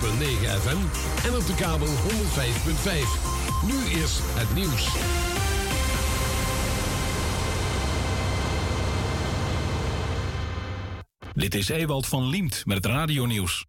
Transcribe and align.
FM 0.00 0.76
en 1.26 1.36
op 1.36 1.46
de 1.46 1.54
kabel 1.54 1.86
105.5. 1.86 1.92
Nu 3.66 4.00
is 4.00 4.18
het 4.22 4.54
nieuws. 4.54 4.94
Dit 11.34 11.54
is 11.54 11.68
Ewald 11.68 12.06
van 12.06 12.26
Liemt 12.26 12.66
met 12.66 12.76
het 12.76 12.86
radionieuws. 12.86 13.66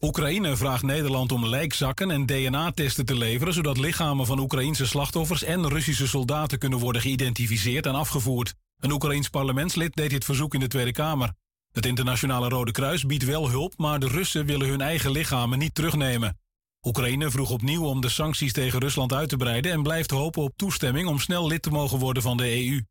Oekraïne 0.00 0.56
vraagt 0.56 0.82
Nederland 0.82 1.32
om 1.32 1.46
lijkzakken 1.46 2.10
en 2.10 2.26
DNA-testen 2.26 3.06
te 3.06 3.16
leveren... 3.16 3.54
zodat 3.54 3.78
lichamen 3.78 4.26
van 4.26 4.38
Oekraïnse 4.38 4.86
slachtoffers 4.86 5.42
en 5.42 5.68
Russische 5.68 6.08
soldaten 6.08 6.58
kunnen 6.58 6.78
worden 6.78 7.02
geïdentificeerd 7.02 7.86
en 7.86 7.94
afgevoerd. 7.94 8.54
Een 8.78 8.90
Oekraïns 8.90 9.28
parlementslid 9.28 9.94
deed 9.94 10.10
dit 10.10 10.24
verzoek 10.24 10.54
in 10.54 10.60
de 10.60 10.68
Tweede 10.68 10.92
Kamer. 10.92 11.32
Het 11.72 11.86
Internationale 11.86 12.48
Rode 12.48 12.72
Kruis 12.72 13.06
biedt 13.06 13.24
wel 13.24 13.50
hulp, 13.50 13.74
maar 13.76 13.98
de 13.98 14.08
Russen 14.08 14.46
willen 14.46 14.68
hun 14.68 14.80
eigen 14.80 15.10
lichamen 15.10 15.58
niet 15.58 15.74
terugnemen. 15.74 16.38
Oekraïne 16.82 17.30
vroeg 17.30 17.50
opnieuw 17.50 17.84
om 17.84 18.00
de 18.00 18.08
sancties 18.08 18.52
tegen 18.52 18.80
Rusland 18.80 19.12
uit 19.12 19.28
te 19.28 19.36
breiden 19.36 19.72
en 19.72 19.82
blijft 19.82 20.10
hopen 20.10 20.42
op 20.42 20.52
toestemming 20.56 21.08
om 21.08 21.18
snel 21.18 21.46
lid 21.46 21.62
te 21.62 21.70
mogen 21.70 21.98
worden 21.98 22.22
van 22.22 22.36
de 22.36 22.66
EU. 22.66 22.82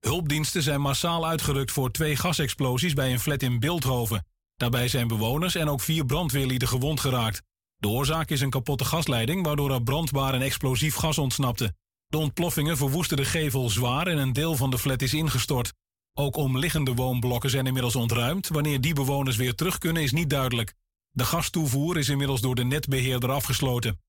Hulpdiensten 0.00 0.62
zijn 0.62 0.80
massaal 0.80 1.26
uitgerukt 1.26 1.72
voor 1.72 1.90
twee 1.90 2.16
gasexplosies 2.16 2.92
bij 2.92 3.12
een 3.12 3.20
flat 3.20 3.42
in 3.42 3.60
Beeldhoven. 3.60 4.26
Daarbij 4.56 4.88
zijn 4.88 5.08
bewoners 5.08 5.54
en 5.54 5.68
ook 5.68 5.80
vier 5.80 6.04
brandweerlieden 6.04 6.68
gewond 6.68 7.00
geraakt. 7.00 7.42
De 7.76 7.88
oorzaak 7.88 8.30
is 8.30 8.40
een 8.40 8.50
kapotte 8.50 8.84
gasleiding 8.84 9.46
waardoor 9.46 9.70
er 9.70 9.82
brandbaar 9.82 10.34
en 10.34 10.42
explosief 10.42 10.94
gas 10.94 11.18
ontsnapte. 11.18 11.74
De 12.06 12.18
ontploffingen 12.18 12.76
verwoesten 12.76 13.16
de 13.16 13.24
gevel 13.24 13.70
zwaar 13.70 14.06
en 14.06 14.18
een 14.18 14.32
deel 14.32 14.56
van 14.56 14.70
de 14.70 14.78
flat 14.78 15.02
is 15.02 15.14
ingestort. 15.14 15.72
Ook 16.18 16.36
omliggende 16.36 16.94
woonblokken 16.94 17.50
zijn 17.50 17.66
inmiddels 17.66 17.96
ontruimd. 17.96 18.48
Wanneer 18.48 18.80
die 18.80 18.94
bewoners 18.94 19.36
weer 19.36 19.54
terug 19.54 19.78
kunnen 19.78 20.02
is 20.02 20.12
niet 20.12 20.30
duidelijk. 20.30 20.74
De 21.10 21.24
gastoevoer 21.24 21.96
is 21.96 22.08
inmiddels 22.08 22.40
door 22.40 22.54
de 22.54 22.64
netbeheerder 22.64 23.30
afgesloten. 23.30 24.00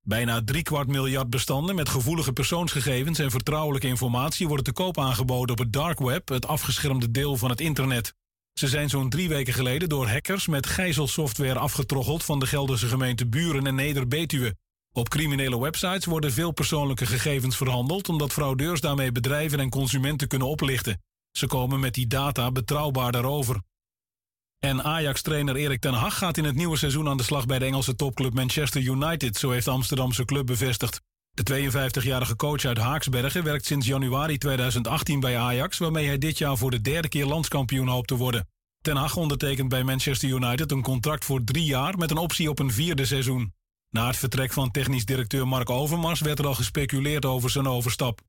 Bijna 0.00 0.44
driekwart 0.44 0.88
miljard 0.88 1.30
bestanden 1.30 1.74
met 1.74 1.88
gevoelige 1.88 2.32
persoonsgegevens 2.32 3.18
en 3.18 3.30
vertrouwelijke 3.30 3.86
informatie 3.86 4.46
worden 4.46 4.64
te 4.64 4.72
koop 4.72 4.98
aangeboden 4.98 5.50
op 5.50 5.58
het 5.58 5.72
dark 5.72 5.98
web, 5.98 6.28
het 6.28 6.46
afgeschermde 6.46 7.10
deel 7.10 7.36
van 7.36 7.50
het 7.50 7.60
internet. 7.60 8.14
Ze 8.52 8.68
zijn 8.68 8.88
zo'n 8.88 9.10
drie 9.10 9.28
weken 9.28 9.52
geleden 9.52 9.88
door 9.88 10.08
hackers 10.08 10.46
met 10.46 10.66
gijzelsoftware 10.66 11.58
afgetroggeld 11.58 12.24
van 12.24 12.38
de 12.38 12.46
Gelderse 12.46 12.86
gemeente 12.88 13.26
Buren 13.26 13.66
en 13.66 13.74
Neder-Betuwe. 13.74 14.56
Op 14.92 15.08
criminele 15.08 15.60
websites 15.60 16.04
worden 16.04 16.32
veel 16.32 16.50
persoonlijke 16.50 17.06
gegevens 17.06 17.56
verhandeld 17.56 18.08
omdat 18.08 18.32
fraudeurs 18.32 18.80
daarmee 18.80 19.12
bedrijven 19.12 19.60
en 19.60 19.70
consumenten 19.70 20.28
kunnen 20.28 20.48
oplichten. 20.48 21.00
Ze 21.36 21.46
komen 21.46 21.80
met 21.80 21.94
die 21.94 22.06
data 22.06 22.52
betrouwbaar 22.52 23.12
daarover. 23.12 23.62
En 24.58 24.84
Ajax-trainer 24.84 25.56
Erik 25.56 25.80
ten 25.80 25.94
Hag 25.94 26.18
gaat 26.18 26.36
in 26.36 26.44
het 26.44 26.54
nieuwe 26.54 26.76
seizoen 26.76 27.08
aan 27.08 27.16
de 27.16 27.22
slag 27.22 27.46
bij 27.46 27.58
de 27.58 27.64
Engelse 27.64 27.94
topclub 27.94 28.34
Manchester 28.34 28.82
United, 28.82 29.36
zo 29.36 29.50
heeft 29.50 29.64
de 29.64 29.70
Amsterdamse 29.70 30.24
club 30.24 30.46
bevestigd. 30.46 31.00
De 31.30 31.70
52-jarige 31.70 32.36
coach 32.36 32.64
uit 32.64 32.78
Haaksbergen 32.78 33.44
werkt 33.44 33.66
sinds 33.66 33.86
januari 33.86 34.38
2018 34.38 35.20
bij 35.20 35.38
Ajax, 35.38 35.78
waarmee 35.78 36.06
hij 36.06 36.18
dit 36.18 36.38
jaar 36.38 36.56
voor 36.56 36.70
de 36.70 36.80
derde 36.80 37.08
keer 37.08 37.26
landskampioen 37.26 37.88
hoopt 37.88 38.08
te 38.08 38.16
worden. 38.16 38.48
Ten 38.80 38.96
Hag 38.96 39.16
ondertekent 39.16 39.68
bij 39.68 39.84
Manchester 39.84 40.28
United 40.28 40.70
een 40.70 40.82
contract 40.82 41.24
voor 41.24 41.44
drie 41.44 41.64
jaar 41.64 41.98
met 41.98 42.10
een 42.10 42.16
optie 42.16 42.50
op 42.50 42.58
een 42.58 42.72
vierde 42.72 43.04
seizoen. 43.04 43.54
Na 43.90 44.06
het 44.06 44.16
vertrek 44.16 44.52
van 44.52 44.70
technisch 44.70 45.04
directeur 45.04 45.48
Mark 45.48 45.70
Overmars 45.70 46.20
werd 46.20 46.38
er 46.38 46.46
al 46.46 46.54
gespeculeerd 46.54 47.24
over 47.24 47.50
zijn 47.50 47.68
overstap. 47.68 48.20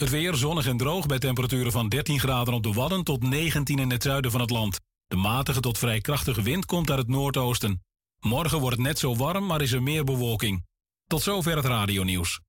Het 0.00 0.10
weer 0.10 0.34
zonnig 0.34 0.66
en 0.66 0.76
droog 0.76 1.06
bij 1.06 1.18
temperaturen 1.18 1.72
van 1.72 1.88
13 1.88 2.20
graden 2.20 2.54
op 2.54 2.62
de 2.62 2.72
Wadden 2.72 3.04
tot 3.04 3.22
19 3.22 3.78
in 3.78 3.90
het 3.90 4.02
zuiden 4.02 4.30
van 4.30 4.40
het 4.40 4.50
land. 4.50 4.80
De 5.06 5.16
matige 5.16 5.60
tot 5.60 5.78
vrij 5.78 6.00
krachtige 6.00 6.42
wind 6.42 6.66
komt 6.66 6.90
uit 6.90 6.98
het 6.98 7.08
noordoosten. 7.08 7.82
Morgen 8.20 8.60
wordt 8.60 8.76
het 8.76 8.86
net 8.86 8.98
zo 8.98 9.16
warm, 9.16 9.46
maar 9.46 9.62
is 9.62 9.72
er 9.72 9.82
meer 9.82 10.04
bewolking. 10.04 10.64
Tot 11.06 11.22
zover 11.22 11.56
het 11.56 11.64
radionieuws. 11.64 12.40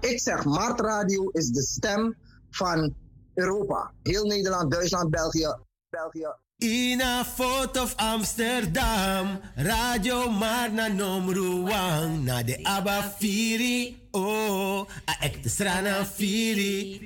Ik 0.00 0.20
zeg, 0.20 0.44
Mart 0.44 0.80
Radio 0.80 1.28
is 1.28 1.48
de 1.48 1.62
stem 1.62 2.16
van 2.50 2.94
Europa. 3.34 3.92
Heel 4.02 4.24
Nederland, 4.24 4.70
Duitsland, 4.70 5.10
België, 5.10 5.56
België. 5.88 6.34
In 6.62 7.00
a 7.00 7.24
foto 7.24 7.82
of 7.82 7.96
Amsterdam, 7.98 9.42
Radio 9.56 10.30
Marna 10.30 10.86
Nomruang, 10.88 12.22
na 12.22 12.42
de 12.42 12.54
Abba 12.64 13.02
Firi, 13.18 13.98
oh, 14.14 14.86
a 15.08 15.28
de 15.28 15.48
strana 15.48 16.04
Firi. 16.06 17.02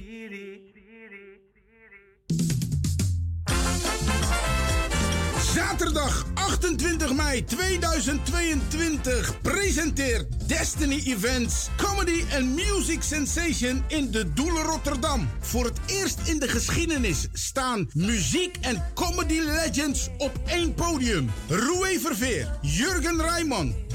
Zaterdag 5.57 6.25
28 6.35 7.13
mei 7.13 7.45
2022 7.45 9.41
presenteert 9.43 10.49
Destiny 10.49 11.03
Events 11.05 11.69
Comedy 11.77 12.25
and 12.35 12.55
Music 12.55 13.03
Sensation 13.03 13.85
in 13.89 14.11
de 14.11 14.33
Doelen 14.33 14.63
Rotterdam. 14.63 15.29
Voor 15.41 15.65
het 15.65 15.79
eerst 15.87 16.19
in 16.25 16.39
de 16.39 16.49
geschiedenis 16.49 17.29
staan 17.33 17.89
muziek 17.93 18.57
en 18.61 18.83
comedy 18.95 19.39
legends 19.39 20.09
op 20.19 20.33
één 20.47 20.75
podium. 20.75 21.31
Roué 21.49 21.99
Verveer, 22.01 22.59
Jurgen 22.61 23.23
Rijman, 23.23 23.75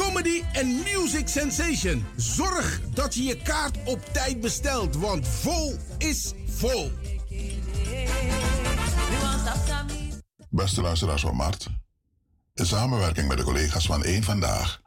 Comedy 0.00 0.42
and 0.52 0.84
Music 0.84 1.28
Sensation. 1.28 2.06
Zorg 2.16 2.80
dat 2.94 3.14
je 3.14 3.22
je 3.22 3.36
kaart 3.42 3.78
op 3.84 4.04
tijd 4.12 4.40
bestelt, 4.40 4.96
want 4.96 5.28
vol 5.28 5.76
is 5.98 6.32
vol. 6.48 6.92
Beste 10.50 10.80
luisteraars 10.80 11.22
van 11.22 11.36
Mart, 11.36 11.66
in 12.54 12.66
samenwerking 12.66 13.28
met 13.28 13.38
de 13.38 13.44
collega's 13.44 13.86
van 13.86 14.04
Eén 14.04 14.24
Vandaag 14.24 14.80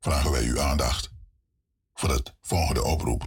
vragen 0.00 0.30
wij 0.30 0.44
uw 0.44 0.60
aandacht 0.60 1.10
voor 1.94 2.10
het 2.10 2.34
volgende 2.40 2.84
oproep. 2.84 3.26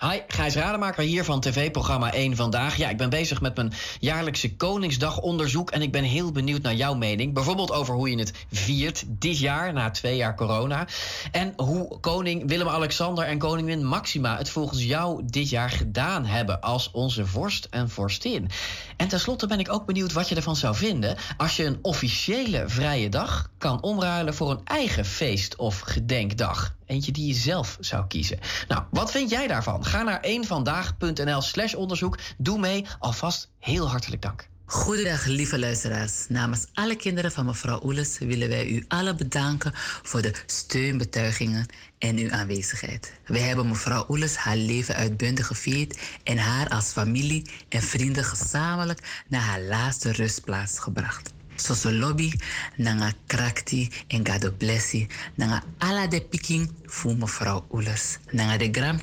Hi, 0.00 0.20
Gijs 0.28 0.54
Rademaker 0.54 1.02
hier 1.02 1.24
van 1.24 1.40
tv-programma 1.40 2.12
1 2.12 2.36
Vandaag. 2.36 2.76
Ja, 2.76 2.88
ik 2.88 2.96
ben 2.96 3.10
bezig 3.10 3.40
met 3.40 3.56
mijn 3.56 3.72
jaarlijkse 4.00 4.56
Koningsdagonderzoek... 4.56 5.70
en 5.70 5.82
ik 5.82 5.92
ben 5.92 6.04
heel 6.04 6.32
benieuwd 6.32 6.62
naar 6.62 6.74
jouw 6.74 6.94
mening. 6.94 7.34
Bijvoorbeeld 7.34 7.72
over 7.72 7.94
hoe 7.94 8.10
je 8.10 8.18
het 8.18 8.32
viert 8.52 9.04
dit 9.06 9.38
jaar, 9.38 9.72
na 9.72 9.90
twee 9.90 10.16
jaar 10.16 10.34
corona. 10.34 10.86
En 11.32 11.52
hoe 11.56 12.00
koning 12.00 12.48
Willem-Alexander 12.48 13.24
en 13.24 13.38
koningin 13.38 13.84
Maxima... 13.84 14.36
het 14.36 14.50
volgens 14.50 14.84
jou 14.84 15.22
dit 15.24 15.48
jaar 15.48 15.70
gedaan 15.70 16.24
hebben 16.24 16.60
als 16.60 16.90
onze 16.90 17.26
vorst 17.26 17.66
en 17.70 17.90
vorstin. 17.90 18.50
En 18.96 19.08
tenslotte 19.08 19.46
ben 19.46 19.58
ik 19.58 19.72
ook 19.72 19.86
benieuwd 19.86 20.12
wat 20.12 20.28
je 20.28 20.34
ervan 20.34 20.56
zou 20.56 20.74
vinden... 20.74 21.16
als 21.36 21.56
je 21.56 21.64
een 21.64 21.78
officiële 21.82 22.64
vrije 22.68 23.08
dag 23.08 23.50
kan 23.58 23.82
omruilen 23.82 24.34
voor 24.34 24.50
een 24.50 24.64
eigen 24.64 25.04
feest- 25.04 25.56
of 25.56 25.80
gedenkdag. 25.80 26.74
Eentje 26.86 27.12
die 27.12 27.26
je 27.26 27.34
zelf 27.34 27.76
zou 27.80 28.06
kiezen. 28.06 28.38
Nou, 28.68 28.82
wat 28.90 29.10
vind 29.10 29.30
jij 29.30 29.46
daarvan? 29.46 29.84
Ga 29.84 30.02
naar 30.02 30.20
eenvandaag.nl 30.20 31.40
slash 31.40 31.74
onderzoek. 31.74 32.18
Doe 32.38 32.58
mee. 32.58 32.86
Alvast 32.98 33.50
heel 33.58 33.88
hartelijk 33.88 34.22
dank. 34.22 34.48
Goedendag, 34.68 35.24
lieve 35.24 35.58
luisteraars. 35.58 36.24
Namens 36.28 36.66
alle 36.74 36.96
kinderen 36.96 37.32
van 37.32 37.44
mevrouw 37.44 37.80
Oeles 37.84 38.18
willen 38.18 38.48
wij 38.48 38.68
u 38.68 38.84
allen 38.88 39.16
bedanken 39.16 39.72
voor 40.02 40.22
de 40.22 40.32
steunbetuigingen 40.46 41.66
en 41.98 42.16
uw 42.18 42.30
aanwezigheid. 42.30 43.12
Wij 43.26 43.40
hebben 43.40 43.68
mevrouw 43.68 44.04
Oeles 44.08 44.36
haar 44.36 44.56
leven 44.56 44.94
uitbundig 44.94 45.46
gevierd 45.46 45.98
en 46.22 46.38
haar 46.38 46.68
als 46.68 46.84
familie 46.84 47.50
en 47.68 47.82
vrienden 47.82 48.24
gezamenlijk 48.24 49.24
naar 49.28 49.40
haar 49.40 49.60
laatste 49.60 50.12
rustplaats 50.12 50.78
gebracht. 50.78 51.32
Soso 51.56 51.92
lobby, 51.92 52.32
nanga 52.76 53.12
krakti 53.26 53.90
en 54.06 54.26
gado 54.26 54.50
blessi, 54.50 55.06
nanga 55.34 55.62
ala 55.78 56.06
de 56.06 56.20
piking 56.20 56.70
voor 56.84 57.16
mevrouw 57.16 57.66
Oeles. 57.70 58.18
Nanga 58.30 58.56
de 58.56 58.68
gram 58.72 59.00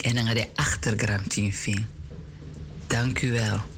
en 0.00 0.14
nanga 0.14 0.34
de 0.34 0.48
achtergram. 0.54 1.22
Dank 2.86 3.22
u 3.22 3.32
wel. 3.32 3.74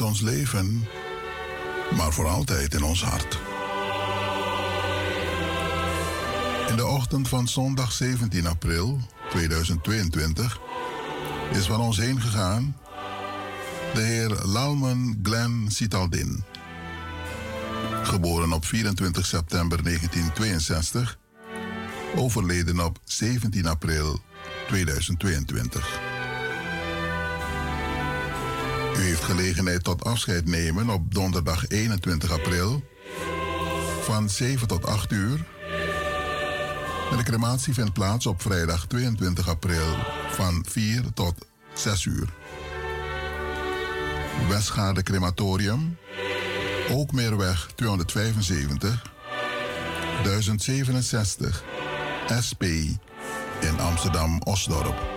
Ons 0.00 0.20
leven, 0.20 0.86
maar 1.96 2.12
voor 2.12 2.28
altijd 2.28 2.74
in 2.74 2.82
ons 2.82 3.04
hart. 3.04 3.38
In 6.68 6.76
de 6.76 6.86
ochtend 6.86 7.28
van 7.28 7.48
zondag 7.48 7.92
17 7.92 8.46
april 8.46 9.00
2022 9.30 10.60
is 11.52 11.66
van 11.66 11.80
ons 11.80 11.96
heen 11.96 12.20
gegaan 12.20 12.76
de 13.94 14.00
heer 14.00 14.44
Lalman 14.44 15.18
Glenn 15.22 15.70
Citaldin. 15.70 16.44
Geboren 18.02 18.52
op 18.52 18.64
24 18.64 19.26
september 19.26 19.82
1962, 19.82 21.18
overleden 22.16 22.84
op 22.84 22.98
17 23.04 23.66
april 23.66 24.20
2022. 24.68 26.09
U 29.00 29.02
heeft 29.02 29.24
gelegenheid 29.24 29.84
tot 29.84 30.04
afscheid 30.04 30.46
nemen 30.46 30.88
op 30.90 31.14
donderdag 31.14 31.68
21 31.68 32.30
april 32.32 32.82
van 34.02 34.30
7 34.30 34.68
tot 34.68 34.86
8 34.86 35.12
uur. 35.12 35.44
De 37.16 37.22
crematie 37.22 37.74
vindt 37.74 37.92
plaats 37.92 38.26
op 38.26 38.42
vrijdag 38.42 38.86
22 38.86 39.48
april 39.48 39.96
van 40.30 40.64
4 40.68 41.02
tot 41.14 41.34
6 41.74 42.04
uur. 42.04 42.28
Westgaarde 44.48 45.02
Crematorium, 45.02 45.96
Ookmeerweg 46.90 47.68
275, 47.74 49.02
1067 50.22 51.64
SP 52.46 52.62
in 53.60 53.78
Amsterdam-Osdorp. 53.78 55.09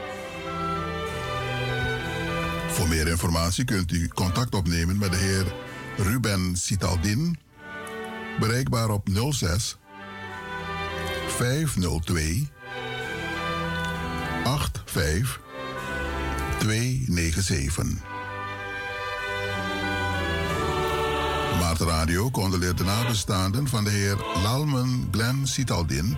Voor 2.74 2.88
meer 2.88 3.08
informatie 3.08 3.66
kunt 3.66 3.92
u 3.92 4.08
contact 4.08 4.56
opnemen 4.56 4.98
met 4.98 5.12
de 5.12 5.18
heer 5.18 5.46
Ruben 5.98 6.58
Citaldin, 6.58 7.38
bereikbaar 8.40 8.90
op 8.90 9.08
06 9.32 9.78
502 11.28 12.48
85 14.44 15.42
297. 16.60 17.86
Maart 21.60 21.80
Radio 21.80 22.32
condoleert 22.32 22.78
de 22.78 22.84
nabestaanden 22.84 23.68
van 23.68 23.84
de 23.84 23.90
heer 23.90 24.16
Lalman 24.44 25.08
Glenn 25.12 25.48
Citaldin 25.48 26.18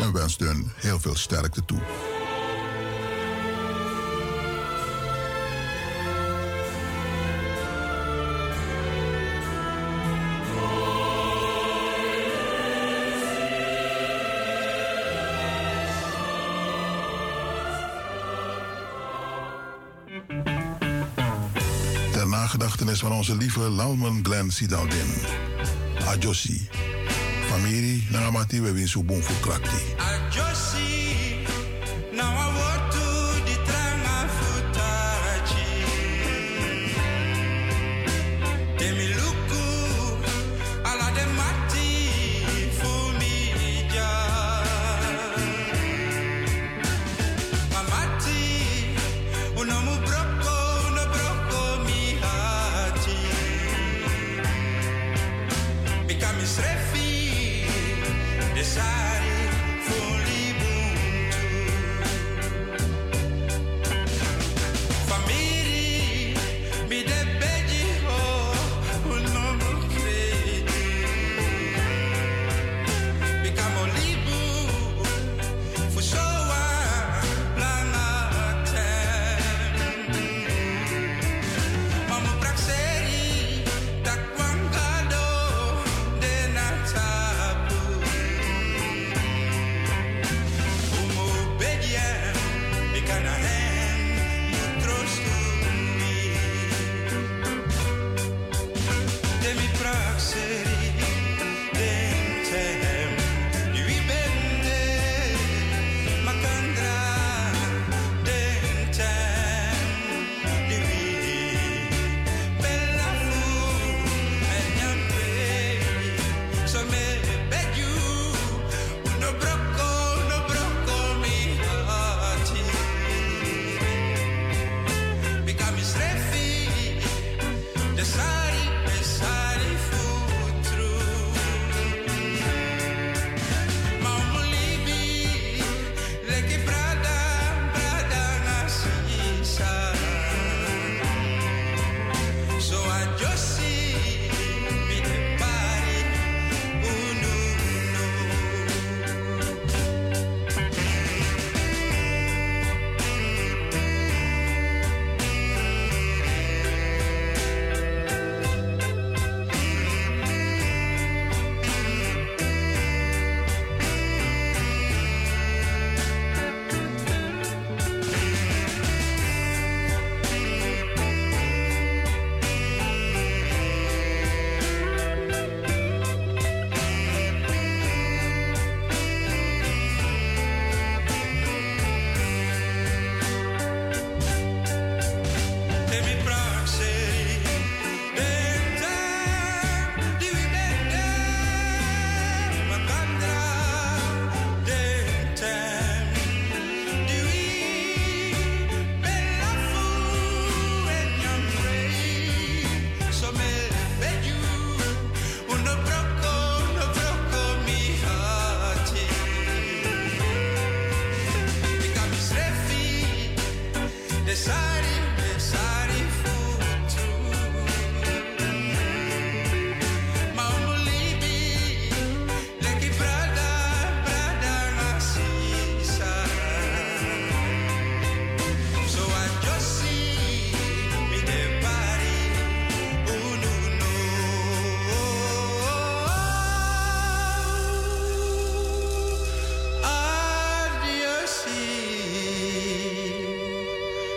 en 0.00 0.12
wenst 0.12 0.40
hun 0.40 0.72
heel 0.74 1.00
veel 1.00 1.16
sterkte 1.16 1.64
toe. 1.64 2.13
Van 23.04 23.12
onze 23.12 23.36
lieve 23.36 23.60
Lalman 23.60 24.20
Glenn 24.22 24.50
Sidaldin. 24.50 25.06
Adjossi. 26.06 26.68
Familie, 27.50 28.06
Namati, 28.10 28.60
we 28.60 28.72
win 28.72 28.88
Subon 28.88 29.22
voor. 29.22 29.93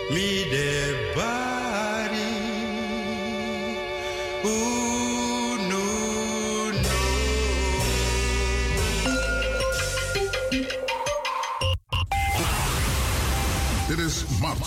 De. 0.08 0.78
Dit 13.88 13.98
is 13.98 14.24
Mart. 14.40 14.66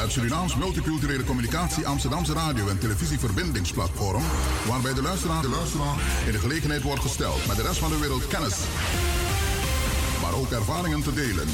Het 0.00 0.12
Surinaams 0.12 0.56
Multiculturele 0.56 1.24
Communicatie 1.24 1.86
Amsterdamse 1.86 2.32
Radio- 2.32 2.68
en 2.68 2.78
Televisieverbindingsplatform. 2.78 4.22
Waarbij 4.68 4.94
de 4.94 5.02
luisteraar, 5.02 5.42
de 5.42 5.48
luisteraar 5.48 5.94
in 6.26 6.32
de 6.32 6.38
gelegenheid 6.38 6.82
wordt 6.82 7.00
gesteld 7.00 7.46
met 7.46 7.56
de 7.56 7.62
rest 7.62 7.78
van 7.78 7.90
de 7.90 7.98
wereld 7.98 8.26
kennis. 8.26 8.56
Maar 10.22 10.34
ook 10.34 10.50
ervaringen 10.50 11.02
te 11.02 11.12
delen. 11.12 11.48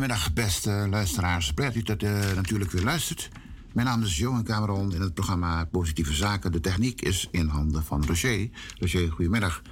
Goedemiddag, 0.00 0.32
beste 0.32 0.86
luisteraars. 0.90 1.52
Blij 1.52 1.66
dat 1.66 1.76
u 1.76 1.82
dat 1.82 2.02
eh, 2.02 2.32
natuurlijk 2.34 2.70
weer 2.70 2.82
luistert. 2.82 3.28
Mijn 3.72 3.86
naam 3.86 4.02
is 4.02 4.18
Johan 4.18 4.44
Cameron 4.44 4.94
in 4.94 5.00
het 5.00 5.14
programma 5.14 5.64
Positieve 5.64 6.14
Zaken. 6.14 6.52
De 6.52 6.60
techniek 6.60 7.02
is 7.02 7.28
in 7.30 7.46
handen 7.46 7.84
van 7.84 8.04
Roger. 8.06 8.48
Roger, 8.78 9.10
goedemiddag. 9.10 9.62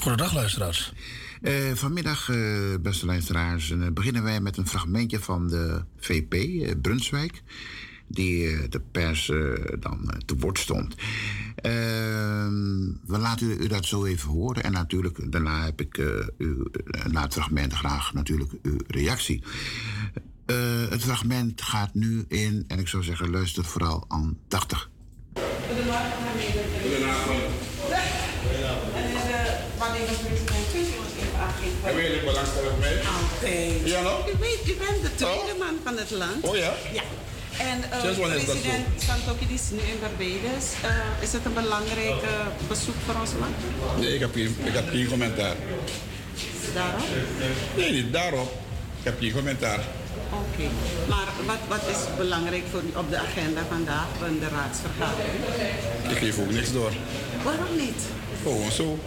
Goedendag, 0.00 0.34
luisteraars. 0.34 0.92
Eh, 1.42 1.54
vanmiddag, 1.74 2.28
eh, 2.28 2.36
beste 2.80 3.06
luisteraars, 3.06 3.74
beginnen 3.92 4.22
wij 4.22 4.40
met 4.40 4.56
een 4.56 4.68
fragmentje 4.68 5.20
van 5.20 5.48
de 5.48 5.84
VP 5.98 6.34
Brunswijk. 6.82 7.42
Die 8.06 8.68
de 8.68 8.80
pers 8.80 9.32
dan 9.78 10.22
te 10.26 10.36
woord 10.36 10.58
stond. 10.58 10.94
Ehm, 13.10 13.18
we 13.18 13.18
laten 13.18 13.62
u, 13.62 13.66
dat 13.66 13.84
zo 13.84 14.04
even 14.04 14.28
horen. 14.28 14.62
En 14.62 14.72
natuurlijk, 14.72 15.32
daarna 15.32 15.64
heb 15.64 15.80
ik 15.80 15.98
eh, 15.98 16.06
u, 16.38 16.64
eh, 16.90 17.04
na 17.04 17.22
het 17.22 17.32
fragment 17.32 17.72
graag 17.72 18.12
natuurlijk 18.14 18.52
uw 18.62 18.76
reactie. 18.86 19.42
Eh, 20.46 20.56
het 20.88 21.02
fragment 21.02 21.62
gaat 21.62 21.94
nu 21.94 22.24
in, 22.28 22.64
en 22.68 22.78
ik 22.78 22.88
zou 22.88 23.02
zeggen, 23.02 23.30
luister 23.30 23.64
vooral 23.64 24.04
aan 24.08 24.38
80. 24.48 24.90
Goedemorgen, 25.68 26.12
meneer. 26.36 26.62
En 28.94 29.06
eh, 29.06 29.78
wanneer 29.78 30.06
de? 30.06 30.48
Hebben 31.82 32.02
jullie 32.02 32.24
belangstelling 32.24 32.78
mee? 32.78 32.96
Altijd. 32.96 33.88
Ja, 33.88 34.00
no? 34.00 34.24
U 34.28 34.38
weet, 34.38 34.60
u 34.68 34.74
bent 34.76 35.02
de 35.02 35.14
tweede 35.14 35.54
man 35.58 35.76
van 35.84 35.96
het 35.96 36.10
land. 36.10 36.44
Oh 36.44 36.56
ja? 36.56 36.72
Ja. 36.92 37.02
En 37.68 37.78
uh, 37.78 38.00
president 38.00 38.86
Santokki 39.06 39.46
is 39.54 39.70
nu 39.70 39.78
in 39.78 39.98
Barbados. 40.00 40.66
Uh, 40.84 41.22
is 41.22 41.32
het 41.32 41.44
een 41.44 41.54
belangrijk 41.54 42.22
uh, 42.22 42.68
bezoek 42.68 42.94
voor 43.06 43.14
ons 43.20 43.30
land? 43.40 43.56
Nee, 43.98 44.14
ik 44.14 44.20
heb 44.20 44.32
geen, 44.34 44.56
ik 44.64 44.72
heb 44.72 44.88
geen 44.88 45.08
commentaar. 45.08 45.56
Daarop? 46.74 47.06
Nee, 47.76 47.92
niet 47.92 48.12
daarop. 48.12 48.52
Ik 48.98 49.04
heb 49.04 49.18
geen 49.18 49.32
commentaar. 49.32 49.80
Oké. 50.30 50.68
Maar 51.08 51.28
wat, 51.46 51.58
wat 51.68 51.82
is 51.94 52.16
belangrijk 52.16 52.62
voor 52.70 52.82
u 52.82 52.96
op 52.96 53.10
de 53.10 53.18
agenda 53.18 53.60
vandaag 53.68 54.06
van 54.18 54.38
de 54.38 54.48
raadsvergadering? 54.48 55.42
Ik 56.08 56.16
geef 56.16 56.38
ook 56.38 56.50
niks 56.50 56.72
door. 56.72 56.92
Waarom 57.42 57.76
niet? 57.76 58.02
Gewoon 58.42 58.70
zo. 58.70 58.98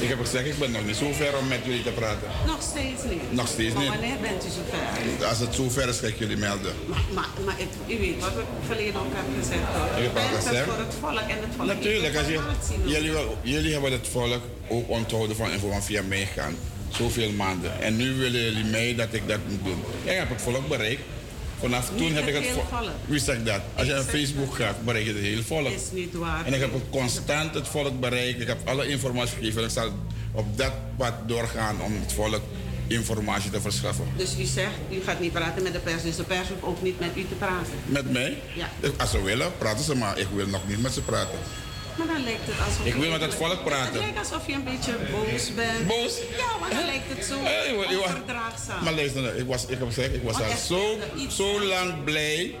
Ik 0.00 0.08
heb 0.08 0.20
gezegd, 0.20 0.46
ik 0.46 0.58
ben 0.58 0.70
nog 0.70 0.84
niet 0.86 0.96
zo 0.96 1.12
ver 1.12 1.36
om 1.38 1.48
met 1.48 1.58
jullie 1.64 1.82
te 1.82 1.90
praten. 1.90 2.28
Nog 2.46 2.62
steeds 2.62 3.02
niet? 3.10 3.32
Nog 3.32 3.48
steeds 3.48 3.74
maar 3.74 3.82
niet. 3.82 3.92
wanneer 3.92 4.20
bent 4.20 4.44
u 4.44 4.48
zover? 4.48 5.26
Als 5.28 5.38
het 5.38 5.54
zo 5.54 5.70
ver 5.70 5.88
is, 5.88 5.98
ga 5.98 6.06
ik 6.06 6.18
jullie 6.18 6.36
melden. 6.36 6.72
Maar, 6.86 7.04
maar, 7.14 7.28
maar 7.44 7.56
u 7.86 7.98
weet 7.98 8.20
wat 8.20 8.34
we 8.34 8.42
verleden 8.66 9.00
ook 9.00 9.12
hebben 9.14 9.34
gezegd. 9.42 9.60
Hoor. 9.74 10.04
Ik 10.04 10.10
heb 10.14 10.42
gezegd. 10.42 10.64
voor 10.64 10.78
het 10.78 10.94
volk 11.00 11.28
en 11.28 11.38
het 11.40 11.54
volk 11.56 11.66
Natuurlijk, 11.66 12.16
als 12.16 12.26
je, 12.26 12.40
jullie, 12.84 13.12
jullie 13.42 13.72
hebben 13.72 13.92
het 13.92 14.08
volk 14.08 14.40
ook 14.68 14.88
onthouden 14.88 15.36
van 15.36 15.50
informatie 15.50 15.96
via 15.96 16.02
mij 16.02 16.28
gaan. 16.34 16.56
Zoveel 16.88 17.30
maanden. 17.30 17.80
En 17.80 17.96
nu 17.96 18.14
willen 18.14 18.40
jullie 18.40 18.64
mij 18.64 18.94
dat 18.94 19.08
ik 19.10 19.28
dat 19.28 19.38
moet 19.48 19.64
doen. 19.64 19.82
Ik 20.04 20.16
heb 20.16 20.28
het 20.28 20.42
volk 20.42 20.68
bereikt. 20.68 21.02
Vanaf 21.60 21.88
toen 21.88 21.96
Niet 21.96 22.14
heb 22.14 22.26
ik 22.26 22.34
het 22.34 22.46
volk. 22.46 22.90
Wie 23.06 23.20
zegt 23.20 23.46
dat? 23.46 23.60
Als 23.74 23.86
je 23.86 23.98
op 23.98 24.04
Facebook 24.04 24.54
gaat, 24.54 24.84
bereik 24.84 25.04
je 25.04 25.12
het 25.12 25.22
hele 25.22 25.42
volk. 25.42 25.68
is 25.68 25.90
niet 25.92 26.14
waar. 26.14 26.46
En 26.46 26.54
ik 26.54 26.60
heb 26.60 26.72
het 26.72 26.82
constant 26.90 27.54
het 27.54 27.68
volk 27.68 28.00
bereikt. 28.00 28.40
Ik 28.40 28.46
heb 28.46 28.68
alle 28.68 28.88
informatie 28.88 29.36
gegeven. 29.36 29.60
En 29.60 29.66
ik 29.66 29.72
zal 29.72 29.92
op 30.32 30.58
dat 30.58 30.72
pad 30.96 31.12
doorgaan 31.26 31.82
om 31.82 31.92
het 32.00 32.12
volk 32.12 32.40
informatie 32.86 33.50
te 33.50 33.60
verschaffen. 33.60 34.04
Dus 34.16 34.38
u 34.38 34.44
zegt, 34.44 34.74
u 34.90 35.00
gaat 35.04 35.20
niet 35.20 35.32
praten 35.32 35.62
met 35.62 35.72
de 35.72 35.78
pers, 35.78 36.02
dus 36.02 36.16
de 36.16 36.22
pers 36.22 36.48
hoeft 36.48 36.62
ook 36.62 36.82
niet 36.82 37.00
met 37.00 37.10
u 37.14 37.26
te 37.28 37.34
praten. 37.34 37.72
Met 37.86 38.12
mij? 38.12 38.38
Ja. 38.54 38.68
Als 38.96 39.10
ze 39.10 39.22
willen, 39.22 39.52
praten 39.58 39.84
ze 39.84 39.94
maar. 39.94 40.18
Ik 40.18 40.26
wil 40.34 40.46
nog 40.46 40.68
niet 40.68 40.82
met 40.82 40.92
ze 40.92 41.00
praten. 41.00 41.38
Maar 41.98 42.06
dan 42.06 42.24
lijkt 42.24 42.40
het 42.46 42.66
alsof 42.66 42.84
Ik 42.86 42.94
wil 42.94 43.10
met 43.10 43.20
het 43.20 43.34
volk 43.34 43.64
praten. 43.64 43.92
Het 43.92 44.02
lijkt 44.02 44.18
alsof 44.18 44.46
je 44.46 44.52
een 44.52 44.64
beetje 44.64 44.92
boos 45.10 45.54
bent. 45.54 45.86
Boos? 45.86 46.12
Ja, 46.36 46.46
maar 46.60 46.70
dan 46.70 46.84
lijkt 46.84 47.04
het 47.08 47.24
zo 47.24 47.42
wa- 47.42 48.08
onverdraagzaam. 48.08 48.84
Maar 48.84 48.92
luister, 48.94 49.22
nou, 49.22 49.34
ik, 49.34 49.46
was, 49.46 49.62
ik 49.66 49.78
heb 49.78 49.86
gezegd, 49.86 50.14
ik 50.14 50.22
was 50.22 50.38
Want 50.38 50.50
al 50.52 50.58
zo, 50.58 50.98
zo 51.30 51.60
lang 51.64 52.04
blij 52.04 52.54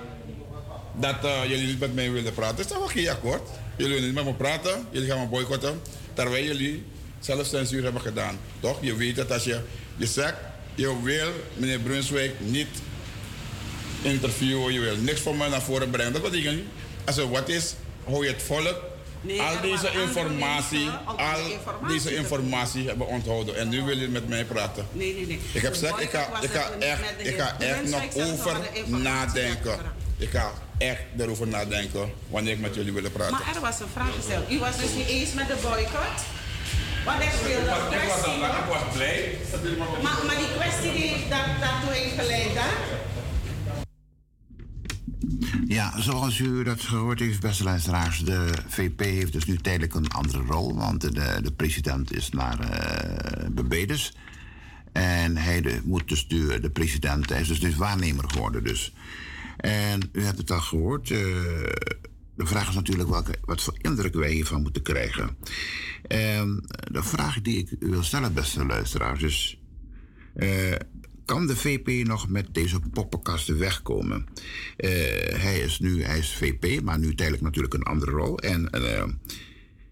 dat 0.96 1.24
eh, 1.24 1.40
jullie 1.48 1.66
niet 1.66 1.80
met 1.80 1.94
mij 1.94 2.10
wilden 2.10 2.34
praten. 2.34 2.58
Is 2.58 2.66
dat 2.66 2.78
oké, 2.82 3.10
akkoord? 3.10 3.48
Jullie 3.76 3.92
willen 3.92 4.08
niet 4.08 4.14
met 4.16 4.24
me 4.24 4.34
praten, 4.34 4.86
jullie 4.90 5.08
gaan 5.08 5.20
me 5.20 5.26
boycotten. 5.26 5.80
Terwijl 6.14 6.44
jullie 6.44 6.84
zelf 7.20 7.46
censuur 7.46 7.82
hebben 7.82 8.00
gedaan. 8.02 8.38
Toch? 8.60 8.78
Je 8.80 8.94
weet 8.96 9.16
dat 9.16 9.32
als 9.32 9.44
je, 9.44 9.60
je 9.96 10.06
zegt, 10.06 10.34
je 10.74 11.02
wil 11.02 11.28
meneer 11.54 11.78
Brunswijk 11.78 12.34
niet 12.38 12.68
interviewen, 14.02 14.72
je 14.72 14.80
wil 14.80 14.96
niks 14.96 15.20
van 15.20 15.36
mij 15.36 15.48
naar 15.48 15.62
voren 15.62 15.90
brengen. 15.90 16.12
Dat 16.12 16.22
betekent, 16.22 16.60
als 17.06 17.16
er 17.16 17.30
wat 17.30 17.48
is, 17.48 17.74
hou 18.04 18.24
je 18.24 18.30
het 18.32 18.42
volk. 18.42 18.82
Nee, 19.20 19.40
al 19.42 19.60
deze 19.60 19.90
informatie, 19.92 20.88
al 21.06 21.38
informatie 21.50 21.88
deze 21.88 22.14
informatie 22.16 22.86
hebben 22.86 23.06
onthouden. 23.06 23.56
En 23.56 23.68
nu 23.68 23.82
wil 23.82 23.98
je 23.98 24.08
met 24.08 24.28
mij 24.28 24.44
praten. 24.44 24.86
Nee, 24.92 25.14
nee, 25.14 25.26
nee. 25.26 25.40
Ik 25.52 25.62
heb 25.62 25.72
De 25.72 25.78
gezegd, 25.78 26.00
ik 26.00 26.10
ga, 26.10 26.28
ik 26.40 26.50
ga 26.50 26.70
echt, 26.78 27.02
de 27.18 27.28
ik 27.28 27.40
ga 27.40 27.56
echt 27.58 27.84
nog 27.84 28.02
over 28.32 28.56
nadenken. 28.86 29.78
Ik 30.18 30.30
ga 30.30 30.52
echt 30.78 31.02
erover 31.18 31.48
nadenken 31.48 32.12
wanneer 32.28 32.52
ik 32.52 32.60
met 32.60 32.74
jullie 32.74 32.92
wil 32.92 33.10
praten. 33.10 33.32
Maar 33.32 33.54
er 33.54 33.60
was 33.60 33.80
een 33.80 33.86
vraag 33.92 34.14
gesteld. 34.14 34.50
U 34.50 34.58
was 34.58 34.76
dus 34.76 34.94
niet 34.96 35.06
eens 35.06 35.32
met 35.32 35.46
de 35.48 35.56
boycott? 35.62 36.20
Want 37.04 37.22
er 37.22 37.32
speelde 37.42 37.70
een 37.70 37.88
kwestie. 37.88 38.32
ik 38.32 38.68
was 38.68 38.82
blij. 38.96 39.38
Maar, 40.02 40.18
maar 40.26 40.36
die 40.36 40.52
kwestie 40.58 40.92
die 40.92 41.28
dat, 41.28 41.46
daartoe 41.60 41.92
heeft 41.92 42.14
geleid, 42.20 42.52
hè? 42.54 42.70
Ja, 45.68 46.00
zoals 46.00 46.38
u 46.38 46.62
dat 46.64 46.80
gehoord 46.80 47.20
heeft, 47.20 47.40
beste 47.40 47.64
luisteraars, 47.64 48.18
de 48.24 48.48
VP 48.68 49.00
heeft 49.00 49.32
dus 49.32 49.44
nu 49.44 49.56
tijdelijk 49.56 49.94
een 49.94 50.08
andere 50.10 50.42
rol, 50.42 50.74
want 50.74 51.00
de, 51.00 51.38
de 51.42 51.52
president 51.56 52.12
is 52.14 52.30
naar 52.30 52.60
eh 52.60 53.48
Barbados. 53.50 54.12
En 54.92 55.36
hij 55.36 55.60
de- 55.60 55.80
moet 55.84 56.08
dus 56.08 56.28
de, 56.28 56.58
de 56.60 56.70
president, 56.70 57.28
hij 57.28 57.40
is 57.40 57.48
dus, 57.48 57.60
dus 57.60 57.76
waarnemer 57.76 58.30
geworden 58.30 58.64
dus. 58.64 58.92
En 59.56 60.00
u 60.12 60.22
hebt 60.22 60.38
het 60.38 60.50
al 60.50 60.60
gehoord, 60.60 61.10
eh, 61.10 61.18
de 62.36 62.46
vraag 62.46 62.68
is 62.68 62.74
natuurlijk 62.74 63.08
welke, 63.08 63.34
wat 63.44 63.62
voor 63.62 63.74
indruk 63.80 64.14
wij 64.14 64.30
hiervan 64.32 64.62
moeten 64.62 64.82
krijgen. 64.82 65.36
En 66.02 66.64
de 66.92 67.02
vraag 67.02 67.40
die 67.40 67.58
ik 67.58 67.70
u 67.80 67.90
wil 67.90 68.02
stellen, 68.02 68.34
beste 68.34 68.64
luisteraars, 68.64 69.22
is... 69.22 69.58
eh, 70.34 70.72
kan 71.30 71.46
de 71.46 71.56
VP 71.56 72.06
nog 72.06 72.28
met 72.28 72.54
deze 72.54 72.80
poppenkasten 72.80 73.58
wegkomen? 73.58 74.26
Eh, 74.76 74.90
hij 75.40 75.58
is 75.58 75.78
nu 75.78 76.02
hij 76.04 76.18
is 76.18 76.34
VP, 76.34 76.82
maar 76.82 76.98
nu 76.98 77.14
tijdelijk 77.14 77.42
natuurlijk 77.42 77.74
een 77.74 77.82
andere 77.82 78.10
rol. 78.10 78.38
En 78.38 78.70
eh, 78.70 79.04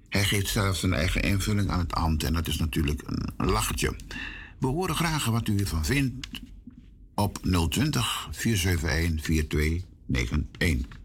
hij 0.09 0.24
geeft 0.24 0.48
zelf 0.48 0.77
zijn 0.77 0.92
eigen 0.92 1.22
invulling 1.22 1.70
aan 1.70 1.79
het 1.79 1.94
ambt. 1.94 2.22
En 2.22 2.33
dat 2.33 2.46
is 2.46 2.57
natuurlijk 2.57 3.03
een, 3.07 3.29
een 3.37 3.51
lachertje. 3.51 3.96
We 4.59 4.66
horen 4.66 4.94
graag 4.94 5.24
wat 5.24 5.48
u 5.48 5.57
ervan 5.57 5.85
vindt 5.85 6.29
op 7.14 7.38
020 7.70 8.29
471 8.31 9.24
4291. 9.24 10.98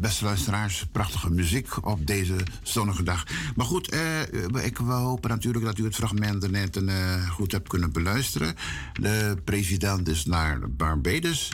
Beste 0.00 0.24
luisteraars, 0.24 0.86
prachtige 0.92 1.30
muziek 1.30 1.86
op 1.86 2.06
deze 2.06 2.36
zonnige 2.62 3.02
dag. 3.02 3.26
Maar 3.56 3.66
goed, 3.66 3.88
eh, 3.88 4.20
ik 4.64 4.78
wil 4.78 4.96
hopen 4.96 5.30
natuurlijk 5.30 5.64
dat 5.64 5.78
u 5.78 5.84
het 5.84 5.94
fragment 5.94 6.50
net 6.50 6.76
eh, 6.76 7.30
goed 7.30 7.52
hebt 7.52 7.68
kunnen 7.68 7.92
beluisteren. 7.92 8.54
De 8.92 9.36
president 9.44 10.08
is 10.08 10.24
naar 10.24 10.70
Barbados. 10.70 11.52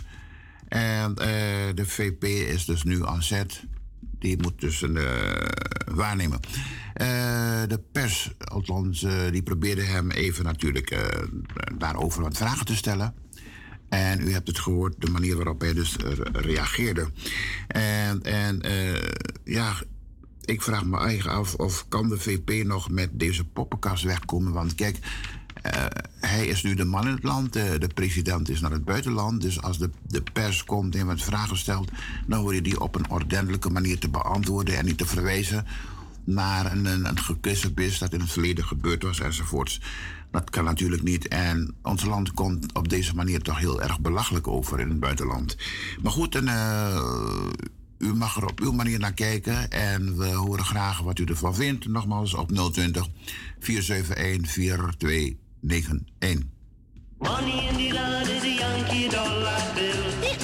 En 0.68 1.16
eh, 1.16 1.74
de 1.74 1.86
VP 1.86 2.24
is 2.24 2.64
dus 2.64 2.82
nu 2.82 3.06
aan 3.06 3.22
zet. 3.22 3.64
Die 4.18 4.42
moet 4.42 4.60
dus 4.60 4.82
een, 4.82 4.96
eh, 4.96 5.48
waarnemen. 5.94 6.40
Eh, 6.94 7.62
de 7.68 7.80
pers, 7.92 8.30
althans, 8.38 9.02
eh, 9.02 9.12
die 9.30 9.42
probeerde 9.42 9.82
hem 9.82 10.10
even 10.10 10.44
natuurlijk 10.44 10.90
eh, 10.90 11.00
daarover 11.78 12.22
wat 12.22 12.36
vragen 12.36 12.66
te 12.66 12.76
stellen. 12.76 13.14
En 13.92 14.20
u 14.20 14.32
hebt 14.32 14.48
het 14.48 14.58
gehoord, 14.58 14.94
de 14.98 15.10
manier 15.10 15.36
waarop 15.36 15.60
hij 15.60 15.72
dus 15.72 15.96
re- 15.96 16.30
reageerde. 16.32 17.08
En, 17.66 18.22
en 18.22 18.62
eh, 18.62 19.10
ja, 19.44 19.74
ik 20.44 20.62
vraag 20.62 20.84
me 20.84 20.98
eigen 20.98 21.30
af 21.30 21.54
of 21.54 21.88
kan 21.88 22.08
de 22.08 22.18
VP 22.18 22.64
nog 22.66 22.90
met 22.90 23.08
deze 23.12 23.44
poppenkast 23.44 24.04
wegkomen. 24.04 24.52
Want 24.52 24.74
kijk, 24.74 24.98
eh, 25.62 25.84
hij 26.20 26.46
is 26.46 26.62
nu 26.62 26.74
de 26.74 26.84
man 26.84 27.06
in 27.06 27.14
het 27.14 27.22
land, 27.22 27.56
eh, 27.56 27.64
de 27.78 27.90
president 27.94 28.48
is 28.48 28.60
naar 28.60 28.70
het 28.70 28.84
buitenland. 28.84 29.40
Dus 29.40 29.62
als 29.62 29.78
de, 29.78 29.90
de 30.06 30.22
pers 30.32 30.64
komt 30.64 30.94
en 30.94 31.06
wat 31.06 31.22
vragen 31.22 31.58
stelt, 31.58 31.90
dan 32.26 32.40
hoor 32.40 32.54
je 32.54 32.62
die 32.62 32.80
op 32.80 32.94
een 32.94 33.10
ordentelijke 33.10 33.70
manier 33.70 33.98
te 33.98 34.08
beantwoorden 34.08 34.76
en 34.76 34.84
niet 34.84 34.98
te 34.98 35.06
verwijzen 35.06 35.66
naar 36.24 36.72
een, 36.72 36.86
een, 36.86 37.06
een 37.06 37.18
dat 37.98 38.12
in 38.12 38.20
het 38.20 38.30
verleden 38.30 38.64
gebeurd 38.64 39.02
was 39.02 39.20
enzovoorts. 39.20 39.80
Dat 40.32 40.50
kan 40.50 40.64
natuurlijk 40.64 41.02
niet. 41.02 41.28
En 41.28 41.74
ons 41.82 42.04
land 42.04 42.32
komt 42.32 42.72
op 42.74 42.88
deze 42.88 43.14
manier 43.14 43.42
toch 43.42 43.58
heel 43.58 43.82
erg 43.82 44.00
belachelijk 44.00 44.48
over 44.48 44.80
in 44.80 44.88
het 44.88 45.00
buitenland. 45.00 45.56
Maar 46.02 46.12
goed, 46.12 46.34
en, 46.34 46.48
eh, 46.48 47.02
u 47.98 48.14
mag 48.14 48.36
er 48.36 48.46
op 48.46 48.60
uw 48.60 48.72
manier 48.72 48.98
naar 48.98 49.12
kijken. 49.12 49.70
En 49.70 50.16
we 50.18 50.26
horen 50.26 50.64
graag 50.64 51.00
wat 51.00 51.18
u 51.18 51.24
ervan 51.24 51.54
vindt. 51.54 51.86
Nogmaals 51.86 52.34
op 52.34 52.50
020 52.72 53.08
471 53.58 54.50
4291. 54.50 56.46
Money 57.18 57.68
in 57.68 57.76
the 57.76 57.92
land 57.92 58.28
is 58.28 58.42
a 58.42 58.46
Yankee 58.46 59.08
dollar 59.08 59.72
bill. 59.74 60.41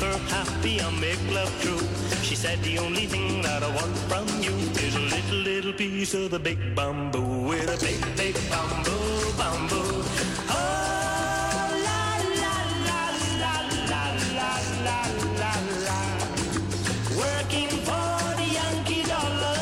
Her 0.00 0.18
happy 0.28 0.78
and 0.78 1.00
make 1.00 1.20
love 1.32 1.52
true? 1.62 1.80
She 2.22 2.34
said, 2.34 2.62
the 2.62 2.78
only 2.78 3.06
thing 3.06 3.42
that 3.42 3.62
I 3.62 3.68
want 3.74 3.96
from 4.08 4.26
you 4.42 4.54
is 4.86 4.94
a 4.94 5.00
little, 5.00 5.38
little 5.38 5.72
piece 5.72 6.14
of 6.14 6.30
the 6.30 6.38
big 6.38 6.74
bamboo 6.74 7.48
with 7.48 7.68
a 7.68 7.78
big, 7.84 8.00
big 8.16 8.34
bamboo, 8.50 9.32
bamboo. 9.38 10.04
Oh, 10.48 11.70
la, 11.86 12.02
la, 12.42 12.56
la, 12.88 13.04
la, 13.42 13.54
la, 13.92 14.04
la, 14.36 14.50
la, 14.86 15.00
la, 15.40 15.52
la. 15.86 16.00
Working 17.22 17.72
for 17.88 18.12
the 18.40 18.48
Yankee 18.58 19.02
dollar. 19.02 19.58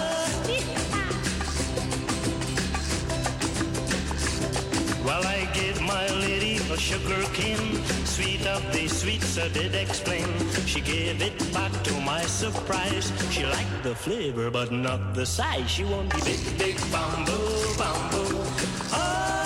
Well, 5.04 5.24
I 5.26 5.48
gave 5.54 5.80
my 5.80 6.06
lady 6.26 6.56
a 6.72 6.76
sugar 6.76 7.22
cane, 7.32 7.82
sweet 8.18 8.46
of 8.48 8.62
the 8.72 8.88
sweets 8.88 9.38
I 9.38 9.48
did 9.48 9.74
explain. 9.76 10.26
She 10.66 10.80
gave 10.80 11.22
it 11.22 11.38
back 11.52 11.72
to 11.84 11.94
my 12.00 12.22
surprise. 12.22 13.12
She 13.30 13.46
liked 13.46 13.82
the 13.84 13.94
flavor, 13.94 14.50
but 14.50 14.72
not 14.72 15.14
the 15.14 15.24
size. 15.24 15.70
She 15.70 15.84
wanted 15.84 16.10
the 16.10 16.24
big, 16.24 16.58
big 16.58 16.76
bamboo, 16.90 17.78
bamboo. 17.78 18.42
Oh, 18.90 19.37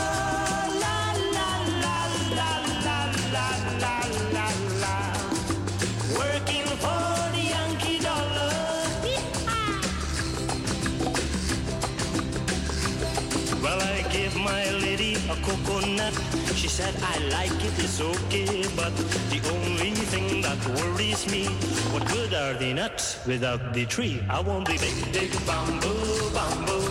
coconut. 15.72 16.14
She 16.54 16.68
said, 16.68 16.94
I 17.02 17.18
like 17.28 17.64
it, 17.64 17.78
it's 17.78 18.00
okay. 18.00 18.64
But 18.76 18.94
the 19.30 19.40
only 19.54 19.92
thing 20.12 20.42
that 20.42 20.58
worries 20.76 21.30
me, 21.30 21.46
what 21.92 22.06
good 22.08 22.34
are 22.34 22.54
the 22.54 22.74
nuts 22.74 23.24
without 23.26 23.72
the 23.72 23.86
tree? 23.86 24.22
I 24.28 24.40
want 24.40 24.66
the 24.66 24.78
big, 24.78 25.12
big 25.12 25.30
bamboo, 25.46 26.30
bamboo. 26.36 26.84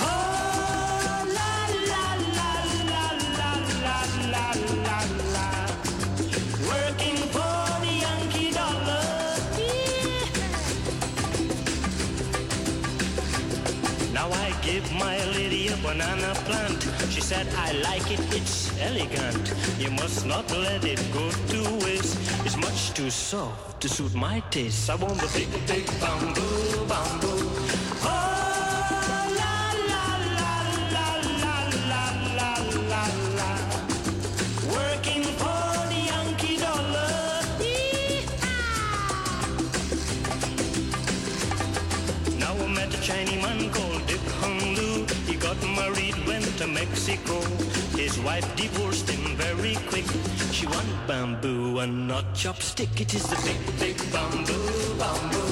Oh, 0.00 1.24
la, 1.38 1.52
la, 1.92 2.04
la, 2.38 2.52
la, 2.90 3.02
la, 3.40 3.54
la, 3.84 3.96
la, 4.34 4.46
la, 4.86 4.98
la. 5.34 5.48
Working 6.70 7.18
for 7.34 7.58
the 7.84 7.92
Yankee 8.04 8.50
dollar. 8.58 9.06
Now 14.12 14.28
I 14.30 14.48
give 14.62 14.86
my 14.92 15.16
lady 15.36 15.68
a 15.68 15.76
banana 15.76 16.34
plant. 16.46 16.95
Said, 17.26 17.48
I 17.56 17.72
like 17.82 18.08
it, 18.12 18.20
it's 18.32 18.70
elegant. 18.80 19.52
You 19.80 19.90
must 19.90 20.26
not 20.26 20.48
let 20.52 20.84
it 20.84 21.02
go 21.12 21.28
to 21.28 21.84
waste. 21.84 22.16
It's 22.46 22.56
much 22.56 22.94
too 22.94 23.10
soft 23.10 23.80
to 23.80 23.88
suit 23.88 24.14
my 24.14 24.38
taste. 24.52 24.88
I 24.88 24.94
want 24.94 25.18
the 25.18 25.28
big, 25.34 25.50
big 25.66 25.86
bamboo, 26.00 26.86
bamboo. 26.86 27.65
Mexico. 46.76 47.40
His 47.96 48.18
wife 48.20 48.48
divorced 48.54 49.08
him 49.08 49.34
very 49.36 49.76
quick. 49.88 50.04
She 50.52 50.66
want 50.66 50.92
bamboo 51.06 51.78
and 51.78 52.06
not 52.06 52.24
chopstick. 52.34 53.00
It 53.00 53.14
is 53.14 53.22
the 53.22 53.38
big, 53.46 53.60
big 53.80 54.12
bamboo, 54.12 54.98
bamboo. 54.98 55.45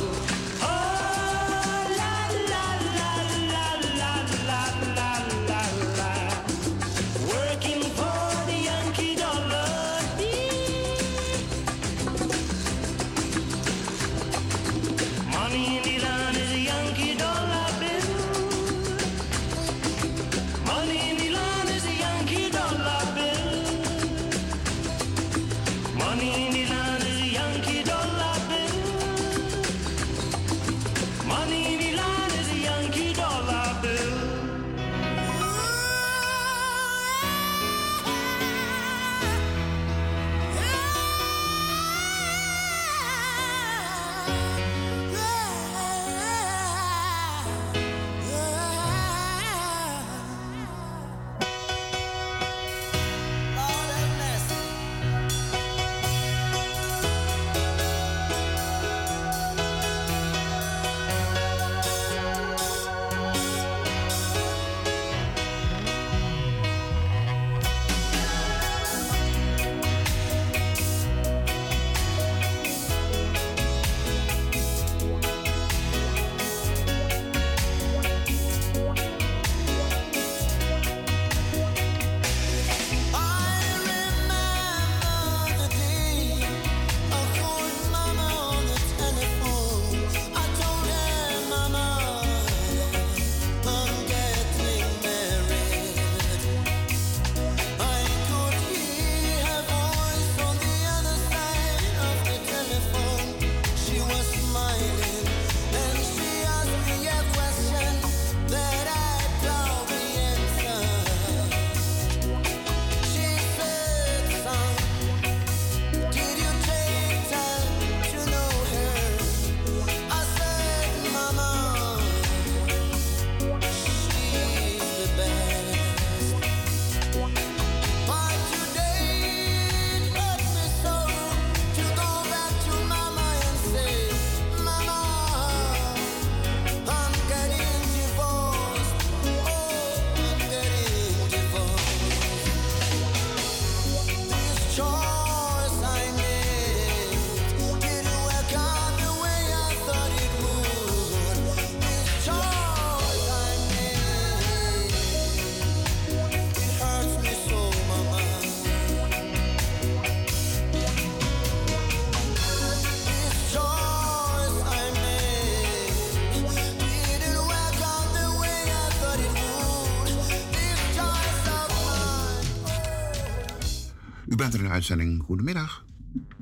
Bent 174.45 174.57
er 174.57 174.63
in 174.63 174.67
de 174.69 174.75
uitzending. 174.75 175.23
Goedemiddag. 175.23 175.85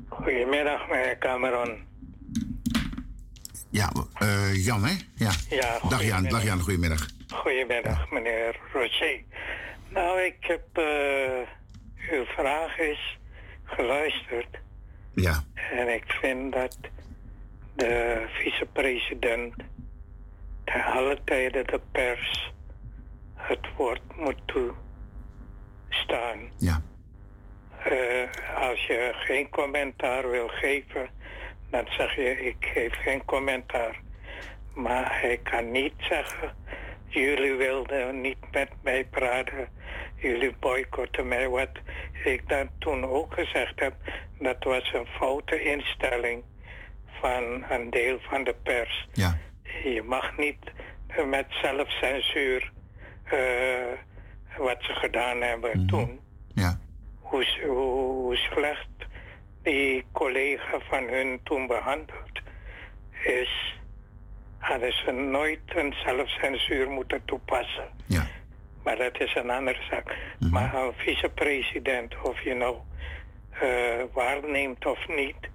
Goedemiddag, 0.08 0.88
meneer 0.88 1.18
Cameron. 1.18 1.84
Ja, 3.70 3.92
eh, 4.14 4.64
Jan, 4.64 4.84
hè? 4.84 4.94
Ja. 5.14 5.30
Ja, 5.48 5.78
dag 5.88 6.04
Jan, 6.04 6.24
dag 6.24 6.44
Jan, 6.44 6.60
goedemiddag. 6.60 7.06
Goedemiddag, 7.28 8.10
meneer 8.10 8.60
Roger. 8.72 9.22
Nou, 9.88 10.20
ik 10.20 10.36
heb 10.40 10.62
eh, 10.72 11.48
uw 12.10 12.24
vraag 12.24 12.78
eens 12.78 13.18
geluisterd. 13.64 14.58
Ja. 15.14 15.44
En 15.72 15.94
ik 15.94 16.04
vind 16.20 16.52
dat 16.52 16.78
de 17.74 18.26
vicepresident 18.32 19.54
te 20.64 20.84
alle 20.84 21.18
tijden 21.24 21.66
de 21.66 21.80
pers 21.92 22.52
het 23.34 23.66
woord 23.76 24.02
moet 24.16 24.40
toestaan. 24.46 26.38
Ja. 26.56 26.82
Eh, 27.84 28.28
als 28.54 28.86
je 28.86 29.12
geen 29.14 29.48
commentaar 29.48 30.30
wil 30.30 30.48
geven, 30.48 31.08
dan 31.70 31.86
zeg 31.88 32.16
je 32.16 32.44
ik 32.46 32.56
geef 32.60 32.92
geen 32.94 33.24
commentaar. 33.24 34.00
Maar 34.74 35.20
hij 35.20 35.40
kan 35.42 35.70
niet 35.70 35.94
zeggen, 35.98 36.54
jullie 37.06 37.54
wilden 37.54 38.20
niet 38.20 38.36
met 38.50 38.68
mij 38.82 39.04
praten, 39.04 39.68
jullie 40.16 40.54
boycotten 40.60 41.28
mij. 41.28 41.48
Wat 41.48 41.70
ik 42.24 42.48
dan 42.48 42.68
toen 42.78 43.04
ook 43.04 43.34
gezegd 43.34 43.80
heb, 43.80 43.94
dat 44.38 44.64
was 44.64 44.92
een 44.92 45.06
foute 45.06 45.62
instelling 45.62 46.42
van 47.20 47.64
een 47.68 47.90
deel 47.90 48.18
van 48.20 48.44
de 48.44 48.54
pers. 48.62 49.08
Ja. 49.12 49.38
Je 49.84 50.02
mag 50.02 50.36
niet 50.36 50.72
met 51.26 51.46
zelfcensuur 51.62 52.72
eh, 53.24 53.38
wat 54.58 54.76
ze 54.80 54.92
gedaan 54.92 55.40
hebben 55.40 55.86
toen. 55.86 56.20
Ja. 56.54 56.78
Hoe, 57.32 57.46
hoe, 57.66 58.36
slecht 58.36 58.88
die 59.62 60.04
collega 60.12 60.78
van 60.80 61.08
hun 61.08 61.40
toen 61.42 61.66
behandeld 61.66 62.40
is, 63.24 63.78
hadden 64.58 64.92
ze 64.92 65.10
nooit 65.10 65.60
een 65.66 65.94
zelfcensuur 66.04 66.90
moeten 66.90 67.24
toepassen. 67.24 67.88
Ja. 68.06 68.26
Maar 68.82 68.96
dat 68.96 69.20
is 69.20 69.34
een 69.34 69.50
andere 69.50 69.82
zaak. 69.90 70.16
Maar 70.50 70.74
een 70.74 70.92
vicepresident, 70.96 72.14
of 72.22 72.40
je 72.40 72.54
nou 72.54 72.76
eh, 73.50 74.04
waarneemt 74.12 74.86
of 74.86 75.08
niet, 75.08 75.48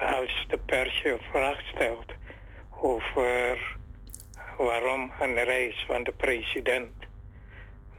als 0.00 0.46
de 0.48 0.58
pers 0.58 1.02
je 1.02 1.12
een 1.12 1.30
vraag 1.30 1.60
stelt 1.74 2.12
over 2.80 3.58
waarom 4.56 5.12
een 5.20 5.44
reis 5.44 5.84
van 5.86 6.02
de 6.04 6.12
president 6.12 6.92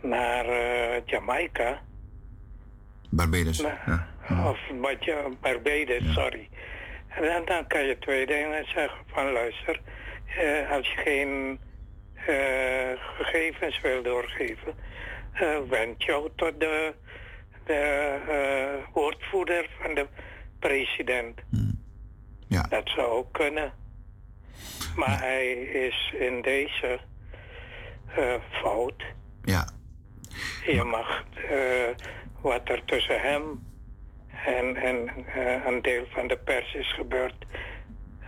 naar 0.02 0.46
eh, 0.46 1.02
Jamaica, 1.06 1.82
Barbados. 3.16 3.58
Ja. 3.58 4.08
of 4.46 4.58
je, 5.00 5.32
Barbados, 5.42 6.14
sorry. 6.14 6.50
En 7.08 7.24
dan, 7.24 7.46
dan 7.46 7.68
kan 7.68 7.86
je 7.86 7.98
twee 8.00 8.26
dingen 8.26 8.66
zeggen 8.66 9.00
van 9.08 9.32
luister, 9.32 9.82
eh, 10.26 10.72
als 10.72 10.88
je 10.88 10.96
geen 10.96 11.60
eh, 12.14 13.00
gegevens 13.18 13.82
wil 13.82 14.04
doorgeven, 14.04 14.74
eh, 15.34 15.58
wend 15.70 16.04
jou 16.04 16.30
tot 16.36 16.60
de, 16.60 16.94
de 17.66 17.74
eh, 18.28 18.94
woordvoerder 18.94 19.70
van 19.82 19.94
de 19.94 20.08
president. 20.60 21.42
Ja. 22.48 22.62
Dat 22.70 22.90
zou 22.90 23.08
ook 23.08 23.34
kunnen. 23.34 23.74
Maar 24.96 25.20
hij 25.20 25.52
is 25.62 26.14
in 26.20 26.42
deze 26.42 27.00
fout. 28.52 29.04
Ja. 29.44 29.68
Je 30.66 30.84
mag 30.84 31.24
eh, 31.50 32.06
wat 32.44 32.70
er 32.70 32.82
tussen 32.86 33.22
hem 33.22 33.72
en, 34.46 34.76
en 34.76 35.10
eh, 35.26 35.66
een 35.66 35.82
deel 35.82 36.06
van 36.10 36.28
de 36.28 36.38
pers 36.38 36.74
is 36.74 36.94
gebeurd, 36.94 37.46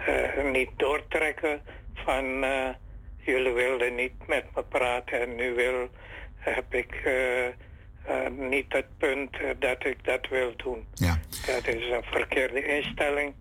eh, 0.06 0.44
niet 0.52 0.70
doortrekken 0.78 1.62
van 1.94 2.44
eh, 2.44 2.70
jullie 3.18 3.52
wilden 3.52 3.96
niet 3.96 4.28
met 4.28 4.46
me 4.56 4.64
praten 4.64 5.22
en 5.22 5.36
nu 5.36 5.54
wil, 5.54 5.90
heb 6.36 6.74
ik 6.74 7.10
niet 8.30 8.66
het 8.74 8.98
punt 8.98 9.38
dat 9.60 9.86
ik 9.86 10.04
dat 10.04 10.28
wil 10.28 10.54
doen. 10.56 10.88
Ja. 10.94 11.20
Dat 11.46 11.68
is 11.68 11.90
een 11.90 12.04
verkeerde 12.04 12.66
instelling 12.66 13.34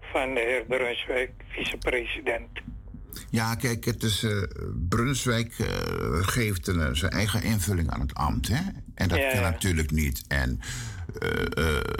van 0.00 0.34
de 0.34 0.40
heer 0.40 0.64
Brunswijk, 0.64 1.30
vicepresident. 1.48 2.60
Ja, 3.30 3.54
kijk, 3.54 3.84
het 3.84 4.02
is, 4.02 4.22
eh, 4.22 4.42
Brunswijk 4.88 5.58
eh, 5.58 5.66
geeft 6.20 6.66
een, 6.68 6.80
eh, 6.80 6.88
zijn 6.92 7.12
eigen 7.12 7.42
invulling 7.42 7.90
aan 7.90 8.00
het 8.00 8.14
ambt. 8.14 8.48
Hè? 8.48 8.60
En 8.94 9.08
dat 9.08 9.18
Ja, 9.18 9.30
kan 9.32 9.40
ja. 9.40 9.50
natuurlijk 9.50 9.90
niet. 9.90 10.22
En 10.28 10.60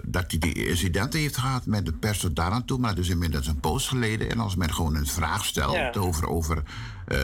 dat 0.06 0.24
hij 0.28 0.38
die 0.38 0.66
incidenten 0.68 1.20
heeft 1.20 1.36
gehad 1.36 1.66
met 1.66 1.86
de 1.86 1.92
pers 1.92 2.18
tot 2.18 2.36
daar 2.36 2.50
aan 2.50 2.64
toe, 2.64 2.78
maar 2.78 2.94
dus 2.94 3.08
inmiddels 3.08 3.46
een 3.46 3.60
poos 3.60 3.88
geleden. 3.88 4.30
En 4.30 4.38
als 4.38 4.56
men 4.56 4.74
gewoon 4.74 4.94
een 4.94 5.06
vraag 5.06 5.44
stelt 5.44 5.74
Ja. 5.74 5.92
over, 5.98 6.28
over 6.28 6.56
eh, 7.06 7.16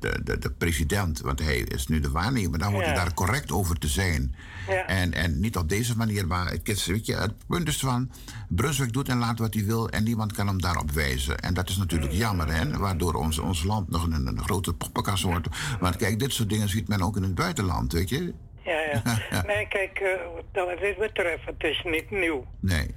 de, 0.00 0.20
de, 0.24 0.38
de 0.38 0.50
president, 0.50 1.20
want 1.20 1.38
hij 1.38 1.56
is 1.58 1.86
nu 1.86 2.00
de 2.00 2.10
waarnemer, 2.10 2.58
dan 2.58 2.72
hoort 2.72 2.84
Ja. 2.84 2.90
hij 2.92 2.98
daar 3.00 3.14
correct 3.14 3.52
over 3.52 3.78
te 3.78 3.88
zijn. 3.88 4.34
Ja. 4.68 4.86
En, 4.86 5.12
en 5.14 5.40
niet 5.40 5.56
op 5.56 5.68
deze 5.68 5.96
manier, 5.96 6.26
maar 6.26 6.50
het, 6.50 6.68
is, 6.68 6.86
weet 6.86 7.06
je, 7.06 7.14
het 7.14 7.32
punt 7.46 7.68
is 7.68 7.78
van, 7.78 8.10
Brunswijk 8.48 8.92
doet 8.92 9.08
en 9.08 9.18
laat 9.18 9.38
wat 9.38 9.54
hij 9.54 9.64
wil 9.64 9.88
en 9.88 10.04
niemand 10.04 10.32
kan 10.32 10.46
hem 10.46 10.60
daarop 10.60 10.90
wijzen. 10.90 11.38
En 11.38 11.54
dat 11.54 11.68
is 11.68 11.76
natuurlijk 11.76 12.12
jammer, 12.12 12.54
hè, 12.54 12.78
waardoor 12.78 13.14
ons, 13.14 13.38
ons 13.38 13.64
land 13.64 13.90
nog 13.90 14.02
een, 14.04 14.26
een 14.26 14.42
grote 14.42 14.72
poppenkast 14.74 15.22
wordt. 15.22 15.48
Want 15.80 15.96
kijk, 15.96 16.18
dit 16.18 16.32
soort 16.32 16.48
dingen 16.48 16.68
ziet 16.68 16.88
men 16.88 17.02
ook 17.02 17.16
in 17.16 17.22
het 17.22 17.34
buitenland, 17.34 17.92
weet 17.92 18.08
je. 18.08 18.34
Ja, 18.68 18.80
ja. 18.92 19.02
Ja. 19.30 19.42
Nee, 19.46 19.68
kijk, 19.68 20.00
eh, 20.00 20.64
wat 20.64 20.78
dit 20.80 20.96
betreft, 20.98 21.44
het 21.44 21.64
is 21.64 21.82
niet 21.84 22.10
nieuw. 22.10 22.46
Nee. 22.60 22.94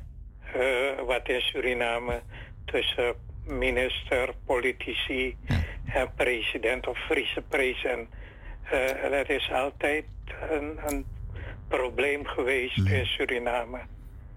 eh, 0.53 1.05
wat 1.05 1.29
in 1.29 1.41
Suriname 1.41 2.21
tussen 2.65 3.13
minister, 3.45 4.33
politici 4.45 5.37
en 5.85 6.13
president 6.15 6.87
of 6.87 6.97
vicepresident. 7.07 8.09
eh 8.71 9.11
dat 9.11 9.29
is 9.29 9.51
altijd 9.51 10.05
een, 10.51 10.79
een 10.87 11.05
probleem 11.67 12.25
geweest 12.25 12.77
in 12.77 13.05
Suriname. 13.05 13.79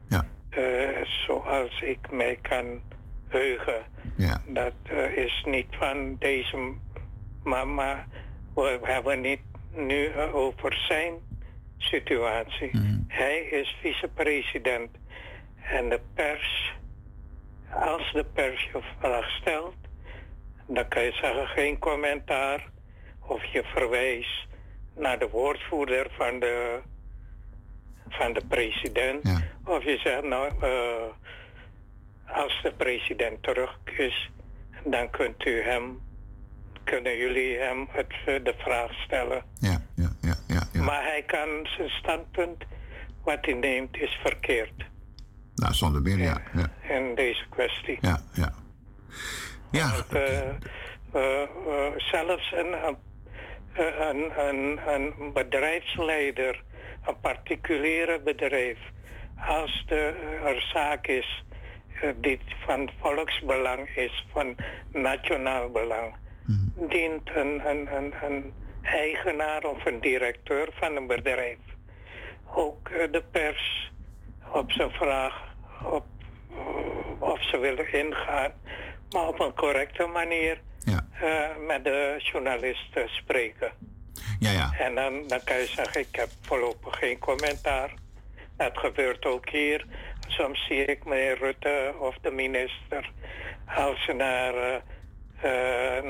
Ja. 0.09 0.25
Eh, 0.51 1.05
zoals 1.27 1.81
ik 1.81 2.11
mij 2.11 2.39
kan 2.43 2.83
heugen. 3.29 3.83
Ja. 4.17 4.43
Dat 4.47 4.75
is 5.15 5.43
niet 5.47 5.67
van 5.71 6.17
deze 6.19 6.57
maar 7.43 8.07
we 8.55 8.79
hebben 8.83 9.21
niet 9.21 9.41
nu 9.75 10.21
over 10.33 10.75
zijn 10.89 11.15
situatie. 11.79 12.71
Hij 13.09 13.39
is 13.39 13.77
vicepresident. 13.81 14.91
En 15.63 15.89
de 15.89 16.01
pers, 16.15 16.75
als 17.71 18.13
de 18.13 18.25
pers 18.25 18.63
je 18.73 18.81
vraag 18.99 19.31
stelt, 19.31 19.75
dan 20.67 20.89
kan 20.89 21.03
je 21.03 21.13
zeggen 21.13 21.47
geen 21.47 21.79
commentaar. 21.79 22.73
Of 23.27 23.45
je 23.45 23.63
verwijst 23.65 24.47
naar 24.97 25.19
de 25.19 25.29
woordvoerder 25.29 26.07
van 26.11 26.41
de, 26.41 26.81
van 28.09 28.33
de 28.33 28.43
president. 28.49 29.43
Of 29.65 29.85
je 29.85 29.99
zegt 29.99 30.23
nou, 30.23 30.53
eh, 30.61 31.05
als 32.27 32.61
de 32.63 32.73
president 32.77 33.43
terug 33.43 33.79
is, 33.85 34.31
dan 34.85 35.11
kunt 35.11 35.47
u 35.47 35.63
hem, 35.63 36.01
kunnen 36.85 37.17
jullie 37.17 37.59
hem 37.59 37.89
het, 37.91 38.13
eh, 38.27 38.45
de 38.45 38.55
vraag 38.57 38.93
stellen. 38.93 39.43
Ja, 39.59 39.83
ja, 39.95 40.11
ja, 40.21 40.35
ja. 40.47 40.63
ja. 40.73 40.83
Maar 40.83 41.03
hij 41.03 41.23
kan 41.27 41.67
zijn 41.77 41.89
standpunt, 41.89 42.65
wat 43.25 43.39
hij 43.41 43.55
neemt, 43.55 43.97
is 43.97 44.19
verkeerd 44.23 44.85
Nou, 45.55 45.75
zonder 45.75 46.03
meer, 46.03 46.19
ja. 46.19 46.43
Ja, 46.55 46.95
in 46.95 47.15
deze 47.15 47.45
kwestie. 47.51 47.99
ja. 48.01 48.21
ja. 48.33 48.53
ja. 49.71 49.91
Want, 49.91 50.13
eh, 50.13 50.51
eh, 51.13 51.93
zelfs 51.97 52.53
een, 52.53 52.97
een, 53.75 54.89
een, 54.89 55.33
bedrijfsleider, 55.33 56.63
een 57.07 57.21
particuliere 57.21 58.21
bedrijf, 58.21 58.79
als 59.37 59.85
de, 59.87 60.15
er 60.45 60.71
zaak 60.73 61.07
is 61.07 61.45
die 62.21 62.41
van 62.67 62.91
volksbelang 63.01 63.89
is, 63.97 64.27
van 64.33 64.57
nationaal 64.93 65.71
belang, 65.71 66.15
dient 66.89 67.31
een, 67.35 67.69
een, 67.69 67.97
een, 67.97 68.15
een 68.23 68.53
eigenaar 68.83 69.65
of 69.65 69.85
een 69.85 70.01
directeur 70.01 70.69
van 70.73 70.97
een 70.97 71.07
bedrijf 71.07 71.59
ook 72.55 72.89
eh, 72.89 73.13
de 73.13 73.23
pers 73.31 73.93
op 74.53 74.73
zijn 74.73 74.91
vraag 74.91 75.55
op, 75.85 76.07
eh, 76.51 77.23
of 77.23 77.43
ze 77.43 77.59
willen 77.59 77.93
ingaan, 77.93 78.53
maar 79.11 79.29
op 79.29 79.41
een 79.41 79.55
correcte 79.55 80.07
manier 80.07 80.61
eh, 81.21 81.57
met 81.67 81.85
de 81.85 82.15
journalisten 82.19 83.09
spreken. 83.09 83.73
Ja, 84.39 84.51
ja. 84.51 84.73
En 84.79 84.95
dan, 84.95 85.27
dan 85.27 85.41
kan 85.45 85.57
je 85.57 85.67
zeggen, 85.67 86.01
ik 86.01 86.17
heb 86.17 86.29
voorlopig 86.41 86.99
geen 86.99 87.19
commentaar. 87.19 87.95
Dat 88.57 88.79
gebeurt 88.79 89.25
ook 89.25 89.49
hier. 89.49 89.87
Soms 90.27 90.67
zie 90.67 90.85
ik 90.85 91.05
meneer 91.05 91.39
Rutte 91.39 91.95
of 91.99 92.19
de 92.21 92.31
minister 92.31 93.11
als 93.67 94.05
ze 94.05 94.13
naar, 94.13 94.83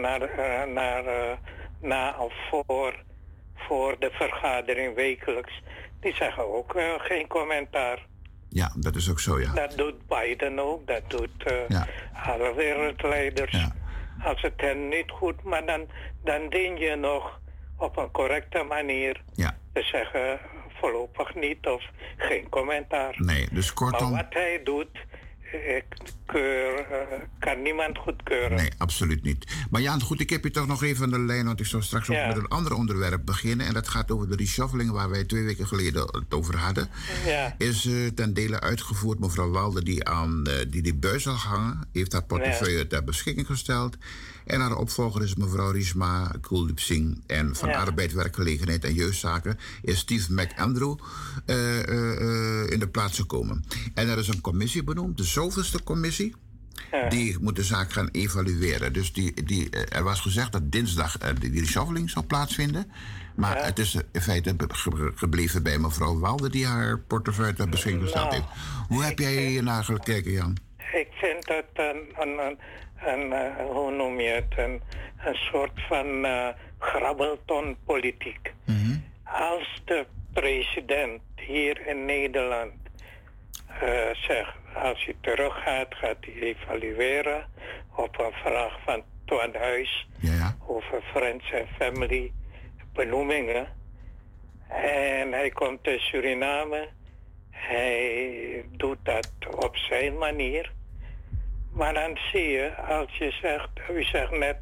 naar, 0.00 0.20
eh, 0.22 0.72
naar, 0.72 1.06
eh, 1.06 1.36
na 1.80 2.14
of 2.18 2.32
voor, 2.50 2.94
voor 3.54 3.96
de 3.98 4.10
vergadering 4.12 4.94
wekelijks 4.94 5.62
Die 6.00 6.14
zeggen 6.14 6.54
ook 6.54 6.74
eh, 6.74 6.84
geen 6.96 7.26
commentaar. 7.26 8.06
Ja, 8.48 8.72
dat 8.76 8.94
is 8.96 9.10
ook 9.10 9.20
zo, 9.20 9.40
ja. 9.40 9.52
Dat 9.52 9.76
doet 9.76 10.06
Biden 10.06 10.58
ook, 10.58 10.86
dat 10.86 11.02
doet 11.10 11.42
eh, 11.44 11.82
alle 12.28 12.54
wereldleiders. 12.54 13.66
Als 14.24 14.42
het 14.42 14.52
hen 14.56 14.88
niet 14.88 15.10
goed, 15.10 15.42
maar 15.42 15.66
dan, 15.66 15.86
dan 16.24 16.48
dien 16.48 16.76
je 16.76 16.96
nog 16.96 17.40
op 17.78 17.96
een 17.96 18.10
correcte 18.10 18.62
manier 18.62 19.22
Ja. 19.32 19.56
te 19.72 19.82
zeggen 19.82 20.38
voorlopig 20.80 21.34
niet 21.34 21.66
of 21.66 21.82
geen 22.16 22.48
commentaar. 22.48 23.14
Nee, 23.18 23.48
dus 23.52 23.72
kortom... 23.72 24.10
Maar 24.10 24.22
wat 24.24 24.34
hij 24.34 24.60
doet, 24.64 24.98
keur, 26.26 26.86
eh, 26.90 27.18
kan 27.38 27.62
niemand 27.62 27.98
goedkeuren. 27.98 28.56
Nee, 28.56 28.70
absoluut 28.78 29.22
niet. 29.22 29.46
Maar 29.70 29.80
Jan, 29.80 30.00
goed, 30.00 30.20
ik 30.20 30.30
heb 30.30 30.44
je 30.44 30.50
toch 30.50 30.66
nog 30.66 30.82
even 30.82 31.04
aan 31.04 31.10
de 31.10 31.18
lijn, 31.18 31.46
want 31.46 31.60
ik 31.60 31.66
zou 31.66 31.82
straks 31.82 32.10
ook 32.10 32.26
met 32.26 32.36
een 32.36 32.48
ander 32.48 32.74
onderwerp 32.74 33.24
beginnen. 33.24 33.66
En 33.66 33.72
dat 33.72 33.88
gaat 33.88 34.10
over 34.10 34.28
de 34.28 34.36
reshuffling 34.36 34.90
waar 34.90 35.10
wij 35.10 35.24
twee 35.24 35.44
weken 35.44 35.66
geleden 35.66 36.02
het 36.02 36.34
over 36.34 36.56
hadden. 36.56 36.88
Ja. 37.26 37.54
Is 37.58 37.86
eh, 37.86 38.06
ten 38.14 38.34
dele 38.34 38.60
uitgevoerd. 38.60 39.18
Mevrouw 39.18 39.50
Walde, 39.50 39.82
die 39.82 40.04
aan 40.04 40.46
eh, 40.46 40.54
die, 40.68 40.82
die 40.82 40.94
buis 40.94 41.22
zal 41.22 41.34
hangen, 41.34 41.88
heeft 41.92 42.12
haar 42.12 42.24
portefeuille 42.24 42.86
ter 42.86 43.04
beschikking 43.04 43.46
gesteld. 43.46 43.96
En 44.44 44.60
haar 44.60 44.76
opvolger 44.76 45.22
is 45.22 45.34
mevrouw 45.34 45.70
Risma 45.70 46.30
Kuldeep 46.40 46.78
Singh. 46.78 47.18
En 47.26 47.56
van 47.56 47.68
Ja. 47.68 47.78
Arbeid, 47.78 48.12
Werkgelegenheid 48.12 48.84
en 48.84 48.94
Jeugdzaken 48.94 49.58
is 49.82 49.98
Steve 49.98 50.32
McAndrew 50.32 50.96
eh, 51.46 51.88
eh, 51.88 52.62
eh, 52.62 52.70
in 52.70 52.78
de 52.78 52.88
plaats 52.88 53.18
gekomen. 53.18 53.64
En 53.94 54.08
er 54.08 54.18
is 54.18 54.28
een 54.28 54.40
commissie 54.40 54.84
benoemd, 54.84 55.16
de 55.16 55.24
zoveelste 55.24 55.82
commissie. 55.82 56.34
Die 57.08 57.36
moet 57.40 57.56
de 57.56 57.62
zaak 57.62 57.92
gaan 57.92 58.08
evalueren. 58.12 58.92
Dus 58.92 59.12
die, 59.12 59.44
die, 59.44 59.70
er 59.70 60.02
was 60.02 60.20
gezegd 60.20 60.52
dat 60.52 60.72
dinsdag 60.72 61.18
die, 61.18 61.60
reshuffling 61.60 62.10
zou 62.10 62.24
plaatsvinden. 62.24 62.92
Maar 63.34 63.64
het 63.64 63.78
is 63.78 63.96
in 64.12 64.20
feite 64.20 64.56
gebleven 65.14 65.62
bij 65.62 65.78
mevrouw 65.78 66.18
Walde... 66.18 66.50
die 66.50 66.66
haar 66.66 66.98
portefeuille 66.98 67.54
ter 67.54 67.68
beschikking 67.68 68.02
gesteld 68.02 68.30
Nou, 68.30 68.34
heeft. 68.34 68.48
Hoe 68.88 69.04
heb 69.04 69.18
jij 69.18 69.46
hier 69.46 69.62
naar 69.62 69.84
gekeken, 69.84 70.32
Jan? 70.32 70.56
Ik 70.92 71.08
vind 71.10 71.48
het 71.48 71.66
een, 71.74 72.02
een, 72.18 72.38
een, 72.38 72.58
een, 72.96 73.32
eh, 73.32 73.66
hoe 73.70 73.90
noem 73.90 74.20
je 74.20 74.28
het, 74.28 74.58
een, 74.58 74.82
een 75.24 75.34
soort 75.34 75.80
van 75.88 76.24
eh 76.24 76.48
grabbeltonpolitiek. 76.78 78.52
Als 79.24 79.82
de 79.84 80.06
president 80.32 81.22
hier 81.36 81.86
in 81.86 82.04
Nederland 82.04 82.72
eh, 83.80 84.14
zegt, 84.14 84.54
als 84.74 85.04
hij 85.04 85.14
teruggaat, 85.20 85.94
gaat 85.94 86.16
hij 86.20 86.34
evalueren 86.34 87.46
op 87.96 88.18
een 88.18 88.32
vraag 88.32 88.78
van 88.84 89.02
Twan 89.24 89.54
Huis 89.54 90.08
over 90.66 91.02
Friends 91.02 91.50
en 91.50 91.66
Family 91.78 92.32
benoemingen. 92.92 93.66
En 94.68 95.32
hij 95.32 95.50
komt 95.50 95.86
in 95.86 95.98
Suriname. 95.98 96.88
Hij 97.50 98.64
doet 98.70 98.98
dat 99.02 99.30
op 99.56 99.76
zijn 99.76 100.18
manier. 100.18 100.72
Maar 101.74 101.94
dan 101.94 102.18
zie 102.32 102.48
je, 102.48 102.76
als 102.76 103.16
je 103.16 103.30
zegt, 103.30 103.68
u 103.90 104.02
zegt 104.02 104.30
net, 104.30 104.56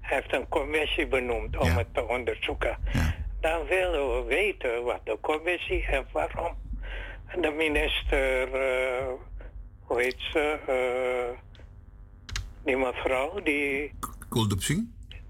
hij 0.00 0.16
heeft 0.16 0.32
een 0.32 0.48
commissie 0.48 1.06
benoemd 1.06 1.56
om 1.56 1.68
het 1.68 1.94
te 1.94 2.08
onderzoeken. 2.08 2.78
Dan 3.40 3.66
willen 3.66 4.14
we 4.14 4.24
weten 4.28 4.84
wat 4.84 5.00
de 5.04 5.18
commissie 5.20 5.86
en 5.86 6.06
waarom 6.12 6.56
de 7.40 7.50
minister, 7.50 8.54
eh, 8.54 9.06
hoe 9.80 10.00
heet 10.02 10.20
ze, 10.32 10.58
eh, 10.66 11.38
die 12.64 12.76
mevrouw, 12.76 13.42
die, 13.42 13.92
Kuldeep 14.28 14.60
Singh? 14.60 14.82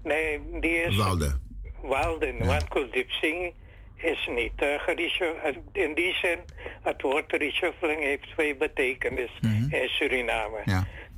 nee, 0.03 0.39
die 0.59 0.81
is... 0.81 0.95
Walde. 0.95 1.37
Walden, 1.81 2.45
want 2.45 2.67
Kuldeep 2.67 3.09
Singh 3.09 3.53
is 3.95 4.29
niet 4.35 4.61
uh, 4.61 4.87
In 5.71 5.93
die 5.93 6.13
zin, 6.13 6.39
het 6.81 7.01
woord 7.01 7.31
reshuffling 7.31 8.03
heeft 8.03 8.23
twee 8.31 8.55
betekenissen 8.55 9.67
in 9.71 9.87
Suriname. 9.87 10.61
Dus 10.65 10.73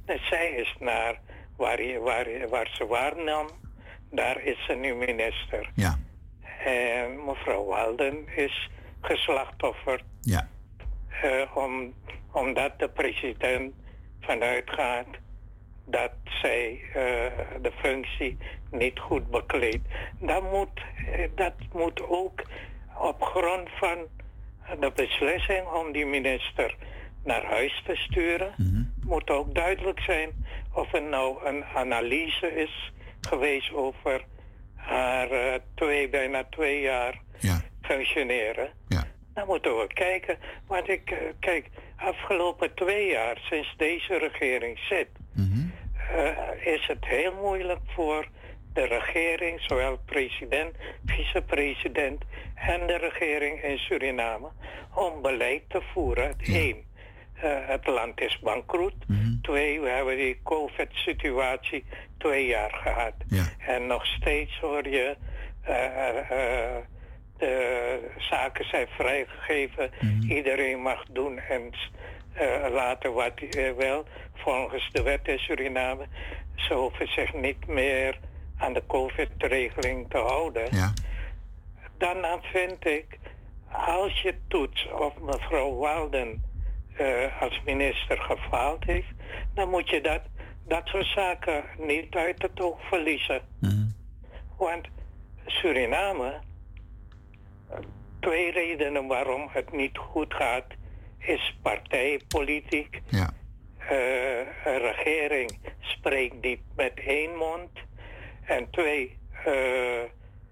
zij 0.05 0.49
is 0.51 0.75
naar 0.79 1.19
waar, 1.57 1.99
waar, 2.03 2.27
waar 2.49 2.69
ze 2.73 2.85
waarnam, 2.85 3.47
daar 4.11 4.41
is 4.41 4.65
ze 4.65 4.73
nu 4.73 4.95
minister. 4.95 5.71
Ja. 5.75 5.97
En 6.65 7.25
mevrouw 7.25 7.65
Walden 7.65 8.27
is 8.35 8.69
geslachtofferd 9.01 10.03
Ja. 10.21 10.47
eh, 11.21 11.55
om, 11.57 11.93
omdat 12.31 12.79
de 12.79 12.89
president 12.89 13.73
vanuit 14.19 14.69
gaat 14.69 15.07
dat 15.85 16.11
zij 16.41 16.79
eh, 16.93 17.03
de 17.61 17.71
functie 17.81 18.37
niet 18.71 18.99
goed 18.99 19.29
bekleedt. 19.31 19.87
Dat 20.19 20.51
moet, 20.51 20.81
eh, 21.11 21.29
dat 21.35 21.53
moet 21.73 22.01
ook 22.07 22.41
op 22.97 23.21
grond 23.23 23.69
van 23.79 23.97
de 24.79 24.91
beslissing 24.95 25.67
om 25.67 25.91
die 25.91 26.05
minister 26.05 26.75
naar 27.23 27.45
huis 27.45 27.83
te 27.85 27.95
sturen, 27.95 28.53
moet 29.11 29.29
ook 29.29 29.55
duidelijk 29.55 29.99
zijn 29.99 30.45
of 30.73 30.93
er 30.93 31.01
nou 31.01 31.45
een 31.45 31.63
analyse 31.65 32.55
is 32.55 32.91
geweest 33.21 33.73
over 33.73 34.25
haar 34.75 35.31
eh, 35.31 35.59
twee, 35.75 36.09
bijna 36.09 36.43
twee 36.49 36.81
jaar 36.81 37.21
functioneren. 37.81 38.69
Dan 39.33 39.47
moeten 39.47 39.77
we 39.77 39.87
kijken. 39.87 40.37
Want 40.67 40.89
ik, 40.89 41.11
eh, 41.11 41.17
kijk, 41.39 41.69
afgelopen 41.95 42.73
twee 42.73 43.07
jaar, 43.07 43.37
sinds 43.49 43.73
deze 43.77 44.17
regering 44.17 44.79
zit, 44.79 45.07
eh, 46.15 46.73
is 46.73 46.87
het 46.87 47.05
heel 47.05 47.33
moeilijk 47.33 47.79
voor 47.85 48.27
de 48.73 48.85
regering, 48.85 49.61
zowel 49.61 49.97
president, 50.05 50.75
vicepresident 51.05 52.23
en 52.55 52.87
de 52.87 52.97
regering 52.97 53.63
in 53.63 53.77
Suriname, 53.77 54.49
om 54.95 55.21
beleid 55.21 55.63
te 55.67 55.81
voeren. 55.93 56.27
Het 56.27 56.47
één, 56.47 56.83
het 57.47 57.87
land 57.87 58.21
is 58.21 58.39
bankroet. 58.39 58.93
Twee, 59.41 59.81
we 59.81 59.89
hebben 59.89 60.17
die 60.17 60.39
COVID-situatie 60.43 61.83
twee 62.17 62.45
jaar 62.45 62.73
gehad. 62.73 63.13
En 63.67 63.87
nog 63.87 64.05
steeds 64.05 64.59
hoor 64.59 64.87
je, 64.87 65.15
eh, 65.61 66.17
eh, 66.17 66.83
de 67.37 68.11
zaken 68.17 68.65
zijn 68.65 68.87
vrijgegeven. 68.87 69.91
Iedereen 70.27 70.81
mag 70.81 71.03
doen 71.11 71.39
en 71.39 71.71
eh, 72.33 72.71
laten 72.71 73.13
wat 73.13 73.31
hij 73.49 73.75
wil, 73.75 74.05
volgens 74.33 74.89
de 74.91 75.01
wet 75.01 75.27
in 75.27 75.39
Suriname. 75.39 76.05
Ze 76.55 76.73
hoeven 76.73 77.07
zich 77.07 77.33
niet 77.33 77.67
meer 77.67 78.19
aan 78.57 78.73
de 78.73 78.83
COVID-regeling 78.87 80.09
te 80.09 80.17
houden. 80.17 80.69
Dan 81.97 82.21
dan 82.21 82.41
vind 82.41 82.85
ik, 82.85 83.19
als 83.71 84.21
je 84.21 84.35
toetst 84.47 84.91
of 84.91 85.19
mevrouw 85.19 85.75
Walden 85.75 86.43
eh, 87.01 87.41
als 87.41 87.61
minister 87.65 88.17
gefaald 88.17 88.83
heeft, 88.83 89.07
dan 89.53 89.69
moet 89.69 89.89
je 89.89 90.01
dat, 90.01 90.21
dat 90.67 90.87
soort 90.87 91.05
zaken 91.05 91.63
niet 91.77 92.15
uit 92.15 92.41
het 92.41 92.61
oog 92.61 92.81
verliezen. 92.87 93.41
Want 94.57 94.87
Suriname, 95.45 96.39
eh, 97.69 97.77
twee 98.19 98.51
redenen 98.51 99.07
waarom 99.07 99.47
het 99.51 99.71
niet 99.71 99.97
goed 99.97 100.33
gaat, 100.33 100.65
is 101.17 101.57
partijpolitiek. 101.61 103.01
Eh, 103.77 104.37
een 104.65 104.79
regering 104.79 105.59
spreekt 105.79 106.41
niet 106.41 106.59
met 106.75 106.91
één 107.05 107.35
mond. 107.35 107.69
En 108.45 108.69
twee, 108.69 109.17
eh, 109.45 110.03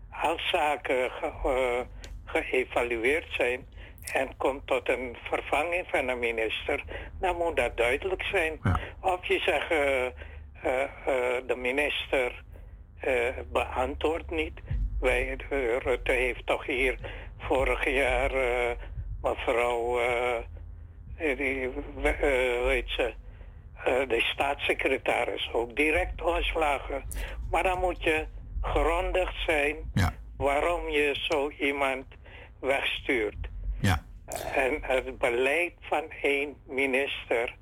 als 0.09 0.49
zaken 0.49 1.11
ge- 1.11 1.31
eh, 1.43 1.85
geëvalueerd 2.25 3.27
zijn 3.33 3.65
en 4.13 4.37
komt 4.37 4.67
tot 4.67 4.89
een 4.89 5.17
vervanging 5.23 5.87
van 5.87 6.07
een 6.07 6.19
minister, 6.19 6.83
dan 7.19 7.37
moet 7.37 7.55
dat 7.55 7.77
duidelijk 7.77 8.23
zijn. 8.23 8.59
Of 9.01 9.25
je 9.25 9.39
zegt, 9.39 9.71
eh, 9.71 10.05
eh, 10.05 10.11
eh, 10.83 11.47
de 11.47 11.55
minister 11.55 12.43
beantwoordt 13.51 14.31
niet. 14.31 14.59
Wij, 14.99 15.37
Rutte 15.79 16.11
heeft 16.11 16.45
toch 16.45 16.65
hier 16.65 16.97
vorig 17.37 17.89
jaar 17.89 18.31
mevrouw, 19.21 19.99
die, 21.17 21.69
weet 22.63 22.89
ze, 22.89 23.13
de 23.83 24.21
staatssecretaris 24.33 25.49
ook 25.53 25.75
direct 25.75 26.21
ontslagen. 26.21 27.03
Maar 27.51 27.63
dan 27.63 27.79
moet 27.79 28.03
je 28.03 28.25
grondig 28.61 29.31
zijn 29.45 29.75
waarom 30.37 30.89
je 30.89 31.15
zo 31.29 31.49
iemand 31.49 32.05
wegstuurt. 32.59 33.48
En 34.55 34.77
het 34.81 35.17
beleid 35.17 35.73
van 35.79 36.03
één 36.21 36.55
minister, 36.67 37.55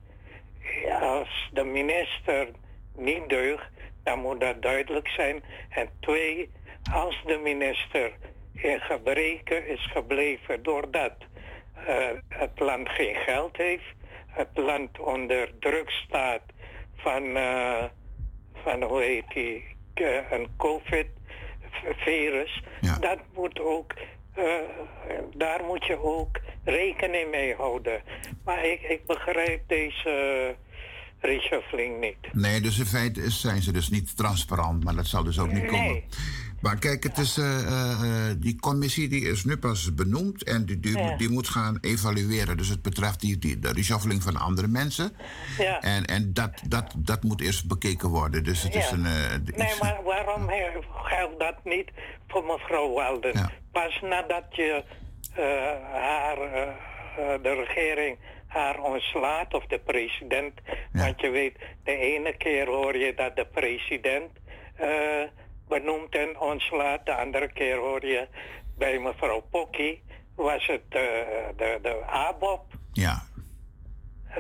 als 1.02 1.50
de 1.54 1.64
minister 1.64 2.48
niet 2.96 3.30
deugt, 3.30 3.70
dan 4.04 4.20
moet 4.20 4.40
dat 4.40 4.62
duidelijk 4.62 5.08
zijn. 5.08 5.44
En 5.70 5.90
twee, 6.00 6.50
als 6.94 7.24
de 7.26 7.38
minister 7.38 8.12
in 8.54 8.80
gebreken 8.80 9.68
is 9.68 9.90
gebleven 9.92 10.64
doordat 10.64 11.14
eh, 11.74 12.10
het 12.28 12.60
land 12.60 12.90
geen 12.90 13.16
geld 13.16 13.58
heeft, 13.58 13.96
het 14.28 14.50
land 14.54 15.00
onder 15.00 15.60
druk 15.60 15.90
staat 15.90 16.42
van, 16.96 17.36
eh, 17.36 17.84
van 18.54 18.84
hoe 18.84 19.02
heet 19.02 19.28
die, 19.34 19.76
eh, 19.94 20.32
een 20.32 20.48
COVID-virus, 20.58 22.64
dat 23.00 23.20
moet 23.34 23.60
ook 23.60 23.94
daar 25.38 25.64
moet 25.64 25.86
je 25.86 26.04
ook 26.04 26.40
rekening 26.64 27.30
mee 27.32 27.56
houden. 27.56 28.02
Maar 28.46 28.66
ik, 28.66 28.82
ik 28.82 29.06
begrijp 29.06 29.62
deze 29.68 30.56
reshuffling 31.20 32.00
niet. 32.00 32.34
Nee, 32.34 32.62
dus 32.62 32.80
in 32.80 32.86
feite 32.86 33.22
is- 33.22 33.42
zijn 33.42 33.62
ze 33.62 33.72
dus 33.72 33.90
niet 33.90 34.18
transparant, 34.18 34.84
maar 34.84 34.96
dat 34.96 35.06
zal 35.08 35.24
dus 35.24 35.40
ook 35.40 35.52
niet 35.52 35.62
Nee. 35.62 35.70
komen. 35.72 36.04
Maar 36.62 36.78
kijk, 36.78 37.04
het 37.04 37.18
is, 37.18 37.38
eh, 37.38 37.60
eh, 37.68 38.30
eh, 38.30 38.36
die 38.40 38.60
commissie 38.60 39.08
die 39.10 39.22
is 39.22 39.44
nu 39.46 39.58
pas 39.58 39.94
benoemd 39.94 40.44
en 40.44 40.66
die, 40.66 40.80
die, 40.80 40.98
Ja. 40.98 41.18
die 41.18 41.30
moet 41.30 41.48
gaan 41.48 41.78
evalueren. 41.82 42.58
Dus 42.58 42.68
het 42.70 42.82
betreft 42.82 43.20
die, 43.20 43.38
die, 43.38 43.60
de 43.60 43.72
reshuffling 43.74 44.24
van 44.24 44.36
andere 44.38 44.68
mensen. 44.68 45.12
Ja. 45.58 45.82
En, 45.82 46.06
en 46.06 46.34
dat, 46.34 46.52
dat, 46.68 46.94
dat 46.98 47.24
moet 47.24 47.42
eerst 47.42 47.68
bekeken 47.68 48.10
worden. 48.10 48.44
Dus 48.44 48.64
het 48.64 48.76
is 48.76 48.92
een. 48.92 49.06
eh, 49.06 49.14
Nee, 49.56 49.74
maar 49.82 50.00
waarom 50.04 50.50
geldt 51.04 51.40
dat 51.40 51.56
niet 51.64 51.92
voor 52.28 52.44
mevrouw 52.44 52.94
Walden? 52.94 53.52
Pas 53.78 54.02
nadat 54.02 54.56
je 54.56 54.84
eh, 55.36 55.44
haar, 55.94 56.38
eh, 56.38 56.62
eh, 56.62 57.42
de 57.42 57.54
regering 57.54 58.18
haar 58.48 58.80
ontslaat, 58.80 59.54
of 59.54 59.66
de 59.66 59.80
president. 59.80 60.54
Want 60.92 61.22
je 61.22 61.30
weet, 61.30 61.56
de 61.84 61.96
ene 61.96 62.38
keer 62.38 62.68
hoor 62.68 62.98
je 62.98 63.14
dat 63.14 63.36
de 63.36 63.46
president 63.46 64.32
benoemt 65.68 66.16
en 66.16 66.40
ontslaat. 66.40 67.06
De 67.06 67.14
andere 67.16 67.54
keer 67.54 67.78
hoor 67.78 68.06
je 68.06 68.28
bij 68.78 69.00
mevrouw 69.00 69.42
Pokkie 69.52 70.04
was 70.36 70.68
het 70.68 70.92
de, 70.92 71.80
de 71.82 72.04
ABOP 72.06 72.66
Ja. 72.92 73.24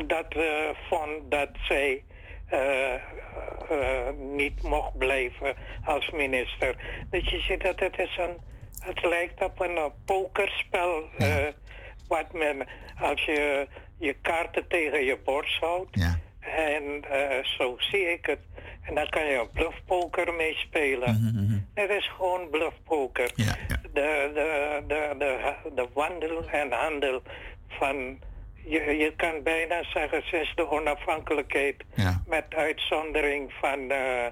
dat 0.07 0.35
vond 0.89 1.31
dat 1.31 1.49
zij 1.67 2.03
eh, 3.69 4.09
niet 4.17 4.61
mocht 4.63 4.97
blijven 4.97 5.55
als 5.85 6.09
minister. 6.09 6.75
Dus 7.09 7.29
je 7.29 7.39
ziet 7.39 7.61
dat 7.61 7.79
het 7.79 7.99
is 7.99 8.17
een, 8.17 8.37
het 8.79 9.03
lijkt 9.03 9.43
op 9.43 9.59
een 9.59 9.77
eh, 9.77 9.85
pokerspel. 10.05 11.09
eh, 11.17 11.47
wat 12.07 12.33
men, 12.33 12.67
als 12.99 13.25
je 13.25 13.67
je 13.99 14.13
kaarten 14.13 14.67
tegen 14.67 15.05
je 15.05 15.17
borst 15.23 15.59
houdt. 15.59 15.97
En 16.39 17.03
eh, 17.09 17.43
zo 17.43 17.75
zie 17.77 18.11
ik 18.11 18.25
het. 18.25 18.39
En 18.81 18.95
dan 18.95 19.09
kan 19.09 19.25
je 19.25 19.47
bluffpoker 19.53 20.33
meespelen. 20.33 21.15
Het 21.73 21.89
is 21.89 22.09
gewoon 22.17 22.49
bluffpoker. 22.49 23.31
De, 23.35 23.51
de, 23.93 24.83
de, 24.87 25.15
de, 25.17 25.53
de 25.75 25.87
wandel 25.93 26.49
en 26.49 26.71
handel 26.71 27.21
van 27.67 28.19
je, 28.63 28.97
je 28.97 29.13
kan 29.15 29.43
bijna 29.43 29.83
zeggen 29.83 30.21
sinds 30.23 30.55
de 30.55 30.69
onafhankelijkheid, 30.69 31.75
met 32.27 32.45
uitzondering 32.49 33.53
van 33.61 33.87
de 33.87 34.31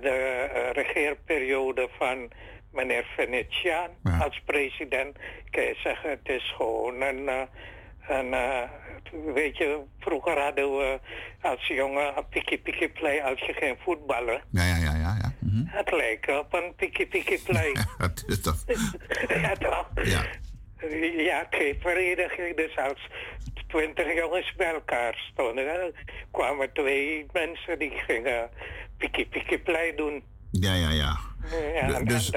eh, 0.00 0.70
regeerperiode 0.72 1.88
van 1.98 2.30
meneer 2.72 3.04
Venetiaan 3.16 3.90
als 4.20 4.40
president, 4.44 5.16
kan 5.50 5.62
je 5.62 5.74
zeggen 5.82 6.10
het 6.10 6.28
is 6.28 6.52
gewoon 6.56 7.00
een, 7.02 7.28
eh, 7.28 7.42
een 8.08 8.34
eh, 8.34 8.62
weet 9.34 9.56
je, 9.56 9.80
vroeger 9.98 10.38
hadden 10.38 10.76
we 10.76 11.00
als 11.40 11.66
jongen 11.66 12.16
een 12.16 12.28
pikkie 12.62 12.88
play 12.88 13.22
als 13.22 13.40
je 13.40 13.52
geen 13.52 13.76
voetballen. 13.78 14.42
Ja, 14.50 14.64
ja, 14.64 14.76
ja, 14.76 14.94
ja. 14.94 15.16
ja. 15.20 15.32
Mhm. 15.38 15.64
Het 15.66 15.90
lijkt 15.90 16.38
op 16.38 16.54
een 16.54 16.74
pikkie 16.76 17.06
pikkie 17.06 17.42
play. 17.48 17.76
Het 17.98 18.24
is 18.26 18.40
toch. 18.40 18.64
ja, 19.42 19.54
toch? 19.54 19.90
Ja. 20.02 20.22
Ja, 21.16 21.46
geen 21.50 21.76
vereniging. 21.80 22.56
Dus 22.56 22.76
als 22.76 23.08
twintig 23.66 24.14
jongens 24.14 24.54
bij 24.56 24.72
elkaar 24.72 25.28
stonden, 25.32 25.94
kwamen 26.30 26.72
twee 26.72 27.26
mensen 27.32 27.78
die 27.78 27.90
gingen 27.90 28.50
pikkie 28.98 29.26
pikkie 29.26 29.58
play 29.58 29.94
doen. 29.94 30.22
Ja, 30.50 30.74
ja, 30.74 30.90
ja. 30.90 31.16
Dus- 32.04 32.32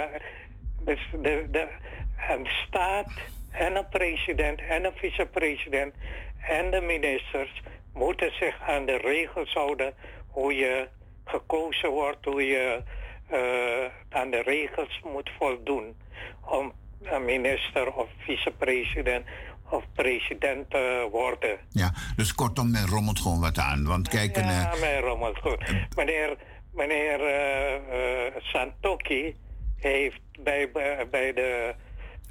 dus 0.85 0.99
de, 1.21 1.47
de, 1.51 1.67
een 2.29 2.47
staat 2.67 3.11
en 3.51 3.75
een 3.75 3.89
president 3.89 4.61
en 4.69 4.85
een 4.85 4.95
vicepresident 4.95 5.93
en 6.47 6.71
de 6.71 6.81
ministers 6.81 7.61
moeten 7.93 8.31
zich 8.39 8.61
aan 8.61 8.85
de 8.85 8.97
regels 8.97 9.53
houden 9.53 9.93
hoe 10.27 10.53
je 10.53 10.87
gekozen 11.25 11.89
wordt, 11.89 12.25
hoe 12.25 12.43
je 12.43 12.83
eh, 13.29 14.17
aan 14.19 14.29
de 14.31 14.41
regels 14.41 14.99
moet 15.13 15.29
voldoen 15.39 15.95
om 16.41 16.73
een 17.01 17.25
minister 17.25 17.93
of 17.93 18.07
vicepresident 18.17 19.25
of 19.69 19.83
president 19.93 20.69
te 20.69 21.07
worden. 21.11 21.57
Ja, 21.69 21.93
dus 22.15 22.35
kortom, 22.35 22.71
men 22.71 22.87
rommelt 22.87 23.19
gewoon 23.19 23.39
wat 23.39 23.57
aan. 23.57 23.85
Want 23.85 24.07
kijk, 24.09 24.37
een, 24.37 24.43
Ja, 24.45 24.71
eh, 24.73 24.81
meneer 24.81 24.99
Rommel, 25.01 25.33
goed. 25.33 25.73
Meneer, 25.95 26.37
meneer 26.73 27.19
eh, 27.21 27.75
eh, 27.75 28.33
Santoki 28.37 29.35
heeft 29.79 30.19
bij, 30.39 30.71
bij, 30.71 31.09
bij 31.09 31.33
de, 31.33 31.73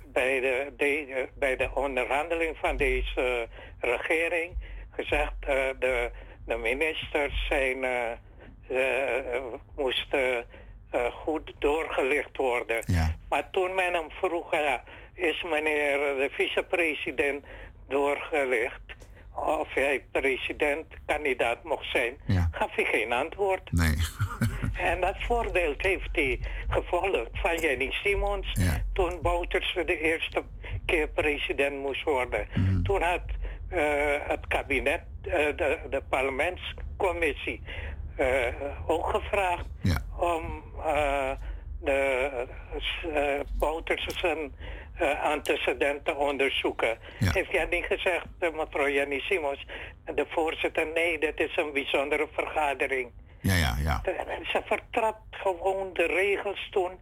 bij, 0.07 0.41
de, 0.41 0.73
de- 0.77 1.29
bij 1.35 1.57
de 1.57 1.71
onderhandeling 1.75 2.57
van 2.57 2.77
deze 2.77 3.49
eh, 3.81 3.91
regering 3.91 4.55
gezegd... 4.91 5.33
eh, 5.41 5.69
de, 5.79 6.11
de 6.47 6.57
ministers 6.57 7.47
zijn, 7.49 7.85
eh, 7.85 8.11
eh, 8.69 9.43
moesten 9.77 10.45
eh, 10.91 11.05
goed 11.13 11.53
doorgelicht 11.59 12.37
worden. 12.37 12.85
Maar 13.29 13.51
toen 13.51 13.75
men 13.75 13.93
hem 13.95 14.11
vroeg, 14.11 14.51
is 15.15 15.43
meneer 15.43 15.99
de 15.99 16.29
vicepresident 16.33 17.45
doorgelicht 17.89 18.81
of 19.35 19.75
hij 19.75 20.05
presidentkandidaat 20.11 21.65
mocht 21.65 21.91
zijn, 21.91 22.17
gaf 22.51 22.75
hij 22.75 22.85
geen 22.85 23.13
antwoord. 23.13 23.73
Nee. 23.73 23.95
En 24.83 25.01
dat 25.01 25.15
voorbeeld 25.19 25.83
heeft 25.83 26.09
hij 26.13 26.41
gevolgd 26.69 27.29
van 27.33 27.57
Jenny 27.61 27.91
Simons 27.91 28.53
toen 28.93 29.19
Bouterse 29.23 29.85
de 29.85 30.01
eerste 30.01 30.43
keer 30.87 31.09
president 31.09 31.79
moest 31.83 32.03
worden. 32.03 32.47
Toen 32.83 33.03
had 33.03 33.23
eh, 33.73 34.15
het 34.29 34.47
kabinet, 34.47 35.03
eh, 35.23 35.33
de, 35.57 35.79
de 35.91 36.03
parlementscommissie, 36.09 37.63
eh, 38.17 38.47
ook 38.87 39.07
gevraagd 39.07 39.67
om 40.17 40.63
de 41.81 42.31
Bouterse 43.59 44.11
zijn 44.19 44.55
eh, 44.95 45.23
antecedenten 45.23 46.05
te 46.05 46.15
onderzoeken. 46.15 46.99
Heeft 47.19 47.51
jij 47.51 47.67
niet 47.71 47.85
gezegd, 47.85 48.27
eh, 48.39 48.53
mevrouw 48.53 49.21
Simons, 49.21 49.67
de 50.05 50.27
voorzitter, 50.29 50.87
nee, 50.95 51.19
dit 51.19 51.41
is 51.41 51.57
een 51.57 51.73
bijzondere 51.73 52.29
vergadering. 52.33 53.11
Ja, 53.41 53.55
ja, 53.55 53.77
ja. 53.83 54.01
Ze 54.45 54.61
vertrapt 54.65 55.37
gewoon 55.37 55.91
de 55.93 56.07
regels 56.07 56.69
toen. 56.71 56.93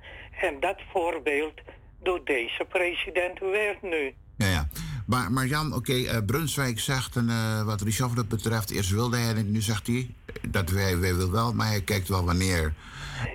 En 0.40 0.60
dat 0.60 0.76
voorbeeld 0.92 1.60
doet 2.02 2.26
deze 2.26 2.64
president 2.68 3.38
weer 3.38 3.78
nu. 3.80 4.14
Ja, 4.36 4.46
ja. 4.46 4.68
Maar, 5.06 5.32
maar 5.32 5.46
Jan, 5.46 5.74
oké, 5.74 5.92
eh, 5.92 6.18
Brunswijk 6.26 6.80
zegt, 6.80 7.16
en, 7.16 7.30
eh, 7.30 7.62
wat 7.62 7.80
Reshuffle 7.80 8.24
betreft, 8.24 8.70
eerst 8.70 8.90
wilde 8.90 9.16
hij 9.16 9.34
en 9.34 9.50
nu 9.50 9.60
zegt 9.60 9.86
hij 9.86 10.10
dat 10.48 10.70
wij, 10.70 10.98
wij 10.98 11.14
wil 11.14 11.30
wel, 11.30 11.54
maar 11.54 11.66
hij 11.66 11.80
kijkt 11.80 12.08
wel 12.08 12.24
wanneer. 12.24 12.74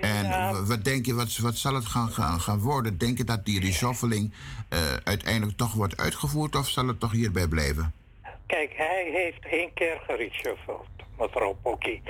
En 0.00 0.66
wat 0.66 0.84
denk 0.84 1.06
je, 1.06 1.14
wat, 1.14 1.36
wat 1.36 1.56
zal 1.56 1.74
het 1.74 1.86
gaan, 1.86 2.08
gaan, 2.08 2.40
gaan 2.40 2.58
worden? 2.58 2.98
Denk 2.98 3.18
je 3.18 3.24
dat 3.24 3.44
die 3.44 3.60
reshuffling 3.60 4.32
eh, 4.68 4.78
uiteindelijk 5.04 5.56
toch 5.56 5.72
wordt 5.72 5.96
uitgevoerd 5.96 6.56
of 6.56 6.68
zal 6.68 6.86
het 6.86 7.00
toch 7.00 7.12
hierbij 7.12 7.46
blijven? 7.46 7.92
Kijk, 8.46 8.72
hij 8.76 9.10
heeft 9.12 9.52
één 9.52 9.72
keer 9.74 10.00
gereshuffeld, 10.06 10.88
mevrouw 11.18 11.56
Pokkie. 11.62 12.02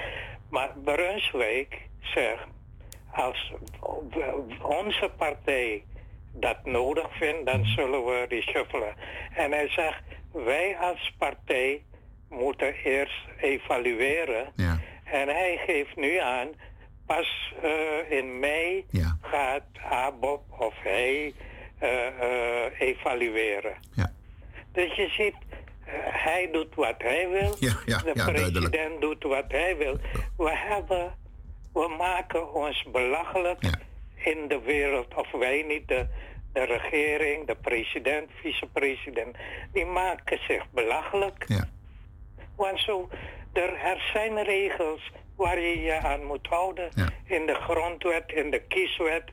Maar 0.48 0.74
Brunswijk 0.84 1.78
zegt, 2.00 2.46
als 3.10 3.52
onze 4.62 5.10
partij 5.16 5.82
dat 6.32 6.64
nodig 6.64 7.06
vindt, 7.18 7.46
dan 7.46 7.64
zullen 7.64 8.04
we 8.04 8.26
reshuffelen. 8.28 8.94
En 9.34 9.50
hij 9.50 9.68
zegt, 9.68 10.02
wij 10.32 10.76
als 10.78 11.14
partij 11.18 11.82
moeten 12.28 12.74
eerst 12.74 13.24
evalueren. 13.40 14.52
En 15.04 15.28
hij 15.28 15.60
geeft 15.66 15.96
nu 15.96 16.18
aan, 16.18 16.48
pas 17.06 17.54
eh, 17.62 18.18
in 18.18 18.38
mei 18.38 18.86
gaat 19.20 19.62
ABOP 19.90 20.42
of 20.58 20.74
hij 20.78 21.34
eh, 21.78 22.06
eh, 22.06 22.80
evalueren. 22.80 23.76
Dus 24.72 24.94
je 24.94 25.08
ziet, 25.08 25.34
hij 26.24 26.48
doet 26.52 26.74
wat 26.74 26.94
hij 26.98 27.28
wil. 27.28 27.56
Ja, 27.58 27.76
ja, 27.86 27.98
de 27.98 28.12
ja, 28.14 28.24
president 28.24 28.72
duidelijk. 28.72 29.00
doet 29.00 29.22
wat 29.22 29.44
hij 29.48 29.76
wil. 29.76 29.98
We 30.36 30.56
hebben, 30.56 31.14
we 31.72 31.94
maken 31.98 32.54
ons 32.54 32.86
belachelijk 32.92 33.58
in 34.14 34.48
de 34.48 34.60
wereld. 34.64 35.14
Of 35.14 35.30
wij 35.30 35.62
niet, 35.68 35.88
de, 35.88 36.06
de 36.52 36.64
regering, 36.64 37.46
de 37.46 37.54
president, 37.54 38.30
vicepresident. 38.40 39.36
Die 39.72 39.86
maken 39.86 40.38
zich 40.48 40.70
belachelijk. 40.70 41.46
Want 42.56 42.80
zo, 42.80 43.08
er, 43.52 43.74
er 43.74 44.10
zijn 44.12 44.42
regels 44.42 45.10
waar 45.36 45.60
je 45.60 45.78
je 45.80 45.98
aan 46.00 46.24
moet 46.24 46.46
houden. 46.46 46.88
In 47.24 47.46
de 47.46 47.54
grondwet, 47.54 48.24
in 48.26 48.50
de 48.50 48.62
kieswet. 48.68 49.24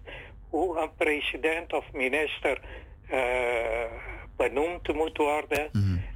Hoe 0.49 0.79
een 0.79 0.95
president 0.97 1.73
of 1.73 1.85
minister 1.93 2.59
eh, 3.07 3.91
benoemd 4.35 4.93
moet 4.93 5.17
worden. 5.17 5.71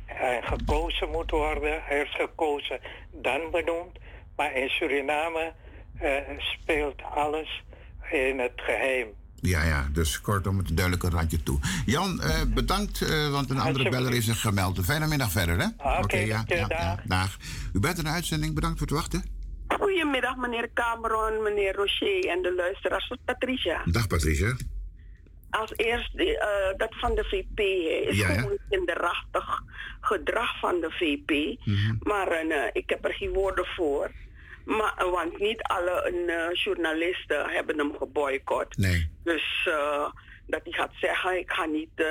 En 0.06 0.44
gekozen 0.44 1.10
moet 1.10 1.32
worden. 1.32 1.82
Eerst 1.90 2.16
gekozen, 2.16 2.80
dan 3.12 3.52
benoemd. 3.52 3.98
Maar 4.36 4.56
in 4.56 4.70
Suriname 4.70 5.54
eh, 6.00 6.12
speelt 6.38 7.02
alles 7.16 7.64
in 8.12 8.40
het 8.40 8.52
geheim. 8.56 9.08
Ja, 9.36 9.64
ja, 9.64 9.88
dus 9.94 10.22
kortom 10.22 10.58
het 10.58 10.78
duidelijke 10.78 11.10
randje 11.10 11.44
toe. 11.44 11.60
Jan, 11.86 12.22
eh, 12.22 12.42
bedankt, 12.48 13.30
want 13.32 13.50
een 13.50 13.60
andere 13.60 13.90
beller 13.90 14.14
is 14.14 14.26
zich 14.26 14.42
gemeld. 14.42 14.78
Een 14.78 14.84
fijne 14.84 15.08
middag 15.08 15.32
verder, 15.32 15.58
hè? 15.58 15.98
Oké, 16.00 16.18
ja, 16.18 16.36
dank 16.36 16.50
je, 16.50 16.56
ja, 16.56 16.68
dag. 16.68 16.80
ja, 16.80 17.00
dag. 17.06 17.38
U 17.74 17.80
bent 17.80 17.98
in 17.98 18.04
de 18.04 18.10
uitzending, 18.10 18.56
bedankt 18.56 18.78
voor 18.78 18.88
het 18.88 18.96
wachten. 18.96 19.37
Goedemiddag, 19.68 20.36
meneer 20.36 20.70
Cameron, 20.74 21.42
meneer 21.44 21.76
Rocher 21.76 22.26
en 22.26 22.42
de 22.42 22.54
luisteraars 22.54 23.12
Patricia. 23.26 23.82
Dag 23.86 24.08
Patricia. 24.08 24.56
Als 25.50 25.74
eerst 25.76 26.16
eh, 26.16 26.28
dat 26.78 26.96
van 26.96 27.16
de 27.16 27.24
VP 27.24 27.58
hè, 27.58 28.10
is 28.10 28.18
Ja, 28.18 28.30
ja. 28.30 28.40
gewoon 28.40 28.58
kinderachtig 28.70 29.62
gedrag 30.02 30.60
van 30.60 30.80
de 30.80 30.92
VP. 30.92 31.60
Mhm. 31.66 31.96
Maar 32.00 32.28
eh, 32.28 32.70
ik 32.74 32.90
heb 32.90 33.06
er 33.06 33.14
geen 33.14 33.34
woorden 33.34 33.66
voor. 33.66 34.12
Maar, 34.66 34.94
eh, 34.98 35.12
want 35.12 35.40
niet 35.40 35.62
alle 35.62 36.52
journalisten 36.54 37.50
hebben 37.50 37.78
hem 37.78 37.96
geboycott. 37.98 38.78
Nee. 38.78 39.10
Dus 39.24 39.70
dat 40.48 40.62
hij 40.64 40.72
gaat 40.74 40.94
zeggen, 41.02 41.38
ik 41.40 41.52
ga 41.52 41.66
niet 41.66 42.06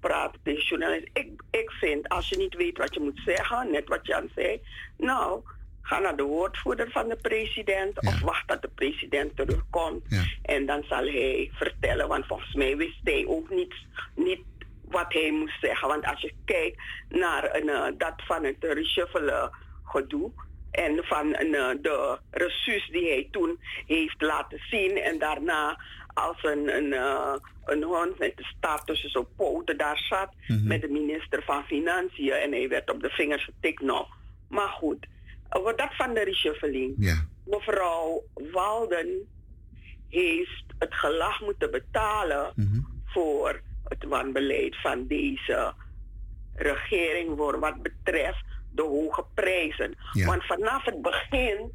praten 0.00 0.40
tegen 0.42 0.62
journalisten. 0.62 1.10
Ik, 1.12 1.42
ik 1.50 1.70
vind, 1.70 2.08
als 2.08 2.28
je 2.28 2.36
niet 2.36 2.54
weet 2.54 2.78
wat 2.78 2.94
je 2.94 3.00
moet 3.00 3.20
zeggen, 3.24 3.70
net 3.70 3.88
wat 3.88 4.06
Jan 4.06 4.30
zei, 4.34 4.60
nou, 4.96 5.42
ga 5.84 5.98
naar 5.98 6.16
de 6.16 6.22
woordvoerder 6.22 6.90
van 6.90 7.08
de 7.08 7.16
president 7.16 8.06
of 8.06 8.20
wacht 8.20 8.48
tot 8.48 8.62
de 8.62 8.70
president 8.74 9.36
terugkomt. 9.36 10.02
En 10.42 10.66
dan 10.66 10.84
zal 10.88 11.04
hij 11.04 11.50
vertellen, 11.52 12.08
want 12.08 12.26
volgens 12.26 12.54
mij 12.54 12.76
wist 12.76 13.00
hij 13.02 13.24
ook 13.26 13.50
niet, 13.50 13.74
niet 14.14 14.42
wat 14.84 15.12
hij 15.12 15.30
moest 15.30 15.60
zeggen. 15.60 15.88
Want 15.88 16.04
als 16.04 16.20
je 16.20 16.32
kijkt 16.44 16.82
naar 17.08 17.54
een, 17.54 17.68
eh, 17.68 17.92
dat 17.98 18.14
van 18.16 18.44
het 18.44 18.56
reshuffelen 18.60 19.50
gedoe, 19.84 20.30
en 20.74 21.04
van 21.04 21.26
een, 21.26 21.54
eh, 21.54 21.70
de 21.82 22.18
resus 22.30 22.88
die 22.90 23.08
hij 23.08 23.28
toen 23.30 23.58
heeft 23.86 24.22
laten 24.22 24.58
zien. 24.70 24.96
En 24.96 25.18
daarna 25.18 25.80
als 26.14 26.42
een, 26.42 26.76
een, 26.76 26.92
eh, 26.92 27.34
een 27.64 27.82
hond 27.82 28.18
met 28.18 28.36
de 28.36 28.44
staart 28.44 28.86
tussen 28.86 29.10
zijn 29.10 29.26
poten 29.36 29.76
daar 29.76 29.98
zat. 29.98 30.28
Met 30.64 30.80
de 30.80 30.88
minister 30.88 31.42
van 31.42 31.64
Financiën. 31.64 32.32
En 32.32 32.52
hij 32.52 32.68
werd 32.68 32.90
op 32.90 33.00
de 33.00 33.10
vingers 33.10 33.44
getikt 33.44 33.82
nog. 33.82 34.08
Maar 34.48 34.68
goed, 34.68 35.06
over 35.56 35.76
dat 35.76 35.96
van 35.96 36.14
de 36.14 36.24
reshuffling. 36.24 36.94
Ja. 36.98 37.26
Mevrouw 37.44 38.22
Walden 38.52 39.28
heeft 40.08 40.64
het 40.78 40.94
gelag 40.94 41.40
moeten 41.40 41.70
betalen 41.70 42.52
voor 43.04 43.60
het 43.84 44.04
wanbeleid 44.04 44.80
van 44.80 45.06
deze 45.06 45.74
regering 46.54 47.36
voor 47.36 47.58
wat 47.58 47.82
betreft 47.82 48.44
de 48.70 48.82
hoge 48.82 49.24
prijzen. 49.34 49.94
Ja. 50.12 50.26
Want 50.26 50.46
vanaf 50.46 50.84
het 50.84 51.02
begin 51.02 51.72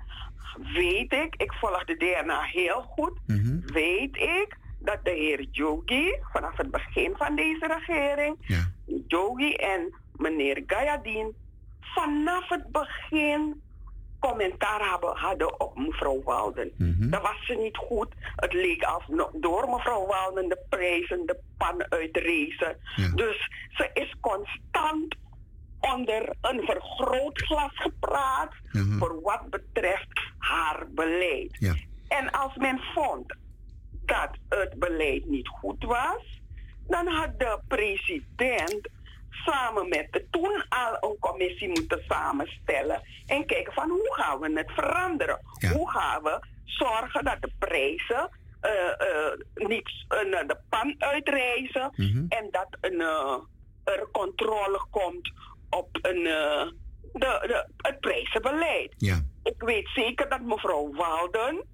weet 0.73 1.13
ik, 1.13 1.35
ik 1.35 1.53
volg 1.53 1.85
de 1.85 1.95
DNA 1.95 2.41
heel 2.41 2.81
goed, 2.81 3.19
weet 3.65 4.15
ik 4.15 4.57
dat 4.79 4.99
de 5.03 5.11
heer 5.11 5.47
Jogi 5.51 6.13
vanaf 6.31 6.57
het 6.57 6.71
begin 6.71 7.15
van 7.15 7.35
deze 7.35 7.67
regering, 7.67 8.63
Jogi 9.07 9.53
en 9.53 9.95
meneer 10.15 10.63
Gayadin, 10.67 11.35
vanaf 11.79 12.49
het 12.49 12.71
begin 12.71 13.61
commentaar 14.19 14.91
hebben, 14.91 15.15
hadden 15.15 15.59
op 15.59 15.77
mevrouw 15.77 16.21
Walden. 16.23 16.71
Dat 17.09 17.21
was 17.21 17.45
ze 17.45 17.53
niet 17.53 17.77
goed. 17.77 18.13
Het 18.35 18.53
leek 18.53 18.83
als 18.83 19.03
door 19.33 19.69
mevrouw 19.69 20.05
Walden 20.07 20.49
de 20.49 20.59
prijzen 20.69 21.25
de 21.25 21.39
pan 21.57 21.91
uitrezen. 21.91 22.77
Dus 23.15 23.49
ze 23.69 23.89
is 23.93 24.15
constant 24.21 25.15
onder 25.79 26.35
een 26.41 26.61
vergrootglas 26.63 27.71
gepraat 27.73 28.53
voor 28.71 29.21
wat 29.21 29.49
betreft 29.49 30.19
haar 30.37 30.87
beleid. 30.89 31.77
En 32.07 32.31
als 32.31 32.55
men 32.55 32.79
vond 32.93 33.35
dat 34.05 34.29
het 34.49 34.79
beleid 34.79 35.29
niet 35.29 35.47
goed 35.47 35.83
was, 35.83 36.41
dan 36.87 37.07
had 37.07 37.39
de 37.39 37.59
president 37.67 38.89
samen 39.29 39.89
met 39.89 40.07
de 40.11 40.27
toen 40.29 40.65
al 40.69 41.09
een 41.09 41.19
commissie 41.19 41.67
moeten 41.67 42.03
samenstellen 42.07 43.01
en 43.25 43.45
kijken 43.45 43.73
van 43.73 43.89
hoe 43.89 44.13
gaan 44.13 44.39
we 44.39 44.51
het 44.53 44.71
veranderen? 44.71 45.39
Hoe 45.73 45.91
gaan 45.91 46.23
we 46.23 46.39
zorgen 46.65 47.23
dat 47.23 47.41
de 47.41 47.51
prijzen 47.59 48.29
eh, 48.61 49.67
niet 49.67 50.05
eh, 50.07 50.47
de 50.47 50.57
pan 50.69 50.95
uitreizen 50.97 51.91
en 52.29 52.47
dat 52.51 52.77
een, 52.81 52.99
er 53.83 54.07
controle 54.11 54.85
komt 54.89 55.31
op 55.69 55.89
een, 56.01 56.23
de, 57.13 57.43
de, 57.47 57.67
het 57.77 57.99
prijzenbeleid. 57.99 58.93
Ja. 58.97 59.21
Ik 59.43 59.61
weet 59.61 59.89
zeker 59.93 60.29
dat 60.29 60.41
mevrouw 60.41 60.93
Walden 60.93 61.65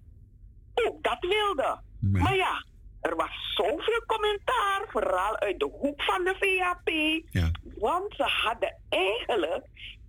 ook 0.73 1.03
dat 1.03 1.17
wilde. 1.19 1.79
Maar 2.11 2.35
ja, 2.35 2.65
er 3.09 3.15
was 3.15 3.53
zoveel 3.55 4.03
commentaar, 4.07 4.81
vooral 4.87 5.37
uit 5.39 5.59
de 5.59 5.69
hoek 5.79 6.01
van 6.03 6.23
de 6.23 6.35
VAP. 6.39 6.89
Want 7.79 8.13
ze 8.15 8.23
hadden 8.23 8.77
eigenlijk 8.89 9.65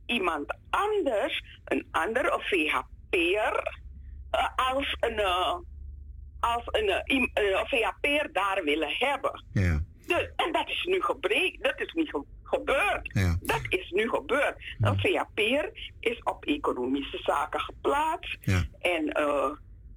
iemand 0.07 0.55
anders, 0.71 1.43
een 1.65 1.87
andere 1.91 2.41
VHP'er, 2.43 3.81
eh, 4.31 4.49
als 4.57 4.97
een, 5.01 5.19
eh, 5.19 5.55
als 6.41 6.63
een, 6.67 6.89
eh, 7.35 7.65
VHP'er 7.65 8.29
daar 8.33 8.65
willen 8.65 8.95
hebben. 8.99 9.45
Ja. 9.53 9.81
Dus, 10.07 10.29
en 10.37 10.53
dat 10.53 10.69
is 10.69 10.85
nu 10.85 11.03
gebreken, 11.03 11.63
dat 11.63 11.81
is 11.81 11.93
niet 11.93 12.11
ge- 12.11 12.25
gebeurd. 12.43 13.11
Dat 13.41 13.61
is 13.69 13.91
nu 13.91 14.09
gebeurd. 14.09 14.55
Een 14.81 14.99
VHP'er 15.01 15.71
is 16.01 16.21
op 16.23 16.45
economische 16.45 17.19
zaken 17.23 17.61
geplaatst. 17.61 18.37
En 18.81 19.13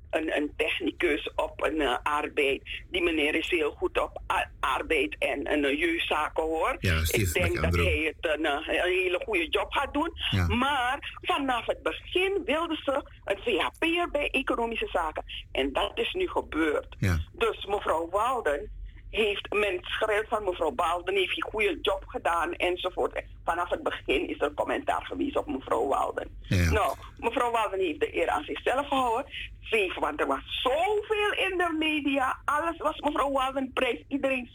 een, 0.10 0.36
een 0.36 0.54
technicus 0.58 1.32
op 1.36 1.64
een 1.64 1.82
eh, 1.82 1.98
arbeid. 2.04 2.62
Die 2.92 3.04
meneer 3.04 3.36
is 3.36 3.50
heel 3.50 3.72
goed 3.72 4.00
op 4.00 4.22
arbeid 4.60 5.16
en 5.20 5.54
een 5.54 5.78
jeugdzaken 5.78 6.44
hoor. 6.44 6.78
Ja, 6.80 7.04
Steve 7.06 7.28
Ik 7.28 7.34
denk 7.34 7.62
dat 7.62 7.76
hij 7.76 8.16
het 8.16 8.38
een, 8.38 8.46
eh, 8.46 8.84
een 8.84 9.02
hele 9.04 9.22
goede 9.26 9.48
job 9.48 9.72
gaat 9.72 9.94
doen. 9.94 10.12
Ja. 10.32 10.48
Maar 10.48 11.18
vanaf 11.22 11.66
het 11.66 11.84
begin 11.84 12.42
wilden 12.46 12.78
ze 12.84 13.04
een 13.24 13.38
VHP'er 13.38 14.10
bij 14.12 14.30
economische 14.30 14.88
zaken. 14.92 15.24
En 15.52 15.74
dat 15.74 15.92
is 15.98 16.14
nu 16.14 16.28
gebeurd. 16.28 16.96
Dus 17.34 17.66
mevrouw 17.66 18.10
Walden 18.10 18.72
heeft, 19.10 19.54
men 19.54 19.80
schrijft 19.82 20.30
van 20.30 20.44
mevrouw 20.44 20.76
Walden 20.76 21.16
heeft 21.16 21.36
een 21.36 21.52
goede 21.52 21.80
job 21.82 22.04
gedaan 22.08 22.54
enzovoort. 22.54 23.24
Vanaf 23.44 23.70
het 23.70 23.84
begin 23.84 24.30
is 24.30 24.42
er 24.42 24.54
commentaar 24.54 25.06
geweest 25.06 25.38
op 25.38 25.48
mevrouw 25.48 25.88
Walden. 25.88 26.28
Nou, 26.50 26.96
mevrouw 27.18 27.52
Walden 27.52 27.80
heeft 27.80 28.00
de 28.00 28.16
eer 28.16 28.30
aan 28.30 28.44
zichzelf 28.44 28.88
gehouden. 28.88 29.32
Ze 29.60 29.76
heeft, 29.76 30.00
want 30.00 30.20
er 30.20 30.28
was 30.28 30.62
zoveel 30.64 31.34
in 31.50 31.58
de 31.58 31.76
media. 31.80 32.38
Alles 32.46 32.78
was 32.78 33.00
mevrouw 33.00 33.32
Walden 33.32 33.72
prijs. 33.74 34.04
Iedereen 34.08 34.50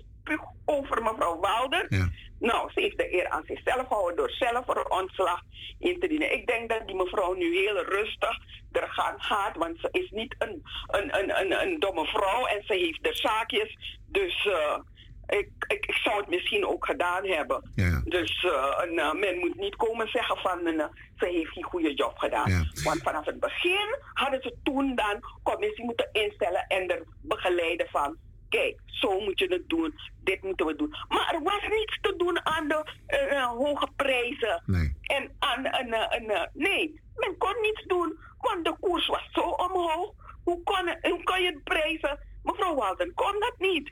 over 0.64 1.02
mevrouw 1.02 1.40
Walden. 1.40 2.12
Nou, 2.38 2.70
ze 2.72 2.80
heeft 2.80 2.98
de 2.98 3.14
eer 3.14 3.28
aan 3.28 3.42
zichzelf 3.46 3.86
gehouden 3.86 4.16
door 4.16 4.30
zelf 4.30 4.68
een 4.68 4.90
ontslag 4.90 5.40
in 5.78 6.00
te 6.00 6.06
dienen. 6.06 6.32
Ik 6.32 6.46
denk 6.46 6.68
dat 6.68 6.86
die 6.86 6.96
mevrouw 6.96 7.34
nu 7.34 7.56
heel 7.56 7.84
rustig 7.84 8.38
er 8.72 8.88
gaan 8.88 9.22
gaat, 9.22 9.56
want 9.56 9.78
ze 9.78 9.88
is 9.90 10.10
niet 10.10 10.34
een, 10.38 10.62
een, 10.86 11.18
een, 11.18 11.40
een, 11.40 11.62
een 11.62 11.80
domme 11.80 12.04
vrouw 12.04 12.46
en 12.46 12.62
ze 12.64 12.74
heeft 12.74 13.04
de 13.04 13.14
zaakjes. 13.14 13.98
Dus 14.06 14.46
eh, 14.46 14.78
ik, 15.26 15.48
ik, 15.66 15.86
ik 15.86 15.94
zou 15.94 16.20
het 16.20 16.28
misschien 16.28 16.66
ook 16.66 16.84
gedaan 16.84 17.26
hebben. 17.26 17.70
Dus 18.04 18.44
eh, 18.44 18.78
een, 18.82 18.98
eh, 18.98 19.12
men 19.12 19.38
moet 19.38 19.54
niet 19.56 19.76
komen 19.76 20.08
zeggen 20.08 20.36
van 20.36 20.66
eh, 20.66 20.84
ze 21.16 21.26
heeft 21.26 21.52
geen 21.52 21.62
goede 21.62 21.94
job 21.94 22.18
gedaan. 22.18 22.68
Want 22.84 23.02
vanaf 23.02 23.24
het 23.24 23.40
begin 23.40 23.98
hadden 24.12 24.42
ze 24.42 24.54
toen 24.62 24.94
dan 24.94 25.20
commissie 25.42 25.84
moeten 25.84 26.08
instellen 26.12 26.66
en 26.66 26.88
er 26.88 27.02
begeleiden 27.22 27.88
van 27.90 28.16
kijk, 28.54 28.80
zo 28.86 29.20
moet 29.20 29.38
je 29.38 29.46
het 29.46 29.68
doen, 29.68 29.94
dit 30.24 30.42
moeten 30.42 30.66
we 30.66 30.76
doen. 30.76 30.94
Maar 31.08 31.34
er 31.34 31.42
was 31.42 31.62
niets 31.68 31.98
te 32.00 32.14
doen 32.16 32.46
aan 32.46 32.68
de 32.68 32.84
eh, 33.06 33.36
eh, 33.36 33.46
hoge 33.46 33.88
prijzen. 33.96 34.62
En 35.02 35.30
aan 35.38 35.64
een, 35.64 35.92
eh, 35.92 36.18
een, 36.18 36.48
nee, 36.52 37.00
men 37.16 37.36
kon 37.38 37.54
niets 37.62 37.84
doen, 37.86 38.18
want 38.38 38.64
de 38.64 38.74
koers 38.80 39.06
was 39.06 39.28
zo 39.32 39.40
omhoog. 39.40 40.12
Hoe 40.44 40.62
kon, 40.62 40.96
hoe 41.00 41.22
kon 41.22 41.42
je 41.42 41.60
prijzen? 41.64 42.18
Mevrouw 42.42 42.74
Walden 42.74 43.14
kon 43.14 43.40
dat 43.40 43.54
niet. 43.58 43.90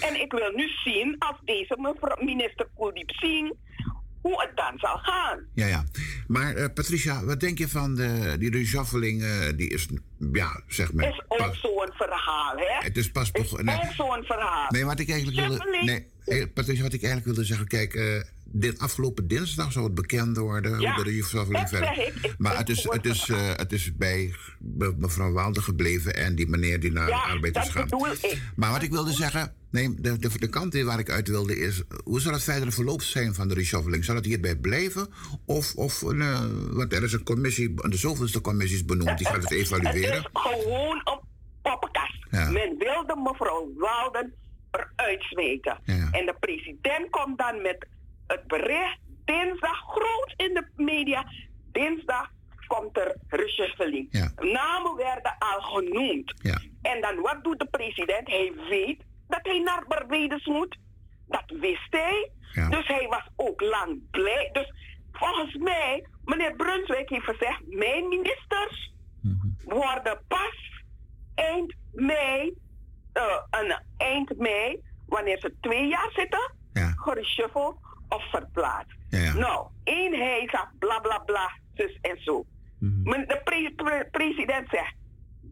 En 0.00 0.20
ik 0.20 0.32
wil 0.32 0.50
nu 0.50 0.68
zien 0.68 1.16
als 1.18 1.36
deze 1.44 1.76
mevrouw, 1.78 2.16
minister 2.24 2.68
Kuldiep 2.76 3.10
Singh, 3.10 3.52
hoe 4.22 4.42
het 4.42 4.56
dan 4.56 4.78
zal 4.78 4.98
gaan. 4.98 5.38
Ja, 5.54 5.66
ja. 5.66 5.84
Maar 6.26 6.54
eh, 6.54 6.64
Patricia, 6.74 7.24
wat 7.24 7.40
denk 7.40 7.58
je 7.58 7.68
van 7.68 7.94
de, 7.94 8.36
die 8.38 8.50
reshuffling? 8.50 9.22
eh, 9.22 9.30
die 9.56 9.68
is, 9.68 9.88
ja, 10.32 10.60
zeg 10.68 10.92
maar... 10.92 11.08
Is 11.08 11.22
ook 11.28 11.54
zo'n 11.54 11.90
verhaal, 11.92 12.56
hè? 12.56 12.84
Het 12.84 12.96
is 12.96 13.10
pas. 13.10 13.32
Nee, 13.32 13.76
Ook 13.76 13.92
zo'n 13.92 14.22
verhaal. 14.24 14.66
nee, 14.68 14.84
wat 14.84 14.98
ik 14.98 15.10
eigenlijk 15.10 15.48
wilde... 15.48 15.78
Nee, 15.84 16.06
eh, 16.24 16.46
Patricia, 16.54 16.82
wat 16.82 16.92
ik 16.92 17.02
eigenlijk 17.02 17.24
wilde 17.24 17.44
zeggen... 17.44 17.66
Kijk, 17.66 18.24
dit 18.52 18.78
afgelopen 18.78 19.28
dinsdag 19.28 19.72
zou 19.72 19.84
het 19.84 19.94
bekend 19.94 20.36
worden... 20.36 20.80
Ja, 20.80 20.94
hoe 20.94 21.04
de 21.04 21.46
dat 21.50 21.68
verder... 21.68 22.12
maar 22.38 22.56
het 22.56 22.68
is, 22.68 22.82
het, 22.82 23.04
is, 23.04 23.28
eh, 23.28 23.48
het 23.56 23.72
is 23.72 23.96
bij 23.96 24.34
mevrouw 24.98 25.32
Walden 25.32 25.62
gebleven... 25.62 26.16
en 26.16 26.34
die 26.34 26.48
meneer 26.48 26.80
die 26.80 26.92
naar 26.92 27.06
de 27.06 27.10
Ja, 27.10 27.22
arbeid 27.22 27.56
is 27.56 27.68
gaan. 27.68 27.88
Maar 28.56 28.70
wat 28.70 28.82
ik 28.82 28.90
wilde 28.90 29.12
zeggen... 29.12 29.54
Nee, 29.70 29.94
de, 30.00 30.18
de, 30.18 30.38
de 30.38 30.48
kant 30.48 30.82
waar 30.82 30.98
ik 30.98 31.10
uit 31.10 31.28
wilde 31.28 31.58
is... 31.58 31.82
hoe 32.04 32.20
zal 32.20 32.32
het 32.32 32.42
verdere 32.42 32.72
verloop 32.72 33.02
zijn 33.02 33.34
van 33.34 33.48
de 33.48 33.54
reshuffling? 33.54 34.04
Zal 34.04 34.14
het 34.14 34.24
hierbij 34.24 34.56
blijven? 34.56 35.06
Of, 35.44 35.74
of 35.74 36.02
eh, 36.02 36.40
want 36.70 36.92
er 36.92 37.02
is 37.02 37.12
een 37.12 37.22
commissie... 37.22 37.74
de 37.74 37.96
zoveelste 37.96 38.40
commissie 38.40 38.76
is 38.76 38.84
benoemd... 38.84 39.18
die 39.18 39.26
gaat 39.26 39.42
het 39.42 39.52
evalueren. 39.52 40.14
Het 40.14 40.28
is 40.32 40.40
gewoon 40.42 41.00
een 41.04 41.20
poppenkast. 41.62 42.26
Men 42.30 42.74
wilde 42.78 43.16
mevrouw 43.22 43.72
Walden 43.76 44.32
eruit 44.70 45.22
smeten. 45.22 45.78
En 45.86 46.26
de 46.26 46.34
president 46.40 47.10
komt 47.10 47.38
dan 47.38 47.62
met 47.62 47.86
het 48.32 48.46
bericht 48.46 48.98
dinsdag 49.24 49.78
groot 49.86 50.34
in 50.36 50.54
de 50.54 50.66
media. 50.76 51.24
Dinsdag 51.72 52.30
komt 52.66 52.98
er 52.98 53.16
reshuffling. 53.28 54.12
Namen 54.36 54.96
werden 54.96 55.36
al 55.38 55.60
genoemd. 55.60 56.34
En 56.82 57.00
dan 57.00 57.20
wat 57.20 57.44
doet 57.44 57.58
de 57.58 57.66
president? 57.66 58.28
Hij 58.28 58.52
weet 58.68 59.00
dat 59.28 59.40
hij 59.42 59.58
naar 59.58 59.84
Barbados 59.88 60.46
moet. 60.46 60.76
Dat 61.28 61.44
wist 61.46 61.90
hij. 61.90 62.30
Dus 62.70 62.86
hij 62.86 63.06
was 63.08 63.28
ook 63.36 63.60
lang 63.60 64.10
blij. 64.10 64.48
Dus 64.52 64.72
volgens 65.12 65.54
mij, 65.56 66.06
meneer 66.24 66.54
Brunswijk 66.56 67.08
heeft 67.08 67.24
gezegd, 67.24 67.60
mijn 67.66 68.08
ministers 68.08 68.92
worden 69.64 70.20
pas 70.28 70.82
eind 71.34 71.74
mei, 71.92 72.54
uh, 73.14 73.76
eind 73.96 74.36
mei, 74.36 74.82
wanneer 75.06 75.38
ze 75.38 75.54
twee 75.60 75.86
jaar 75.88 76.10
zitten, 76.12 76.54
ja. 76.72 76.94
Of 78.14 78.30
verplaatst. 78.30 78.96
Nou, 79.34 79.66
één 79.84 80.14
hij 80.14 80.48
zegt 80.50 80.78
bla 80.78 80.98
bla 80.98 81.18
bla, 81.18 81.50
zus 81.74 81.98
en 82.00 82.22
zo. 82.22 82.44
Mm 82.78 83.02
De 83.04 84.08
president 84.10 84.68
zegt, 84.70 84.94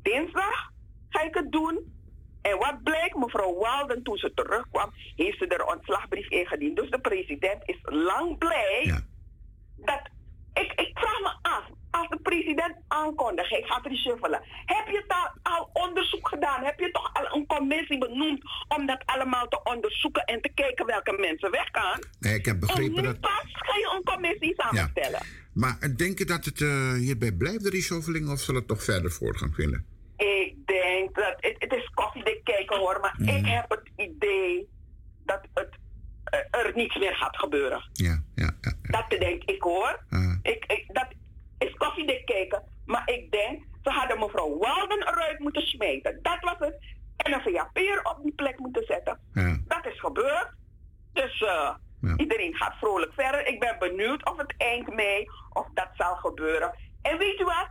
dinsdag 0.02 0.70
ga 1.08 1.22
ik 1.22 1.34
het 1.34 1.52
doen. 1.52 1.98
En 2.42 2.58
wat 2.58 2.82
blijkt, 2.82 3.16
mevrouw 3.16 3.58
Walden, 3.58 4.02
toen 4.02 4.16
ze 4.16 4.34
terugkwam, 4.34 4.90
heeft 5.16 5.38
ze 5.38 5.46
er 5.46 5.64
ontslagbrief 5.64 6.28
ingediend. 6.28 6.76
Dus 6.76 6.90
de 6.90 7.00
president 7.00 7.62
is 7.64 7.78
lang 7.82 8.38
blij 8.38 8.80
ja. 8.84 9.00
dat. 9.76 10.00
Ik, 10.52 10.72
ik 10.72 10.98
vraag 10.98 11.20
me 11.20 11.48
af, 11.48 11.64
als 11.90 12.08
de 12.08 12.18
president 12.22 12.74
aankondigt, 12.88 13.50
hij 13.50 13.62
gaat 13.62 13.86
reshuffelen. 13.86 14.40
Heb 14.66 14.86
je 14.88 15.04
al, 15.08 15.52
al 15.52 15.70
onderzoek 15.72 16.28
gedaan? 16.28 16.64
Heb 16.64 16.78
je 16.80 16.90
toch 16.90 17.10
al 17.12 17.36
een 17.36 17.46
commissie 17.46 17.98
benoemd 17.98 18.42
om 18.68 18.86
dat 18.86 19.02
allemaal 19.06 19.48
te 19.48 19.60
onderzoeken 19.62 20.24
en 20.24 20.40
te 20.40 20.50
kijken 20.54 20.86
welke 20.86 21.16
mensen 21.20 21.50
weggaan? 21.50 21.98
Nee, 22.20 22.34
ik 22.34 22.44
heb 22.44 22.60
begrepen 22.60 22.96
en 22.96 23.02
dat. 23.04 23.20
pas 23.20 23.42
ga 23.52 23.76
je 23.76 23.92
een 23.96 24.04
commissie 24.14 24.54
samenstellen. 24.56 25.20
Ja. 25.22 25.38
Maar 25.54 25.78
denk 25.96 26.18
je 26.18 26.24
dat 26.24 26.44
het 26.44 26.60
uh, 26.60 26.92
hierbij 26.94 27.32
blijft, 27.32 27.64
de 27.64 27.70
reshuffling, 27.70 28.30
of 28.30 28.40
zal 28.40 28.54
het 28.54 28.68
toch 28.68 28.82
verder 28.84 29.10
voortgang 29.10 29.54
vinden? 29.54 29.84
Ik 30.16 30.54
denk 30.66 31.14
dat 31.14 31.34
het, 31.40 31.54
het 31.58 31.72
is 31.72 31.90
koffiedik 31.94 32.44
kijken 32.44 32.76
hoor, 32.78 32.98
maar 33.00 33.14
ik 33.18 33.40
Mhm. 33.42 33.44
heb 33.44 33.70
het 33.70 33.90
idee 33.96 34.68
dat 35.24 35.40
het 35.54 35.68
eh, 36.24 36.60
er 36.60 36.72
niets 36.74 36.98
meer 36.98 37.14
gaat 37.16 37.36
gebeuren. 37.38 37.88
Ja, 37.92 38.22
ja, 38.34 38.50
ja. 38.60 38.72
Dat 38.82 39.20
denk 39.20 39.42
ik 39.44 39.62
hoor. 39.62 40.04
Ik, 40.42 40.64
ik, 40.66 40.84
dat 40.92 41.06
is 41.68 41.74
koffiedik 41.74 42.26
kijken, 42.26 42.62
maar 42.84 43.02
ik 43.08 43.30
denk 43.30 43.62
ze 43.82 43.90
hadden 43.90 44.18
mevrouw 44.18 44.58
Walden 44.58 45.08
eruit 45.08 45.38
moeten 45.38 45.66
smijten. 45.66 46.18
Dat 46.22 46.40
was 46.40 46.58
het. 46.58 46.76
En 47.16 47.32
een 47.32 47.40
VAP'er 47.40 48.02
op 48.02 48.18
die 48.22 48.32
plek 48.32 48.58
moeten 48.58 48.84
zetten. 48.84 49.18
Dat 49.66 49.86
is 49.86 50.00
gebeurd. 50.00 50.48
Dus 51.12 51.42
eh, 51.42 51.74
iedereen 52.16 52.54
gaat 52.54 52.74
vrolijk 52.74 53.12
verder. 53.12 53.46
Ik 53.46 53.60
ben 53.60 53.78
benieuwd 53.78 54.30
of 54.30 54.36
het 54.36 54.54
eind 54.56 54.94
mei 54.94 55.26
of 55.52 55.66
dat 55.74 55.88
zal 55.92 56.16
gebeuren. 56.16 56.74
En 57.02 57.18
weet 57.18 57.38
je 57.38 57.44
wat? 57.44 57.68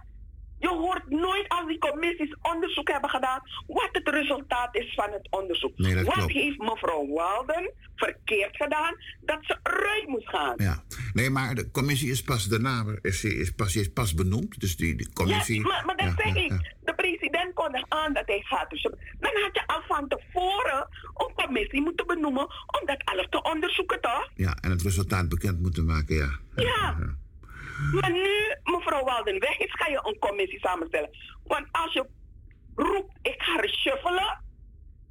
Je 0.59 0.67
hoort 0.67 1.09
nooit 1.09 1.45
als 1.47 1.67
die 1.67 1.77
commissies 1.77 2.35
onderzoek 2.41 2.87
hebben 2.87 3.09
gedaan 3.09 3.41
wat 3.67 3.89
het 3.91 4.09
resultaat 4.09 4.75
is 4.75 4.93
van 4.93 5.11
het 5.11 5.27
onderzoek. 5.29 5.77
Nee, 5.77 5.95
dat 5.95 6.05
wat 6.05 6.13
klopt. 6.13 6.31
heeft 6.31 6.57
mevrouw 6.57 7.07
Walden 7.07 7.71
verkeerd 7.95 8.55
gedaan 8.55 8.95
dat 9.21 9.37
ze 9.41 9.57
eruit 9.63 10.07
moest 10.07 10.29
gaan? 10.29 10.53
Ja. 10.57 10.83
Nee, 11.13 11.29
maar 11.29 11.55
de 11.55 11.71
commissie 11.71 12.11
is 12.11 12.23
pas 12.23 12.45
daarna 12.45 12.85
is, 13.01 13.23
is, 13.23 13.51
pas, 13.51 13.75
is 13.75 13.93
pas 13.93 14.13
benoemd. 14.13 14.59
Dus 14.59 14.75
die, 14.75 14.95
die 14.95 15.13
commissie. 15.13 15.61
Ja, 15.61 15.67
maar, 15.67 15.85
maar 15.85 15.97
dat 15.97 16.05
ja, 16.05 16.13
zeg 16.15 16.35
ja, 16.35 16.41
ik. 16.41 16.49
ja. 16.49 16.73
De 16.83 16.93
president 16.95 17.53
kondigt 17.53 17.85
aan 17.87 18.13
dat 18.13 18.23
hij 18.25 18.41
gaat. 18.41 18.69
Dus 18.69 18.81
dan 19.19 19.31
had 19.43 19.49
je 19.53 19.67
al 19.67 19.81
van 19.87 20.07
tevoren 20.07 20.87
een 21.13 21.33
commissie 21.35 21.81
moeten 21.81 22.07
benoemen 22.07 22.43
om 22.45 22.85
dat 22.85 23.01
alles 23.05 23.27
te 23.29 23.41
onderzoeken, 23.41 24.01
toch? 24.01 24.29
Ja, 24.35 24.57
en 24.61 24.69
het 24.69 24.81
resultaat 24.81 25.29
bekend 25.29 25.61
moeten 25.61 25.85
maken, 25.85 26.15
ja. 26.15 26.29
Ja. 26.55 27.17
Maar 27.91 28.11
nu 28.11 28.29
mevrouw 28.63 29.03
Walden 29.03 29.39
weg 29.39 29.57
is, 29.57 29.71
ga 29.71 29.87
je 29.87 29.99
een 30.03 30.19
commissie 30.19 30.59
samenstellen. 30.59 31.09
Want 31.43 31.67
als 31.71 31.93
je 31.93 32.05
roept, 32.75 33.17
ik 33.21 33.41
ga 33.41 33.59
reshuffelen, 33.59 34.43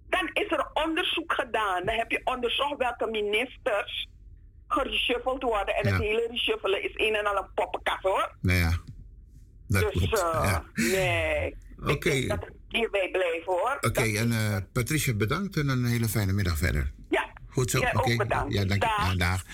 dan 0.08 0.30
is 0.32 0.50
er 0.50 0.70
onderzoek 0.72 1.32
gedaan. 1.32 1.84
Dan 1.84 1.94
heb 1.94 2.10
je 2.10 2.20
onderzocht 2.24 2.76
welke 2.76 3.06
ministers 3.10 4.08
gereshuffeld 4.68 5.42
worden. 5.42 5.74
En 5.74 5.86
het 5.92 6.02
hele 6.02 6.26
reshuffelen 6.30 6.82
is 6.82 6.92
een 6.94 7.14
en 7.14 7.26
al 7.26 7.36
een 7.36 7.52
poppenkast, 7.54 8.02
hoor. 8.02 8.36
Nou 8.40 8.58
ja. 8.58 8.78
Dat 9.68 9.82
dus, 9.82 9.92
klopt. 9.92 10.20
eh, 10.20 10.42
ja. 10.44 10.64
nee. 10.74 11.56
Oké, 11.86 12.10
het 12.10 12.50
hierbij 12.68 13.08
blijven, 13.10 13.52
hoor. 13.52 13.76
oké, 13.80 14.02
en 14.02 14.32
eh, 14.32 14.56
Patricia 14.72 15.14
bedankt 15.14 15.56
en 15.56 15.68
een 15.68 15.84
hele 15.84 16.08
fijne 16.08 16.32
middag 16.32 16.58
verder. 16.58 16.92
Ja. 17.10 17.32
Goed 17.48 17.70
zo, 17.70 17.78
oké. 17.78 18.16
bedankt. 18.16 18.52
Ja, 18.52 18.64
dank 18.64 18.82
je. 18.82 18.88
Dag. 18.96 19.12
Ja, 19.12 19.16
dag. 19.16 19.44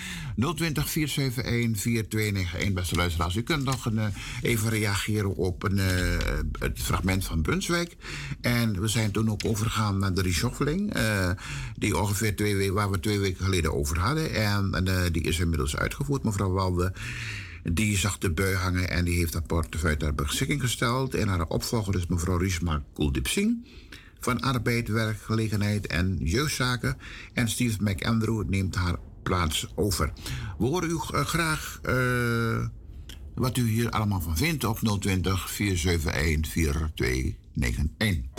020 0.57 0.91
471 0.91 1.81
4291, 1.83 2.73
beste 2.73 2.95
luisteraars. 2.97 3.37
U 3.37 3.43
kunt 3.43 3.65
nog 3.65 3.87
een, 3.87 3.99
eh, 3.99 4.07
even 4.43 4.71
reageren 4.71 5.37
op 5.37 5.63
een, 5.63 5.79
eh, 5.79 6.19
het 6.59 6.83
fragment 6.83 7.25
van 7.25 7.43
Brunswijk. 7.43 7.97
En 8.41 8.81
we 8.81 8.89
zijn 8.89 9.11
toen 9.11 9.31
ook 9.31 9.41
overgegaan 9.47 9.99
naar 9.99 10.15
de 10.15 10.23
reshuffling. 10.23 10.93
eh, 10.95 11.31
die 11.77 11.97
ongeveer 11.99 12.37
twee 12.37 12.57
weken, 12.57 12.75
waar 12.75 12.91
we 12.91 13.01
twee 13.01 13.19
weken 13.19 13.45
geleden 13.45 13.75
over 13.75 13.99
hadden. 13.99 14.35
En, 14.35 14.85
die 15.13 15.23
is 15.23 15.39
inmiddels 15.39 15.77
uitgevoerd. 15.77 16.23
Mevrouw 16.23 16.51
Walde, 16.51 16.93
die 17.63 17.97
zag 17.99 18.19
de 18.19 18.31
bui 18.31 18.55
hangen 18.55 18.91
en 18.91 19.05
die 19.05 19.19
heeft 19.19 19.33
haar 19.33 19.43
portefeuille 19.43 19.97
ter 19.97 20.15
beschikking 20.15 20.61
gesteld. 20.61 21.15
En 21.15 21.29
haar 21.29 21.47
opvolger 21.47 21.97
is 21.97 22.07
mevrouw 22.07 22.37
Rishma 22.37 22.83
Kuldeep 22.95 23.27
Singh 23.27 23.67
van 24.25 24.41
Arbeid, 24.41 24.89
Werkgelegenheid 24.89 25.87
en 25.87 26.17
Jeugdzaken. 26.23 26.97
En 27.33 27.49
Steve 27.49 27.77
McAndrew 27.81 28.49
neemt 28.49 28.75
haar 28.75 28.97
plaats 29.23 29.67
over. 29.75 30.13
We 30.59 30.65
horen 30.65 30.91
u 30.91 30.99
eh, 31.13 31.25
graag 31.25 31.79
eh, 31.83 32.67
wat 33.35 33.57
u 33.57 33.69
hier 33.69 33.91
allemaal 33.91 34.21
van 34.21 34.37
vindt 34.37 34.65
op 34.65 34.79
020 35.01 35.51
471 35.51 36.91
4291. 36.95 38.35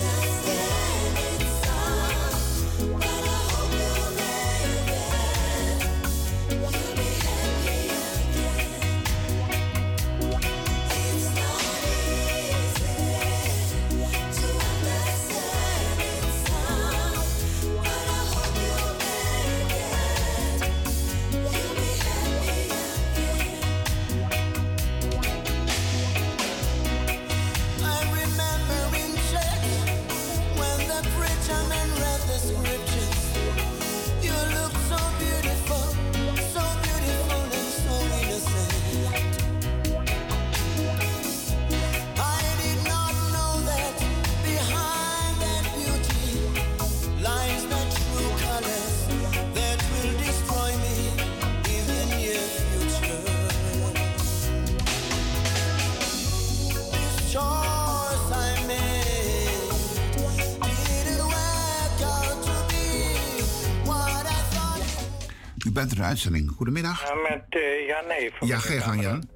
Even. 68.41 68.47
Ja, 68.47 68.81
gang, 68.81 69.01
Jan. 69.01 69.29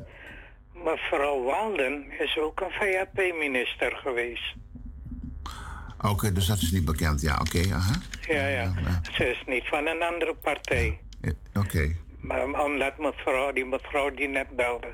Mevrouw 0.74 1.44
Walden 1.44 2.06
is 2.20 2.38
ook 2.38 2.60
een 2.60 2.72
VAP-minister 2.72 3.96
geweest. 3.96 4.56
Oké, 6.02 6.32
dus 6.32 6.46
dat 6.46 6.58
is 6.58 6.72
niet 6.72 6.86
bekend. 6.86 7.22
Ja, 7.22 7.38
oké. 7.42 7.74
aha. 7.74 7.94
Ja, 8.28 8.48
ja. 8.48 8.74
Ze 9.12 9.26
is 9.26 9.44
niet 9.46 9.68
van 9.68 9.88
een 9.88 10.02
andere 10.04 10.34
partij. 10.34 11.00
Oké. 11.54 11.96
Maar 12.22 12.64
omdat 12.64 12.98
mevrouw, 12.98 13.54
die 13.54 13.66
mevrouw 13.66 14.12
die 14.12 14.28
net 14.28 14.56
belde, 14.56 14.94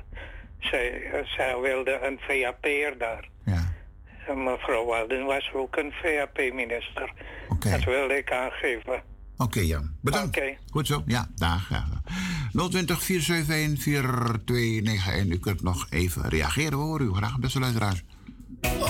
zij, 0.58 1.10
zij 1.36 1.58
wilde 1.58 1.98
een 2.02 2.18
VAP'er 2.18 2.98
daar. 2.98 3.28
Ja. 3.44 3.72
En 4.26 4.44
mevrouw 4.44 4.86
Walden 4.86 5.24
was 5.24 5.50
ook 5.54 5.76
een 5.76 5.92
VAP-minister. 5.92 7.12
Dat 7.58 7.84
wilde 7.84 8.16
ik 8.16 8.32
aangeven. 8.32 9.02
Oké, 9.36 9.60
Jan. 9.60 9.90
Bedankt. 10.00 10.40
Goed 10.70 10.86
zo. 10.86 11.02
Ja, 11.06 11.28
dag. 11.34 11.68
Ja. 11.70 11.86
020 12.52 13.02
471 13.02 13.80
4291. 13.80 15.34
U 15.34 15.38
kunt 15.38 15.62
nog 15.62 15.86
even 15.90 16.28
reageren. 16.28 16.78
We 16.78 16.84
horen 16.84 17.06
u 17.06 17.12
graag, 17.12 17.38
beste 17.38 17.58
luisteraars. 17.58 18.02
Mama, 18.60 18.86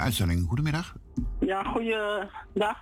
Een 0.00 0.06
uitzending. 0.06 0.48
Goedemiddag. 0.48 0.96
Ja, 1.40 1.62
goeiedag. 1.62 2.78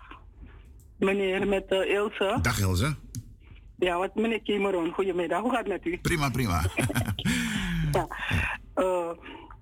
Meneer 0.98 1.48
met 1.48 1.64
uh, 1.68 1.90
Ilse. 1.90 2.38
Dag 2.42 2.60
Ilse. 2.60 2.94
Ja, 3.78 3.98
wat 3.98 4.14
meneer 4.14 4.42
Cameron, 4.42 4.92
goedemiddag. 4.92 5.40
Hoe 5.40 5.50
gaat 5.50 5.58
het 5.58 5.68
met 5.68 5.86
u? 5.86 5.98
Prima, 5.98 6.30
prima. 6.30 6.62
ja, 7.92 8.06
eh, 8.74 9.10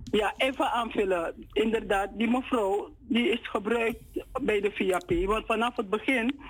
ja, 0.05 0.35
even 0.37 0.73
aanvullen. 0.73 1.35
Inderdaad, 1.53 2.11
die 2.17 2.31
mevrouw 2.31 2.95
die 2.99 3.29
is 3.29 3.49
gebruikt 3.49 4.03
bij 4.43 4.61
de 4.61 4.71
VAP. 4.75 5.27
Want 5.27 5.47
vanaf 5.47 5.77
het 5.77 5.91
begin, 5.91 6.41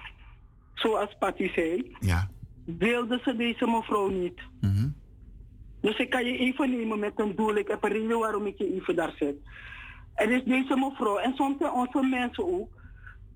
zoals 0.74 1.16
Patty 1.18 1.52
zei, 1.52 1.96
ja. 2.00 2.28
wilde 2.64 3.20
ze 3.24 3.36
deze 3.36 3.66
mevrouw 3.66 4.08
niet. 4.08 4.40
Mhm. 4.60 4.88
Dus 5.80 5.98
ik 5.98 6.10
kan 6.10 6.24
je 6.24 6.38
even 6.38 6.70
nemen 6.70 6.98
met 6.98 7.12
een 7.16 7.36
doel. 7.36 7.56
Ik 7.56 7.68
heb 7.68 7.84
een 7.84 7.92
reden 7.92 8.18
waarom 8.18 8.46
ik 8.46 8.58
je 8.58 8.74
even 8.74 8.96
daar 8.96 9.14
zet. 9.18 9.36
Er 10.16 10.30
is 10.30 10.44
deze 10.44 10.76
mevrouw, 10.76 11.16
en 11.16 11.34
soms 11.34 11.58
zijn 11.58 11.72
onze 11.72 12.02
mensen 12.02 12.46
ook 12.46 12.68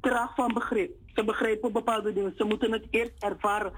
traag 0.00 0.34
van 0.34 0.54
begrip. 0.54 0.90
Ze 1.14 1.24
begrijpen 1.24 1.72
bepaalde 1.72 2.12
dingen. 2.12 2.34
Ze 2.36 2.44
moeten 2.44 2.72
het 2.72 2.86
eerst 2.90 3.12
ervaren. 3.18 3.72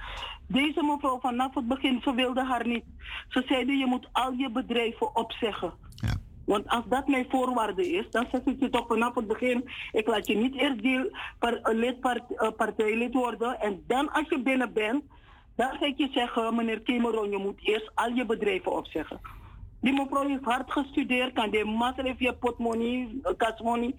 Deze 0.47 0.83
mevrouw 0.83 1.21
vanaf 1.21 1.55
het 1.55 1.69
begin, 1.69 2.01
ze 2.03 2.15
wilde 2.15 2.45
haar 2.45 2.67
niet. 2.67 2.85
Ze 3.29 3.43
zeiden, 3.47 3.79
je 3.79 3.87
moet 3.87 4.09
al 4.13 4.33
je 4.33 4.51
bedrijven 4.51 5.17
opzeggen. 5.17 5.73
Ja. 5.95 6.15
Want 6.45 6.69
als 6.69 6.85
dat 6.89 7.09
mijn 7.09 7.27
voorwaarde 7.29 7.89
is, 7.91 8.11
dan 8.11 8.27
zeg 8.33 8.41
ik 8.45 8.61
je 8.61 8.71
toch 8.71 8.87
vanaf 8.87 9.15
het 9.15 9.27
begin, 9.27 9.71
ik 9.93 10.07
laat 10.07 10.27
je 10.27 10.37
niet 10.37 10.55
eerst 10.55 10.83
deel, 10.83 11.17
par, 11.39 11.53
uh, 11.53 11.79
lid, 11.79 12.01
part, 12.01 12.23
uh, 12.31 12.49
partijlid 12.57 13.15
worden. 13.15 13.61
En 13.61 13.83
dan 13.87 14.13
als 14.13 14.29
je 14.29 14.43
binnen 14.43 14.73
bent, 14.73 15.05
dan 15.57 15.71
ga 15.71 15.87
ik 15.87 15.99
je 15.99 16.09
zeggen, 16.13 16.55
meneer 16.55 16.83
Cameron, 16.83 17.31
je 17.31 17.39
moet 17.39 17.59
eerst 17.67 17.91
al 17.95 18.09
je 18.09 18.27
bedrijven 18.27 18.73
opzeggen. 18.73 19.21
Die 19.83 19.93
mevrouw 19.93 20.29
heeft 20.29 20.45
hard 20.45 20.73
gestudeerd, 20.73 21.33
kan 21.33 21.51
de 21.51 21.65
master 21.65 22.05
heeft 22.05 22.19
je 22.19 22.35
potmoney, 22.35 23.09
kasmoney. 23.37 23.95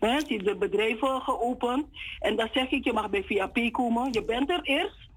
Ze 0.00 0.06
heeft 0.06 0.44
de 0.44 0.56
bedrijven 0.56 1.20
geopend. 1.20 1.86
En 2.18 2.36
dan 2.36 2.48
zeg 2.52 2.70
ik, 2.70 2.84
je 2.84 2.92
mag 2.92 3.10
bij 3.10 3.24
VAP 3.28 3.72
komen. 3.72 4.12
Je 4.12 4.24
bent 4.24 4.50
er 4.50 4.60
eerst. 4.62 5.08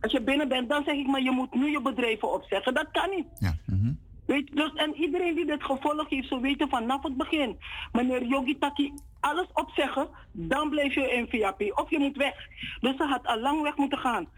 Als 0.00 0.12
je 0.12 0.22
binnen 0.22 0.48
bent, 0.48 0.68
dan 0.68 0.84
zeg 0.84 0.94
ik, 0.94 1.06
maar 1.06 1.22
je 1.22 1.30
moet 1.30 1.54
nu 1.54 1.70
je 1.70 1.80
bedrijven 1.80 2.32
opzeggen. 2.32 2.74
Dat 2.74 2.90
kan 2.92 3.10
niet. 3.10 3.26
Ja. 3.38 3.56
Weet, 4.26 4.56
dus, 4.56 4.72
en 4.74 4.94
iedereen 4.94 5.34
die 5.34 5.46
dit 5.46 5.64
gevolg 5.64 6.08
heeft, 6.08 6.28
zo 6.28 6.40
weten 6.40 6.68
vanaf 6.68 7.02
het 7.02 7.16
begin. 7.16 7.58
Meneer 7.92 8.24
Yogi 8.24 8.58
Taki, 8.58 8.92
alles 9.20 9.46
opzeggen, 9.52 10.08
dan 10.32 10.70
blijf 10.70 10.94
je 10.94 11.10
in 11.10 11.28
VAP. 11.28 11.62
Of 11.74 11.90
je 11.90 11.98
moet 11.98 12.16
weg. 12.16 12.34
Dus 12.80 12.96
ze 12.96 13.04
had 13.04 13.26
al 13.26 13.40
lang 13.40 13.62
weg 13.62 13.76
moeten 13.76 13.98
gaan. 13.98 14.28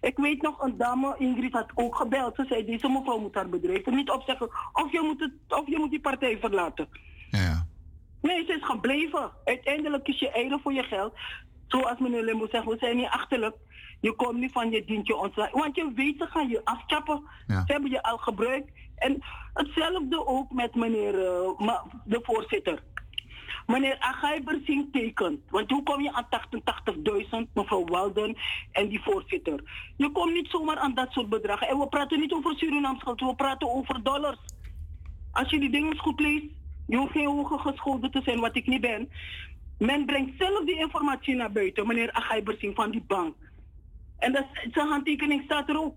Ik 0.00 0.16
weet 0.16 0.42
nog, 0.42 0.62
een 0.62 0.76
dame, 0.76 1.14
Ingrid, 1.18 1.52
had 1.52 1.70
ook 1.74 1.96
gebeld. 1.96 2.34
Ze 2.34 2.44
zei, 2.48 2.64
deze 2.64 2.88
mevrouw 2.88 3.18
moet 3.18 3.34
haar 3.34 3.48
bedrijven 3.48 3.94
niet 3.94 4.10
opzeggen. 4.10 4.50
Of 4.72 4.92
je 4.92 5.00
moet, 5.00 5.20
het, 5.20 5.58
of 5.60 5.66
je 5.66 5.78
moet 5.78 5.90
die 5.90 6.00
partij 6.00 6.38
verlaten. 6.38 6.88
Ja. 7.30 7.66
Nee, 8.22 8.44
ze 8.44 8.52
is 8.52 8.64
gebleven. 8.64 9.30
Uiteindelijk 9.44 10.04
kies 10.04 10.18
je 10.18 10.30
eigen 10.30 10.60
voor 10.60 10.72
je 10.72 10.82
geld. 10.82 11.14
Zoals 11.66 11.98
meneer 11.98 12.24
Limbo 12.24 12.46
zegt, 12.50 12.64
we 12.64 12.76
zijn 12.78 12.96
niet 12.96 13.08
achterlijk. 13.08 13.56
Je 14.00 14.12
komt 14.12 14.38
niet 14.38 14.52
van 14.52 14.70
je 14.70 14.84
dientje 14.84 15.16
ontslaan. 15.16 15.50
Want 15.52 15.76
je 15.76 15.92
weet, 15.94 16.18
ze 16.18 16.26
gaan 16.26 16.48
je 16.48 16.60
afchappen. 16.64 17.22
Ja. 17.46 17.62
Ze 17.66 17.72
hebben 17.72 17.90
je 17.90 18.02
al 18.02 18.16
gebruikt. 18.16 18.70
En 18.96 19.22
hetzelfde 19.54 20.26
ook 20.26 20.52
met 20.52 20.74
meneer 20.74 21.14
uh, 21.14 21.82
de 22.04 22.20
voorzitter. 22.22 22.82
Meneer 23.66 23.96
Agai 23.98 24.42
Bersing 24.42 24.92
tekent. 24.92 25.40
Want 25.50 25.70
hoe 25.70 25.82
kom 25.82 26.02
je 26.02 26.12
aan 26.12 26.26
88.000, 27.46 27.52
mevrouw 27.54 27.84
Walden 27.84 28.36
en 28.72 28.88
die 28.88 29.00
voorzitter? 29.02 29.60
Je 29.96 30.10
komt 30.10 30.32
niet 30.32 30.48
zomaar 30.48 30.76
aan 30.76 30.94
dat 30.94 31.12
soort 31.12 31.28
bedragen. 31.28 31.68
En 31.68 31.78
we 31.78 31.88
praten 31.88 32.20
niet 32.20 32.32
over 32.32 32.54
Surinaams 32.56 33.02
geld, 33.02 33.20
we 33.20 33.34
praten 33.34 33.70
over 33.70 34.02
dollars. 34.02 34.38
Als 35.32 35.50
je 35.50 35.60
die 35.60 35.70
dingen 35.70 35.98
goed 35.98 36.20
leest, 36.20 36.46
je 36.86 36.96
hoeft 36.96 37.12
geen 37.12 37.46
gescholden 37.46 38.10
te 38.10 38.20
zijn, 38.24 38.40
wat 38.40 38.56
ik 38.56 38.66
niet 38.66 38.80
ben. 38.80 39.08
Men 39.78 40.06
brengt 40.06 40.38
zelf 40.38 40.64
die 40.64 40.78
informatie 40.78 41.34
naar 41.34 41.52
buiten, 41.52 41.86
meneer 41.86 42.12
Agai 42.12 42.42
Bersing 42.42 42.74
van 42.74 42.90
die 42.90 43.04
bank. 43.06 43.34
En 44.18 44.32
dat, 44.32 44.46
zijn 44.72 44.88
handtekening 44.88 45.42
staat 45.44 45.68
erop. 45.68 45.96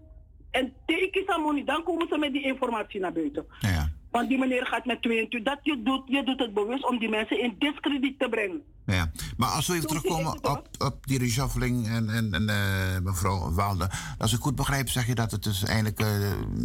En 0.51 0.73
teken 0.85 1.41
money, 1.41 1.63
dan 1.63 1.83
komen 1.83 2.07
ze 2.07 2.17
met 2.17 2.33
die 2.33 2.43
informatie 2.43 2.99
naar 2.99 3.13
buiten. 3.13 3.45
Ja. 3.59 3.89
Want 4.13 4.29
die 4.29 4.37
meneer 4.37 4.65
gaat 4.65 4.85
met 4.85 5.01
22. 5.01 5.43
Dat 5.43 5.59
je 5.61 5.81
doet, 5.83 6.01
je 6.05 6.23
doet 6.23 6.39
het 6.39 6.53
bewust 6.53 6.89
om 6.89 6.99
die 6.99 7.09
mensen 7.09 7.39
in 7.39 7.55
discrediet 7.59 8.19
te 8.19 8.29
brengen. 8.29 8.61
Ja, 8.85 9.11
maar 9.37 9.49
als 9.49 9.67
we 9.67 9.73
even 9.73 9.87
terugkomen 9.87 10.31
op, 10.31 10.67
op 10.77 11.07
die 11.07 11.19
reshuffling 11.19 11.87
en, 11.87 12.09
en, 12.09 12.33
en 12.33 12.43
uh, 12.49 12.99
mevrouw 13.03 13.53
Walde. 13.53 13.89
Als 14.17 14.33
ik 14.33 14.39
goed 14.39 14.55
begrijp, 14.55 14.89
zeg 14.89 15.07
je 15.07 15.15
dat 15.15 15.31
het 15.31 15.43
dus 15.43 15.63
eigenlijk 15.63 16.01
uh, 16.01 16.07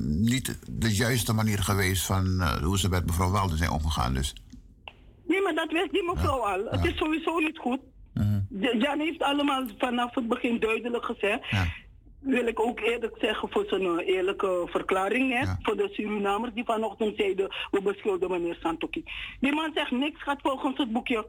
niet 0.07 0.59
de 0.71 0.95
juiste 0.95 1.33
manier 1.33 1.59
geweest 1.59 2.07
van 2.07 2.27
uh, 2.27 2.53
hoe 2.53 2.79
ze 2.79 2.89
met 2.89 3.07
mevrouw 3.07 3.31
Walde 3.31 3.57
zijn 3.57 3.71
omgegaan. 3.71 4.15
Dus. 4.15 4.35
Nee, 5.27 5.43
maar 5.43 5.55
dat 5.55 5.73
wist 5.73 5.93
die 5.93 6.13
mevrouw 6.15 6.39
ja. 6.39 6.53
al. 6.53 6.65
Het 6.71 6.85
is 6.85 6.97
sowieso 6.97 7.39
niet 7.39 7.59
goed. 7.59 7.81
-hmm. 8.15 8.47
Jan 8.79 8.99
heeft 8.99 9.23
allemaal 9.23 9.67
vanaf 9.79 10.15
het 10.15 10.29
begin 10.29 10.61
duidelijk 10.61 11.05
gezegd. 11.05 11.51
Ja 11.51 11.67
wil 12.21 12.47
ik 12.47 12.61
ook 12.61 12.81
eerlijk 12.81 13.17
zeggen 13.21 13.49
voor 13.51 13.65
zijn 13.69 13.99
eerlijke 13.99 14.67
verklaring. 14.67 15.33
Hè, 15.33 15.41
ja. 15.41 15.59
Voor 15.63 15.77
de 15.77 15.89
Surinamers 15.93 16.55
die 16.55 16.65
vanochtend 16.65 17.17
zeiden, 17.17 17.49
we 17.71 17.83
beschuldigen 17.83 18.41
meneer 18.41 18.59
Santoki. 18.61 19.05
Die 19.41 19.55
man 19.55 19.71
zegt 19.75 19.91
niks 19.91 20.23
gaat 20.23 20.41
volgens 20.43 20.79
het 20.79 20.93
boekje. 20.93 21.27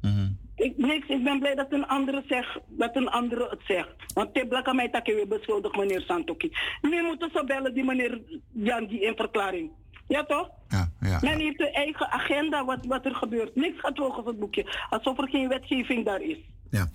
Mm 0.00 0.10
-hmm. 0.10 0.38
ik, 0.56 0.76
niks, 0.76 1.08
ik 1.08 1.24
ben 1.24 1.38
blij 1.38 1.54
dat 1.54 1.72
een 1.72 1.86
andere 1.86 2.22
zegt, 2.28 2.58
dat 2.68 2.96
een 2.96 3.08
andere 3.08 3.48
het 3.50 3.60
zegt. 3.66 3.94
Want 4.14 4.34
te 4.34 4.46
blakken 4.48 4.76
mij 4.76 4.90
dat 4.90 5.06
weer 5.06 5.28
beschuldigd 5.28 5.76
meneer 5.76 6.00
Santoki. 6.00 6.52
Nu 6.80 7.02
moeten 7.02 7.30
ze 7.32 7.44
bellen 7.44 7.74
die 7.74 7.84
meneer 7.84 8.20
Jan 8.52 8.86
die 8.86 9.00
in 9.00 9.16
verklaring. 9.16 9.70
Ja 10.08 10.24
toch? 10.24 10.48
Ja, 10.68 10.90
ja. 11.00 11.18
Men 11.20 11.38
heeft 11.38 11.58
de 11.58 11.70
eigen 11.70 12.10
agenda 12.10 12.64
wat, 12.64 12.86
wat 12.86 13.04
er 13.04 13.14
gebeurt. 13.14 13.54
Niks 13.54 13.80
gaat 13.80 13.96
volgens 13.96 14.26
het 14.26 14.38
boekje. 14.38 14.86
Alsof 14.90 15.18
er 15.18 15.28
geen 15.28 15.48
wetgeving 15.48 16.04
daar 16.04 16.22
is. 16.22 16.38
Ja, 16.70 16.90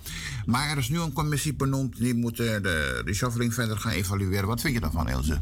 maar 0.46 0.70
er 0.70 0.78
is 0.78 0.90
nu 0.90 1.00
een 1.00 1.14
commissie 1.14 1.56
benoemd 1.56 1.98
die 1.98 2.14
moet 2.14 2.38
de 2.38 3.02
reshuffling 3.06 3.54
verder 3.54 3.78
gaan 3.78 3.92
evalueren. 3.92 4.48
Wat 4.48 4.62
vind 4.62 4.74
je 4.74 4.80
daarvan, 4.80 5.10
Ilse? 5.10 5.42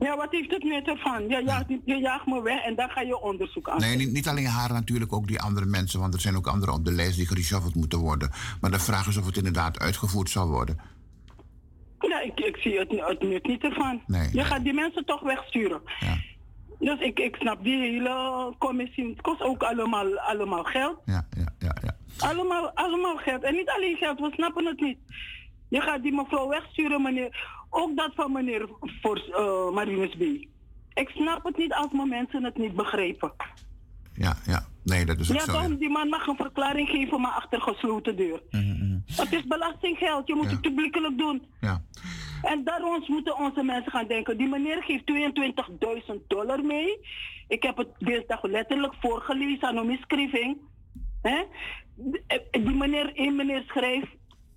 Ja, 0.00 0.16
wat 0.16 0.30
heeft 0.30 0.50
het 0.50 0.62
nut 0.62 0.88
ervan? 0.88 1.28
Je 1.28 1.42
jaagt, 1.44 1.64
je 1.84 1.96
jaagt 1.96 2.26
me 2.26 2.42
weg 2.42 2.64
en 2.64 2.74
dan 2.74 2.88
ga 2.88 3.00
je 3.00 3.20
onderzoek 3.20 3.68
aan. 3.68 3.80
Nee, 3.80 3.96
niet, 3.96 4.12
niet 4.12 4.28
alleen 4.28 4.46
haar 4.46 4.72
natuurlijk, 4.72 5.12
ook 5.12 5.26
die 5.26 5.40
andere 5.40 5.66
mensen. 5.66 6.00
Want 6.00 6.14
er 6.14 6.20
zijn 6.20 6.36
ook 6.36 6.46
anderen 6.46 6.74
op 6.74 6.84
de 6.84 6.92
lijst 6.92 7.16
die 7.16 7.26
gereshuffeld 7.26 7.74
moeten 7.74 7.98
worden. 7.98 8.30
Maar 8.60 8.70
de 8.70 8.78
vraag 8.78 9.06
is 9.08 9.16
of 9.16 9.26
het 9.26 9.36
inderdaad 9.36 9.78
uitgevoerd 9.78 10.30
zal 10.30 10.48
worden. 10.48 10.78
Ja, 11.98 12.20
ik, 12.20 12.40
ik 12.40 12.56
zie 12.56 12.78
het, 12.78 12.90
het 12.90 13.22
nut 13.22 13.46
niet 13.46 13.62
ervan. 13.62 14.02
Nee, 14.06 14.28
je 14.28 14.34
nee. 14.34 14.44
gaat 14.44 14.64
die 14.64 14.74
mensen 14.74 15.04
toch 15.04 15.20
wegsturen. 15.20 15.80
Ja. 16.00 16.16
Dus 16.80 16.98
ik, 17.00 17.18
ik 17.18 17.36
snap 17.36 17.64
die 17.64 17.78
hele 17.78 18.54
commissie. 18.58 19.08
Het 19.08 19.20
kost 19.20 19.40
ook 19.42 19.62
allemaal, 19.62 20.18
allemaal 20.18 20.64
geld. 20.64 20.98
Ja, 21.04 21.26
ja, 21.36 21.52
ja, 21.58 21.74
ja. 21.82 21.96
Allemaal, 22.18 22.70
allemaal 22.74 23.16
geld. 23.16 23.42
En 23.42 23.54
niet 23.54 23.68
alleen 23.68 23.96
geld, 23.96 24.18
we 24.20 24.30
snappen 24.32 24.64
het 24.66 24.80
niet. 24.80 24.98
Je 25.68 25.80
gaat 25.80 26.02
die 26.02 26.12
mevrouw 26.14 26.48
wegsturen, 26.48 27.02
meneer. 27.02 27.48
Ook 27.70 27.96
dat 27.96 28.10
van 28.14 28.32
meneer 28.32 28.68
voor 29.02 29.22
uh, 29.30 29.74
Marinus 29.74 30.14
B. 30.16 30.20
Ik 30.94 31.08
snap 31.08 31.44
het 31.44 31.56
niet 31.56 31.72
als 31.72 31.92
mijn 31.92 32.08
mensen 32.08 32.44
het 32.44 32.56
niet 32.58 32.74
begrijpen. 32.74 33.32
Ja, 34.14 34.36
ja. 34.46 34.66
Nee, 34.84 35.04
dat 35.04 35.18
is 35.18 35.30
ook 35.30 35.36
ja, 35.36 35.44
zo. 35.44 35.52
ja. 35.52 35.68
die 35.68 35.90
man 35.90 36.08
mag 36.08 36.26
een 36.26 36.36
verklaring 36.36 36.88
geven, 36.88 37.20
maar 37.20 37.30
achter 37.32 37.60
gesloten 37.60 38.16
deur. 38.16 38.42
Mhm, 38.50 38.98
Het 39.16 39.32
is 39.32 39.46
belastinggeld, 39.46 40.26
je 40.26 40.34
moet 40.34 40.44
Ja. 40.44 40.50
het 40.50 40.60
publiekelijk 40.60 41.18
doen. 41.18 41.42
Ja. 41.60 41.82
En 42.42 42.64
daarom 42.64 43.04
moeten 43.06 43.38
onze 43.38 43.62
mensen 43.62 43.92
gaan 43.92 44.06
denken, 44.06 44.36
die 44.36 44.48
meneer 44.48 44.82
geeft 44.82 45.04
22.000 46.12 46.26
dollar 46.26 46.64
mee. 46.64 46.98
Ik 47.48 47.62
heb 47.62 47.76
het 47.76 47.88
dinsdag 47.98 48.42
letterlijk 48.42 48.94
voorgelezen 49.00 49.68
aan 49.68 49.76
een 49.76 49.86
misschrijving. 49.86 50.56
Hè? 51.22 51.42
Die 52.50 52.74
meneer, 52.76 53.10
een 53.14 53.36
meneer 53.36 53.62
schrijft, 53.66 54.08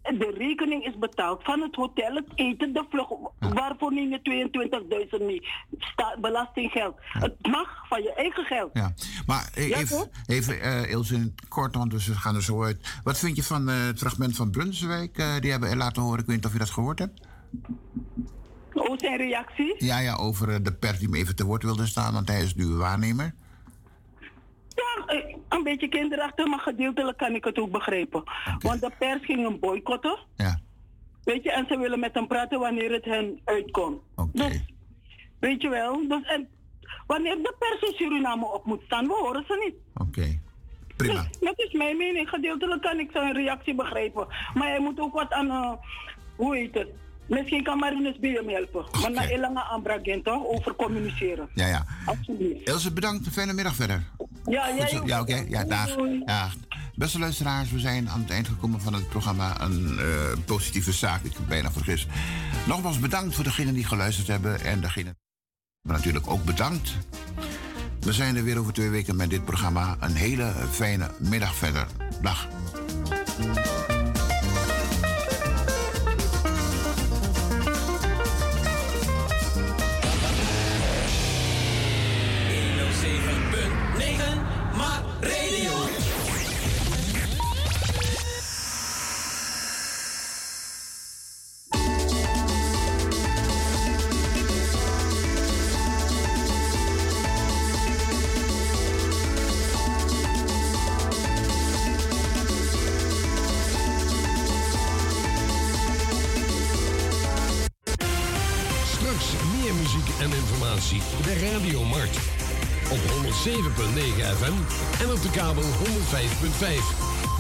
de 0.04 0.34
rekening 0.38 0.86
is 0.86 0.98
betaald 0.98 1.44
van 1.44 1.62
het 1.62 1.76
hotel, 1.76 2.16
het 2.16 2.28
eten, 2.36 2.74
de 2.74 2.86
vlucht. 2.90 3.14
Waarvoor 3.40 3.94
neem 3.94 4.10
je 4.10 5.10
22.000 5.20 5.26
mee? 5.26 5.48
Sta, 5.78 6.18
belastinggeld. 6.22 6.96
Het 7.00 7.48
mag 7.48 7.88
van 7.88 8.02
je 8.04 8.14
eigen 8.14 8.46
geld. 8.46 8.70
Ja. 8.74 8.94
Maar 9.26 9.50
Ja, 9.56 9.78
even, 9.78 10.10
even 10.28 10.62
eh, 10.62 10.92
Ilse, 10.92 11.34
kort, 11.48 11.76
want 11.76 11.94
we 11.94 12.00
gaan 12.00 12.36
er 12.36 12.44
zo 12.44 12.64
uit. 12.64 13.00
Wat 13.04 13.20
vind 13.20 13.36
je 13.36 13.44
van 13.44 13.70
eh, 13.70 13.86
het 13.86 14.00
fragment 14.00 14.36
van 14.36 14.52
Brunswijk? 14.52 15.18
eh, 15.18 15.40
die 15.40 15.52
hebben 15.52 15.78
laten 15.78 16.02
horen, 16.02 16.20
ik 16.20 16.26
weet 16.26 16.36
niet 16.36 16.46
of 16.46 16.54
je 16.54 16.60
dat 16.60 16.70
gehoord 16.70 17.00
hebt. 17.00 17.22
Hoe 18.72 18.98
zijn 18.98 19.18
reactie? 19.18 19.76
Ja, 19.78 20.00
ja, 20.00 20.16
over 20.16 20.50
eh, 20.50 20.56
de 20.62 20.74
pers 20.74 21.00
die 21.00 21.10
me 21.10 21.18
even 21.18 21.36
te 21.36 21.46
woord 21.46 21.64
wilde 21.64 21.86
staan, 21.86 22.14
want 22.14 22.28
hij 22.28 22.42
is 22.42 22.56
nu 22.56 22.66
waarnemer. 22.66 23.34
Ja, 24.70 25.06
eh, 25.06 25.36
een 25.50 25.64
beetje 25.64 25.88
kinderachtig, 25.88 26.48
maar 26.48 26.60
gedeeltelijk 26.60 27.18
kan 27.18 27.36
ik 27.36 27.44
het 27.44 27.58
ook 27.58 27.72
begrijpen. 27.72 28.24
Want 28.60 28.82
de 28.82 28.92
pers 29.00 29.26
ging 29.26 29.44
hem 29.44 29.60
boycotten. 29.60 30.18
Ja. 30.36 30.60
Weet 31.24 31.44
je, 31.44 31.52
en 31.52 31.66
ze 31.68 31.78
willen 31.78 32.00
met 32.00 32.14
hem 32.14 32.28
praten 32.28 32.60
wanneer 32.60 32.92
het 32.92 33.06
hen 33.06 33.40
uitkomt. 33.44 34.02
Dus 34.32 34.64
Weet 35.44 35.62
je 35.62 35.70
wel? 35.70 36.08
Dus, 36.08 36.24
en 36.24 36.48
wanneer 37.08 37.36
de 37.36 37.56
pers 37.60 37.82
in 37.82 37.94
Suriname 37.96 38.46
op 38.46 38.66
moet 38.66 38.82
staan, 38.86 39.08
we 39.08 39.14
horen 39.14 39.44
ze 39.48 39.62
niet. 39.64 40.08
Oké. 40.08 40.40
Prima. 40.96 41.14
Dus, 41.22 41.40
dat 41.40 41.60
is 41.60 41.72
mijn 41.72 41.98
mening. 41.98 42.30
Gedeeltelijk 42.30 42.82
kan 42.82 43.00
ik 43.00 43.10
zijn 43.12 43.34
reactie 43.34 43.76
begrijpen. 43.76 44.28
Maar 44.54 44.68
hij 44.68 44.80
moet 44.80 45.00
ook 45.00 45.14
wat 45.14 45.32
aan, 45.32 45.50
eh, 45.50 45.72
hoe 46.36 46.56
heet 46.56 46.74
het? 46.74 46.90
Misschien 47.28 47.64
kan 47.64 47.78
Marinus 47.78 48.20
bij 48.20 48.30
hem 48.30 48.50
helpen. 48.50 48.86
Maar 49.02 49.12
naar 49.12 49.28
Elanga 49.28 49.62
Ambragent 49.62 50.24
toch? 50.24 50.46
Over 50.46 50.76
communiceren. 50.76 51.50
Ja, 51.54 51.68
ja. 51.68 51.86
Alsjeblieft. 52.06 52.68
Ilse, 52.68 52.94
bedankt. 52.94 53.28
Fijne 53.32 53.54
middag 53.54 53.76
verder. 53.76 54.04
Ja, 54.46 54.76
jij 54.76 55.00
ook. 55.00 55.08
Ja, 55.08 55.22
oké. 55.22 55.46
Ja, 55.48 55.64
dag. 55.64 55.96
Ja. 56.26 56.50
Beste 56.96 57.20
luisteraars, 57.20 57.72
we 57.72 57.80
zijn 57.80 58.10
aan 58.10 58.22
het 58.22 58.30
eind 58.30 58.48
gekomen 58.48 58.82
van 58.82 58.94
het 58.94 59.10
programma 59.10 59.62
Een 59.62 60.00
eh, 60.00 60.06
Positieve 60.46 60.92
Zaak. 60.92 61.24
Ik 61.24 61.34
heb 61.34 61.48
bijna 61.48 61.72
vergis. 61.72 62.08
Nogmaals 62.68 63.00
bedankt 63.00 63.36
voor 63.36 63.44
degenen 63.44 63.74
die 63.74 63.86
geluisterd 63.86 64.28
hebben. 64.28 64.62
En 64.62 64.82
degenen 64.82 65.18
maar 65.84 65.96
natuurlijk 65.96 66.28
ook 66.28 66.44
bedankt. 66.44 66.98
We 68.00 68.14
zijn 68.14 68.36
er 68.36 68.44
weer 68.44 68.60
over 68.60 68.74
twee 68.74 68.90
weken 68.90 69.16
met 69.16 69.30
dit 69.30 69.46
programma. 69.46 69.98
Een 70.00 70.16
hele 70.16 70.54
fijne 70.70 71.12
middag 71.20 71.56
verder. 71.56 71.88
Dag. 72.22 72.48
Radio 111.34 111.84
Mart. 111.84 112.18
Op 112.92 112.98
107.9 112.98 113.04
FM 114.38 114.54
en 115.04 115.12
op 115.12 115.22
de 115.22 115.30
kabel 115.32 115.64
105.5. 115.64 115.68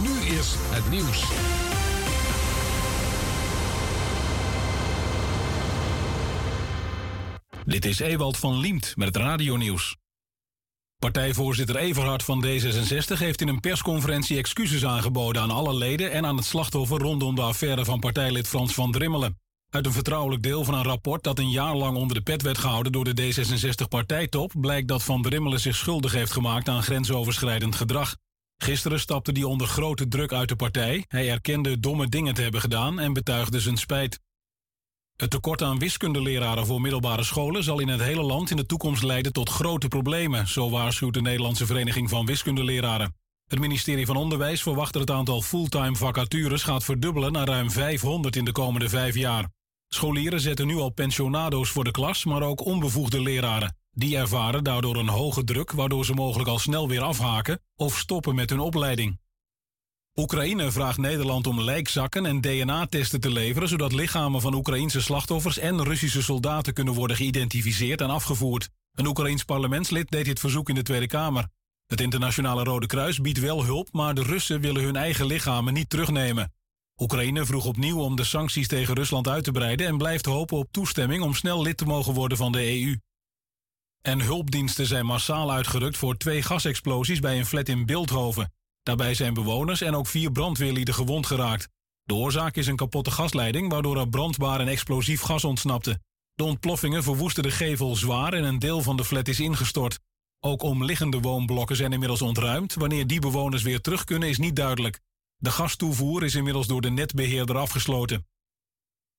Nu 0.01 0.35
is 0.37 0.55
het 0.57 0.89
nieuws. 0.89 1.25
Dit 7.65 7.85
is 7.85 7.99
Ewald 7.99 8.37
van 8.37 8.57
Liemt 8.57 8.93
met 8.95 9.07
het 9.07 9.17
radionieuws. 9.17 9.95
Partijvoorzitter 10.99 11.75
Everhard 11.75 12.23
van 12.23 12.45
D66 12.45 13.17
heeft 13.17 13.41
in 13.41 13.47
een 13.47 13.59
persconferentie 13.59 14.37
excuses 14.37 14.85
aangeboden 14.85 15.41
aan 15.41 15.51
alle 15.51 15.73
leden 15.73 16.11
en 16.11 16.25
aan 16.25 16.35
het 16.35 16.45
slachtoffer 16.45 16.99
rondom 16.99 17.35
de 17.35 17.41
affaire 17.41 17.85
van 17.85 17.99
partijlid 17.99 18.47
Frans 18.47 18.73
van 18.73 18.91
Drimmelen. 18.91 19.42
Uit 19.73 19.85
een 19.85 19.91
vertrouwelijk 19.91 20.43
deel 20.43 20.63
van 20.63 20.73
een 20.73 20.83
rapport 20.83 21.23
dat 21.23 21.39
een 21.39 21.49
jaar 21.49 21.75
lang 21.75 21.97
onder 21.97 22.15
de 22.15 22.23
pet 22.23 22.41
werd 22.41 22.57
gehouden 22.57 22.91
door 22.91 23.13
de 23.13 23.33
D66-partijtop 23.33 24.51
blijkt 24.55 24.87
dat 24.87 25.03
Van 25.03 25.21
Drimmelen 25.21 25.59
zich 25.59 25.75
schuldig 25.75 26.11
heeft 26.11 26.31
gemaakt 26.31 26.69
aan 26.69 26.83
grensoverschrijdend 26.83 27.75
gedrag. 27.75 28.15
Gisteren 28.57 28.99
stapte 28.99 29.31
hij 29.31 29.43
onder 29.43 29.67
grote 29.67 30.07
druk 30.07 30.33
uit 30.33 30.49
de 30.49 30.55
partij. 30.55 31.05
Hij 31.07 31.29
erkende 31.29 31.79
domme 31.79 32.07
dingen 32.09 32.33
te 32.33 32.41
hebben 32.41 32.61
gedaan 32.61 32.99
en 32.99 33.13
betuigde 33.13 33.59
zijn 33.59 33.77
spijt. 33.77 34.19
Het 35.15 35.29
tekort 35.29 35.61
aan 35.61 35.79
wiskundeleraren 35.79 36.65
voor 36.65 36.81
middelbare 36.81 37.23
scholen 37.23 37.63
zal 37.63 37.79
in 37.79 37.87
het 37.87 38.01
hele 38.01 38.23
land 38.23 38.49
in 38.49 38.57
de 38.57 38.65
toekomst 38.65 39.03
leiden 39.03 39.33
tot 39.33 39.49
grote 39.49 39.87
problemen, 39.87 40.47
zo 40.47 40.69
waarschuwt 40.69 41.13
de 41.13 41.21
Nederlandse 41.21 41.65
Vereniging 41.65 42.09
van 42.09 42.25
Wiskundeleraren. 42.25 43.15
Het 43.47 43.59
ministerie 43.59 44.05
van 44.05 44.15
Onderwijs 44.15 44.61
verwacht 44.61 44.93
dat 44.93 45.01
het 45.01 45.11
aantal 45.11 45.41
fulltime 45.41 45.95
vacatures 45.95 46.63
gaat 46.63 46.83
verdubbelen 46.83 47.31
naar 47.31 47.47
ruim 47.47 47.71
500 47.71 48.35
in 48.35 48.45
de 48.45 48.51
komende 48.51 48.89
vijf 48.89 49.15
jaar. 49.15 49.49
Scholieren 49.93 50.39
zetten 50.39 50.67
nu 50.67 50.75
al 50.75 50.89
pensionado's 50.89 51.69
voor 51.69 51.83
de 51.83 51.91
klas, 51.91 52.25
maar 52.25 52.41
ook 52.41 52.65
onbevoegde 52.65 53.21
leraren. 53.21 53.77
Die 53.91 54.17
ervaren 54.17 54.63
daardoor 54.63 54.95
een 54.95 55.07
hoge 55.07 55.43
druk, 55.43 55.71
waardoor 55.71 56.05
ze 56.05 56.13
mogelijk 56.13 56.49
al 56.49 56.59
snel 56.59 56.87
weer 56.87 57.01
afhaken 57.01 57.61
of 57.75 57.97
stoppen 57.97 58.35
met 58.35 58.49
hun 58.49 58.59
opleiding. 58.59 59.19
Oekraïne 60.15 60.71
vraagt 60.71 60.97
Nederland 60.97 61.47
om 61.47 61.61
lijkzakken 61.61 62.25
en 62.25 62.41
DNA-testen 62.41 63.19
te 63.19 63.31
leveren, 63.31 63.67
zodat 63.67 63.93
lichamen 63.93 64.41
van 64.41 64.53
Oekraïnse 64.53 65.01
slachtoffers 65.01 65.57
en 65.57 65.83
Russische 65.83 66.23
soldaten 66.23 66.73
kunnen 66.73 66.93
worden 66.93 67.17
geïdentificeerd 67.17 68.01
en 68.01 68.09
afgevoerd. 68.09 68.69
Een 68.93 69.07
Oekraïns 69.07 69.43
parlementslid 69.43 70.11
deed 70.11 70.25
dit 70.25 70.39
verzoek 70.39 70.69
in 70.69 70.75
de 70.75 70.83
Tweede 70.83 71.07
Kamer. 71.07 71.47
Het 71.87 72.01
Internationale 72.01 72.63
Rode 72.63 72.87
Kruis 72.87 73.21
biedt 73.21 73.39
wel 73.39 73.65
hulp, 73.65 73.87
maar 73.91 74.13
de 74.13 74.23
Russen 74.23 74.61
willen 74.61 74.83
hun 74.83 74.95
eigen 74.95 75.25
lichamen 75.25 75.73
niet 75.73 75.89
terugnemen. 75.89 76.51
Oekraïne 76.97 77.45
vroeg 77.45 77.65
opnieuw 77.65 77.99
om 77.99 78.15
de 78.15 78.23
sancties 78.23 78.67
tegen 78.67 78.95
Rusland 78.95 79.27
uit 79.27 79.43
te 79.43 79.51
breiden 79.51 79.87
en 79.87 79.97
blijft 79.97 80.25
hopen 80.25 80.57
op 80.57 80.67
toestemming 80.71 81.23
om 81.23 81.33
snel 81.33 81.61
lid 81.61 81.77
te 81.77 81.85
mogen 81.85 82.13
worden 82.13 82.37
van 82.37 82.51
de 82.51 82.81
EU. 82.81 82.97
En 84.01 84.21
hulpdiensten 84.21 84.85
zijn 84.85 85.05
massaal 85.05 85.51
uitgerukt 85.51 85.97
voor 85.97 86.17
twee 86.17 86.41
gasexplosies 86.41 87.19
bij 87.19 87.37
een 87.37 87.45
flat 87.45 87.69
in 87.69 87.85
Beeldhoven. 87.85 88.53
Daarbij 88.83 89.13
zijn 89.13 89.33
bewoners 89.33 89.81
en 89.81 89.95
ook 89.95 90.07
vier 90.07 90.31
brandweerlieden 90.31 90.93
gewond 90.93 91.25
geraakt. 91.25 91.69
De 92.03 92.13
oorzaak 92.13 92.55
is 92.55 92.67
een 92.67 92.75
kapotte 92.75 93.11
gasleiding 93.11 93.71
waardoor 93.71 93.97
er 93.97 94.09
brandbaar 94.09 94.59
en 94.59 94.67
explosief 94.67 95.21
gas 95.21 95.43
ontsnapte. 95.43 95.99
De 96.33 96.43
ontploffingen 96.43 97.03
verwoesten 97.03 97.43
de 97.43 97.51
gevel 97.51 97.95
zwaar 97.95 98.33
en 98.33 98.43
een 98.43 98.59
deel 98.59 98.81
van 98.81 98.97
de 98.97 99.05
flat 99.05 99.27
is 99.27 99.39
ingestort. 99.39 99.99
Ook 100.39 100.61
omliggende 100.61 101.19
woonblokken 101.19 101.75
zijn 101.75 101.93
inmiddels 101.93 102.21
ontruimd. 102.21 102.73
Wanneer 102.73 103.07
die 103.07 103.19
bewoners 103.19 103.63
weer 103.63 103.81
terug 103.81 104.03
kunnen 104.03 104.29
is 104.29 104.37
niet 104.37 104.55
duidelijk. 104.55 104.99
De 105.37 105.51
gastoevoer 105.51 106.23
is 106.23 106.35
inmiddels 106.35 106.67
door 106.67 106.81
de 106.81 106.89
netbeheerder 106.89 107.57
afgesloten. 107.57 108.27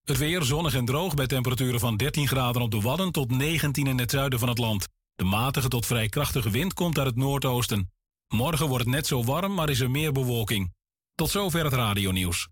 Het 0.05 0.19
weer 0.19 0.43
zonnig 0.43 0.75
en 0.75 0.85
droog 0.85 1.15
bij 1.15 1.27
temperaturen 1.27 1.81
van 1.81 1.97
13 1.97 2.29
graden 2.29 2.63
op 2.63 2.71
de 2.71 2.81
Wadden 2.81 3.13
tot 3.13 3.31
19 3.31 3.87
in 3.87 3.99
het 3.99 4.11
zuiden 4.11 4.39
van 4.39 4.49
het 4.49 4.59
land. 4.59 4.89
De 5.15 5.25
matige 5.25 5.69
tot 5.69 5.87
vrij 5.87 6.09
krachtige 6.09 6.51
wind 6.51 6.75
komt 6.75 6.99
uit 6.99 7.07
het 7.07 7.17
noordoosten. 7.17 7.91
Morgen 8.29 8.69
wordt 8.69 8.85
het 8.85 8.95
net 8.95 9.07
zo 9.07 9.25
warm, 9.25 9.55
maar 9.55 9.71
is 9.71 9.81
er 9.81 9.91
meer 9.91 10.13
bewolking. 10.13 10.73
Tot 11.15 11.31
zover 11.31 11.65
het 11.65 11.73
radionieuws. 11.73 12.49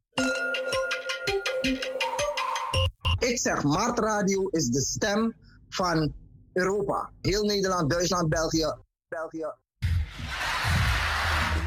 Ik 3.18 3.38
zeg, 3.38 3.62
Mart 3.62 3.98
Radio 3.98 4.48
is 4.48 4.68
de 4.68 4.80
stem 4.80 5.34
van 5.68 6.14
Europa. 6.52 7.12
Heel 7.20 7.44
Nederland, 7.44 7.90
Duitsland, 7.90 8.28
België. 8.28 8.74
België. 9.08 9.61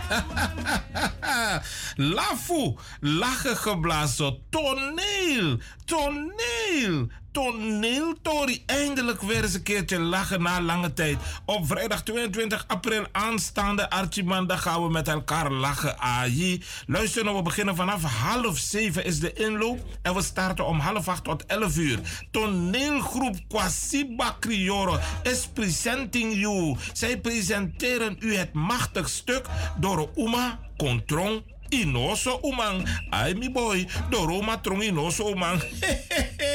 Lafu, 2.15 2.77
lachen 2.99 3.55
geblazen, 3.55 4.39
toneel, 4.49 5.61
toneel, 5.85 7.11
toneel, 7.35 8.13
Tori. 8.21 8.63
Eindelijk 8.65 9.21
weer 9.21 9.43
eens 9.43 9.53
een 9.53 9.63
keertje 9.63 9.99
lachen 9.99 10.41
na 10.41 10.61
lange 10.61 10.93
tijd. 10.93 11.17
Op 11.45 11.67
vrijdag 11.67 12.03
22 12.03 12.63
april 12.67 13.05
aanstaande 13.11 13.89
Archimanda 13.89 14.57
gaan 14.57 14.83
we 14.83 14.89
met 14.89 15.07
elkaar 15.07 15.51
lachen. 15.51 15.99
AI. 15.99 16.63
Luister 16.87 17.23
nou, 17.23 17.35
we 17.35 17.41
beginnen 17.41 17.75
vanaf 17.75 18.03
half 18.03 18.57
zeven 18.57 19.05
is 19.05 19.19
de 19.19 19.33
inloop. 19.33 19.79
En 20.01 20.13
we 20.13 20.21
starten 20.21 20.65
om 20.65 20.79
half 20.79 21.07
acht 21.07 21.23
tot 21.23 21.45
11 21.45 21.77
uur. 21.77 21.99
Toneelgroep 22.31 23.35
Kwasiba 23.47 24.37
Crioro 24.39 24.99
is 25.23 25.47
presenting 25.53 26.33
you. 26.33 26.75
Zij 26.93 27.19
presenteren 27.19 28.17
u 28.19 28.35
het 28.35 28.53
machtig 28.53 29.09
stuk 29.09 29.45
door 29.79 30.09
Uma 30.15 30.59
Kontrong 30.77 31.43
Inoso 31.69 32.39
Umang. 32.43 32.87
Ai 33.09 33.33
mi 33.33 33.51
boy, 33.51 33.87
Doroma 34.09 34.57
Trong 34.57 34.83
Inoso 34.83 35.31
Umang. 35.31 35.61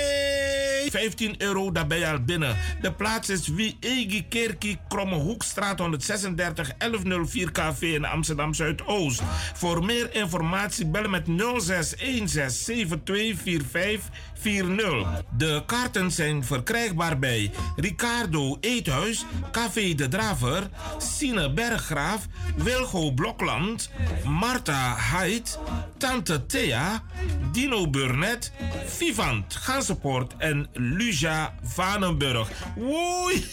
15 0.90 1.34
euro, 1.38 1.72
daar 1.72 1.86
ben 1.86 1.98
je 1.98 2.06
al 2.06 2.20
binnen. 2.20 2.56
De 2.80 2.92
plaats 2.92 3.28
is 3.28 3.48
Wie 3.48 3.76
Egi 3.80 4.28
Kerkie, 4.28 4.78
Kromme 4.88 5.16
Hoekstraat 5.16 5.78
136 5.78 6.72
1104 6.78 7.52
KV 7.52 7.82
in 7.82 8.04
Amsterdam 8.04 8.54
Zuidoost. 8.54 9.22
Voor 9.54 9.84
meer 9.84 10.14
informatie 10.14 10.86
bellen 10.86 11.10
met 11.10 11.24
0616724540. 11.26 11.32
De 14.42 15.62
kaarten 15.66 16.10
zijn 16.10 16.44
verkrijgbaar 16.44 17.18
bij 17.18 17.50
Ricardo 17.76 18.56
Eethuis, 18.60 19.24
Café 19.52 19.94
de 19.94 20.08
Draver, 20.08 20.68
Sine 20.98 21.52
Berggraaf, 21.52 22.26
Wilgo 22.56 23.12
Blokland, 23.12 23.90
Marta 24.24 24.96
Haidt, 24.96 25.58
Tante 25.98 26.46
Thea, 26.46 27.02
Dino 27.52 27.90
Burnett, 27.90 28.52
Vivant 28.86 29.54
Gansenpoort 29.54 30.34
en 30.38 30.68
Luja 30.72 31.54
Vanenburg. 31.62 32.50
Woei! 32.76 33.46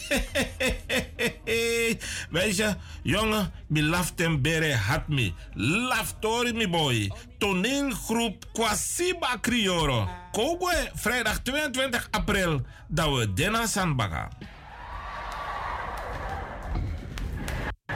Meisje, 2.30 2.76
jongen, 3.02 3.52
mi 3.66 3.82
laften 3.82 4.42
bere 4.42 4.74
hat 4.74 5.08
me. 5.08 5.32
Laftori 5.54 6.52
mi 6.52 6.68
boy. 6.68 7.10
Toneelgroep 7.38 8.44
Kwasiba 8.52 9.38
Crioro. 9.40 10.08
Kogwe, 10.32 10.90
vrijdag 10.94 11.42
22 11.42 12.08
april. 12.10 12.60
Dat 12.88 13.16
we 13.16 13.32
Dena 13.32 13.66
Sandbaga. 13.66 14.28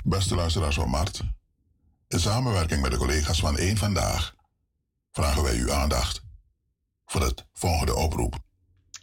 Beste 0.05 0.34
luisteraars 0.34 0.74
van 0.74 0.88
Mart, 0.88 1.22
in 2.09 2.20
samenwerking 2.20 2.82
met 2.82 2.90
de 2.90 2.97
collega's 2.97 3.40
van 3.40 3.59
Eén 3.59 3.76
Vandaag 3.76 4.34
vragen 5.12 5.43
wij 5.43 5.57
uw 5.57 5.72
aandacht 5.72 6.22
voor 7.07 7.20
het 7.20 7.47
volgende 7.53 7.95
oproep. 7.95 8.34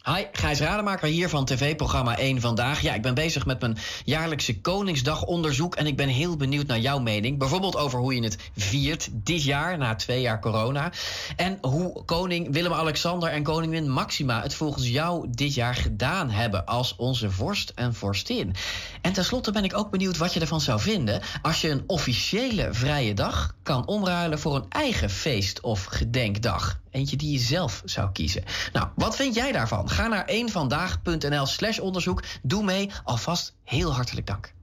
Hi, 0.05 0.23
Gijs 0.31 0.59
Rademaker 0.59 1.07
hier 1.07 1.29
van 1.29 1.45
tv-programma 1.45 2.17
1 2.17 2.41
Vandaag. 2.41 2.81
Ja, 2.81 2.93
ik 2.93 3.01
ben 3.01 3.13
bezig 3.13 3.45
met 3.45 3.61
mijn 3.61 3.77
jaarlijkse 4.05 4.61
Koningsdagonderzoek... 4.61 5.75
en 5.75 5.87
ik 5.87 5.95
ben 5.95 6.07
heel 6.07 6.37
benieuwd 6.37 6.67
naar 6.67 6.79
jouw 6.79 6.99
mening. 6.99 7.37
Bijvoorbeeld 7.37 7.77
over 7.77 7.99
hoe 7.99 8.15
je 8.15 8.23
het 8.23 8.37
viert 8.55 9.09
dit 9.11 9.43
jaar, 9.43 9.77
na 9.77 9.95
twee 9.95 10.21
jaar 10.21 10.39
corona. 10.39 10.91
En 11.35 11.57
hoe 11.61 12.05
koning 12.05 12.53
Willem-Alexander 12.53 13.29
en 13.29 13.43
koningin 13.43 13.89
Maxima... 13.89 14.41
het 14.41 14.53
volgens 14.53 14.87
jou 14.87 15.27
dit 15.29 15.53
jaar 15.53 15.75
gedaan 15.75 16.29
hebben 16.29 16.65
als 16.65 16.95
onze 16.95 17.31
vorst 17.31 17.71
en 17.75 17.93
vorstin. 17.93 18.55
En 19.01 19.13
tenslotte 19.13 19.51
ben 19.51 19.63
ik 19.63 19.77
ook 19.77 19.91
benieuwd 19.91 20.17
wat 20.17 20.33
je 20.33 20.39
ervan 20.39 20.61
zou 20.61 20.79
vinden... 20.79 21.21
als 21.41 21.61
je 21.61 21.69
een 21.69 21.83
officiële 21.87 22.67
vrije 22.71 23.13
dag 23.13 23.55
kan 23.63 23.87
omruilen 23.87 24.39
voor 24.39 24.55
een 24.55 24.69
eigen 24.69 25.09
feest- 25.09 25.61
of 25.61 25.83
gedenkdag. 25.83 26.79
Eentje 26.91 27.15
die 27.15 27.31
je 27.31 27.39
zelf 27.39 27.81
zou 27.85 28.11
kiezen. 28.11 28.43
Nou, 28.73 28.87
wat 28.95 29.15
vind 29.15 29.35
jij 29.35 29.51
daarvan? 29.51 29.88
Ga 29.89 30.07
naar 30.07 30.25
eenvandaag.nl 30.25 31.45
slash 31.45 31.79
onderzoek. 31.79 32.23
Doe 32.41 32.63
mee. 32.63 32.91
Alvast 33.03 33.53
heel 33.63 33.93
hartelijk 33.93 34.27
dank. 34.27 34.53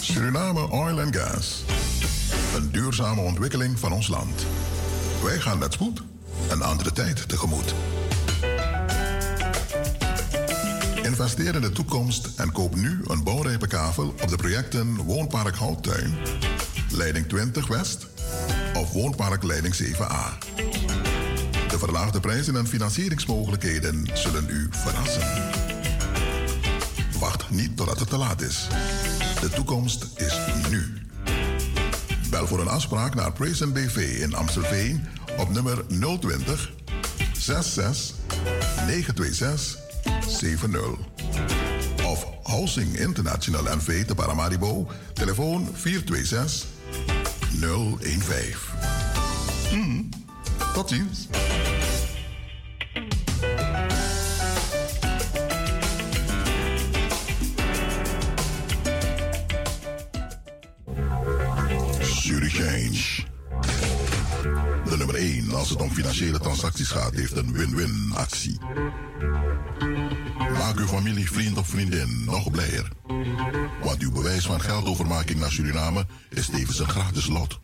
Suriname 0.00 0.70
Oil 0.70 1.00
and 1.00 1.16
Gas. 1.16 1.62
Een 2.56 2.70
duurzame 2.70 3.20
ontwikkeling 3.20 3.78
van 3.78 3.92
ons 3.92 4.08
land. 4.08 4.46
Wij 5.22 5.40
gaan 5.40 5.58
met 5.58 5.72
spoed 5.72 6.02
een 6.50 6.62
andere 6.62 6.92
tijd 6.92 7.28
tegemoet. 7.28 7.74
Investeer 11.02 11.54
in 11.54 11.60
de 11.60 11.70
toekomst 11.72 12.28
en 12.36 12.52
koop 12.52 12.74
nu 12.74 13.00
een 13.06 13.24
bouwrijpe 13.24 13.66
kavel 13.66 14.14
op 14.22 14.28
de 14.28 14.36
projecten 14.36 14.96
Woonpark 14.96 15.56
Houttuin, 15.56 16.14
Leiding 16.90 17.28
20 17.28 17.66
West 17.66 18.06
of 18.74 18.92
Woonpark 18.92 19.42
Leiding 19.42 19.74
7A. 19.74 21.13
De 21.74 21.80
verlaagde 21.80 22.20
prijzen 22.20 22.56
en 22.56 22.66
financieringsmogelijkheden 22.66 24.10
zullen 24.12 24.46
u 24.48 24.68
verrassen. 24.70 25.22
Wacht 27.18 27.50
niet 27.50 27.76
totdat 27.76 27.98
het 27.98 28.08
te 28.08 28.16
laat 28.16 28.40
is. 28.40 28.68
De 29.40 29.50
toekomst 29.50 30.06
is 30.16 30.38
nu. 30.70 30.92
Bel 32.30 32.46
voor 32.46 32.60
een 32.60 32.68
afspraak 32.68 33.14
naar 33.14 33.32
Praise 33.32 33.66
BV 33.66 34.18
in 34.20 34.34
Amstelveen 34.34 35.08
op 35.38 35.50
nummer 35.50 35.86
020 35.86 36.72
66 37.32 38.16
926 38.86 39.78
70. 40.28 40.80
Of 42.04 42.26
Housing 42.42 42.98
International 42.98 43.76
NV 43.76 44.04
te 44.04 44.14
Paramaribo, 44.14 44.90
telefoon 45.12 45.68
426 45.72 46.68
015. 47.60 48.56
Mm, 49.72 50.08
tot 50.74 50.88
ziens. 50.88 51.28
De 64.84 64.96
nummer 64.96 65.14
1 65.14 65.54
als 65.54 65.70
het 65.70 65.80
om 65.80 65.90
financiële 65.90 66.38
transacties 66.38 66.88
gaat, 66.88 67.14
heeft 67.14 67.36
een 67.36 67.52
win-win 67.52 68.10
actie. 68.14 68.58
Maak 70.38 70.78
uw 70.78 70.86
familie, 70.86 71.30
vriend 71.30 71.58
of 71.58 71.68
vriendin 71.68 72.24
nog 72.24 72.50
blijer. 72.50 72.88
Want 73.82 74.02
uw 74.02 74.12
bewijs 74.12 74.46
van 74.46 74.60
geldovermaking 74.60 75.40
naar 75.40 75.52
Suriname 75.52 76.06
is 76.30 76.46
tevens 76.46 76.78
een 76.78 76.88
gratis 76.88 77.26
lot. 77.26 77.60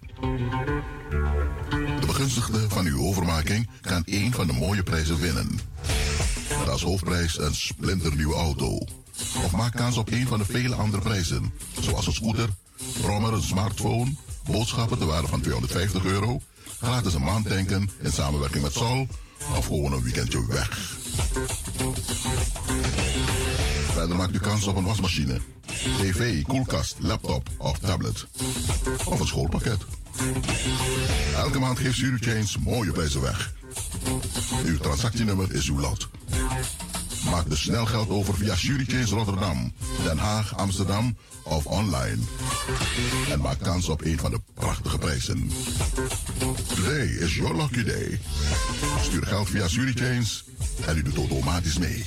De 2.01 2.07
begunstigde 2.07 2.69
van 2.69 2.87
uw 2.87 3.01
overmaking 3.01 3.69
kan 3.81 4.03
één 4.05 4.33
van 4.33 4.47
de 4.47 4.53
mooie 4.53 4.83
prijzen 4.83 5.21
winnen. 5.21 5.61
Met 6.59 6.69
als 6.69 6.83
hoofdprijs 6.83 7.39
een 7.39 7.55
splinternieuwe 7.55 8.35
auto. 8.35 8.79
Of 9.45 9.53
maak 9.53 9.73
kans 9.73 9.97
op 9.97 10.11
een 10.11 10.27
van 10.27 10.39
de 10.39 10.45
vele 10.45 10.75
andere 10.75 11.03
prijzen, 11.03 11.53
zoals 11.81 12.07
een 12.07 12.13
scooter, 12.13 12.49
brommer, 13.01 13.33
een 13.33 13.43
smartphone, 13.43 14.15
boodschappen 14.45 14.99
te 14.99 15.05
waarde 15.05 15.29
van 15.29 15.41
250 15.41 16.05
euro, 16.05 16.41
gratis 16.81 17.15
een 17.15 17.23
maand 17.25 17.49
tanken 17.49 17.91
in 18.03 18.13
samenwerking 18.13 18.63
met 18.63 18.73
Sol 18.73 19.07
of 19.57 19.67
gewoon 19.67 19.93
een 19.93 20.03
weekendje 20.03 20.47
weg. 20.47 20.99
Verder 23.93 24.17
maakt 24.17 24.35
u 24.35 24.39
kans 24.39 24.67
op 24.67 24.77
een 24.77 24.85
wasmachine, 24.85 25.41
tv, 25.99 26.43
koelkast, 26.43 26.97
laptop 26.99 27.49
of 27.59 27.79
tablet. 27.79 28.27
Of 29.05 29.21
een 29.21 29.27
schoolpakket. 29.27 29.79
Elke 31.37 31.59
maand 31.59 31.79
geeft 31.79 31.99
Change 31.99 32.47
mooie 32.61 32.93
prijzen 32.93 33.21
weg. 33.21 33.53
Uw 34.65 34.79
transactienummer 34.79 35.55
is 35.55 35.69
uw 35.69 35.81
lot. 35.81 36.09
Maak 37.25 37.49
dus 37.49 37.61
snel 37.63 37.87
geld 37.87 38.09
over 38.09 38.35
via 38.35 38.55
Change 38.57 39.05
Rotterdam, 39.05 39.73
Den 40.05 40.19
Haag, 40.19 40.57
Amsterdam 40.57 41.17
of 41.45 41.67
online. 41.67 42.19
En 43.31 43.41
maak 43.41 43.59
kans 43.63 43.89
op 43.89 44.05
een 44.05 44.19
van 44.19 44.31
de 44.31 44.41
prachtige 44.55 44.99
prijzen. 44.99 45.51
Today 46.75 47.07
is 47.07 47.35
your 47.35 47.57
lucky 47.57 47.85
day. 47.85 48.21
Stuur 49.03 49.27
geld 49.27 49.49
via 49.49 49.69
Change 49.69 50.27
en 50.87 50.97
u 50.97 51.03
doet 51.03 51.17
automatisch 51.17 51.79
mee. 51.79 52.05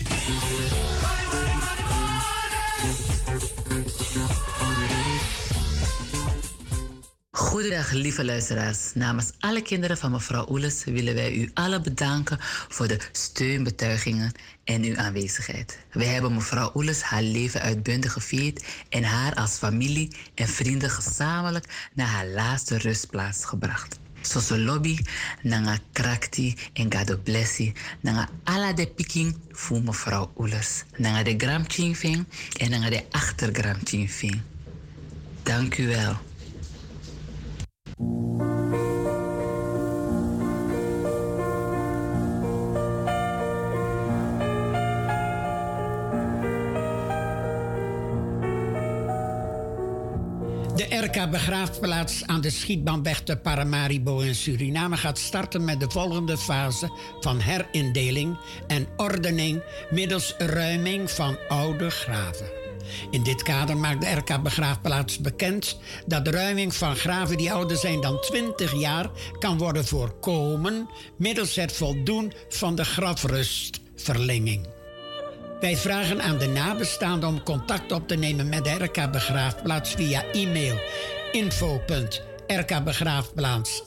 Goedendag, 7.64 7.92
lieve 7.92 8.26
luisteraars. 8.26 8.92
Namens 8.94 9.32
alle 9.40 9.62
kinderen 9.62 9.98
van 9.98 10.12
mevrouw 10.12 10.46
Oeles 10.50 10.84
willen 10.84 11.16
wij 11.16 11.34
u 11.34 11.52
allen 11.54 11.84
bedanken 11.84 12.38
voor 12.70 12.88
de 12.88 12.98
steunbetuigingen 13.12 14.32
en 14.64 14.84
uw 14.84 14.98
aanwezigheid. 14.98 15.78
Wij 15.92 16.06
hebben 16.06 16.34
mevrouw 16.34 16.72
Oeles 16.76 17.02
haar 17.02 17.22
leven 17.22 17.62
uitbundig 17.62 18.14
gevierd 18.14 18.66
en 18.90 19.04
haar 19.04 19.34
als 19.34 19.52
familie 19.52 20.12
en 20.36 20.48
vrienden 20.48 20.90
gezamenlijk 20.90 21.90
naar 21.94 22.08
haar 22.08 22.28
laatste 22.28 22.78
rustplaats 22.78 23.46
gebracht. 23.46 24.00
Soso 24.22 24.58
lobby, 24.58 24.98
nanga 25.42 25.78
krakti 25.92 26.56
en 26.74 26.92
gado 26.92 27.18
blessi, 27.18 27.74
nanga 28.02 28.30
ala 28.44 28.74
de 28.74 28.88
piking 28.88 29.38
voor 29.52 29.82
mevrouw 29.82 30.32
Oeles. 30.38 30.84
Nanga 30.98 31.24
de 31.24 31.34
gram 31.38 31.66
en 32.60 32.70
nanga 32.70 32.90
de 32.90 33.04
achtergram 33.12 33.78
Dank 35.44 35.78
u 35.78 35.88
wel. 35.88 36.32
De 50.76 50.88
RK 50.90 51.30
Begraafplaats 51.30 52.26
aan 52.26 52.42
de 52.42 52.50
Schietbaanweg 52.50 53.22
te 53.22 53.38
Paramaribo 53.38 54.20
in 54.20 54.36
Suriname 54.36 54.98
gaat 54.98 55.18
starten 55.18 55.64
met 55.64 55.80
de 55.80 55.90
volgende 55.90 56.38
fase 56.38 56.92
van 57.20 57.40
herindeling 57.40 58.38
en 58.68 58.88
ordening 58.98 59.64
middels 59.90 60.36
ruiming 60.38 61.12
van 61.12 61.38
oude 61.48 61.90
graven. 61.90 62.63
In 63.10 63.24
dit 63.24 63.44
kader 63.44 63.78
maakt 63.78 64.02
de 64.02 64.12
RK 64.12 64.44
Begraafplaats 64.44 65.20
bekend 65.20 65.80
dat 66.06 66.26
de 66.26 66.32
ruiming 66.32 66.76
van 66.76 66.96
graven 66.96 67.38
die 67.38 67.52
ouder 67.52 67.78
zijn 67.78 68.02
dan 68.02 68.22
20 68.22 68.80
jaar 68.80 69.10
kan 69.40 69.58
worden 69.58 69.86
voorkomen 69.86 70.90
middels 71.18 71.56
het 71.56 71.72
voldoen 71.72 72.34
van 72.50 72.76
de 72.76 72.86
grafrustverlenging. 72.86 74.68
Wij 75.60 75.78
vragen 75.78 76.22
aan 76.22 76.38
de 76.38 76.48
nabestaanden 76.48 77.30
om 77.30 77.44
contact 77.44 77.92
op 77.92 78.08
te 78.08 78.16
nemen 78.16 78.50
met 78.50 78.64
de 78.64 78.72
RK 78.72 79.12
Begraafplaats 79.12 79.92
via 79.92 80.24
e-mail 80.32 80.80
info.rkbegraafplaats 81.32 83.84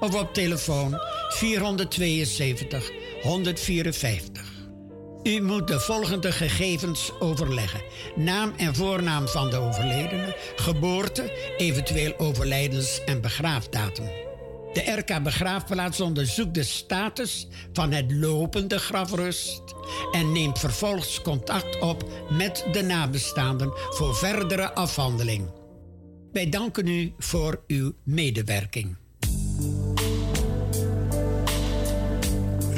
of 0.00 0.14
op 0.14 0.34
telefoon 0.34 1.00
472 1.28 2.90
154. 3.22 4.55
U 5.26 5.42
moet 5.42 5.68
de 5.68 5.80
volgende 5.80 6.32
gegevens 6.32 7.12
overleggen: 7.18 7.82
naam 8.16 8.52
en 8.56 8.74
voornaam 8.74 9.28
van 9.28 9.50
de 9.50 9.56
overledene, 9.56 10.36
geboorte, 10.56 11.54
eventueel 11.56 12.18
overlijdens- 12.18 13.04
en 13.04 13.20
begraafdatum. 13.20 14.04
De 14.72 14.92
RK 14.96 15.22
Begraafplaats 15.22 16.00
onderzoekt 16.00 16.54
de 16.54 16.62
status 16.62 17.46
van 17.72 17.92
het 17.92 18.12
lopende 18.12 18.78
grafrust 18.78 19.62
en 20.12 20.32
neemt 20.32 20.58
vervolgens 20.58 21.22
contact 21.22 21.80
op 21.80 22.04
met 22.30 22.66
de 22.72 22.82
nabestaanden 22.82 23.72
voor 23.74 24.14
verdere 24.14 24.74
afhandeling. 24.74 25.50
Wij 26.32 26.48
danken 26.48 26.86
u 26.86 27.12
voor 27.18 27.64
uw 27.66 27.92
medewerking. 28.04 28.96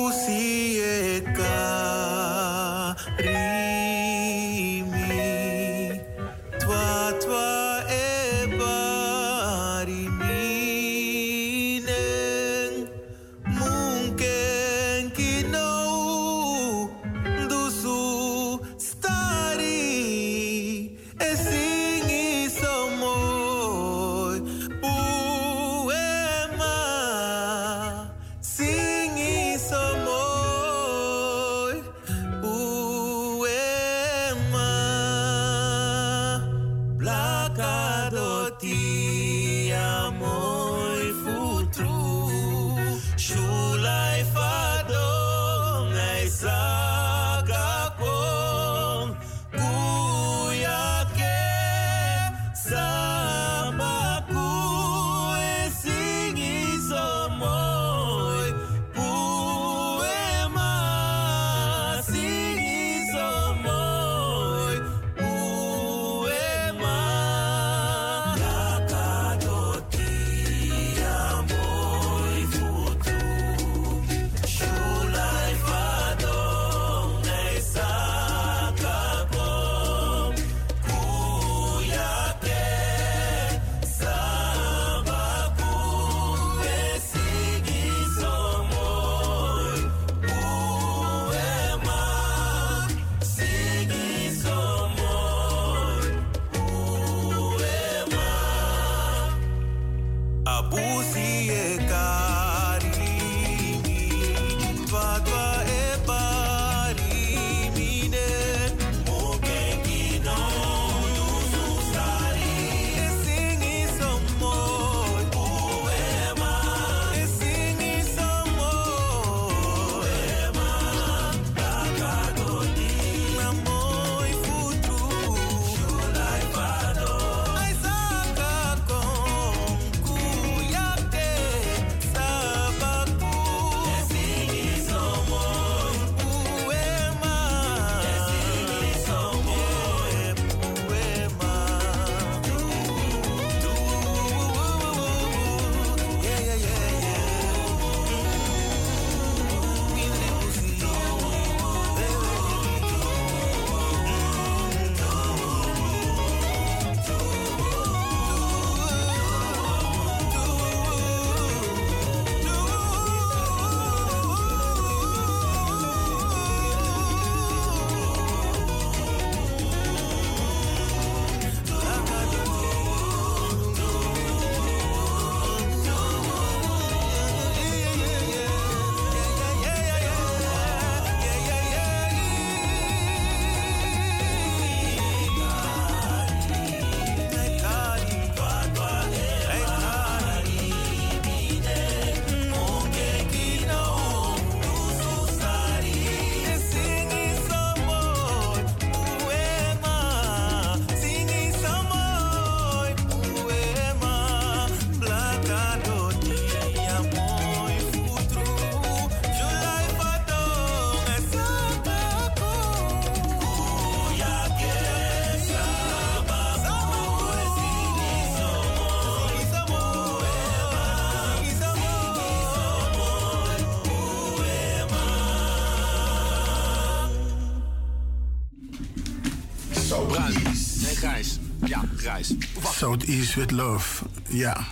Southeast 232.77 233.35
with 233.35 233.51
Love. 233.51 234.05
Ja, 234.27 234.67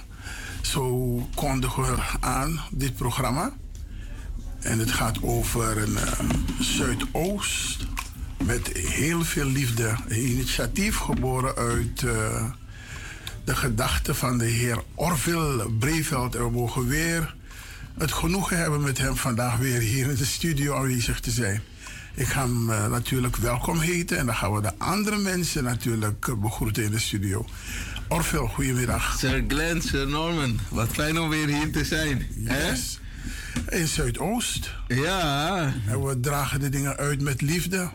zo 0.61 1.18
kondigen 1.36 1.84
we 1.84 2.02
aan 2.19 2.61
dit 2.72 2.95
programma. 2.95 3.53
En 4.60 4.80
het 4.80 4.91
gaat 4.91 5.23
over 5.23 5.77
een 5.77 5.98
eh, 5.98 6.19
Zuidoost 6.60 7.86
met 8.44 8.68
heel 8.77 9.23
veel 9.23 9.45
liefde. 9.45 9.95
Een 10.07 10.30
initiatief 10.30 10.98
geboren 10.98 11.56
uit 11.56 12.03
eh, 12.03 12.44
de 13.44 13.56
gedachten 13.56 14.15
van 14.15 14.38
de 14.38 14.45
heer 14.45 14.84
Orville 14.95 15.72
Breveld. 15.80 16.36
En 16.36 16.44
we 16.44 16.52
mogen 16.52 16.88
weer 16.88 17.36
het 17.98 18.11
genoegen 18.11 18.57
hebben 18.57 18.82
met 18.82 18.98
hem 18.98 19.15
vandaag 19.15 19.57
weer 19.57 19.80
hier 19.80 20.10
in 20.10 20.15
de 20.15 20.26
studio 20.26 20.76
aanwezig 20.76 21.19
te 21.19 21.32
zijn. 21.32 21.61
Ik 22.15 22.27
ga 22.27 22.41
hem 22.41 22.69
eh, 22.69 22.88
natuurlijk 22.88 23.36
welkom 23.36 23.80
heten 23.80 24.18
en 24.18 24.26
dan 24.26 24.36
gaan 24.36 24.53
we 24.53 24.61
de 24.61 24.77
andere 24.77 25.18
mensen 25.18 25.64
natuurlijk 25.64 26.27
eh, 26.27 26.36
begroeten 26.36 26.84
in 26.84 26.91
de 26.91 26.99
studio. 26.99 27.45
Orville, 28.10 28.48
goedemiddag. 28.48 29.15
Sir 29.18 29.44
Glenn, 29.48 29.82
Sir 29.82 30.07
Norman, 30.07 30.60
wat 30.69 30.88
fijn 30.91 31.19
om 31.19 31.30
weer 31.30 31.48
hier 31.48 31.72
te 31.72 31.86
zijn. 31.86 32.27
Yes. 32.36 32.99
In 33.69 33.88
Zuidoost. 33.88 34.72
Ja. 34.88 35.73
En 35.88 36.03
we 36.03 36.19
dragen 36.19 36.60
de 36.60 36.69
dingen 36.69 36.98
uit 36.98 37.22
met 37.22 37.41
liefde. 37.41 37.90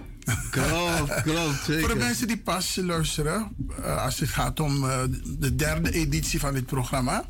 Klopt, 0.50 1.22
klopt, 1.22 1.64
zeker. 1.64 1.80
Voor 1.80 1.88
de 1.88 2.04
mensen 2.04 2.26
die 2.26 2.38
pas 2.38 2.78
luisteren, 2.82 3.48
eh, 3.82 4.04
als 4.04 4.20
het 4.20 4.28
gaat 4.28 4.60
om 4.60 4.84
eh, 4.84 4.98
de 5.38 5.56
derde 5.56 5.92
editie 5.92 6.40
van 6.40 6.54
dit 6.54 6.66
programma. 6.66 7.24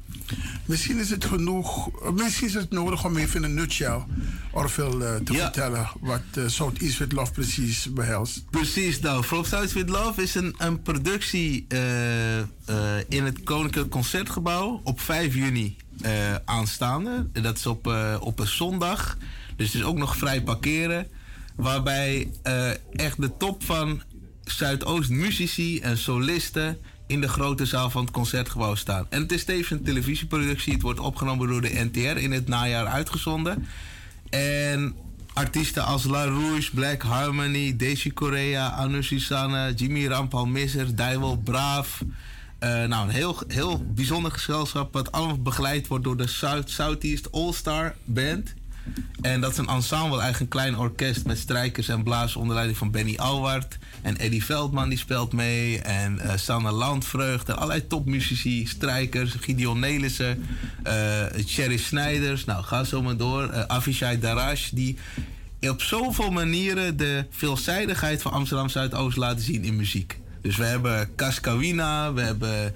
Misschien 0.64 0.98
is 0.98 1.10
het 1.10 1.24
genoeg, 1.24 1.88
eh, 2.02 2.10
misschien 2.10 2.46
is 2.46 2.54
het 2.54 2.70
nodig 2.70 3.04
om 3.04 3.16
even 3.16 3.42
een 3.42 3.54
nutshell 3.54 4.04
Orville 4.52 5.20
te 5.24 5.34
vertellen 5.34 5.90
wat 6.00 6.22
uh, 6.38 6.48
Southeast 6.48 6.98
with 6.98 7.12
Love 7.12 7.32
precies 7.32 7.92
behelst. 7.92 8.50
Precies, 8.50 9.00
nou, 9.00 9.22
From 9.22 9.44
South 9.44 9.72
with 9.72 9.88
Love 9.88 10.22
is 10.22 10.34
een, 10.34 10.54
een 10.58 10.82
productie 10.82 11.66
in 13.08 13.24
het 13.24 13.42
Koninklijk 13.44 13.90
Concertgebouw 13.90 14.80
op 14.84 15.00
5 15.00 15.34
juni 15.34 15.76
aanstaande. 16.44 17.28
En 17.32 17.42
Dat 17.42 17.56
is 17.56 17.66
op, 17.66 17.86
op 18.20 18.38
een 18.38 18.46
zondag, 18.46 19.16
dus 19.56 19.66
het 19.66 19.74
is 19.74 19.82
ook 19.82 19.98
nog 19.98 20.16
vrij 20.16 20.42
parkeren. 20.42 21.06
Waarbij 21.60 22.30
eh, 22.42 22.70
echt 22.92 23.20
de 23.20 23.36
top 23.36 23.64
van 23.64 24.02
Zuidoost 24.44 25.10
muzici 25.10 25.80
en 25.80 25.98
solisten 25.98 26.78
in 27.06 27.20
de 27.20 27.28
grote 27.28 27.66
zaal 27.66 27.90
van 27.90 28.02
het 28.02 28.10
concertgebouw 28.10 28.74
staan. 28.74 29.06
En 29.08 29.22
het 29.22 29.32
is 29.32 29.44
tevens 29.44 29.70
een 29.70 29.82
televisieproductie. 29.82 30.72
Het 30.72 30.82
wordt 30.82 31.00
opgenomen 31.00 31.48
door 31.48 31.60
de 31.60 31.88
NTR 31.92 31.98
in 31.98 32.32
het 32.32 32.48
najaar 32.48 32.86
uitgezonden. 32.86 33.66
En 34.30 34.94
artiesten 35.32 35.84
als 35.84 36.04
La 36.04 36.24
Rouge, 36.24 36.70
Black 36.74 37.02
Harmony, 37.02 37.76
Daisy 37.76 38.12
Correa, 38.12 38.70
Anu 38.70 39.02
Susanne, 39.02 39.72
Jimmy 39.74 40.06
Rampal 40.06 40.46
Misser, 40.46 40.96
Dijwel 40.96 41.36
Braaf. 41.36 42.02
Eh, 42.58 42.84
nou, 42.84 43.08
een 43.08 43.14
heel, 43.14 43.38
heel 43.48 43.84
bijzonder 43.94 44.32
gezelschap 44.32 44.92
wat 44.92 45.12
allemaal 45.12 45.42
begeleid 45.42 45.86
wordt 45.86 46.04
door 46.04 46.16
de 46.16 46.26
South, 46.26 46.70
Southeast 46.70 47.32
All-Star 47.32 47.94
Band. 48.04 48.54
En 49.20 49.40
dat 49.40 49.50
is 49.50 49.56
een 49.56 49.68
ensemble, 49.68 50.20
eigenlijk 50.20 50.40
een 50.40 50.60
klein 50.60 50.76
orkest 50.78 51.26
met 51.26 51.38
strijkers 51.38 51.88
en 51.88 52.02
blazers 52.02 52.36
onder 52.36 52.54
leiding 52.54 52.78
van 52.78 52.90
Benny 52.90 53.16
Alward. 53.16 53.78
En 54.02 54.18
Eddie 54.18 54.44
Veldman 54.44 54.88
die 54.88 54.98
speelt 54.98 55.32
mee. 55.32 55.80
En 55.80 56.18
eh 56.18 56.36
Sanne 56.36 56.70
Landvreugd. 56.70 57.48
En 57.48 57.56
allerlei 57.56 57.86
topmuzici, 57.86 58.66
strijkers. 58.66 59.34
Gideon 59.40 59.78
Nelissen. 59.78 60.46
Cherry 61.46 61.76
Snijders. 61.76 62.44
Nou, 62.44 62.64
ga 62.64 62.84
zo 62.84 63.02
maar 63.02 63.16
door. 63.16 63.48
Eh 63.48 63.62
Avishai 63.66 64.18
die 64.72 64.98
op 65.60 65.82
zoveel 65.82 66.30
manieren 66.30 66.96
de 66.96 67.24
veelzijdigheid 67.30 68.22
van 68.22 68.32
Amsterdam 68.32 68.68
Zuidoost 68.68 69.16
laten 69.16 69.44
zien 69.44 69.64
in 69.64 69.76
muziek. 69.76 70.18
Dus 70.42 70.56
we 70.56 70.64
hebben 70.64 71.14
Cascawina, 71.16 72.12
we 72.12 72.20
hebben 72.20 72.74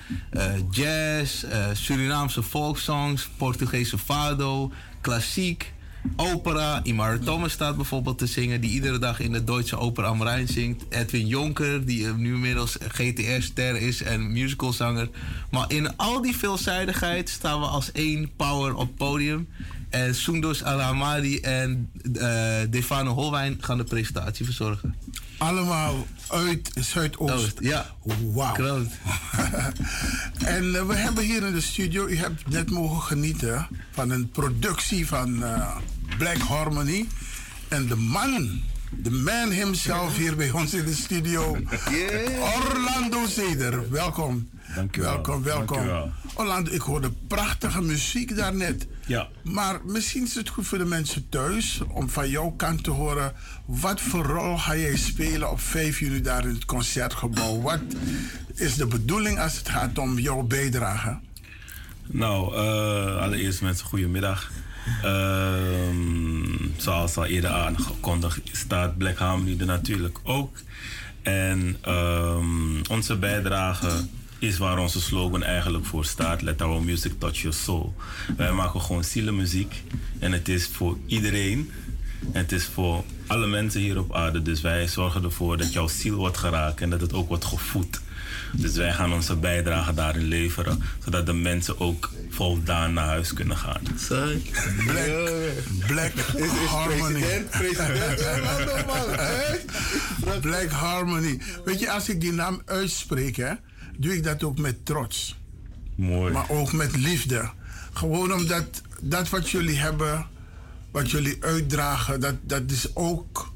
jazz, 0.70 1.44
Surinaamse 1.72 2.42
folksongs, 2.42 3.28
Portugese 3.36 3.98
fado, 3.98 4.72
klassiek, 5.00 5.72
opera. 6.16 6.80
Imar 6.82 7.18
Thomas 7.18 7.52
staat 7.52 7.76
bijvoorbeeld 7.76 8.18
te 8.18 8.26
zingen, 8.26 8.60
die 8.60 8.70
iedere 8.70 8.98
dag 8.98 9.20
in 9.20 9.32
de 9.32 9.44
Duitse 9.44 9.76
Oper 9.76 10.04
am 10.04 10.46
zingt. 10.46 10.84
Edwin 10.88 11.26
Jonker, 11.26 11.86
die 11.86 12.06
eh, 12.06 12.14
nu 12.14 12.34
inmiddels 12.34 12.76
GTR-ster 12.88 13.76
is 13.76 14.02
en 14.02 14.32
musicalzanger. 14.32 15.08
Maar 15.50 15.72
in 15.72 15.96
al 15.96 16.20
die 16.20 16.36
veelzijdigheid 16.36 17.28
staan 17.28 17.60
we 17.60 17.66
als 17.66 17.92
één 17.92 18.30
power 18.36 18.74
op 18.74 18.96
podium. 18.96 19.48
En 19.88 20.14
Sundos 20.14 20.62
Alhamadi 20.62 21.38
en 21.38 21.90
eh 22.14 22.60
Defano 22.70 23.12
Holwijn 23.12 23.56
gaan 23.60 23.76
de 23.76 23.84
presentatie 23.84 24.44
verzorgen. 24.44 24.94
Allemaal 25.38 26.06
uit 26.28 26.70
Zuidoost. 26.80 27.58
ja. 27.60 27.94
Wauw. 28.32 28.56
en 30.56 30.74
eh, 30.74 30.86
we 30.86 30.94
hebben 30.94 31.24
hier 31.24 31.42
in 31.46 31.52
de 31.52 31.60
studio, 31.60 32.06
u 32.06 32.16
hebt 32.16 32.48
net 32.48 32.70
mogen 32.70 33.02
genieten 33.02 33.68
van 33.92 34.10
een 34.10 34.30
productie 34.30 35.06
van 35.06 35.44
eh, 35.44 35.76
Black 36.18 36.38
Harmony. 36.38 37.06
En 37.68 37.86
de 37.86 37.96
man, 37.96 38.60
de 38.90 39.10
man 39.10 39.50
himself 39.50 40.16
hier 40.16 40.36
bij 40.36 40.50
ons 40.50 40.74
in 40.74 40.84
de 40.84 40.94
studio, 40.94 41.56
Orlando 42.56 43.26
Zeder. 43.26 43.90
Welkom. 43.90 44.48
Dank 44.74 44.96
u 44.96 45.00
wel. 45.00 45.12
Welkom, 45.12 45.42
welkom. 45.42 45.76
Dank 45.76 45.88
u 45.88 45.90
wel. 45.90 46.12
Orlando, 46.34 46.70
ik 46.70 46.80
hoorde 46.80 47.10
prachtige 47.26 47.82
muziek 47.82 48.36
daarnet. 48.36 48.86
Ja. 49.06 49.28
Maar 49.42 49.80
misschien 49.84 50.22
is 50.24 50.34
het 50.34 50.48
goed 50.48 50.66
voor 50.66 50.78
de 50.78 50.84
mensen 50.84 51.28
thuis 51.28 51.80
om 51.88 52.08
van 52.08 52.28
jouw 52.30 52.50
kant 52.50 52.84
te 52.84 52.90
horen. 52.90 53.32
Wat 53.64 54.00
voor 54.00 54.24
rol 54.24 54.58
ga 54.58 54.76
jij 54.76 54.96
spelen 54.96 55.50
op 55.50 55.60
5 55.60 55.98
juni 55.98 56.20
daar 56.20 56.46
in 56.46 56.54
het 56.54 56.64
concertgebouw? 56.64 57.60
Wat 57.60 57.80
is 58.54 58.74
de 58.74 58.86
bedoeling 58.86 59.38
als 59.40 59.56
het 59.56 59.68
gaat 59.68 59.98
om 59.98 60.18
jouw 60.18 60.42
bijdrage? 60.42 61.18
Nou, 62.06 62.54
eh, 62.54 63.16
allereerst 63.16 63.62
mensen, 63.62 63.86
goedemiddag. 63.86 64.50
Ehm 65.02 66.44
zoals 66.76 67.16
al 67.16 67.24
eerder 67.24 67.50
aangekondigd 67.50 68.40
staat 68.52 68.98
Black 68.98 69.16
Harmony 69.16 69.56
er 69.60 69.66
natuurlijk 69.66 70.18
ook. 70.22 70.56
En 71.22 71.76
ehm, 71.80 72.82
onze 72.90 73.16
bijdrage 73.16 73.88
is 74.44 74.58
waar 74.58 74.78
onze 74.78 75.00
slogan 75.00 75.42
eigenlijk 75.42 75.84
voor 75.84 76.04
staat. 76.04 76.42
Let 76.42 76.62
our 76.62 76.82
music 76.82 77.12
touch 77.18 77.40
your 77.40 77.56
soul. 77.56 77.94
Wij 78.36 78.52
maken 78.52 78.80
gewoon 78.80 79.04
zielenmuziek. 79.04 79.82
En 80.18 80.32
het 80.32 80.48
is 80.48 80.66
voor 80.66 80.98
iedereen. 81.06 81.70
En 82.32 82.40
het 82.40 82.52
is 82.52 82.64
voor 82.64 83.04
alle 83.26 83.46
mensen 83.46 83.80
hier 83.80 83.98
op 83.98 84.14
aarde. 84.14 84.42
Dus 84.42 84.60
wij 84.60 84.88
zorgen 84.88 85.24
ervoor 85.24 85.56
dat 85.56 85.72
jouw 85.72 85.88
ziel 85.88 86.16
wordt 86.16 86.36
geraakt 86.36 86.80
en 86.80 86.90
dat 86.90 87.00
het 87.00 87.12
ook 87.12 87.28
wordt 87.28 87.44
gevoed. 87.44 88.00
Dus 88.52 88.76
wij 88.76 88.92
gaan 88.92 89.12
onze 89.12 89.36
bijdrage 89.36 89.94
daarin 89.94 90.24
leveren, 90.24 90.82
zodat 91.04 91.26
de 91.26 91.32
mensen 91.32 91.80
ook 91.80 92.10
voldaan 92.30 92.92
naar 92.92 93.06
huis 93.06 93.32
kunnen 93.32 93.56
gaan. 93.56 93.80
Black, 94.86 95.24
Black 95.86 96.12
Harmony. 96.66 97.44
Black 100.40 100.70
Harmony. 100.70 101.40
Weet 101.64 101.80
je, 101.80 101.90
als 101.90 102.08
ik 102.08 102.20
die 102.20 102.32
naam 102.32 102.62
uitspreek, 102.64 103.36
hè, 103.36 103.52
doe 103.96 104.14
ik 104.16 104.24
dat 104.24 104.42
ook 104.42 104.58
met 104.58 104.84
trots. 104.86 105.38
Mooi. 105.94 106.32
Maar 106.32 106.50
ook 106.50 106.72
met 106.72 106.96
liefde. 106.96 107.50
Gewoon 107.92 108.32
omdat 108.32 108.82
dat 109.00 109.28
wat 109.28 109.50
jullie 109.50 109.78
hebben, 109.78 110.26
wat 110.90 111.10
jullie 111.10 111.36
uitdragen, 111.44 112.20
dat, 112.20 112.34
dat 112.42 112.70
is 112.70 112.96
ook 112.96 113.52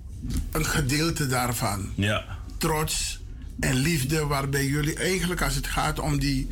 een 0.52 0.65
gedeelte 0.66 1.27
daarvan. 1.27 1.90
Ja. 1.94 2.24
Trots 2.56 3.20
en 3.60 3.74
liefde, 3.74 4.27
waarbij 4.27 4.66
jullie 4.66 4.94
eigenlijk, 4.97 5.43
als 5.43 5.55
het 5.55 5.66
gaat 5.66 5.98
om 5.98 6.19
die 6.19 6.48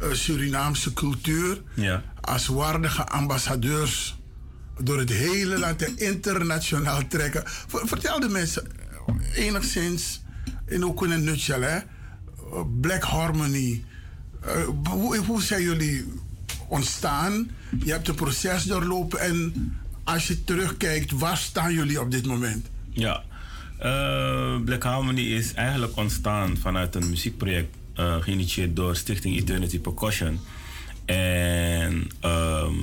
eh, 0.00 0.08
Surinaamse 0.12 0.92
cultuur, 0.92 1.62
Ja. 1.74 2.02
als 2.20 2.46
waardige 2.46 3.06
ambassadeurs 3.06 4.16
door 4.80 4.98
het 4.98 5.10
hele 5.10 5.58
land 5.58 5.82
en 5.82 5.98
internationaal 5.98 7.06
trekken. 7.08 7.42
Ver- 7.46 7.88
Vertel 7.88 8.20
de 8.20 8.28
mensen 8.28 8.66
eh, 9.06 9.44
enigszins, 9.46 10.22
in 10.66 10.84
ook 10.84 11.04
in 11.04 11.10
een 11.10 11.24
nutshell, 11.24 11.60
hè? 11.62 11.78
Black 12.80 13.02
Harmony. 13.02 13.84
Eh, 14.40 14.68
hoe, 15.26 15.42
zijn 15.42 15.62
jullie 15.62 16.04
ontstaan? 16.68 17.50
Je 17.84 17.90
hebt 17.90 18.08
een 18.08 18.14
proces 18.14 18.64
doorlopen 18.64 19.20
en 19.20 19.52
als 20.04 20.26
je 20.26 20.44
terugkijkt, 20.44 21.10
waar 21.12 21.36
staan 21.36 21.72
jullie 21.72 22.00
op 22.00 22.10
dit 22.10 22.26
moment? 22.26 22.66
Ja, 22.90 23.22
Eh, 23.78 24.56
Black 24.64 24.82
Harmony 24.82 25.20
is 25.20 25.54
eigenlijk 25.54 25.96
ontstaan 25.96 26.56
vanuit 26.56 26.94
een 26.94 27.08
muziekproject 27.08 27.76
eh, 27.94 28.16
geïnitieerd 28.20 28.76
door 28.76 28.96
Stichting 28.96 29.36
Eternity 29.36 29.80
Percussion. 29.80 30.40
En, 31.04 32.08
ehm, 32.20 32.74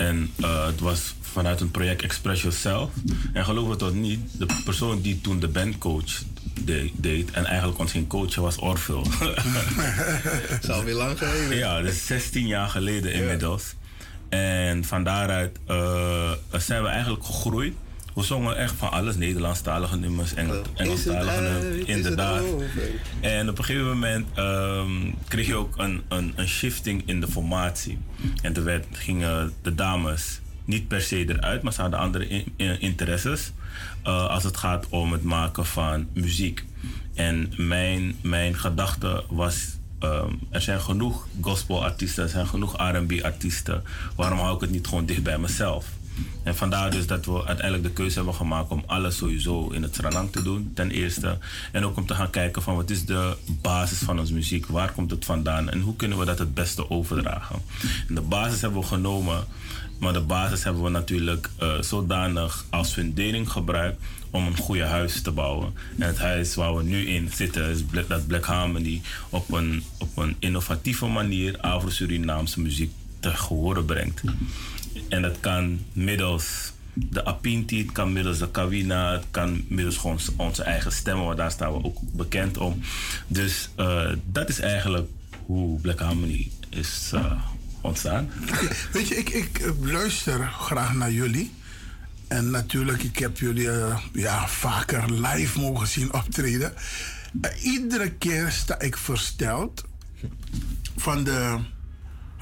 en 0.00 0.30
eh, 0.40 0.66
het 0.66 0.80
was 0.80 1.14
vanuit 1.20 1.60
een 1.60 1.70
project 1.70 2.02
Express 2.02 2.42
Yourself. 2.42 2.90
En 3.32 3.44
geloof 3.44 3.68
het 3.68 3.82
of 3.82 3.92
niet, 3.92 4.20
de 4.38 4.46
persoon 4.64 5.00
die 5.00 5.20
toen 5.20 5.40
de 5.40 5.48
bandcoach 5.48 6.22
de- 6.64 6.90
deed 6.94 7.30
en 7.30 7.44
eigenlijk 7.44 7.78
ons 7.78 7.90
ging 7.90 8.08
coachen 8.08 8.42
was 8.42 8.56
Orville. 8.58 9.02
Dat 10.48 10.62
is 10.62 10.68
alweer 10.70 10.94
lang 10.94 11.18
geleden. 11.18 11.56
Ja, 11.56 11.80
dat 11.82 11.92
is 11.92 12.06
16 12.06 12.46
jaar 12.46 12.68
geleden 12.68 13.12
inmiddels. 13.12 13.74
En 14.28 14.84
van 14.84 15.04
daaruit 15.04 15.58
eh, 15.66 16.32
zijn 16.58 16.82
we 16.82 16.88
eigenlijk 16.88 17.24
gegroeid 17.24 17.74
we 18.14 18.22
zongen 18.22 18.56
echt 18.56 18.74
van 18.76 18.90
alles. 18.90 19.16
Nederlandstalige 19.16 19.96
nummers, 19.96 20.34
Engel, 20.34 20.62
Engelstalige 20.74 21.40
nummers. 21.40 21.88
Inderdaad. 21.88 22.42
En 23.20 23.48
op 23.48 23.58
een 23.58 23.64
gegeven 23.64 23.86
moment 23.88 24.26
ehm, 24.34 24.90
kreeg 25.28 25.46
je 25.46 25.54
ook 25.54 25.74
een, 25.78 26.02
een, 26.08 26.32
een 26.36 26.48
shifting 26.48 27.02
in 27.06 27.20
de 27.20 27.28
formatie. 27.28 27.98
En 28.42 28.52
toen 28.52 28.64
werd, 28.64 28.86
gingen 28.92 29.52
de 29.62 29.74
dames 29.74 30.40
niet 30.64 30.88
per 30.88 31.00
se 31.00 31.28
eruit, 31.28 31.62
maar 31.62 31.72
ze 31.72 31.80
hadden 31.80 31.98
andere 32.00 32.28
in- 32.28 32.52
in- 32.56 32.80
interesses. 32.80 33.52
eh, 34.02 34.26
als 34.28 34.44
het 34.44 34.56
gaat 34.56 34.86
om 34.88 35.12
het 35.12 35.22
maken 35.22 35.66
van 35.66 36.06
muziek. 36.12 36.64
En 37.14 37.52
mijn, 37.56 38.16
mijn 38.22 38.54
gedachte 38.58 39.24
was 39.28 39.56
ehm, 39.98 40.32
er 40.50 40.60
zijn 40.60 40.80
genoeg 40.80 41.26
gospelartiesten, 41.40 42.22
er 42.24 42.28
zijn 42.30 42.46
genoeg 42.46 42.76
R&B-artiesten. 42.92 43.82
Waarom 44.16 44.38
hou 44.38 44.54
ik 44.54 44.60
het 44.60 44.70
niet 44.70 44.86
gewoon 44.86 45.06
dicht 45.06 45.22
bij 45.22 45.38
mezelf? 45.38 45.86
En 46.42 46.56
vandaar 46.56 46.90
dus 46.90 47.06
dat 47.06 47.24
we 47.24 47.44
uiteindelijk 47.44 47.82
de 47.82 47.92
keuze 47.92 48.16
hebben 48.16 48.34
gemaakt 48.34 48.70
om 48.70 48.82
alles 48.86 49.16
sowieso 49.16 49.68
in 49.68 49.82
het 49.82 49.94
Sranang 49.94 50.32
te 50.32 50.42
doen, 50.42 50.70
ten 50.74 50.90
eerste. 50.90 51.38
En 51.72 51.84
ook 51.84 51.96
om 51.96 52.06
te 52.06 52.14
gaan 52.14 52.30
kijken 52.30 52.62
van 52.62 52.76
wat 52.76 52.90
is 52.90 53.04
de 53.04 53.36
basis 53.46 53.98
van 53.98 54.18
onze 54.18 54.32
muziek, 54.32 54.66
waar 54.66 54.92
komt 54.92 55.10
het 55.10 55.24
vandaan 55.24 55.70
en 55.70 55.80
hoe 55.80 55.96
kunnen 55.96 56.18
we 56.18 56.24
dat 56.24 56.38
het 56.38 56.54
beste 56.54 56.90
overdragen. 56.90 57.62
En 58.08 58.14
de 58.14 58.20
basis 58.20 58.60
hebben 58.60 58.80
we 58.80 58.86
genomen, 58.86 59.44
maar 59.98 60.12
de 60.12 60.20
basis 60.20 60.64
hebben 60.64 60.82
we 60.82 60.88
natuurlijk 60.88 61.50
eh, 61.58 61.80
zodanig 61.80 62.64
als 62.70 62.92
fundering 62.92 63.50
gebruikt 63.50 64.02
om 64.30 64.46
een 64.46 64.56
goede 64.56 64.84
huis 64.84 65.22
te 65.22 65.30
bouwen. 65.30 65.72
En 65.98 66.06
het 66.06 66.18
huis 66.18 66.54
waar 66.54 66.76
we 66.76 66.82
nu 66.82 67.06
in 67.06 67.30
zitten 67.34 67.70
is 67.70 67.82
Black, 67.82 68.08
dat 68.08 68.26
Black 68.26 68.44
Harmony 68.44 69.00
op 69.28 69.52
een, 69.52 69.82
op 69.98 70.16
een 70.16 70.36
innovatieve 70.38 71.06
manier 71.06 71.58
Afro-Surinaamse 71.60 72.60
muziek 72.60 72.92
te 73.20 73.32
horen 73.48 73.84
brengt. 73.84 74.22
En 75.08 75.22
dat 75.22 75.40
kan 75.40 75.80
middels 75.92 76.72
de 76.92 77.24
Apinti, 77.24 77.78
het 77.78 77.92
kan 77.92 78.12
middels 78.12 78.38
de 78.38 78.50
Kawina, 78.50 79.12
het 79.12 79.24
kan 79.30 79.64
middels 79.68 79.96
gewoon 79.96 80.18
onze 80.36 80.62
eigen 80.62 80.92
stemmen, 80.92 81.24
want 81.24 81.36
daar 81.36 81.50
staan 81.50 81.72
we 81.72 81.84
ook 81.84 81.98
bekend 82.12 82.58
om. 82.58 82.80
Dus 83.26 83.70
eh, 83.76 84.10
dat 84.24 84.48
is 84.48 84.60
eigenlijk 84.60 85.08
hoe 85.46 85.80
Black 85.80 85.98
Harmony 85.98 86.50
is 86.68 87.10
eh, 87.14 87.42
ontstaan. 87.80 88.30
Weet 88.92 89.08
je, 89.08 89.14
ik, 89.14 89.28
ik 89.28 89.60
luister 89.80 90.46
graag 90.46 90.94
naar 90.94 91.12
jullie. 91.12 91.50
En 92.30 92.50
natuurlijk, 92.50 93.02
ik 93.02 93.18
heb 93.18 93.38
jullie 93.38 93.70
eh, 93.70 93.98
ja, 94.12 94.48
vaker 94.48 95.12
live 95.12 95.60
mogen 95.60 95.86
zien 95.86 96.14
optreden. 96.20 96.72
Eh, 97.40 97.64
iedere 97.64 98.10
keer 98.10 98.50
sta 98.50 98.80
ik 98.80 98.96
versteld 98.96 99.84
van 100.96 101.24
de 101.24 101.58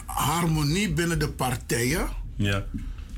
harmonie 0.07 0.93
binnen 0.93 1.19
de 1.19 1.29
partijen. 1.29 2.09
Ja. 2.39 2.65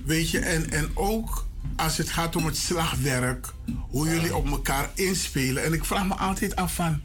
Weet 0.05 0.31
je, 0.31 0.39
en, 0.39 0.71
en 0.71 0.91
ook 0.95 1.47
als 1.77 1.97
het 1.97 2.11
gaat 2.11 2.37
om 2.37 2.47
het 2.47 2.57
slagwerk, 2.57 3.47
hoe 3.89 4.09
jullie 4.09 4.35
op 4.35 4.47
elkaar 4.47 4.91
inspelen. 4.95 5.65
En 5.65 5.73
ik 5.73 5.85
vraag 5.85 6.07
me 6.07 6.15
altijd 6.15 6.57
af 6.57 6.75
van, 6.75 7.01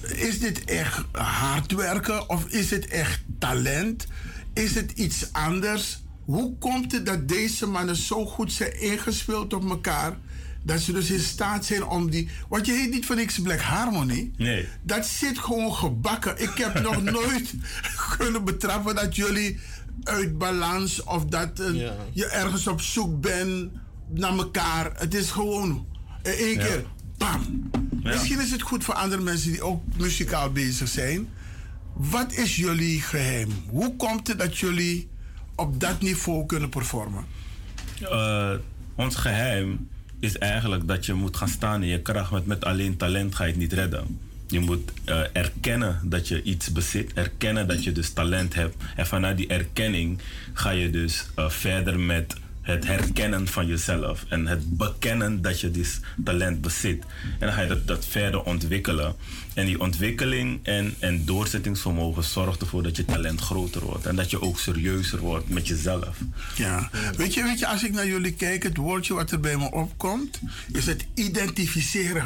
is 0.00 0.38
dit 0.38 0.64
echt 0.64 1.04
hard 1.12 1.72
werken 1.72 2.28
of 2.28 2.46
is 2.46 2.70
het 2.70 2.86
echt 2.86 3.20
talent? 3.38 4.06
Is 4.52 4.74
het 4.74 4.92
iets 4.92 5.32
anders? 5.32 6.02
Hoe 6.24 6.58
komt 6.58 6.92
het 6.92 7.06
dat 7.06 7.28
deze 7.28 7.66
mannen 7.66 7.96
zo 7.96 8.26
goed 8.26 8.52
zijn 8.52 8.80
ingespeeld 8.80 9.52
op 9.52 9.68
elkaar? 9.70 10.16
Dat 10.62 10.80
ze 10.80 10.92
dus 10.92 11.10
in 11.10 11.20
staat 11.20 11.64
zijn 11.64 11.84
om 11.84 12.10
die. 12.10 12.28
Want 12.48 12.66
je 12.66 12.72
heet 12.72 12.90
niet 12.90 13.06
van 13.06 13.16
niks 13.16 13.38
Black 13.40 13.60
Harmony. 13.60 14.30
Nee. 14.36 14.68
Dat 14.82 15.06
zit 15.06 15.38
gewoon 15.38 15.74
gebakken. 15.74 16.42
Ik 16.42 16.52
heb 16.54 16.80
nog 16.80 17.02
nooit 17.18 17.54
kunnen 18.18 18.44
betrappen 18.44 18.94
dat 18.94 19.16
jullie 19.16 19.58
uit 20.02 20.38
balans 20.38 21.02
of 21.02 21.24
dat 21.24 21.60
eh, 21.60 21.74
je 22.12 22.26
ergens 22.26 22.66
op 22.66 22.80
zoek 22.80 23.20
bent 23.20 23.70
naar 24.08 24.32
elkaar. 24.38 24.92
Het 24.94 25.14
is 25.14 25.30
gewoon 25.30 25.86
in 26.22 26.30
één 26.32 26.54
Ja. 26.58 26.64
keer. 26.66 26.84
Bam. 27.18 27.70
Misschien 28.02 28.40
is 28.40 28.50
het 28.50 28.62
goed 28.62 28.84
voor 28.84 28.94
andere 28.94 29.22
mensen 29.22 29.50
die 29.50 29.62
ook 29.62 29.82
muzikaal 29.96 30.50
bezig 30.52 30.88
zijn. 30.88 31.28
Wat 31.94 32.32
is 32.32 32.56
jullie 32.56 33.00
geheim? 33.00 33.48
Hoe 33.68 33.96
komt 33.96 34.28
het 34.28 34.38
dat 34.38 34.58
jullie 34.58 35.08
op 35.54 35.80
dat 35.80 36.00
niveau 36.00 36.46
kunnen 36.46 36.68
performen? 36.68 37.24
Eh, 38.00 38.52
ons 38.96 39.14
geheim 39.14 39.88
is 40.20 40.38
eigenlijk 40.38 40.88
dat 40.88 41.06
je 41.06 41.12
moet 41.14 41.36
gaan 41.36 41.48
staan 41.48 41.82
in 41.82 41.88
je 41.88 42.02
kracht. 42.02 42.30
Want 42.30 42.46
met 42.46 42.64
alleen 42.64 42.96
talent 42.96 43.34
ga 43.34 43.44
je 43.44 43.50
het 43.50 43.60
niet 43.60 43.72
redden. 43.72 44.18
Je 44.48 44.60
moet 44.60 44.90
eh, 45.04 45.20
erkennen 45.32 46.00
dat 46.04 46.28
je 46.28 46.42
iets 46.42 46.72
bezit, 46.72 47.12
erkennen 47.12 47.68
dat 47.68 47.84
je 47.84 47.92
dus 47.92 48.12
talent 48.12 48.54
hebt. 48.54 48.76
En 48.96 49.06
vanuit 49.06 49.36
die 49.36 49.46
erkenning 49.46 50.18
ga 50.52 50.70
je 50.70 50.90
dus 50.90 51.26
eh, 51.34 51.50
verder 51.50 52.00
met 52.00 52.34
het 52.66 52.86
herkennen 52.86 53.48
van 53.48 53.66
jezelf 53.66 54.24
en 54.28 54.46
het 54.46 54.76
bekennen 54.76 55.42
dat 55.42 55.60
je 55.60 55.70
dus 55.70 56.00
talent 56.24 56.60
bezit. 56.60 57.04
En 57.22 57.46
dan 57.46 57.52
ga 57.52 57.60
je 57.60 57.68
dat, 57.68 57.86
dat 57.86 58.06
verder 58.06 58.42
ontwikkelen. 58.42 59.14
En 59.54 59.66
die 59.66 59.80
ontwikkeling 59.80 60.60
en, 60.62 60.94
en 60.98 61.24
doorzettingsvermogen 61.24 62.24
zorgt 62.24 62.60
ervoor 62.60 62.82
dat 62.82 62.96
je 62.96 63.04
talent 63.04 63.40
groter 63.40 63.84
wordt. 63.84 64.06
En 64.06 64.16
dat 64.16 64.30
je 64.30 64.40
ook 64.40 64.58
serieuzer 64.58 65.18
wordt 65.18 65.48
met 65.48 65.68
jezelf. 65.68 66.18
Ja. 66.56 66.90
Weet 67.16 67.34
je, 67.34 67.42
weet 67.42 67.58
je, 67.58 67.66
als 67.66 67.84
ik 67.84 67.92
naar 67.92 68.06
jullie 68.06 68.32
kijk, 68.34 68.62
het 68.62 68.76
woordje 68.76 69.14
wat 69.14 69.30
er 69.30 69.40
bij 69.40 69.56
me 69.56 69.70
opkomt, 69.70 70.40
is 70.72 70.86
het 70.86 71.06
identificeren. 71.14 72.24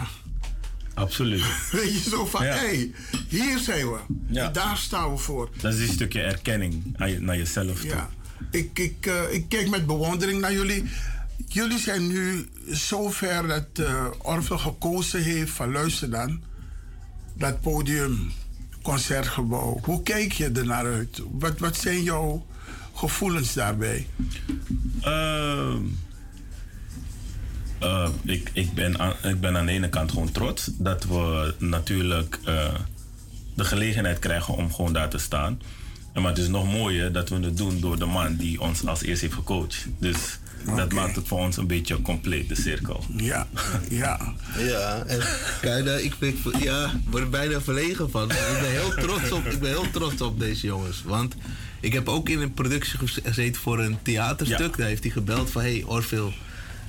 Absoluut. 0.94 1.44
Weet 1.72 1.92
je, 1.92 2.10
zo 2.10 2.26
van, 2.26 2.42
hé, 2.42 2.48
hey, 2.48 2.92
hier 3.28 3.58
zijn 3.58 3.90
we. 3.90 3.98
Ja. 4.26 4.48
Daar 4.48 4.76
staan 4.76 5.10
we 5.10 5.18
voor. 5.18 5.50
Dat 5.60 5.74
is 5.74 5.80
een 5.80 5.94
stukje 5.94 6.20
erkenning 6.20 6.96
naar 7.18 7.36
jezelf 7.36 7.80
toe. 7.80 7.88
Ja. 7.88 8.10
Ik, 8.50 8.78
ik, 8.78 9.06
eh, 9.06 9.32
ik 9.34 9.48
kijk 9.48 9.68
met 9.68 9.86
bewondering 9.86 10.40
naar 10.40 10.52
jullie. 10.52 10.84
Jullie 11.46 11.78
zijn 11.78 12.06
nu 12.06 12.48
zover 12.68 13.48
dat 13.48 13.66
uh, 13.80 14.04
Orville 14.18 14.58
gekozen 14.58 15.22
heeft 15.22 15.50
van 15.50 15.72
luister 15.72 16.10
dan. 16.10 16.42
Dat 17.34 17.60
podium, 17.60 18.32
concertgebouw. 18.82 19.80
Hoe 19.82 20.02
kijk 20.02 20.32
je 20.32 20.50
er 20.50 20.66
naar 20.66 20.84
uit? 20.84 21.22
Wat, 21.30 21.58
wat 21.58 21.76
zijn 21.76 22.02
jouw 22.02 22.46
gevoelens 22.94 23.52
daarbij? 23.52 24.06
Ehm, 25.00 25.82
eh, 27.80 28.08
ik, 28.22 28.50
ik, 28.52 28.72
ben 28.72 28.98
aan, 28.98 29.14
ik 29.22 29.40
ben 29.40 29.56
aan 29.56 29.66
de 29.66 29.72
ene 29.72 29.88
kant 29.88 30.10
gewoon 30.10 30.32
trots 30.32 30.70
dat 30.78 31.04
we 31.04 31.54
natuurlijk 31.58 32.38
eh, 32.44 32.74
de 33.54 33.64
gelegenheid 33.64 34.18
krijgen 34.18 34.54
om 34.54 34.72
gewoon 34.72 34.92
daar 34.92 35.08
te 35.08 35.18
staan. 35.18 35.60
En 36.12 36.22
Maar 36.22 36.30
het 36.30 36.40
is 36.40 36.48
nog 36.48 36.72
mooier 36.72 37.12
dat 37.12 37.28
we 37.28 37.36
het 37.36 37.56
doen 37.56 37.80
door 37.80 37.98
de 37.98 38.04
man 38.04 38.36
die 38.36 38.60
ons 38.60 38.86
als 38.86 39.02
eerst 39.02 39.20
heeft 39.20 39.34
gecoacht. 39.34 39.86
Dus 39.98 40.38
dat 40.76 40.92
maakt 40.92 41.16
het 41.16 41.28
voor 41.28 41.38
ons 41.38 41.56
een 41.56 41.66
beetje 41.66 42.02
compleet, 42.02 42.48
de 42.48 42.54
cirkel. 42.54 43.04
Ja, 43.16 43.46
ja. 43.88 44.34
Ja, 44.58 45.04
en 45.06 46.04
ik 46.04 46.18
ben, 46.18 46.34
ja, 46.58 46.90
word 47.10 47.22
er 47.22 47.30
bijna 47.30 47.60
verlegen 47.60 48.10
van. 48.10 48.22
Ik 48.22 48.58
ben, 48.60 48.70
heel 48.70 48.94
trots 48.94 49.32
op, 49.32 49.46
ik 49.46 49.60
ben 49.60 49.70
heel 49.70 49.90
trots 49.90 50.20
op 50.20 50.38
deze 50.38 50.66
jongens. 50.66 51.02
Want 51.02 51.34
ik 51.80 51.92
heb 51.92 52.08
ook 52.08 52.28
in 52.28 52.40
een 52.40 52.54
productie 52.54 52.98
gezeten 53.24 53.62
voor 53.62 53.78
een 53.78 53.98
theaterstuk. 54.02 54.76
Daar 54.76 54.86
heeft 54.86 55.02
hij 55.02 55.12
gebeld 55.12 55.50
van... 55.50 55.62
Hey 55.62 55.82
Orville, 55.86 56.32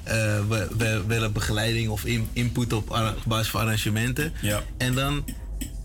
we, 0.03 0.67
we 0.77 1.03
willen 1.07 1.31
begeleiding 1.33 1.89
of 1.89 2.05
in- 2.05 2.27
input 2.33 2.73
op, 2.73 3.15
basis 3.27 3.51
van 3.51 3.61
arrangementen. 3.61 4.33
Ja. 4.41 4.63
En 4.77 4.93
dan 4.95 5.25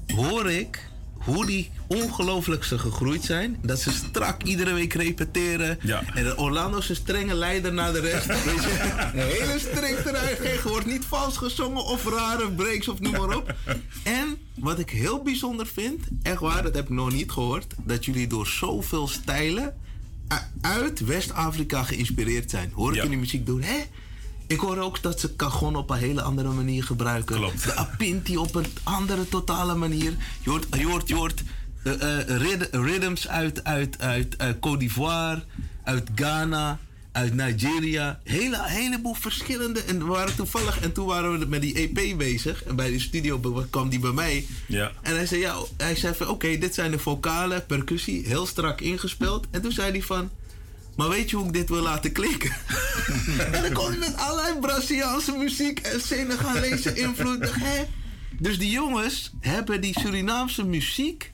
hoor 0.06 0.51
ik 0.51 0.88
hoe 1.12 1.47
die 1.47 1.70
ongelooflijk 1.86 2.64
ze 2.64 2.78
gegroeid 2.78 3.24
zijn. 3.24 3.56
Dat 3.62 3.80
ze 3.80 3.90
strak 3.90 4.43
iedere 4.43 4.72
week 4.72 4.93
repeteren. 4.94 5.78
Ja. 5.82 6.02
En 6.14 6.24
dat 6.24 6.38
Orlando 6.38 6.78
is 6.78 6.88
een 6.88 6.97
strenge 6.97 7.34
leider 7.34 7.72
naar 7.72 7.93
de 7.93 8.01
rest. 8.01 8.26
Weet 8.44 8.62
je, 8.62 9.10
een 9.14 9.20
hele 9.20 9.59
strikte 9.59 10.10
eigen. 10.10 10.70
wordt 10.70 10.86
niet 10.86 11.05
vals 11.05 11.36
gezongen 11.36 11.84
of 11.84 12.05
rare 12.05 12.51
breaks 12.52 12.88
of 12.88 13.01
noem 13.01 13.12
maar 13.12 13.36
op. 13.36 13.55
En 14.02 14.36
wat 14.55 14.78
ik 14.78 14.90
heel 14.90 15.22
bijzonder 15.22 15.66
vind, 15.66 16.01
echt 16.22 16.40
waar, 16.40 16.62
dat 16.62 16.74
heb 16.74 16.84
ik 16.84 16.90
nog 16.90 17.12
niet 17.12 17.30
gehoord. 17.30 17.74
Dat 17.84 18.05
jullie 18.05 18.26
door 18.26 18.47
zoveel 18.47 19.09
stijlen 19.09 19.74
uit 20.60 21.01
West-Afrika 21.01 21.82
geïnspireerd 21.82 22.51
zijn. 22.51 22.70
Hoor 22.74 22.90
ik 22.90 22.97
Ja. 22.97 23.02
jullie 23.02 23.18
muziek 23.18 23.47
doen? 23.47 23.62
Hè? 23.62 23.76
Ik 24.47 24.60
hoor 24.60 24.78
ook 24.78 25.02
dat 25.02 25.20
ze 25.20 25.36
cajon 25.36 25.77
op 25.77 25.90
een 25.90 25.98
hele 25.98 26.23
andere 26.23 26.48
manier 26.51 26.85
gebruiken. 26.85 27.36
Klopt. 27.36 27.64
De 27.64 27.74
apinti 27.74 28.36
op 28.36 28.55
een 28.55 28.66
andere 28.82 29.28
totale 29.28 29.74
manier. 29.74 30.14
Je 30.43 30.51
hoort, 30.51 30.66
je 30.70 30.86
hoort, 30.86 31.09
je 31.09 31.14
hoort 31.14 31.43
eh, 31.82 32.20
eh, 32.20 32.66
rhythms 32.70 33.28
uit, 33.28 33.64
uit, 33.64 33.98
uit, 33.98 34.35
uit 34.39 34.56
Côte 34.56 34.78
d'Ivoire, 34.78 35.43
uit 35.85 36.09
Ghana, 36.14 36.78
uit 37.12 37.35
Nigeria. 37.35 38.20
Hele, 38.24 38.59
heleboel 38.62 39.14
verschillende. 39.14 39.81
En 39.81 39.98
we 39.98 40.05
waren 40.05 40.35
toevallig, 40.35 40.81
en 40.81 40.93
toen 40.93 41.06
waren 41.06 41.39
we 41.39 41.47
met 41.47 41.60
die 41.60 41.74
EP 41.74 42.18
bezig. 42.18 42.64
En 42.64 42.77
bij 42.77 42.90
de 42.90 43.01
studio 43.01 43.40
kwam 43.70 43.89
die 43.89 43.98
bij 43.98 44.12
mij. 44.12 44.47
Ja. 44.66 44.93
En 45.02 45.14
hij 45.14 45.27
zei, 45.27 45.40
ja, 45.40 45.56
hij 45.77 45.97
zei 45.97 46.14
van, 46.14 46.28
oké, 46.28 46.59
dit 46.59 46.74
zijn 46.74 46.90
de 46.90 46.98
vocalen, 46.98 47.66
percussie, 47.66 48.27
heel 48.27 48.47
strak 48.47 48.81
ingespeeld. 48.81 49.47
En 49.51 49.62
toen 49.62 49.73
zei 49.73 49.90
hij 49.90 50.02
van, 50.02 50.31
maar 50.97 51.09
weet 51.09 51.31
je 51.31 51.36
hoe 51.36 51.47
ik 51.47 51.52
dit 51.52 51.68
wil 51.68 51.82
laten 51.82 52.12
klinken? 52.12 52.51
en 53.52 53.62
dan 53.62 53.73
kwam 53.73 53.89
hij 53.89 53.98
met 53.98 54.16
allerlei 54.16 54.59
Braziliaanse 54.59 55.36
muziek 55.36 55.78
en 55.78 56.01
Senegalese 56.01 56.94
invloed. 56.94 57.55
Hè? 57.55 57.85
Dus 58.39 58.59
die 58.59 58.70
jongens 58.70 59.32
hebben 59.40 59.81
die 59.81 59.98
Surinaamse 60.01 60.64
muziek 60.64 61.32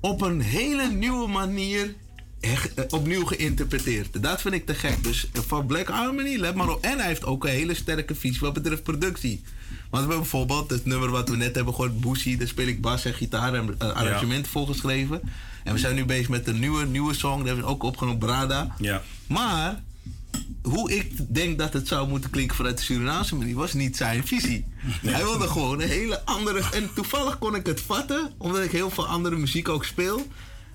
op 0.00 0.20
een 0.22 0.40
hele 0.40 0.88
nieuwe 0.88 1.28
manier 1.28 1.94
echt, 2.40 2.74
eh, 2.74 2.84
opnieuw 2.88 3.24
geïnterpreteerd. 3.24 4.22
Dat 4.22 4.40
vind 4.40 4.54
ik 4.54 4.66
te 4.66 4.74
gek. 4.74 5.04
Dus 5.04 5.28
eh, 5.32 5.42
van 5.46 5.66
Black 5.66 5.88
Harmony, 5.88 6.36
let 6.36 6.54
maar 6.54 6.68
op. 6.68 6.84
En 6.84 6.98
hij 6.98 7.06
heeft 7.06 7.24
ook 7.24 7.44
een 7.44 7.50
hele 7.50 7.74
sterke 7.74 8.14
visie 8.14 8.40
wat 8.40 8.52
betreft 8.52 8.82
productie. 8.82 9.42
Want 9.90 10.06
we 10.06 10.12
hebben 10.12 10.18
bijvoorbeeld 10.18 10.70
het 10.70 10.84
nummer 10.84 11.10
wat 11.10 11.28
we 11.28 11.36
net 11.36 11.54
hebben 11.54 11.74
gehoord, 11.74 12.00
Boosie. 12.00 12.36
Daar 12.36 12.48
speel 12.48 12.66
ik 12.66 12.80
bas 12.80 13.04
en 13.04 13.14
gitaar 13.14 13.54
en 13.54 13.76
uh, 13.82 13.92
arrangement 13.92 14.48
volgeschreven. 14.48 15.20
En 15.64 15.72
we 15.72 15.78
zijn 15.78 15.94
nu 15.94 16.04
bezig 16.04 16.28
met 16.28 16.46
een 16.46 16.58
nieuwe, 16.58 16.86
nieuwe 16.86 17.14
song. 17.14 17.36
Die 17.36 17.46
hebben 17.46 17.64
we 17.64 17.70
ook 17.70 17.82
opgenomen, 17.82 18.18
Brada. 18.18 18.74
Ja. 18.78 19.02
Maar 19.26 19.82
hoe 20.62 20.92
ik 20.96 21.34
denk 21.34 21.58
dat 21.58 21.72
het 21.72 21.88
zou 21.88 22.08
moeten 22.08 22.30
klinken 22.30 22.56
vanuit 22.56 22.76
de 22.76 22.82
Surinaamse 22.82 23.34
manier 23.34 23.54
was 23.54 23.72
niet 23.72 23.96
zijn 23.96 24.26
visie. 24.26 24.64
Hij 25.02 25.22
wilde 25.22 25.48
gewoon 25.48 25.80
een 25.80 25.88
hele 25.88 26.24
andere. 26.24 26.62
En 26.72 26.90
toevallig 26.94 27.38
kon 27.38 27.54
ik 27.54 27.66
het 27.66 27.80
vatten, 27.80 28.32
omdat 28.38 28.62
ik 28.62 28.70
heel 28.70 28.90
veel 28.90 29.06
andere 29.06 29.36
muziek 29.36 29.68
ook 29.68 29.84
speel. 29.84 30.26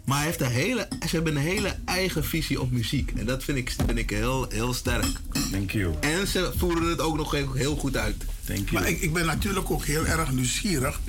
Maar 0.09 0.17
hij 0.17 0.27
heeft 0.27 0.41
een 0.41 0.51
hele, 0.51 0.87
ze 1.07 1.15
hebben 1.15 1.35
een 1.35 1.41
hele 1.41 1.75
eigen 1.85 2.25
visie 2.25 2.61
op 2.61 2.71
muziek. 2.71 3.11
En 3.15 3.25
dat 3.25 3.43
vind 3.43 3.57
ik, 3.57 3.73
vind 3.85 3.97
ik 3.97 4.09
heel, 4.09 4.45
heel 4.49 4.73
sterk. 4.73 5.05
Thank 5.51 5.71
you. 5.71 5.93
En 5.99 6.27
ze 6.27 6.51
voeren 6.57 6.89
het 6.89 7.01
ook 7.01 7.17
nog 7.17 7.31
heel, 7.31 7.53
heel 7.53 7.75
goed 7.75 7.97
uit. 7.97 8.15
Thank 8.45 8.71
Maar 8.71 8.87
ik, 8.87 9.01
ik 9.01 9.13
ben 9.13 9.25
natuurlijk 9.25 9.71
ook 9.71 9.85
heel 9.85 10.05
erg 10.05 10.31
nieuwsgierig. 10.31 10.99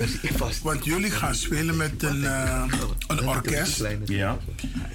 Want 0.61 0.85
jullie 0.85 1.11
gaan 1.11 1.35
spelen 1.35 1.77
met 1.77 2.03
een, 2.03 2.25
eh, 2.25 2.63
een 3.07 3.27
orkest. 3.27 3.83
Ja. 4.05 4.37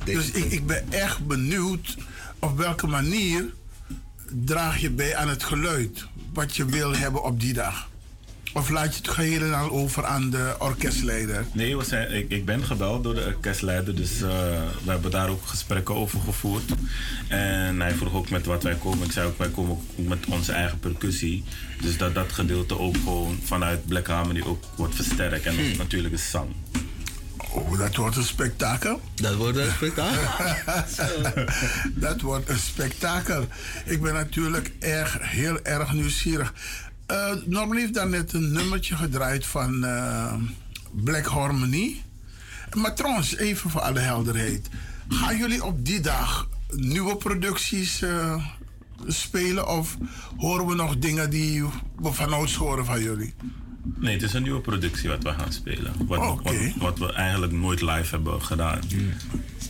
Dus 0.05 0.31
ik, 0.31 0.45
ik 0.45 0.66
ben 0.66 0.85
echt 0.93 1.27
benieuwd 1.27 1.97
op 2.39 2.59
welke 2.59 2.87
manier 2.87 3.45
draag 4.31 4.78
je 4.78 4.91
bij 4.91 5.16
aan 5.16 5.28
het 5.28 5.43
geluid 5.45 6.07
wat 6.33 6.57
je 6.57 6.65
wil 6.65 6.97
hebben 6.97 7.23
op 7.23 7.41
die 7.41 7.53
dag. 7.53 7.89
Of 8.57 8.69
laat 8.69 8.95
je 8.95 9.01
het 9.03 9.09
geheel 9.09 9.43
en 9.43 9.55
al 9.55 9.70
over 9.70 10.05
aan 10.05 10.31
de 10.31 10.55
orkestleider? 10.59 11.45
Nee, 11.53 11.77
we 11.77 11.85
zijn, 11.85 12.12
ik, 12.12 12.31
ik 12.31 12.45
ben 12.45 12.65
gebeld 12.65 13.05
door 13.05 13.15
de 13.15 13.24
orkestleider, 13.24 13.97
dus 13.97 14.23
eh, 14.23 14.28
we 14.85 14.91
hebben 14.91 15.11
daar 15.11 15.28
ook 15.28 15.47
gesprekken 15.47 15.95
over 15.95 16.20
gevoerd. 16.20 16.73
En 17.28 17.81
hij 17.81 17.95
vroeg 17.95 18.15
ook 18.15 18.31
met 18.31 18.47
wat 18.47 18.62
wij 18.62 18.74
komen. 18.74 19.07
Ik 19.07 19.12
zei 19.12 19.27
ook, 19.27 19.39
wij 19.39 19.49
komen 19.49 19.70
ook 19.70 19.83
met 19.97 20.27
onze 20.28 20.53
eigen 20.53 20.78
percussie. 20.78 21.45
Dus 21.81 21.97
dat 21.97 22.15
dat 22.15 22.33
gedeelte 22.33 22.78
ook 22.78 22.97
gewoon 22.97 23.39
vanuit 23.45 23.87
Black 23.87 24.07
Harmony 24.07 24.43
ook 24.43 24.65
wordt 24.77 24.95
versterkt. 24.95 25.47
En 25.47 25.55
Hmm. 25.55 25.77
natuurlijk 25.77 26.15
is 26.15 26.31
zang. 26.31 26.49
Oh, 27.57 27.78
dat 27.78 27.97
wordt 27.97 28.16
een 28.16 28.24
spektakel. 28.24 29.01
Dat 29.15 29.35
wordt 29.35 29.59
een 29.59 29.70
spektakel. 29.70 30.23
dat 32.07 32.20
wordt 32.20 32.49
een 32.49 32.59
spektakel. 32.59 33.47
Ik 33.85 34.03
ben 34.03 34.15
natuurlijk 34.15 34.73
erg, 34.78 35.16
heel 35.20 35.62
erg 35.62 35.93
nieuwsgierig. 35.93 36.53
Uh, 37.11 37.70
heeft 37.70 37.95
daarnet 37.95 38.33
een 38.33 38.53
nummertje 38.53 38.97
gedraaid 38.97 39.47
van 39.47 39.85
eh, 39.85 40.35
Black 40.91 41.27
Harmony. 41.27 42.03
Maar 42.74 42.95
trouwens, 42.95 43.37
even 43.37 43.70
voor 43.70 43.81
alle 43.81 43.99
helderheid. 43.99 44.69
Gaan 45.09 45.37
jullie 45.37 45.65
op 45.65 45.85
die 45.85 46.01
dag 46.01 46.49
nieuwe 46.70 47.16
producties 47.16 48.03
eh, 48.03 48.47
spelen? 49.07 49.69
Of 49.69 49.97
horen 50.37 50.66
we 50.66 50.74
nog 50.74 50.99
dingen 50.99 51.31
die 51.31 51.65
we 51.97 52.12
vanouds 52.12 52.55
horen 52.55 52.85
van 52.85 53.03
jullie? 53.03 53.35
Nee, 53.95 54.13
het 54.13 54.23
is 54.23 54.33
een 54.33 54.43
nieuwe 54.43 54.61
productie 54.61 55.09
wat 55.09 55.23
we 55.23 55.33
gaan 55.33 55.53
spelen. 55.53 55.93
Wat, 56.07 56.41
wat, 56.43 56.55
wat 56.79 56.99
we 56.99 57.13
eigenlijk 57.13 57.53
nooit 57.53 57.81
live 57.81 58.15
hebben 58.15 58.43
gedaan. 58.43 58.81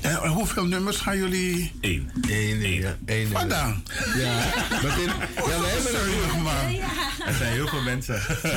En 0.01 0.29
hoeveel 0.29 0.65
nummers 0.65 0.97
gaan 0.97 1.17
jullie? 1.17 1.73
Eén. 1.81 2.11
Eén, 2.29 2.73
ja. 2.73 2.97
Eén 3.07 3.33
Wat 3.33 3.51
dan? 3.51 3.83
Ja, 4.17 4.53
dat 4.83 4.99
in, 4.99 5.11
ja, 5.35 5.61
we 5.61 5.67
hebben 5.67 5.93
Zuinig, 5.93 6.37
man. 6.37 6.89
Er 7.27 7.35
zijn 7.35 7.53
heel 7.53 7.69
veel 7.69 7.83
mensen. 7.83 8.15
We 8.15 8.49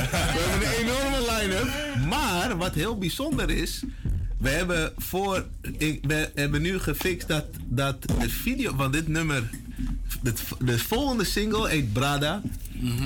hebben 0.48 0.68
een 0.68 0.74
enorme 0.74 1.32
line-up. 1.32 1.68
Maar 2.08 2.56
wat 2.56 2.74
heel 2.74 2.98
bijzonder 2.98 3.50
is. 3.50 3.82
We 4.38 4.48
hebben 4.48 4.92
voor. 4.96 5.46
Ik, 5.78 5.98
we 6.06 6.30
hebben 6.34 6.62
nu 6.62 6.78
gefixt 6.78 7.28
dat, 7.28 7.44
dat 7.64 8.02
de 8.02 8.28
video 8.28 8.72
van 8.76 8.92
dit 8.92 9.08
nummer. 9.08 9.50
Het, 10.22 10.42
de 10.58 10.78
volgende 10.78 11.24
single 11.24 11.68
heet 11.68 11.92
Brada. 11.92 12.42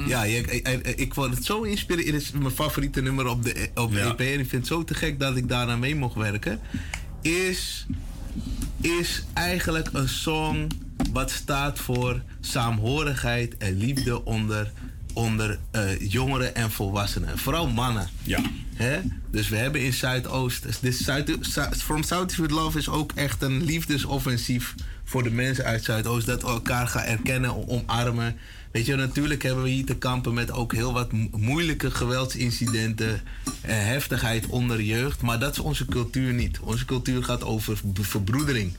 Ja, 0.06 0.24
ik, 0.24 0.46
ik, 0.46 0.86
ik 0.86 1.14
vond 1.14 1.34
het 1.34 1.44
zo 1.44 1.62
inspirerend. 1.62 2.14
Het 2.14 2.22
is 2.22 2.30
mijn 2.32 2.50
favoriete 2.50 3.02
nummer 3.02 3.26
op 3.26 3.44
de, 3.44 3.68
op 3.74 3.92
de 3.92 4.00
EP. 4.00 4.20
En 4.20 4.40
ik 4.40 4.48
vind 4.48 4.52
het 4.52 4.66
zo 4.66 4.84
te 4.84 4.94
gek 4.94 5.20
dat 5.20 5.36
ik 5.36 5.48
daaraan 5.48 5.78
mee 5.78 5.96
mocht 5.96 6.14
werken. 6.14 6.60
Is, 7.22 7.86
is 8.80 9.24
eigenlijk 9.32 9.88
een 9.92 10.08
song 10.08 10.70
wat 11.12 11.30
staat 11.30 11.78
voor 11.78 12.22
saamhorigheid 12.40 13.56
en 13.56 13.76
liefde 13.76 14.24
onder, 14.24 14.72
onder 15.14 15.58
uh, 15.72 16.00
jongeren 16.00 16.54
en 16.54 16.70
volwassenen. 16.70 17.38
Vooral 17.38 17.68
mannen. 17.68 18.08
Ja. 18.22 18.40
Hè? 18.74 19.00
Dus 19.30 19.48
we 19.48 19.56
hebben 19.56 19.80
in 19.80 19.92
Zuidoost. 19.92 20.66
Dus 20.80 21.04
Zuid, 21.04 21.36
From 21.70 22.02
South 22.02 22.36
with 22.36 22.50
Love 22.50 22.78
is 22.78 22.88
ook 22.88 23.12
echt 23.14 23.42
een 23.42 23.64
liefdesoffensief 23.64 24.74
voor 25.04 25.22
de 25.22 25.30
mensen 25.30 25.64
uit 25.64 25.84
Zuidoost. 25.84 26.26
Dat 26.26 26.42
we 26.42 26.48
elkaar 26.48 26.88
gaan 26.88 27.02
erkennen, 27.02 27.68
omarmen. 27.68 28.36
Weet 28.72 28.86
je, 28.86 28.94
natuurlijk 28.94 29.42
hebben 29.42 29.62
we 29.62 29.70
hier 29.70 29.84
te 29.84 29.96
kampen 29.96 30.34
met 30.34 30.50
ook 30.50 30.72
heel 30.72 30.92
wat 30.92 31.12
moeilijke 31.30 31.90
geweldsincidenten. 31.90 33.20
En 33.60 33.86
heftigheid 33.86 34.46
onder 34.46 34.82
jeugd. 34.82 35.22
Maar 35.22 35.38
dat 35.38 35.52
is 35.52 35.58
onze 35.58 35.84
cultuur 35.84 36.32
niet. 36.32 36.58
Onze 36.60 36.84
cultuur 36.84 37.24
gaat 37.24 37.44
over 37.44 37.80
verbroedering. 38.00 38.72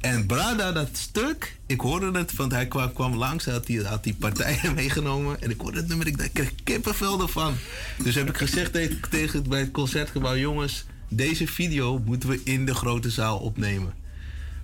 En 0.00 0.26
Brada, 0.26 0.72
dat 0.72 0.88
stuk, 0.92 1.56
ik 1.66 1.80
hoorde 1.80 2.18
het, 2.18 2.36
want 2.36 2.52
hij 2.52 2.66
kwam, 2.66 2.92
kwam 2.92 3.14
langs, 3.14 3.44
hij 3.44 3.54
had 3.54 3.66
die, 3.66 3.82
had 3.84 4.04
die 4.04 4.14
partijen 4.14 4.74
meegenomen. 4.82 5.42
En 5.42 5.50
ik 5.50 5.60
hoorde 5.60 5.78
het 5.78 5.88
nummer, 5.88 6.06
ik, 6.06 6.16
dacht, 6.16 6.28
ik 6.28 6.34
kreeg 6.34 6.50
kippenvel 6.64 7.20
ervan. 7.20 7.54
Dus 8.02 8.14
heb 8.14 8.28
ik 8.28 8.36
gezegd 8.36 8.72
tegen, 8.72 9.00
tegen 9.10 9.48
bij 9.48 9.60
het 9.60 9.70
concertgebouw: 9.70 10.36
jongens, 10.36 10.84
deze 11.08 11.46
video 11.46 12.02
moeten 12.04 12.28
we 12.28 12.40
in 12.44 12.66
de 12.66 12.74
grote 12.74 13.10
zaal 13.10 13.38
opnemen. 13.38 13.94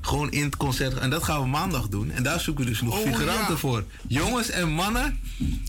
Gewoon 0.01 0.31
in 0.31 0.45
het 0.45 0.57
concert. 0.57 0.99
En 0.99 1.11
dat 1.11 1.23
gaan 1.23 1.41
we 1.41 1.47
maandag 1.49 1.89
doen. 1.89 2.11
En 2.11 2.23
daar 2.23 2.41
zoeken 2.41 2.65
we 2.65 2.71
dus 2.71 2.81
nog 2.81 2.99
Oh, 2.99 3.03
figuranten 3.07 3.53
ja. 3.53 3.57
voor. 3.57 3.85
Jongens 4.09 4.51
en 4.51 4.69
mannen 4.71 5.19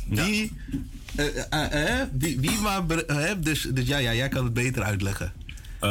die. 0.06 0.52
eh, 1.15 1.26
eh, 1.49 1.99
eh, 2.02 2.07
wie, 2.18 2.40
wie 2.40 2.57
maar. 2.60 2.84
dus, 3.40 3.68
dus 3.73 3.88
ja, 3.88 3.98
ja, 3.98 4.14
jij 4.14 4.30
kan 4.30 4.44
het 4.44 4.53
beter 4.53 4.84
uitleggen. 4.84 5.34
Eh, 5.84 5.90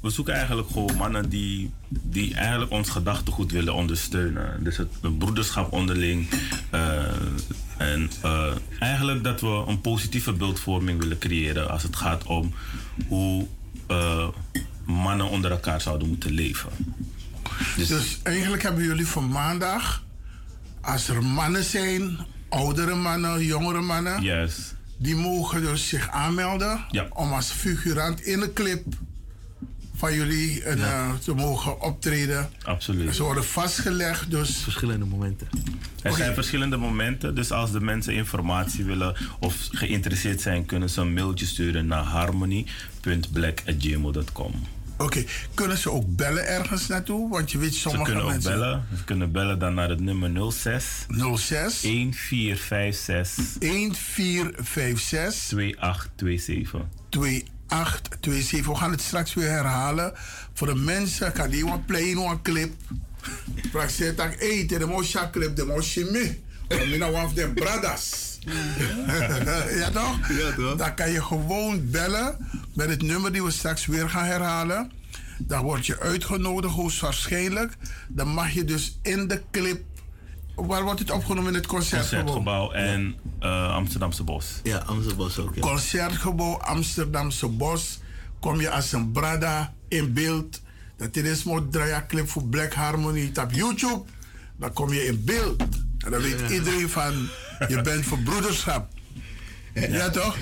we 0.00 0.10
zoeken 0.10 0.34
eigenlijk 0.34 0.68
gewoon 0.70 0.96
mannen 0.96 1.28
die, 1.28 1.70
die 1.88 2.34
eigenlijk 2.34 2.70
ons 2.70 2.90
gedachtegoed 2.90 3.52
willen 3.52 3.74
ondersteunen. 3.74 4.64
Dus 4.64 4.76
het, 4.76 4.88
het 5.00 5.18
broederschap 5.18 5.72
onderling. 5.72 6.28
eh, 6.70 7.02
en 7.78 8.10
eh, 8.22 8.52
eigenlijk 8.78 9.24
dat 9.24 9.40
we 9.40 9.64
een 9.66 9.80
positieve 9.80 10.32
beeldvorming 10.32 11.00
willen 11.00 11.18
creëren 11.18 11.70
als 11.70 11.82
het 11.82 11.96
gaat 11.96 12.24
om 12.24 12.54
hoe 13.08 13.46
mannen 14.84 15.28
onder 15.28 15.50
elkaar 15.50 15.80
zouden 15.80 16.08
moeten 16.08 16.30
leven. 16.30 16.70
Dus, 17.76 18.18
eigenlijk 18.22 18.62
hebben 18.62 18.84
jullie 18.84 19.06
voor 19.06 19.24
maandag, 19.24 20.02
als 20.80 21.08
er 21.08 21.24
mannen 21.24 21.64
zijn, 21.64 22.18
oudere 22.48 22.94
mannen, 22.94 23.44
jongere 23.44 23.80
mannen, 23.80 24.22
Yes. 24.22 24.74
Die 25.02 25.16
mogen 25.16 25.62
dus 25.62 25.88
zich 25.88 26.08
aanmelden 26.10 26.84
Ja. 26.90 27.06
om 27.12 27.32
als 27.32 27.50
figurant 27.50 28.20
in 28.20 28.40
een 28.40 28.52
clip 28.52 28.84
van 29.96 30.14
jullie 30.14 30.66
een, 30.66 30.78
eh, 30.82 31.14
te 31.14 31.34
mogen 31.34 31.80
optreden. 31.80 32.50
Absoluut. 32.62 33.14
Ze 33.14 33.22
worden 33.22 33.44
vastgelegd, 33.44 34.30
dus... 34.30 34.56
Verschillende 34.56 35.04
momenten. 35.04 35.48
Er 36.02 36.12
zijn 36.12 36.34
verschillende 36.34 36.76
momenten, 36.76 37.34
dus 37.34 37.50
als 37.50 37.72
de 37.72 37.80
mensen 37.80 38.14
informatie 38.14 38.84
willen 38.84 39.16
of 39.40 39.68
geïnteresseerd 39.70 40.40
zijn, 40.40 40.66
kunnen 40.66 40.90
ze 40.90 41.00
een 41.00 41.12
mailtje 41.14 41.46
sturen 41.46 41.86
naar 41.86 42.04
harmony.black.gmail.com. 42.04 44.52
Oké, 45.02 45.24
kunnen 45.54 45.78
ze 45.78 45.90
ook 45.90 46.16
bellen 46.16 46.46
ergens 46.46 46.86
naartoe? 46.86 47.30
Want 47.30 47.50
je 47.50 47.58
weet, 47.58 47.74
Ze 47.74 47.80
sommige 47.80 48.04
kunnen 48.04 48.24
ook 48.24 48.30
mensen... 48.30 48.50
bellen. 48.50 48.86
Ze 48.96 49.04
kunnen 49.04 49.32
bellen 49.32 49.58
dan 49.58 49.74
naar 49.74 49.88
het 49.88 50.00
nummer 50.00 50.52
06 50.52 51.06
06 51.36 51.80
1456 51.80 53.58
1456 53.58 55.46
2827. 55.46 56.80
2827. 57.08 58.66
We 58.66 58.74
gaan 58.74 58.90
het 58.90 59.00
straks 59.00 59.34
weer 59.34 59.50
herhalen. 59.50 60.12
Voor 60.52 60.66
de 60.66 60.74
mensen, 60.74 61.32
kan 61.32 61.50
die 61.50 61.66
een 61.66 61.84
play 61.84 62.12
een 62.12 62.42
clip. 62.42 62.72
Vraag 63.70 63.90
ze 63.90 64.14
tak, 64.14 64.36
hey, 64.38 64.66
de 64.66 64.86
motion 64.86 65.30
clip, 65.30 65.56
de 65.56 65.64
motion 65.64 66.12
me. 66.12 66.36
Je 66.68 66.96
nou 66.98 67.14
af 67.14 67.32
de 67.32 67.48
brothers. 67.48 68.31
Ja 69.80 69.90
toch? 69.90 70.28
Ja 70.28 70.52
toch? 70.56 70.76
Dan 70.76 70.94
kan 70.94 71.10
je 71.10 71.22
gewoon 71.22 71.90
bellen 71.90 72.36
met 72.74 72.88
het 72.88 73.02
nummer 73.02 73.32
die 73.32 73.42
we 73.42 73.50
straks 73.50 73.86
weer 73.86 74.08
gaan 74.08 74.24
herhalen. 74.24 74.90
Dan 75.38 75.62
word 75.62 75.86
je 75.86 76.00
uitgenodigd, 76.00 76.74
hoogstwaarschijnlijk. 76.74 77.76
Dan 78.08 78.28
mag 78.28 78.50
je 78.50 78.64
dus 78.64 78.98
in 79.02 79.28
de 79.28 79.42
clip. 79.50 79.84
Waar 80.54 80.82
wordt 80.82 80.98
het 80.98 81.10
opgenomen 81.10 81.48
in 81.48 81.54
het 81.54 81.66
concertgebouw? 81.66 82.24
Concertgebouw 82.24 82.72
en 82.72 83.16
eh, 83.40 83.74
Amsterdamse 83.74 84.22
Bos. 84.22 84.60
Ja, 84.62 84.78
Amsterdamse 84.78 85.14
Bos 85.14 85.38
ook. 85.38 85.54
Ja. 85.54 85.60
Concertgebouw 85.60 86.56
Amsterdamse 86.56 87.48
Bos. 87.48 88.00
Kom 88.40 88.60
je 88.60 88.70
als 88.70 88.92
een 88.92 89.12
brada 89.12 89.74
in 89.88 90.12
beeld. 90.12 90.60
Dat 90.96 91.16
is 91.16 91.44
een 91.44 91.70
draaien 91.70 92.06
clip 92.06 92.28
voor 92.28 92.44
Black 92.44 92.72
Harmony 92.72 93.30
op 93.40 93.52
YouTube. 93.52 94.02
Dan 94.56 94.72
kom 94.72 94.92
je 94.92 95.04
in 95.04 95.24
beeld. 95.24 95.64
En 96.04 96.10
dan 96.10 96.20
weet 96.22 96.50
iedereen 96.50 96.88
van, 96.88 97.28
je 97.68 97.80
bent 97.82 98.04
voor 98.04 98.18
broederschap. 98.18 98.88
Ja, 99.74 100.10
toch? 100.10 100.36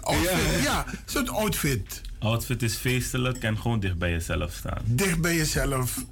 Outfit, 0.00 0.62
ja, 0.62 0.84
zo'n 1.04 1.28
outfit. 1.28 2.00
Outfit 2.18 2.62
is 2.62 2.74
feestelijk 2.74 3.38
en 3.42 3.58
gewoon 3.58 3.80
dicht 3.80 3.98
bij 3.98 4.10
jezelf 4.10 4.52
staan. 4.52 4.78
Dicht 4.84 5.20
bij 5.20 5.36
jezelf. 5.36 6.04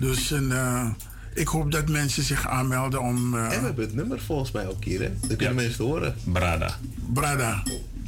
Dus 0.00 0.30
een, 0.30 0.52
eh, 0.52 0.88
ik 1.34 1.48
hoop 1.48 1.72
dat 1.72 1.88
mensen 1.88 2.22
zich 2.22 2.48
aanmelden 2.48 3.00
om... 3.00 3.34
eh, 3.34 3.42
En 3.42 3.48
we 3.48 3.54
hebben 3.66 3.84
het 3.84 3.94
nummer 3.94 4.20
volgens 4.20 4.50
mij 4.50 4.66
ook 4.68 4.84
hier, 4.84 5.00
hè? 5.00 5.10
Dat 5.28 5.36
kunnen 5.36 5.54
mensen 5.54 5.84
horen. 5.84 6.14
Brada. 6.24 6.78
Brada. 7.12 7.62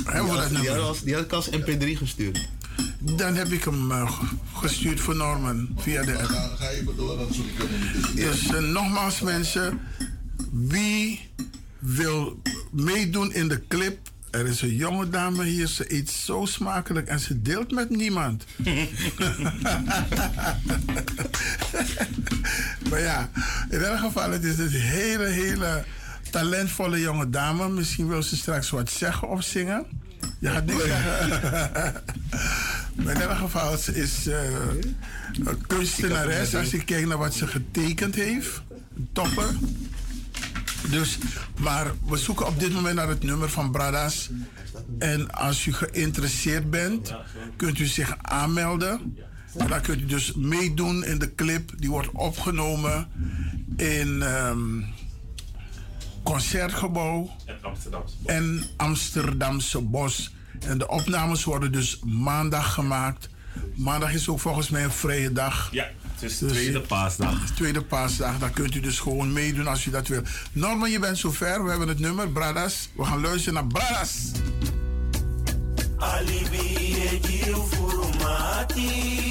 Hebben 0.05 0.31
we 0.31 0.37
dat 0.37 0.49
die, 0.49 0.57
nummer? 0.59 0.75
had 0.77 0.89
als, 0.89 1.03
die 1.03 1.15
had 1.15 1.25
ik 1.25 1.33
als 1.33 1.49
MP3 1.51 1.97
gestuurd. 1.97 2.49
Dan 2.99 3.35
heb 3.35 3.47
ik 3.53 3.65
hem 3.65 3.91
eh, 3.93 4.21
gestuurd 4.55 5.01
voor 5.01 5.17
Norman 5.17 5.69
via 5.79 6.03
de 6.03 6.19
app. 6.19 6.29
Ga 6.59 6.69
even 6.69 6.97
door, 6.97 7.17
dan 7.19 7.35
zoek 7.35 7.47
ik 7.47 7.53
hem 7.59 7.69
niet. 8.05 8.17
Dus 8.17 8.47
eh, 8.47 8.59
nogmaals 8.63 9.21
mensen, 9.21 9.81
wie 10.51 11.31
wil 11.79 12.43
meedoen 12.71 13.33
in 13.33 13.49
de 13.49 13.67
clip? 13.69 13.99
Er 14.31 14.47
is 14.47 14.63
een 14.63 14.75
jonge 14.75 15.09
dame 15.09 15.45
hier, 15.45 15.67
ze 15.67 15.95
eet 15.95 16.11
zo 16.11 16.45
smakelijk 16.45 17.07
en 17.09 17.21
ze 17.21 17.43
deelt 17.43 17.71
met 17.71 17.91
niemand. 17.91 18.45
maar 22.91 23.01
ja, 23.01 23.31
in 23.71 23.83
elk 23.83 23.99
geval, 23.99 24.31
het 24.31 24.45
is 24.45 24.59
een 24.59 24.71
hele, 24.71 25.27
hele 25.27 25.85
talentvolle 26.31 27.01
jonge 27.01 27.31
dame. 27.31 27.69
Misschien 27.69 28.09
wil 28.09 28.23
ze 28.23 28.37
straks 28.37 28.71
wat 28.71 28.91
zeggen 28.91 29.29
of 29.29 29.43
zingen. 29.43 29.87
Je 30.39 30.49
gaat 30.49 30.67
niks 30.67 30.83
zeggen. 30.85 31.93
maar 33.03 33.15
in 33.15 33.21
elk 33.21 33.37
geval, 33.37 33.77
ze 33.77 33.95
is 33.95 34.27
eh, 34.27 34.43
een 35.45 35.67
kunstenares. 35.67 36.55
Als 36.55 36.71
je 36.71 36.85
kijkt 36.85 37.09
naar 37.09 37.19
wat 37.19 37.35
ze 37.35 37.47
getekend 37.47 38.15
heeft, 38.15 38.63
topper. 39.13 39.55
Dus, 40.91 41.19
maar 41.59 41.93
we 42.07 42.17
zoeken 42.17 42.47
op 42.47 42.61
dit 42.61 42.73
moment 42.73 42.95
naar 42.95 43.09
het 43.09 43.23
nummer 43.23 43.51
van 43.51 43.71
Bradas. 43.71 44.31
En 44.99 45.31
als 45.31 45.67
u 45.67 45.73
geïnteresseerd 45.73 46.71
bent, 46.71 47.15
kunt 47.57 47.79
u 47.79 47.87
zich 47.87 48.15
aanmelden. 48.23 49.17
En 49.59 49.67
dan 49.67 49.81
kunt 49.81 50.01
u 50.01 50.07
dus 50.07 50.35
meedoen 50.35 51.05
in 51.05 51.19
de 51.19 51.35
clip. 51.35 51.73
Die 51.77 51.91
wordt 51.91 52.11
opgenomen 52.13 53.09
in 53.77 54.23
ehm 54.23 54.83
Concertgebouw 56.23 57.31
en 58.27 58.63
Amsterdamse 58.77 59.81
Bos. 59.81 60.35
En 60.61 60.79
de 60.79 60.89
opnames 60.89 61.45
worden 61.45 61.73
dus 61.73 62.01
maandag 62.05 62.75
gemaakt. 62.75 63.29
Maandag 63.75 64.13
is 64.13 64.29
ook 64.29 64.41
volgens 64.41 64.69
mij 64.69 64.85
een 64.85 64.91
vrije 64.91 65.33
dag. 65.33 65.69
Ja, 65.73 65.89
Dus- 66.21 66.37
tweede 66.37 66.81
paasdag. 66.81 67.51
Tweede 67.55 67.83
paasdag, 67.83 68.39
daar 68.39 68.51
kunt 68.51 68.75
u 68.75 68.81
dus 68.81 68.99
gewoon 68.99 69.33
meedoen 69.33 69.67
als 69.67 69.87
u 69.87 69.91
dat 69.91 70.09
wil. 70.09 70.23
Norman, 70.53 70.91
je 70.91 70.99
bent 70.99 71.19
zover. 71.19 71.65
We 71.65 71.71
hebben 71.71 71.89
het 71.89 71.99
nummer, 71.99 72.29
Bradas. 72.29 72.89
We 72.97 73.05
gaan 73.05 73.21
luisteren 73.21 73.55
naar 73.55 73.67
Bradas. 73.67 74.31
Alibi 75.97 77.21
furumati 77.71 79.31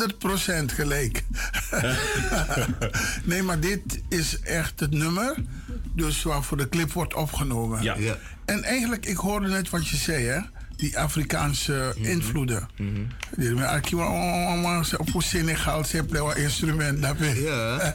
100% 0.00 0.64
gelijk. 0.66 1.24
nee, 3.24 3.42
maar 3.42 3.60
dit 3.60 4.02
is 4.08 4.40
echt 4.40 4.80
het 4.80 4.90
nummer. 4.90 5.34
Dus 5.94 6.22
waarvoor 6.22 6.56
de 6.56 6.68
clip 6.68 6.92
wordt 6.92 7.14
opgenomen. 7.14 7.82
Ja. 7.82 7.94
Ja. 7.98 8.16
En 8.44 8.62
eigenlijk, 8.62 9.06
ik 9.06 9.16
hoorde 9.16 9.48
net 9.48 9.70
wat 9.70 9.88
je 9.88 9.96
zei, 9.96 10.24
hè? 10.24 10.40
Die 10.76 10.98
Afrikaanse 10.98 11.94
invloeden. 11.96 12.68
Die 13.36 13.50
met 13.54 13.64
Akiwa, 13.64 14.06
op 14.98 15.22
Senegal, 15.22 15.84
ze 15.84 15.96
hebben 15.96 16.26
een 16.26 16.36
instrument. 16.36 17.02
daarbij. 17.02 17.34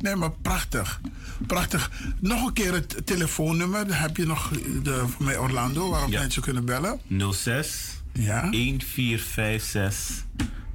nee, 0.00 0.16
maar 0.16 0.30
prachtig. 0.30 1.00
Prachtig. 1.46 1.90
Nog 2.20 2.46
een 2.46 2.52
keer 2.52 2.72
het 2.72 3.06
telefoonnummer. 3.06 3.86
Dan 3.86 3.96
heb 3.96 4.16
je 4.16 4.26
nog 4.26 4.50
de, 4.82 5.04
voor 5.08 5.24
mij 5.24 5.38
Orlando, 5.38 5.90
waarop 5.90 6.10
Ja. 6.10 6.20
mensen 6.20 6.42
kunnen 6.42 6.64
bellen. 6.64 7.00
06 7.32 8.00
Ja. 8.12 8.50
1456 8.50 10.24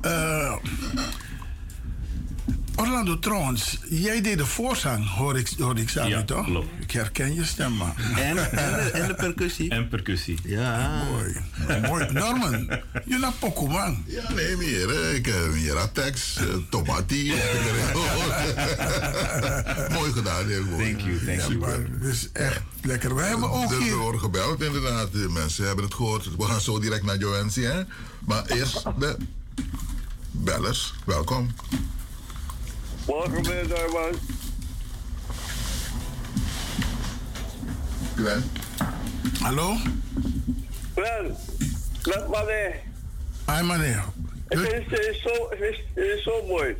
Eh, 0.00 0.54
Orlando 2.76 3.18
Trouwens, 3.18 3.78
jij 3.88 4.20
deed 4.20 4.38
de 4.38 4.46
voorzang, 4.46 5.08
hoor 5.14 5.38
ik, 5.38 5.50
hoor 5.58 5.78
ik 5.78 5.88
samen, 5.88 6.10
Ja, 6.10 6.22
toch? 6.24 6.44
klopt. 6.44 6.66
Ik 6.80 6.90
herken 6.90 7.34
je 7.34 7.44
stem, 7.44 7.72
man. 7.72 7.94
En, 8.16 8.36
en, 8.36 8.72
de, 8.84 8.90
en 8.90 9.08
de 9.08 9.14
percussie. 9.14 9.70
En 9.70 9.88
percussie. 9.88 10.38
Ja. 10.44 11.02
Mooi. 11.04 11.36
Mooi. 11.82 12.12
Norman, 12.12 12.68
je 13.04 13.18
naar 13.18 13.32
Poco, 13.38 13.66
man. 13.66 14.04
Ja, 14.06 14.32
nee, 14.32 14.56
meer. 14.56 14.88
hè. 14.88 15.10
Ik 15.14 15.26
heb 15.26 15.54
hier 15.54 15.78
Atex, 15.78 16.38
uh, 16.40 16.54
Tomati. 16.70 17.32
Mooi 19.92 20.12
gedaan, 20.12 20.46
heel 20.48 20.64
mooi. 20.64 20.84
Thank 20.94 21.00
you, 21.06 21.18
thank 21.24 21.40
Ja, 21.40 21.46
you. 21.46 21.58
maar 21.58 21.78
het 22.00 22.02
is 22.14 22.28
echt 22.32 22.60
lekker. 22.82 23.14
We 23.14 23.22
hebben 23.22 23.50
ook 23.50 23.68
Dus 23.68 23.78
we 23.78 23.84
hier... 23.84 23.96
worden 23.96 24.20
gebeld, 24.20 24.62
inderdaad. 24.62 25.12
De 25.12 25.28
mensen 25.30 25.66
hebben 25.66 25.84
het 25.84 25.94
gehoord. 25.94 26.36
We 26.36 26.44
gaan 26.44 26.60
zo 26.60 26.78
direct 26.78 27.04
naar 27.04 27.16
Joansi, 27.18 27.62
hè. 27.64 27.82
Maar 28.26 28.44
eerst 28.46 28.82
de 28.98 29.16
bellers. 30.30 30.94
Welkom. 31.06 31.50
Welkom 33.06 33.42
bij 33.42 33.66
Darman. 33.66 34.14
Glenn. 38.16 38.42
Hallo? 39.40 39.76
Glenn, 40.94 41.36
met 42.04 42.28
meneer. 42.28 42.74
Hi, 43.46 43.62
meneer. 43.62 44.04
Het 44.48 44.58
is, 44.60 44.84
het 44.90 45.06
is, 45.10 45.22
zo, 45.22 45.46
het 45.50 45.60
is, 45.60 45.84
het 45.94 46.04
is 46.04 46.22
zo 46.22 46.46
mooi. 46.46 46.76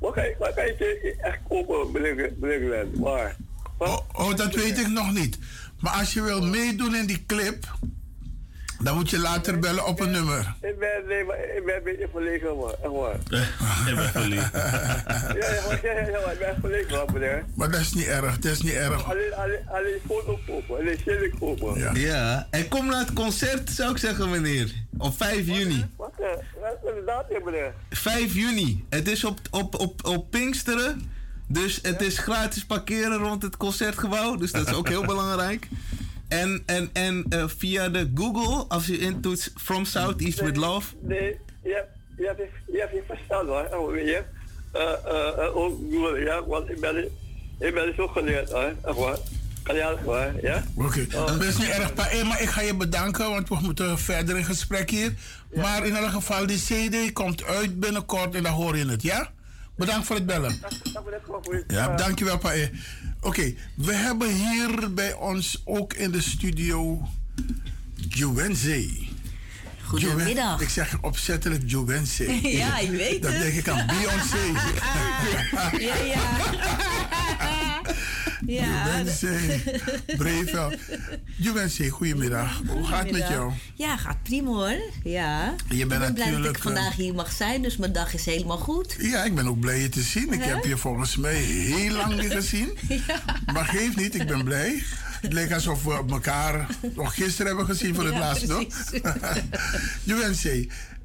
Wat 0.00 0.14
kan, 0.14 0.24
je- 0.24 0.36
wat 0.38 0.54
kan 0.54 0.64
je 0.66 1.16
echt 1.20 1.38
kopen, 1.48 1.92
meneer, 1.92 2.32
meneer 2.40 2.60
Glenn? 2.68 3.00
Waar? 3.00 3.36
Oh, 3.78 3.98
oh, 4.12 4.34
dat 4.36 4.54
weet 4.54 4.78
ik 4.78 4.88
nog 4.88 5.12
niet. 5.12 5.38
Maar 5.80 5.92
als 5.92 6.12
je 6.12 6.22
wil 6.22 6.42
meedoen 6.46 6.94
in 6.94 7.06
die 7.06 7.24
clip, 7.26 7.76
dan 8.82 8.94
moet 8.96 9.10
je 9.10 9.18
later 9.18 9.58
bellen 9.58 9.86
op 9.86 10.00
een 10.00 10.10
nummer. 10.10 10.54
Ik 10.60 10.78
ben, 10.78 10.88
nee, 11.08 11.24
maar 11.24 11.36
ik 11.56 11.62
ben 11.64 11.76
een 11.76 11.82
beetje 11.84 12.08
verlegen, 12.12 12.56
man. 12.56 12.70
Echt 12.70 12.92
waar. 12.92 13.14
Ik 13.88 13.94
ben 13.94 14.10
verliefd. 14.10 14.52
Ja, 15.42 15.54
ja, 15.54 15.62
maar- 15.68 15.80
ja, 15.82 15.92
ja, 15.92 16.06
ja, 16.06 16.20
maar 16.24 16.32
ik 16.32 16.38
ben 16.38 16.56
verlegen, 16.60 16.90
man, 16.96 17.08
meneer. 17.12 17.44
Maar 17.54 17.70
dat 17.70 17.80
is 17.80 17.92
niet 17.92 18.06
erg, 18.06 18.38
dat 18.38 18.52
is 18.52 18.62
niet 18.62 18.72
erg. 18.72 19.10
Alleen, 19.10 19.34
alleen, 19.34 19.68
alleen 19.68 19.98
foto 20.06 20.38
kopen, 20.46 20.76
alleen 20.78 20.98
shilling 21.02 21.38
kopen. 21.38 21.78
Ja. 21.80 21.90
Ja. 21.94 22.46
En 22.50 22.68
kom 22.68 22.86
naar 22.86 22.98
het 23.00 23.12
concert, 23.12 23.70
zou 23.70 23.90
ik 23.90 23.98
zeggen, 23.98 24.30
meneer. 24.30 24.72
Op 24.98 25.16
5 25.16 25.46
juni. 25.46 25.86
Wat, 25.96 26.12
eh, 26.18 26.26
wat 26.60 26.76
is 26.84 26.90
de 26.94 27.02
datum, 27.06 27.44
meneer? 27.44 27.72
5 27.90 28.34
juni. 28.34 28.84
Het 28.88 29.08
is 29.08 29.24
op, 29.24 29.38
op, 29.50 29.74
op, 29.80 30.06
op 30.06 30.30
Pinksteren. 30.30 31.10
Dus 31.46 31.78
het 31.82 32.00
is 32.02 32.18
gratis 32.18 32.64
parkeren 32.64 33.16
rond 33.18 33.42
het 33.42 33.56
concertgebouw. 33.56 34.36
Dus 34.36 34.52
dat 34.52 34.66
is 34.68 34.74
ook 34.74 34.88
heel 34.88 35.04
belangrijk. 35.14 35.68
En, 36.32 36.62
en, 36.66 36.90
en 36.92 37.24
eh, 37.28 37.44
via 37.56 37.88
de 37.88 38.10
Google, 38.14 38.64
als 38.68 38.86
je 38.86 38.98
intoetst 38.98 39.50
From 39.56 39.84
Southeast 39.84 40.40
with 40.40 40.56
Love. 40.56 40.94
Nee, 41.00 41.38
je 41.62 41.72
hebt, 41.74 41.88
je 42.16 42.26
hebt, 42.26 42.40
je 42.72 42.78
hebt 42.90 43.06
verstaan 43.06 43.46
hoor. 43.46 43.68
Oh, 43.72 43.90
weet 43.92 44.06
je. 44.06 44.22
Eh, 44.72 44.82
eh, 44.82 45.44
eh, 45.44 45.56
ook 45.56 45.78
Google, 45.90 46.18
ja, 46.20 46.44
want 46.46 46.70
ik 46.70 46.80
ben, 46.80 46.96
ik 47.58 47.74
ben 47.74 47.94
zo 47.96 48.08
geleerd 48.08 48.50
hoor. 48.50 48.72
Echt 48.84 48.96
waar. 48.96 49.16
Kan 49.62 49.74
je 49.74 49.96
hoor, 50.04 50.32
ja? 50.42 50.64
Oké, 50.76 51.06
Oh. 51.14 51.26
dat 51.26 51.42
is 51.42 51.56
niet 51.58 51.68
erg. 51.68 51.94
Pa- 51.94 52.24
maar 52.24 52.42
ik 52.42 52.48
ga 52.48 52.60
je 52.60 52.74
bedanken, 52.74 53.30
want 53.30 53.48
we 53.48 53.56
moeten 53.62 53.98
verder 53.98 54.36
in 54.36 54.44
gesprek 54.44 54.90
hier. 54.90 55.14
Maar 55.54 55.86
in 55.86 55.96
elk 55.96 56.10
geval, 56.10 56.46
die 56.46 56.58
CD 56.58 57.12
komt 57.12 57.44
uit 57.44 57.80
binnenkort 57.80 58.34
en 58.34 58.42
dan 58.42 58.52
hoor 58.52 58.76
je 58.76 58.86
het, 58.88 59.02
ja? 59.02 59.30
Bedankt 59.86 60.06
voor 60.06 60.16
het 60.16 60.26
bellen. 60.26 60.60
Ja, 61.66 61.96
dankjewel, 61.96 62.38
Pa. 62.38 62.52
eh. 62.52 62.68
Oké, 63.20 63.54
we 63.74 63.94
hebben 63.94 64.28
hier 64.34 64.92
bij 64.94 65.12
ons 65.12 65.62
ook 65.64 65.92
in 65.94 66.10
de 66.10 66.20
studio 66.22 67.08
Juwenze. 68.08 68.88
Goedemiddag. 69.86 70.60
Ik 70.60 70.68
zeg 70.68 70.98
opzettelijk 71.00 71.62
Juwenze. 71.66 72.40
Ja, 72.48 72.78
ik 72.78 72.90
weet 72.90 73.22
Dan 73.22 73.32
het. 73.32 73.42
denk 73.42 73.54
ik 73.54 73.68
aan 73.68 73.86
Beyoncé. 73.86 74.60
Ja, 75.86 75.96
ja. 75.96 76.20
Ja. 78.46 79.02
Brevel. 80.16 80.72
Juwenze, 81.36 81.88
goedemiddag. 81.88 82.62
Hoe 82.66 82.86
gaat 82.86 83.02
het 83.02 83.12
met 83.12 83.28
jou? 83.28 83.52
Ja, 83.74 83.96
gaat 83.96 84.22
prima 84.22 84.50
hoor. 84.50 84.76
Ja. 85.04 85.54
Je 85.68 85.86
bent 85.86 85.92
ik 85.92 85.98
ben 85.98 85.98
blij 85.98 86.08
dat 86.08 86.16
natuurlijk, 86.16 86.56
ik 86.56 86.62
vandaag 86.62 86.96
hier 86.96 87.14
mag 87.14 87.32
zijn, 87.32 87.62
dus 87.62 87.76
mijn 87.76 87.92
dag 87.92 88.14
is 88.14 88.24
helemaal 88.24 88.58
goed. 88.58 88.96
Ja, 88.98 89.24
ik 89.24 89.34
ben 89.34 89.46
ook 89.46 89.60
blij 89.60 89.80
je 89.80 89.88
te 89.88 90.02
zien. 90.02 90.32
Ik 90.32 90.42
heb 90.42 90.64
je 90.64 90.76
volgens 90.76 91.16
mij 91.16 91.34
heel 91.34 91.92
lang 91.92 92.20
niet 92.20 92.32
gezien. 92.32 92.70
Maar 93.54 93.64
geef 93.64 93.96
niet, 93.96 94.14
ik 94.14 94.26
ben 94.26 94.44
blij. 94.44 94.82
Het 95.20 95.32
lijkt 95.32 95.52
alsof 95.52 95.84
we 95.84 96.04
elkaar 96.10 96.66
nog 96.94 97.14
gisteren 97.14 97.46
hebben 97.46 97.66
gezien 97.66 97.94
voor 97.94 98.04
het 98.04 98.14
Ja, 98.14 98.20
laatst, 98.20 98.48
toch? 98.48 98.64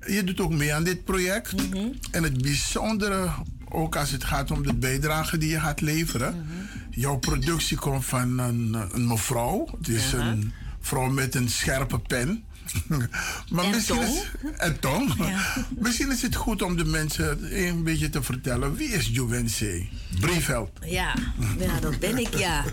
Je 0.08 0.24
doet 0.24 0.40
ook 0.40 0.52
mee 0.52 0.74
aan 0.74 0.84
dit 0.84 1.04
project. 1.04 1.70
Mhm. 1.70 1.88
En 2.12 2.24
het 2.24 2.42
bijzondere, 2.42 3.30
ook 3.70 3.96
als 3.96 4.12
het 4.12 4.24
gaat 4.24 4.52
om 4.52 4.64
de 4.64 4.74
bijdrage 4.74 5.38
die 5.38 5.50
je 5.50 5.60
gaat 5.60 5.82
leveren. 5.82 6.36
Mhm. 6.36 6.66
Jouw 6.98 7.18
productie 7.18 7.78
komt 7.78 8.06
van 8.06 8.40
een, 8.40 8.78
een 8.91 9.07
mevrouw. 9.07 9.68
Het 9.78 9.88
is 9.88 10.11
een 10.11 10.53
vrouw 10.80 11.10
met 11.10 11.36
een 11.36 11.49
scherpe 11.49 11.99
pen. 11.99 12.44
maar 13.49 13.65
En 13.65 13.69
misschien 13.69 13.95
tong. 13.95 14.07
Is, 14.07 14.52
en 14.57 14.80
tong. 14.80 15.14
misschien 15.86 16.11
is 16.11 16.22
het 16.22 16.36
goed 16.36 16.61
om 16.61 16.78
de 16.78 16.86
mensen 16.86 17.57
een 17.68 17.84
beetje 17.84 18.10
te 18.10 18.24
vertellen. 18.24 18.76
Wie 18.76 18.88
is 18.90 19.07
Juwense? 19.07 19.86
Briefheld. 20.19 20.69
Ja, 20.86 21.15
ja, 21.60 21.80
dat 21.80 21.99
ben 21.99 22.18
ik, 22.18 22.38
ja. 22.38 22.64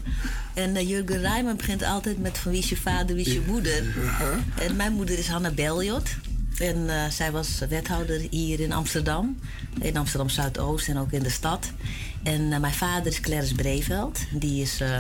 En 0.55 0.77
eh, 0.77 0.89
Jurgen 0.89 1.21
Rijman 1.21 1.57
begint 1.57 1.83
altijd 1.83 2.19
met 2.19 2.39
van 2.39 2.51
wie 2.51 2.61
is 2.61 2.69
je 2.69 2.77
vader, 2.77 3.17
wie 3.17 3.27
is 3.27 3.33
je 3.33 3.43
moeder. 3.47 3.85
En 4.59 4.77
mijn 4.77 4.93
moeder 4.93 5.19
is 5.19 5.29
Hanna 5.29 5.51
Beljot. 5.51 6.17
En 6.59 6.89
eh, 6.89 7.11
zij 7.11 7.33
was 7.33 7.59
wethouder 7.69 8.27
hier 8.31 8.61
in 8.61 8.73
Amsterdam. 8.73 9.39
In 9.81 9.97
Amsterdam 9.97 10.29
Zuidoost 10.29 10.89
en 10.89 10.99
ook 10.99 11.13
in 11.13 11.23
de 11.23 11.31
stad. 11.31 11.73
En 12.25 12.53
eh, 12.53 12.61
mijn 12.61 12.75
vader 12.75 13.07
is 13.07 13.21
Clarence 13.21 13.55
Breveld. 13.55 14.19
Die 14.31 14.63
is 14.63 14.81
eh, 14.81 14.99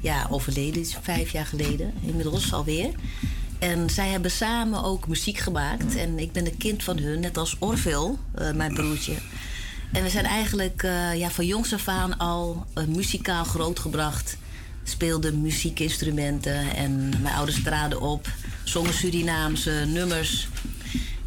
ja, 0.00 0.26
overleden, 0.30 0.80
is 0.80 0.96
vijf 1.02 1.30
jaar 1.30 1.46
geleden 1.46 1.92
inmiddels 2.00 2.52
alweer. 2.52 2.90
En 3.58 3.90
zij 3.90 4.08
hebben 4.08 4.30
samen 4.30 4.84
ook 4.84 5.08
muziek 5.08 5.38
gemaakt. 5.38 5.96
En 5.96 6.18
ik 6.18 6.32
ben 6.32 6.46
een 6.46 6.56
kind 6.56 6.84
van 6.84 6.98
hun, 6.98 7.20
net 7.20 7.36
als 7.36 7.56
Orville, 7.58 8.14
eh, 8.34 8.52
mijn 8.52 8.74
broertje. 8.74 9.14
En 9.92 10.02
we 10.02 10.08
zijn 10.08 10.24
eigenlijk 10.24 10.82
ja, 11.14 11.30
van 11.30 11.46
jongs 11.46 11.74
af 11.74 11.88
aan 11.88 12.18
al 12.18 12.66
muzikaal 12.88 13.44
grootgebracht. 13.44 14.36
Speelden 14.84 15.40
muziekinstrumenten 15.40 16.76
en 16.76 17.08
mijn 17.22 17.34
ouders 17.34 17.62
traden 17.62 18.00
op. 18.00 18.28
Zongen 18.64 18.94
Surinaamse 18.94 19.84
nummers. 19.88 20.48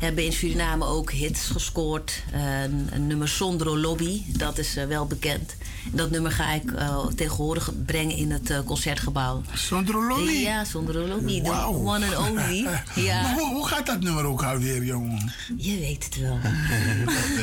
Hebben 0.04 0.24
in 0.26 0.34
Suriname 0.34 0.86
ook 0.86 1.12
hits 1.12 1.46
gescoord. 1.46 2.24
Een, 2.34 2.88
een 2.92 3.08
nummer 3.08 3.28
Sondro 3.28 3.78
Lobby, 3.78 4.22
dat 4.38 4.58
is 4.58 4.76
eh, 4.76 4.86
wel 4.86 5.06
bekend. 5.06 5.56
En 5.92 5.98
dat 5.98 6.12
nummer 6.12 6.32
ga 6.32 6.54
ik 6.54 6.72
eh, 6.72 7.06
tegenwoordig 7.16 7.72
brengen 7.86 8.16
in 8.16 8.32
het 8.32 8.50
eh, 8.50 8.60
concertgebouw. 8.66 9.42
Sondro 9.54 10.08
Lobby? 10.08 10.32
Ja, 10.32 10.64
Sondro 10.64 11.08
Lobby, 11.08 11.42
de 11.42 11.50
Wauw. 11.50 11.74
one 11.74 12.06
and 12.16 12.30
only. 12.30 12.68
Ja. 12.96 13.22
Maar 13.22 13.34
hoe, 13.34 13.54
hoe 13.54 13.68
gaat 13.68 13.86
dat 13.86 14.00
nummer 14.02 14.26
ook 14.26 14.44
alweer, 14.44 14.84
jongen? 14.84 15.34
Je 15.58 15.80
weet 15.80 16.04
het 16.04 16.20
wel. 16.22 16.40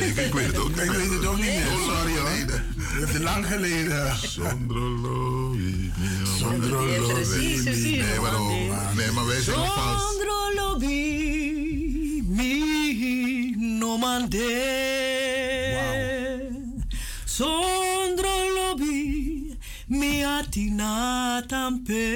ik, 0.01 0.17
ik 0.17 0.33
weet 0.33 0.47
het 0.47 0.59
ook 0.59 0.69
niet. 0.75 0.85
Ik 0.85 0.91
weet 0.91 1.11
het 1.11 1.27
ook 1.27 1.37
niet 1.37 1.45
meer. 1.45 1.67
Sorry 1.87 2.17
hoor. 2.19 2.61
Het 3.01 3.09
is 3.15 3.19
lang 3.19 3.47
geleden. 3.47 4.17
Sondro 4.17 4.89
Lobby. 4.89 5.91
Sondro 6.39 6.87
Lobby. 6.87 7.13
precies, 7.13 7.63
precies. 7.63 8.03
Nee, 8.07 8.21
maar, 8.21 8.35
oh, 8.41 8.95
nee, 8.97 9.11
maar 9.11 9.27
wij 9.27 9.43
zijn 9.43 9.57
nog 9.57 9.75
vals. 9.75 10.03
Sondro 10.03 10.39
Lobby, 10.55 11.30
mi 12.41 13.55
no 13.57 13.99
mande. 13.99 14.49
Sondro 17.25 18.35
Lobby, 18.57 19.57
mi 19.89 20.23
atina 20.25 21.43
tampe. 21.47 22.07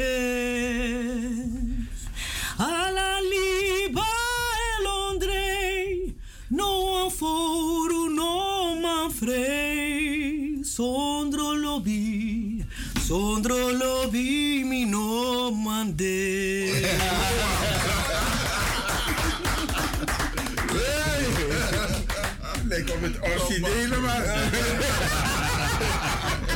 Alla 2.57 3.19
liba 3.33 4.09
e 4.65 4.83
Londre, 4.87 6.15
no 6.49 7.11
foro 7.11 8.09
no 8.09 8.77
manfrey. 8.81 10.63
Sondro 10.65 11.53
Lobby, 11.55 12.65
Sondro 13.07 13.71
Lobby, 13.71 14.63
mi 14.65 14.85
no 14.87 15.51
mande. 15.53 16.83
Op 22.95 23.03
het 23.03 23.19
originele, 23.23 23.99
maar... 24.01 24.23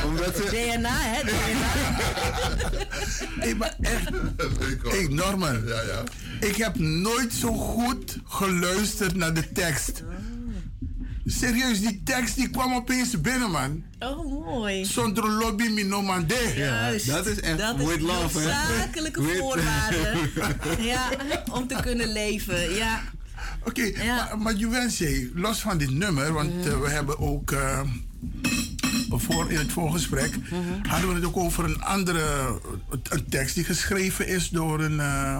Omdat 0.05 0.35
ze... 0.35 0.43
DNA, 0.75 0.97
hè? 1.01 1.21
Hey, 3.39 3.55
maar 3.55 3.75
echt. 3.81 4.09
Hey, 4.89 5.07
Norman. 5.09 5.67
Ja, 5.67 5.81
ja. 5.81 6.03
Ik 6.47 6.55
heb 6.55 6.77
nooit 6.79 7.33
zo 7.33 7.53
goed 7.53 8.17
geluisterd 8.25 9.15
naar 9.15 9.33
de 9.33 9.51
tekst. 9.51 10.03
Serieus, 11.25 11.79
die 11.79 12.01
tekst 12.03 12.35
die 12.35 12.49
kwam 12.49 12.73
opeens 12.73 13.21
binnen, 13.21 13.51
man. 13.51 13.83
Oh, 13.99 14.45
mooi. 14.45 14.85
Zonder 14.85 15.29
lobby 15.29 15.67
mi 15.67 15.83
no 15.83 16.01
mande. 16.01 16.53
Juist. 16.55 17.07
dat 17.07 17.25
is 17.25 17.39
echt 17.39 17.57
dat 17.57 17.75
with 17.77 17.89
is 17.97 18.01
love, 18.01 18.39
hè? 18.39 18.45
noodzakelijke 18.45 19.21
With- 19.21 19.37
voorwaarde. 19.37 20.29
ja, 20.91 21.09
om 21.51 21.67
te 21.67 21.77
kunnen 21.81 22.11
leven. 22.11 22.73
Ja. 22.75 23.01
Oké, 23.63 23.91
maar, 24.05 24.37
maar 24.37 24.53
los 25.33 25.59
van 25.59 25.77
dit 25.77 25.89
nummer, 25.91 26.33
want 26.33 26.65
eh, 26.65 26.79
we 26.79 26.89
hebben 26.89 27.19
ook 27.19 27.51
eh, 27.51 27.81
voor, 29.09 29.51
in 29.51 29.57
het 29.57 29.71
voorgesprek 29.71 30.37
Mhm. 30.37 30.87
hadden 30.89 31.09
we 31.09 31.15
het 31.15 31.25
ook 31.25 31.37
over 31.37 31.63
een 31.65 31.81
andere 31.81 32.57
een 33.09 33.25
tekst 33.29 33.55
die 33.55 33.63
geschreven 33.63 34.27
is 34.27 34.49
door 34.49 34.79
een 34.81 34.99
eh, 34.99 35.39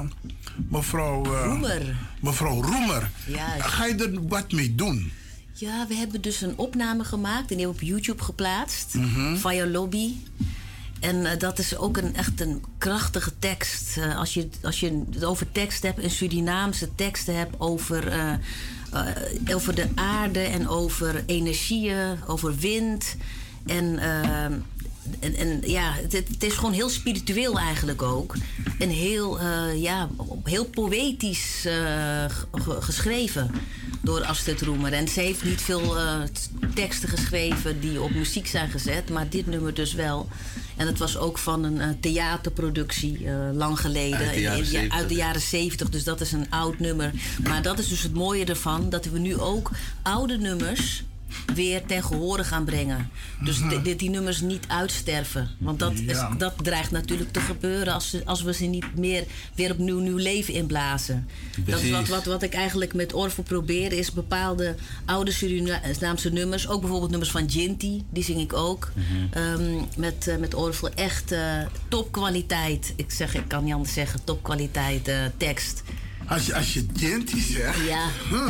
mevrouw 0.69 1.23
eh, 1.25 1.43
Roemer. 1.45 1.95
Mevrouw 2.21 2.61
Roemer. 2.63 3.09
Juist. 3.25 3.65
Ga 3.65 3.85
je 3.85 3.95
er 3.95 4.27
wat 4.27 4.51
mee 4.51 4.75
doen? 4.75 5.11
Ja, 5.53 5.85
we 5.87 5.93
hebben 5.95 6.21
dus 6.21 6.41
een 6.41 6.57
opname 6.57 7.03
gemaakt 7.03 7.51
en 7.51 7.57
die 7.57 7.65
hebben 7.65 7.75
we 7.75 7.81
op 7.81 7.89
YouTube 7.97 8.23
geplaatst. 8.23 8.93
Mhm. 8.93 9.35
Via 9.35 9.65
Lobby. 9.65 10.13
En 10.99 11.26
eh, 11.26 11.39
dat 11.39 11.59
is 11.59 11.77
ook 11.77 11.97
een, 11.97 12.15
echt 12.15 12.41
een 12.41 12.63
krachtige 12.77 13.31
tekst. 13.39 13.97
Eh, 13.97 14.17
als, 14.17 14.34
je, 14.34 14.49
als 14.63 14.80
je 14.80 15.03
het 15.11 15.23
over 15.23 15.51
tekst 15.51 15.84
hebt, 15.84 16.03
een 16.03 16.09
Surinaamse 16.09 16.95
teksten 16.95 17.35
hebt 17.35 17.55
over, 17.57 18.07
eh, 18.07 18.34
over 19.55 19.76
de 19.76 19.88
aarde 19.95 20.39
en 20.39 20.67
over 20.67 21.23
energieën, 21.26 22.17
over 22.27 22.55
wind. 22.55 23.15
En, 23.65 23.99
eh, 23.99 24.45
en, 25.19 25.35
en 25.35 25.61
ja, 25.65 25.93
het, 25.93 26.11
het 26.13 26.43
is 26.43 26.53
gewoon 26.53 26.73
heel 26.73 26.89
spiritueel 26.89 27.59
eigenlijk 27.59 28.01
ook. 28.01 28.35
En 28.80 28.89
heel, 28.89 29.39
eh, 29.39 29.81
ja, 29.81 30.09
heel 30.43 30.65
poëtisch 30.65 31.65
eh, 31.65 32.26
ge- 32.51 32.81
geschreven 32.81 33.51
door 34.01 34.23
Astrid 34.23 34.61
Roemer. 34.61 34.93
En 34.93 35.07
ze 35.07 35.19
heeft 35.19 35.43
niet 35.43 35.61
veel 35.61 35.97
eh, 35.97 36.19
teksten 36.73 37.09
geschreven 37.09 37.80
die 37.80 38.01
op 38.01 38.11
muziek 38.11 38.47
zijn 38.47 38.69
gezet, 38.69 39.09
maar 39.09 39.30
dit 39.30 39.47
nummer 39.47 39.73
dus 39.73 39.93
wel. 39.93 40.27
En 40.76 40.88
het 40.88 40.97
was 40.97 41.17
ook 41.17 41.38
van 41.38 41.63
een 41.63 41.99
theaterproductie 41.99 43.27
lang 43.53 43.80
geleden. 43.80 44.17
Uit 44.19 44.34
de 44.34 44.41
jaren 44.41 44.57
In- 44.59 44.63
ja, 44.63 44.69
70. 44.71 44.97
uit 44.99 45.09
de 45.09 45.15
jaren 45.15 45.41
70, 45.41 45.89
dus 45.89 46.03
dat 46.03 46.21
is 46.21 46.31
een 46.31 46.49
oud 46.49 46.80
nummer. 46.80 47.11
Maar 47.43 47.61
dat 47.61 47.80
is 47.80 47.88
dus 47.88 48.03
het 48.03 48.13
mooie 48.13 48.45
ervan, 48.45 48.89
dat 48.89 49.05
we 49.05 49.19
nu 49.19 49.39
ook 49.39 49.71
oude 50.01 50.38
nummers 50.38 51.03
weer 51.56 51.85
ten 51.85 52.03
gehore 52.03 52.43
gaan 52.43 52.65
brengen. 52.65 53.10
Dus 53.43 53.57
di- 53.69 53.81
di- 53.81 53.95
die 53.95 54.10
nummers 54.10 54.41
niet 54.41 54.65
uitsterven. 54.68 55.49
Want 55.57 55.80
dat, 55.80 55.99
Ja. 55.99 56.11
is, 56.31 56.38
dat 56.38 56.53
dreigt 56.64 56.91
natuurlijk 56.91 57.31
te 57.31 57.39
gebeuren 57.39 57.93
als, 57.93 58.10
ze, 58.10 58.22
als 58.26 58.41
we 58.41 58.53
ze 58.53 58.65
niet 58.65 58.95
meer 58.97 59.23
weer 59.56 59.72
opnieuw 59.72 59.99
nieuw 59.99 60.18
leven 60.18 60.53
inblazen. 60.53 61.27
Dat 61.65 61.81
is 61.81 61.91
wat, 61.91 62.07
wat, 62.07 62.26
wat 62.26 62.43
ik 62.43 62.53
eigenlijk 62.53 62.93
met 62.93 63.14
Orfel 63.14 63.43
probeer, 63.43 63.91
is 63.93 64.11
bepaalde 64.11 64.76
oude 65.06 65.31
Surinaamse 65.31 66.30
nummers. 66.30 66.68
Ook 66.68 66.80
bijvoorbeeld 66.81 67.10
nummers 67.11 67.31
van 67.31 67.49
Ginty, 67.49 68.03
die 68.10 68.23
zing 68.23 68.39
ik 68.39 68.53
ook. 68.53 68.91
Ehm, 69.31 69.76
met, 69.97 70.27
eh, 70.27 70.38
met 70.38 70.53
Orfel 70.53 70.89
echt 70.89 71.31
eh, 71.31 71.61
topkwaliteit. 71.88 72.93
Ik 72.95 73.11
zeg, 73.11 73.35
ik 73.35 73.47
kan 73.47 73.64
niet 73.64 73.73
anders 73.73 73.93
zeggen, 73.93 74.23
topkwaliteit 74.23 75.07
eh, 75.07 75.15
tekst. 75.38 75.84
Als 76.30 76.45
je, 76.45 76.56
als 76.56 76.73
je 76.73 76.85
Genty 76.97 77.39
zegt, 77.53 77.77
Ja. 77.88 78.10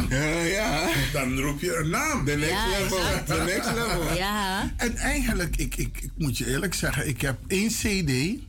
ja, 0.10 0.30
ja, 0.44 0.90
dan 1.14 1.40
roep 1.40 1.62
je 1.62 1.76
een 1.84 1.90
naam. 1.90 2.26
The 2.26 2.32
next 2.32 2.50
Ja, 2.52 2.68
level. 2.80 2.98
The 3.26 3.44
next 3.46 3.68
level. 3.74 4.16
Ja. 4.18 4.72
En 4.78 4.96
eigenlijk, 4.96 5.56
ik, 5.56 5.76
ik, 5.76 5.98
ik 6.02 6.12
moet 6.18 6.38
je 6.38 6.48
eerlijk 6.48 6.74
zeggen, 6.74 7.08
ik 7.08 7.22
heb 7.22 7.38
één 7.48 7.70
CD 7.70 8.40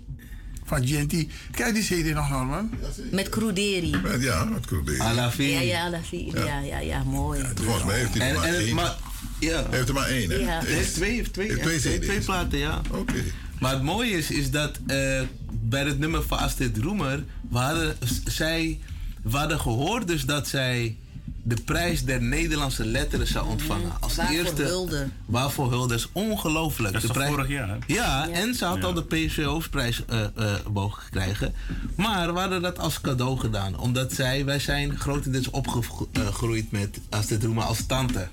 van 0.64 0.86
Genty. 0.86 1.28
Kijk 1.50 1.74
die 1.74 1.82
CD 1.84 2.14
nog, 2.14 2.30
Norman? 2.30 2.70
Met 3.10 3.28
Cruderi. 3.28 3.96
Met, 4.02 4.22
ja, 4.22 4.44
met 4.44 4.70
la 4.98 5.30
vie. 5.30 5.50
Ja, 5.50 5.60
ja, 5.60 5.90
la 5.90 6.00
vie. 6.08 6.32
Ja, 6.34 6.58
ja, 6.60 6.78
ja, 6.78 7.02
mooi. 7.04 7.42
Volgens 7.54 7.84
mij 7.84 7.98
heeft 7.98 8.14
hij 8.14 8.22
er 8.22 8.28
En, 8.28 8.34
maar 8.40 8.44
en 8.48 8.54
het 8.54 8.62
één. 8.64 8.74
maar, 8.74 8.96
ja. 9.40 9.62
Hij 9.68 9.76
heeft 9.76 9.88
er 9.88 9.94
maar 9.94 10.08
één, 10.08 10.30
hè? 10.30 10.36
Ja. 10.36 10.46
Hij 10.64 10.72
heeft 10.72 10.94
twee, 10.94 11.30
twee, 11.30 11.48
Heeft 11.48 11.62
twee 11.62 11.78
twee, 11.78 11.98
CD's. 11.98 12.06
twee 12.06 12.20
platen, 12.20 12.58
ja. 12.58 12.80
Oké. 12.90 13.14
Maar 13.60 13.72
het 13.72 13.82
mooie 13.82 14.10
is, 14.10 14.30
is 14.30 14.50
dat 14.50 14.78
eh, 14.86 15.20
bij 15.50 15.84
het 15.84 15.98
nummer 15.98 16.22
van 16.22 16.38
Astrid 16.38 16.76
Roemer, 16.78 17.24
we 17.50 17.58
hadden, 17.58 17.96
s- 18.04 18.22
zij, 18.24 18.78
we 19.22 19.36
hadden 19.36 19.60
gehoord 19.60 20.06
dus 20.06 20.24
dat 20.24 20.48
zij 20.48 20.96
de 21.42 21.56
prijs 21.64 22.04
der 22.04 22.22
Nederlandse 22.22 22.84
letteren 22.86 23.26
zou 23.26 23.48
ontvangen. 23.48 23.92
Als 24.00 24.14
Waarvoor 24.16 24.36
eerste. 24.36 24.62
hulde. 24.62 25.08
Waarvoor 25.26 25.70
hulde 25.70 25.94
is 25.94 26.08
ongelooflijk. 26.12 26.92
Dat 26.92 27.02
is 27.02 27.08
De 27.08 27.14
toch 27.14 27.16
prijs- 27.16 27.30
vorig 27.34 27.48
jaar, 27.50 27.68
hè? 27.68 27.74
Ja, 27.86 28.26
Ja. 28.26 28.28
en 28.30 28.54
ze 28.54 28.64
had 28.64 28.76
Ja. 28.76 28.82
al 28.82 28.92
de 28.94 29.02
PSV 29.04 29.44
Hoofdprijs 29.44 30.04
eh 30.04 30.20
eh, 30.24 30.54
mogen 30.72 31.02
krijgen. 31.10 31.54
Maar 31.96 32.32
we 32.34 32.38
hadden 32.40 32.62
dat 32.62 32.78
als 32.78 33.00
cadeau 33.00 33.38
gedaan. 33.38 33.78
Omdat 33.78 34.12
zij, 34.12 34.44
wij 34.44 34.58
zijn 34.58 34.98
grotendeels 34.98 35.50
opgegroeid 35.50 36.70
met 36.70 37.00
Astrid 37.10 37.44
Roemer 37.44 37.64
als 37.64 37.86
tante. 37.86 38.28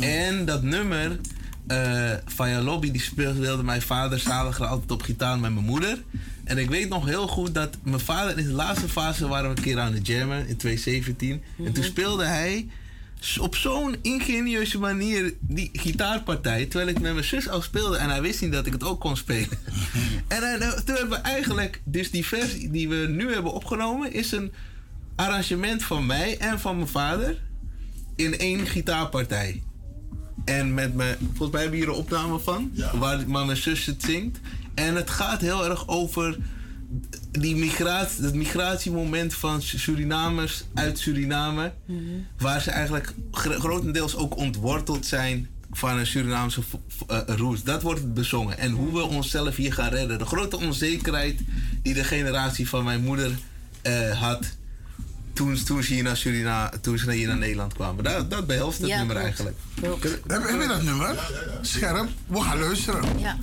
En 0.00 0.44
dat 0.44 0.62
nummer 0.62 1.18
eh 1.66 2.12
Via 2.26 2.60
Lobby, 2.60 2.90
die 2.90 3.00
speelde 3.00 3.62
mijn 3.62 3.82
vader 3.82 4.18
zaliger 4.18 4.66
altijd 4.66 4.90
op 4.90 5.02
gitaar 5.02 5.38
met 5.38 5.52
mijn 5.52 5.64
moeder. 5.66 5.98
En 6.44 6.58
ik 6.58 6.70
weet 6.70 6.88
nog 6.88 7.06
heel 7.06 7.26
goed 7.26 7.54
dat 7.54 7.76
mijn 7.82 8.00
vader 8.00 8.38
in 8.38 8.46
de 8.46 8.52
laatste 8.52 8.88
fase 8.88 9.28
waren 9.28 9.50
we 9.50 9.56
een 9.56 9.62
keer 9.62 9.78
aan 9.78 9.92
de 9.92 10.00
jammen 10.00 10.38
in 10.38 10.56
2017. 10.56 11.42
En 11.64 11.72
toen 11.72 11.84
speelde 11.84 12.24
hij 12.24 12.68
op 13.40 13.56
zo'n 13.56 13.96
ingenieuze 14.02 14.78
manier 14.78 15.34
die 15.40 15.70
gitaarpartij. 15.72 16.66
Terwijl 16.66 16.90
ik 16.90 17.00
met 17.00 17.12
mijn 17.12 17.24
zus 17.24 17.48
al 17.48 17.62
speelde 17.62 17.96
en 17.96 18.10
hij 18.10 18.22
wist 18.22 18.40
niet 18.40 18.52
dat 18.52 18.66
ik 18.66 18.72
het 18.72 18.84
ook 18.84 19.00
kon 19.00 19.16
spelen. 19.16 19.58
en 20.28 20.42
eh, 20.42 20.70
toen 20.70 20.96
hebben 20.96 21.22
we 21.22 21.24
eigenlijk, 21.24 21.80
dus 21.84 22.10
die 22.10 22.26
versie 22.26 22.70
die 22.70 22.88
we 22.88 23.06
nu 23.08 23.32
hebben 23.32 23.52
opgenomen, 23.52 24.12
is 24.12 24.32
een 24.32 24.52
arrangement 25.16 25.82
van 25.82 26.06
mij 26.06 26.38
en 26.38 26.60
van 26.60 26.76
mijn 26.76 26.88
vader 26.88 27.42
in 28.16 28.38
één 28.38 28.66
gitaarpartij. 28.66 29.62
En 30.44 30.74
met 30.74 30.94
mijn, 30.94 31.16
volgens 31.18 31.50
mij 31.50 31.60
hebben 31.60 31.80
we 31.80 31.84
hier 31.84 31.94
een 31.94 32.00
opname 32.00 32.38
van, 32.38 32.72
waar, 32.94 33.24
waar 33.26 33.46
mijn 33.46 33.56
zus 33.56 33.86
het 33.86 34.02
zingt. 34.02 34.38
En 34.74 34.94
het 34.96 35.10
gaat 35.10 35.40
heel 35.40 35.64
erg 35.64 35.88
over 35.88 36.36
die 37.30 37.56
migratie, 37.56 38.24
het 38.24 38.34
migratiemoment 38.34 39.34
van 39.34 39.62
Surinamers 39.62 40.64
uit 40.74 40.98
Suriname. 40.98 41.72
Waar 42.38 42.60
ze 42.60 42.70
eigenlijk 42.70 43.12
gro- 43.30 43.58
grotendeels 43.58 44.16
ook 44.16 44.36
ontworteld 44.36 45.06
zijn 45.06 45.48
van 45.70 45.98
een 45.98 46.06
Surinaamse 46.06 46.60
eh, 47.06 47.18
roots. 47.26 47.62
Dat 47.62 47.82
wordt 47.82 48.14
bezongen. 48.14 48.58
En 48.58 48.70
hoe 48.72 48.92
we 48.92 49.02
onszelf 49.02 49.56
hier 49.56 49.72
gaan 49.72 49.90
redden. 49.90 50.18
De 50.18 50.24
grote 50.26 50.56
onzekerheid 50.56 51.40
die 51.82 51.94
de 51.94 52.04
generatie 52.04 52.68
van 52.68 52.84
mijn 52.84 53.02
moeder 53.02 53.30
eh, 53.82 54.20
had. 54.20 54.44
Toen, 55.32 55.64
toen, 55.64 55.82
ze 55.82 55.94
hier 55.94 56.02
naar 56.02 56.16
Surina, 56.16 56.72
toen 56.80 56.98
ze 56.98 57.12
hier 57.12 57.26
naar 57.26 57.38
Nederland 57.38 57.72
kwamen. 57.74 58.04
Dat, 58.04 58.30
dat 58.30 58.46
behelst 58.46 58.78
het 58.78 58.88
Ja, 58.88 58.96
nummer 58.98 59.16
eigenlijk. 59.16 59.56
Heb, 59.80 60.02
heb 60.26 60.60
je 60.60 60.66
dat 60.68 60.82
nummer? 60.82 61.18
Scherp. 61.60 62.08
We 62.26 62.40
gaan 62.40 62.58
luisteren. 62.58 63.18
Ja. 63.18 63.38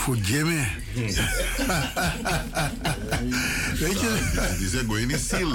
Voor 0.00 0.16
Jimmy. 0.16 0.66
Weet 0.94 1.14
je? 4.00 4.54
Die 4.58 4.68
zegt, 4.68 4.84
je 4.98 5.06
niet 5.06 5.18
ziel. 5.18 5.52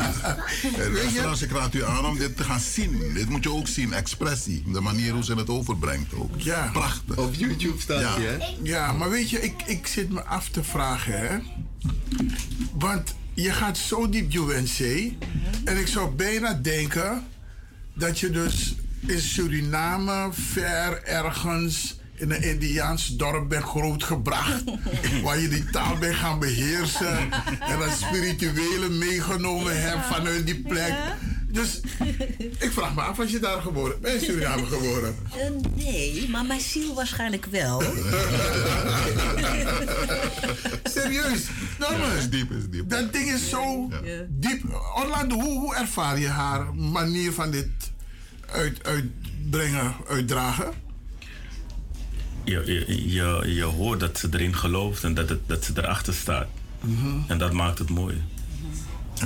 Restaurants, 0.93 1.41
ik 1.41 1.51
raad 1.51 1.73
u 1.73 1.85
aan 1.85 2.05
om 2.05 2.17
dit 2.17 2.37
te 2.37 2.43
gaan 2.43 2.59
zien. 2.59 3.13
Dit 3.13 3.29
moet 3.29 3.43
je 3.43 3.51
ook 3.51 3.67
zien, 3.67 3.93
expressie. 3.93 4.63
De 4.67 4.79
manier 4.79 5.13
hoe 5.13 5.23
ze 5.23 5.33
het 5.33 5.49
overbrengt 5.49 6.13
ook. 6.13 6.41
Ja. 6.41 6.69
Prachtig. 6.73 7.17
Op 7.17 7.33
YouTube 7.33 7.81
staat 7.81 7.99
Ja. 7.99 8.13
hij, 8.15 8.23
hè? 8.25 8.37
Ja, 8.63 8.91
maar 8.91 9.09
weet 9.09 9.29
je, 9.29 9.41
ik, 9.41 9.53
ik 9.65 9.87
zit 9.87 10.09
me 10.09 10.23
af 10.23 10.49
te 10.49 10.63
vragen, 10.63 11.19
hè. 11.19 11.37
Want 12.73 13.15
je 13.33 13.51
gaat 13.51 13.77
zo 13.77 14.09
diep 14.09 14.33
UNC. 14.33 14.79
En 15.65 15.77
ik 15.77 15.87
zou 15.87 16.15
bijna 16.15 16.53
denken 16.53 17.23
dat 17.93 18.19
je 18.19 18.29
dus 18.29 18.75
in 19.07 19.21
Suriname 19.21 20.29
ver 20.31 21.03
ergens 21.03 21.95
in 22.15 22.31
een 22.31 22.43
Indiaans 22.43 23.07
dorp 23.07 23.49
bent 23.49 23.63
grootgebracht. 23.63 24.63
waar 25.23 25.39
je 25.39 25.47
die 25.47 25.65
taal 25.69 25.97
bent 25.97 26.15
gaan 26.15 26.39
beheersen. 26.39 27.17
En 27.59 27.79
dat 27.79 27.97
spirituele 27.97 28.89
meegenomen 28.89 29.81
hebt 29.81 30.05
vanuit 30.05 30.45
die 30.45 30.61
plek. 30.61 30.93
Dus 31.55 31.79
ik 32.59 32.71
vraag 32.71 32.95
me 32.95 33.01
af, 33.01 33.17
was 33.17 33.31
je 33.31 33.39
daar 33.39 33.61
geboren? 33.61 34.01
Ben 34.01 34.11
je 34.11 34.17
in 34.17 34.23
Suriname 34.25 34.65
geboren? 34.65 35.15
Eh, 35.37 35.49
nee, 35.75 36.29
maar 36.29 36.45
mijn 36.45 36.59
ziel 36.59 36.93
waarschijnlijk 36.93 37.45
wel. 37.45 37.81
Serieus? 40.83 41.47
Nou, 41.79 41.97
maar, 41.97 42.17
is 42.17 42.29
diep, 42.29 42.51
is 42.51 42.69
diep. 42.69 42.89
Dat 42.89 43.13
ding 43.13 43.31
is 43.31 43.49
zo 43.49 43.89
diep. 44.29 44.63
Orlando, 44.95 45.35
hoe, 45.35 45.59
hoe 45.59 45.75
ervaar 45.75 46.19
je 46.19 46.27
haar 46.27 46.75
manier 46.75 47.33
van 47.33 47.51
dit 47.51 47.67
uit, 48.51 48.79
uitbrengen, 48.83 49.95
uitdragen? 50.07 50.84
Je, 52.45 52.63
je, 52.65 53.11
je, 53.13 53.53
je 53.53 53.63
hoort 53.63 53.99
dat 53.99 54.17
ze 54.17 54.27
erin 54.31 54.55
gelooft 54.55 55.03
en 55.03 55.13
dat, 55.13 55.29
het, 55.29 55.39
dat 55.45 55.63
ze 55.63 55.71
erachter 55.75 56.13
staat. 56.13 56.47
En 57.27 57.37
dat 57.37 57.51
maakt 57.51 57.79
het 57.79 57.89
mooi. 57.89 58.21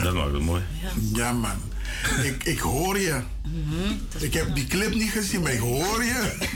Dat 0.04 0.14
maakt 0.14 0.32
het 0.32 0.42
mooi. 0.42 0.62
Ja, 1.14 1.32
man. 1.34 1.62
Ik, 2.24 2.44
ik 2.44 2.60
hoor 2.60 3.00
je. 3.00 3.22
Ik 4.18 4.34
heb 4.34 4.56
die 4.56 4.68
clip 4.68 4.94
niet 4.94 5.12
gezien, 5.12 5.42
maar 5.42 5.52
ik 5.52 5.60
hoor 5.60 6.04
je. 6.04 6.48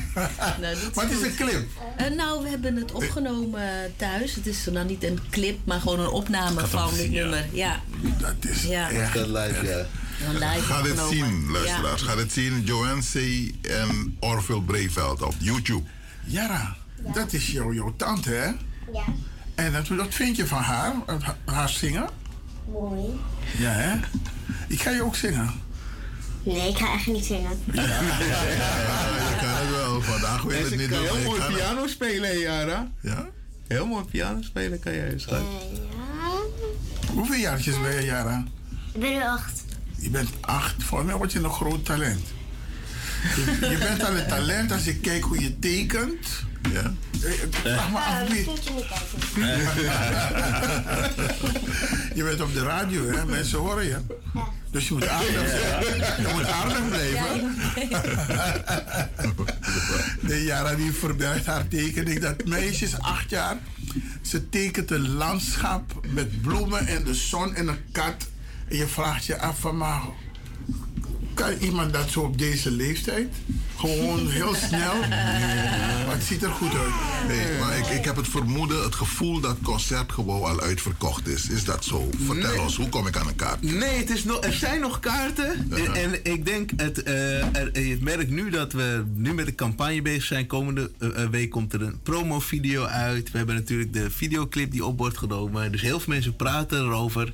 Nou, 0.61 0.77
het 0.95 1.11
is 1.11 1.22
een 1.22 1.35
clip. 1.35 1.68
Eh, 1.98 2.10
nou, 2.10 2.44
we 2.44 2.49
hebben 2.49 2.76
het 2.76 2.91
opgenomen 2.91 3.94
thuis. 3.95 4.35
Het 4.35 4.48
is 4.48 4.65
nou 4.72 4.85
niet 4.85 5.03
een 5.03 5.19
clip, 5.30 5.60
maar 5.64 5.80
gewoon 5.80 5.99
een 5.99 6.10
opname 6.10 6.68
van 6.68 6.94
dit 6.94 7.11
ja. 7.11 7.22
nummer. 7.22 7.45
Ja. 7.52 7.81
Dat 8.19 8.35
is 8.40 8.64
ja. 8.64 8.90
Dat 9.14 9.27
live, 9.27 9.65
ja. 9.65 9.85
Een 10.27 10.34
live 10.34 10.61
Ga 10.61 10.81
dit 10.81 10.99
zien, 11.10 11.52
luisteraars. 11.52 12.02
Ja. 12.02 12.07
Ga 12.07 12.15
dit 12.15 12.31
zien. 12.31 12.64
Joanne 12.64 13.02
C. 13.14 13.15
en 13.65 14.18
Orville 14.19 14.61
Breveld 14.61 15.22
op 15.22 15.34
YouTube. 15.38 15.84
Jara, 16.25 16.75
dat 17.13 17.33
is 17.33 17.47
jouw, 17.51 17.73
jouw 17.73 17.93
tante, 17.97 18.29
hè? 18.29 18.45
Ja, 18.93 19.03
En 19.55 19.71
dat, 19.71 19.87
wat 19.87 20.13
vind 20.13 20.35
je 20.35 20.47
van 20.47 20.61
haar, 20.61 20.93
haar- 21.45 21.69
zingen? 21.69 22.09
mooi. 22.71 23.19
Ja, 23.57 23.69
hè? 23.71 23.95
Ik 24.67 24.81
ga 24.81 24.89
je 24.89 25.03
ook 25.03 25.15
zingen. 25.15 25.51
Nee, 26.43 26.69
ik 26.69 26.77
ga 26.77 26.93
echt 26.93 27.07
niet 27.07 27.25
zingen. 27.25 27.51
Ik 27.51 27.73
kan 29.39 29.49
het 29.49 29.69
wel. 29.69 30.01
Vandaag 30.01 30.41
wil 30.41 30.57
ik 30.59 30.65
het 30.65 30.77
niet 30.79 30.89
doen. 30.89 30.99
heel 31.01 31.21
mooi 31.23 31.41
piano 31.53 31.87
spelen, 31.87 32.39
Jara? 32.39 32.87
Ja? 33.01 33.25
Heel 33.67 33.85
mooi 33.87 34.03
piano 34.05 34.41
spelen 34.41 34.79
kan 34.79 34.93
jij, 34.93 35.13
schat. 35.15 35.41
Hoeveel 37.13 37.35
jaartjes 37.39 37.81
ben 37.81 37.95
je, 37.95 38.01
Jara? 38.05 38.43
Ik 38.93 38.99
ben 38.99 39.09
nu 39.11 39.21
acht. 39.23 39.63
Je 39.97 40.09
bent 40.09 40.29
acht. 40.41 40.83
Volgens 40.83 41.09
mij 41.09 41.17
word 41.19 41.31
je 41.31 41.39
een 41.39 41.49
groot 41.49 41.85
talent. 41.85 42.21
Je, 43.35 43.57
je 43.71 43.77
bent 43.77 44.03
al 44.03 44.17
een 44.17 44.27
talent 44.27 44.71
als 44.71 44.87
ik 44.87 45.01
kijk 45.01 45.23
hoe 45.23 45.41
je 45.41 45.59
tekent. 45.59 46.27
Ja. 46.71 46.93
Vraag 47.51 47.91
me 47.91 47.97
af 47.97 48.29
wie. 48.29 48.45
Moet 48.45 48.63
je 48.63 48.71
niet 48.71 48.87
kijken. 48.87 49.91
Je 52.15 52.23
bent 52.23 52.41
op 52.41 52.53
de 52.53 52.63
radio, 52.63 53.09
hè? 53.09 53.25
Mensen 53.25 53.59
horen 53.59 53.85
je. 53.85 53.97
Dus 54.71 54.87
je 54.87 54.93
moet 54.93 55.07
aardig 55.07 55.49
zijn. 55.49 55.97
Je 55.97 56.27
moet 56.33 56.47
aardig 56.47 56.87
blijven. 56.87 57.55
De 60.21 60.43
Jara 60.47 60.75
die 60.75 60.91
verbergt 60.91 61.45
haar 61.45 61.67
tekening. 61.67 62.19
Dat 62.19 62.45
meisje 62.45 62.85
is 62.85 62.99
acht 62.99 63.29
jaar. 63.29 63.57
Ze 64.21 64.49
tekent 64.49 64.91
een 64.91 65.09
landschap 65.09 65.99
met 66.07 66.41
bloemen 66.41 66.87
en 66.87 67.03
de 67.03 67.13
zon 67.13 67.55
en 67.55 67.67
een 67.67 67.79
kat. 67.91 68.27
En 68.67 68.77
je 68.77 68.87
vraagt 68.87 69.25
je 69.25 69.37
af 69.37 69.59
van, 69.59 69.77
maar 69.77 70.01
kan 71.34 71.53
iemand 71.60 71.93
dat 71.93 72.10
zo 72.10 72.19
op 72.19 72.38
deze 72.38 72.72
leeftijd? 72.72 73.27
Gewoon 73.89 74.27
heel 74.30 74.55
snel. 74.55 74.93
Maar 76.05 76.15
het 76.15 76.23
ziet 76.23 76.43
er 76.43 76.49
goed 76.49 76.76
uit. 76.76 76.93
Nee, 77.27 77.60
maar 77.60 77.77
ik, 77.77 77.85
ik 77.85 78.05
heb 78.05 78.15
het 78.15 78.27
vermoeden, 78.27 78.84
het 78.84 78.95
gevoel 78.95 79.39
dat 79.39 79.51
het 79.51 79.61
concertgebouw 79.64 80.45
al 80.45 80.61
uitverkocht 80.61 81.27
is. 81.27 81.49
Is 81.49 81.64
dat 81.64 81.85
zo? 81.85 82.10
Vertel 82.26 82.51
Nee. 82.51 82.61
ons, 82.61 82.76
hoe 82.77 82.89
kom 82.89 83.07
ik 83.07 83.18
aan 83.18 83.27
een 83.27 83.35
kaart? 83.35 83.61
Nee, 83.61 83.97
het 83.97 84.10
is 84.10 84.23
nog, 84.23 84.43
er 84.43 84.53
zijn 84.53 84.80
nog 84.81 84.99
kaarten. 84.99 85.72
En, 85.72 85.93
en 85.95 86.26
ik 86.34 86.45
denk, 86.45 86.72
het, 86.76 87.03
eh, 87.03 87.55
er, 87.55 87.80
je 87.88 87.97
merkt 88.01 88.30
nu 88.30 88.49
dat 88.49 88.73
we 88.73 89.03
nu 89.15 89.34
met 89.34 89.45
de 89.45 89.55
campagne 89.55 90.01
bezig 90.01 90.23
zijn. 90.23 90.47
Komende 90.47 90.91
eh, 90.99 91.23
eh, 91.23 91.30
week 91.30 91.49
komt 91.49 91.73
er 91.73 91.81
een 91.81 91.99
promovideo 92.03 92.84
uit. 92.85 93.31
We 93.31 93.38
hebben 93.38 93.55
natuurlijk 93.55 93.93
de 93.93 94.11
videoclip 94.11 94.72
die 94.72 94.85
op 94.85 94.97
wordt 94.97 95.18
genomen. 95.18 95.72
Dus 95.72 95.81
heel 95.81 95.99
veel 95.99 96.14
mensen 96.14 96.35
praten 96.35 96.80
erover. 96.80 97.34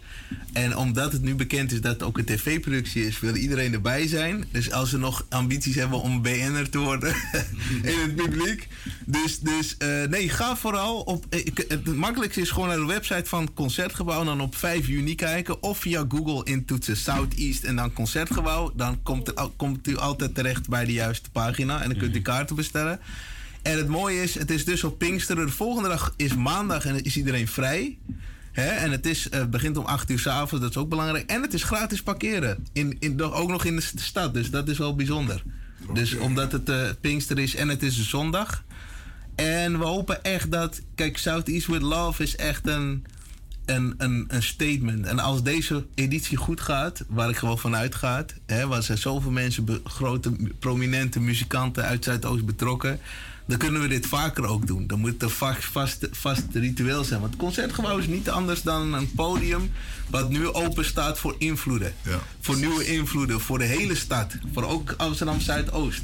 En 0.53 0.77
omdat 0.77 1.11
het 1.11 1.21
nu 1.21 1.35
bekend 1.35 1.71
is 1.71 1.81
dat 1.81 1.91
het 1.93 2.03
ook 2.03 2.17
een 2.17 2.25
tv-productie 2.25 3.05
is, 3.05 3.19
wil 3.19 3.35
iedereen 3.35 3.73
erbij 3.73 4.07
zijn. 4.07 4.45
Dus 4.51 4.71
als 4.71 4.91
we 4.91 4.97
nog 4.97 5.25
ambities 5.29 5.75
hebben 5.75 6.01
om 6.01 6.21
BN'er 6.47 6.69
te 6.69 6.77
worden 6.77 7.15
in 7.91 7.99
het 7.99 8.15
publiek. 8.15 8.67
Dus, 9.05 9.39
dus 9.39 9.77
eh, 9.77 10.03
nee, 10.03 10.29
ga 10.29 10.55
vooral 10.55 10.99
op. 11.01 11.25
eh, 11.29 11.39
ik- 11.39 11.65
Het 11.67 11.95
makkelijkste 11.95 12.41
is 12.41 12.49
gewoon 12.49 12.67
naar 12.67 12.77
de 12.77 12.85
website 12.85 13.25
van 13.25 13.53
Concertgebouw. 13.53 14.19
En 14.19 14.25
dan 14.25 14.41
op 14.41 14.55
5 14.55 14.87
juni 14.87 15.15
kijken. 15.15 15.63
Of 15.63 15.77
via 15.79 16.05
Google 16.09 16.43
intoetsen 16.43 16.97
Southeast 16.97 17.63
en 17.63 17.75
dan 17.75 17.93
Concertgebouw. 17.93 18.71
Dan 18.75 19.03
komt, 19.03 19.27
er, 19.27 19.47
komt 19.55 19.87
u 19.87 19.97
altijd 19.97 20.35
terecht 20.35 20.69
bij 20.69 20.85
de 20.85 20.93
juiste 20.93 21.29
pagina. 21.29 21.81
En 21.81 21.89
dan 21.89 21.97
kunt 21.97 22.15
u 22.15 22.21
kaarten 22.21 22.55
bestellen. 22.55 22.99
En 23.61 23.77
het 23.77 23.87
mooie 23.87 24.21
is, 24.21 24.35
het 24.35 24.51
is 24.51 24.65
dus 24.65 24.83
op 24.83 24.97
Pinksteren. 24.97 25.45
De 25.45 25.51
volgende 25.51 25.89
dag 25.89 26.13
is 26.17 26.35
maandag 26.35 26.85
en 26.85 27.03
is 27.03 27.17
iedereen 27.17 27.47
vrij. 27.47 27.97
En 28.53 28.91
het 28.91 29.05
is, 29.05 29.29
eh, 29.29 29.45
begint 29.45 29.77
om 29.77 29.85
8 29.85 30.09
uur 30.09 30.19
s'avonds, 30.19 30.51
dat 30.63 30.69
is 30.69 30.77
ook 30.77 30.89
belangrijk. 30.89 31.29
En 31.29 31.41
het 31.41 31.53
is 31.53 31.63
gratis 31.63 32.01
parkeren. 32.03 32.67
In, 32.73 32.95
in, 32.99 33.21
ook 33.21 33.49
nog 33.49 33.65
in 33.65 33.75
de 33.75 33.81
st- 33.81 33.99
stad, 33.99 34.33
dus 34.33 34.49
dat 34.49 34.67
is 34.69 34.77
wel 34.77 34.95
bijzonder. 34.95 35.43
Dus 35.93 36.17
omdat 36.17 36.51
het 36.51 36.69
eh 36.69 36.89
Pinkster 37.01 37.39
is 37.39 37.55
en 37.55 37.69
het 37.69 37.83
is 37.83 37.97
een 37.97 38.03
zondag. 38.03 38.63
En 39.35 39.79
we 39.79 39.85
hopen 39.85 40.23
echt 40.23 40.51
dat. 40.51 40.81
Kijk, 40.95 41.17
Southeast 41.17 41.67
with 41.67 41.81
Love 41.81 42.23
is 42.23 42.35
echt 42.35 42.67
een, 42.67 43.05
een, 43.65 43.93
een, 43.97 44.25
een 44.27 44.43
statement. 44.43 45.05
En 45.05 45.19
als 45.19 45.43
deze 45.43 45.85
editie 45.95 46.37
goed 46.37 46.61
gaat, 46.61 47.03
waar 47.07 47.29
ik 47.29 47.37
gewoon 47.37 47.59
van 47.59 47.75
uitga, 47.75 48.25
hè, 48.45 48.67
waar 48.67 48.83
zijn 48.83 48.97
zoveel 48.97 49.31
mensen, 49.31 49.81
grote, 49.83 50.31
prominente 50.59 51.19
muzikanten 51.19 51.83
uit 51.83 52.03
Zuidoost 52.03 52.45
betrokken. 52.45 52.99
Dan 53.49 53.57
kunnen 53.57 53.81
we 53.81 53.87
dit 53.87 54.07
vaker 54.07 54.45
ook 54.45 54.67
doen. 54.67 54.87
Dan 54.87 54.99
moet 54.99 55.11
het 55.11 55.23
een 55.23 55.29
vast, 55.29 55.65
vast, 55.65 56.07
vast 56.11 56.43
ritueel 56.53 57.03
zijn. 57.03 57.19
Want 57.19 57.31
het 57.31 57.41
concertgebouw 57.41 57.97
is 57.97 58.07
niet 58.07 58.29
anders 58.29 58.61
dan 58.61 58.93
een 58.93 59.11
podium. 59.11 59.71
wat 60.09 60.29
nu 60.29 60.47
open 60.47 60.85
staat 60.85 61.19
voor 61.19 61.35
invloeden. 61.37 61.93
Voor 62.39 62.57
nieuwe 62.57 62.85
invloeden, 62.85 63.41
voor 63.41 63.57
de 63.57 63.65
hele 63.65 63.95
stad. 63.95 64.35
Voor 64.53 64.63
ook 64.63 64.93
Amsterdam 64.97 65.39
Zuidoost. 65.39 66.01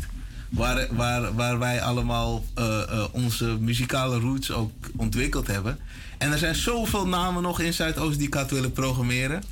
Waar, 0.50 0.88
waar, 0.92 1.36
waar 1.36 1.60
wij 1.60 1.82
allemaal 1.82 2.46
eh, 2.54 2.82
eh, 2.82 3.04
onze 3.12 3.58
muzikale 3.60 4.20
roots 4.20 4.52
ook 4.52 4.72
ontwikkeld 4.96 5.48
hebben. 5.48 5.80
En 6.18 6.32
er 6.32 6.38
zijn 6.38 6.56
zoveel 6.56 7.08
namen 7.08 7.42
nog 7.42 7.60
in 7.60 7.74
Zuidoost 7.74 8.18
die 8.18 8.28
ik 8.28 8.34
had 8.34 8.52
willen 8.52 8.72
programmeren. 8.72 9.44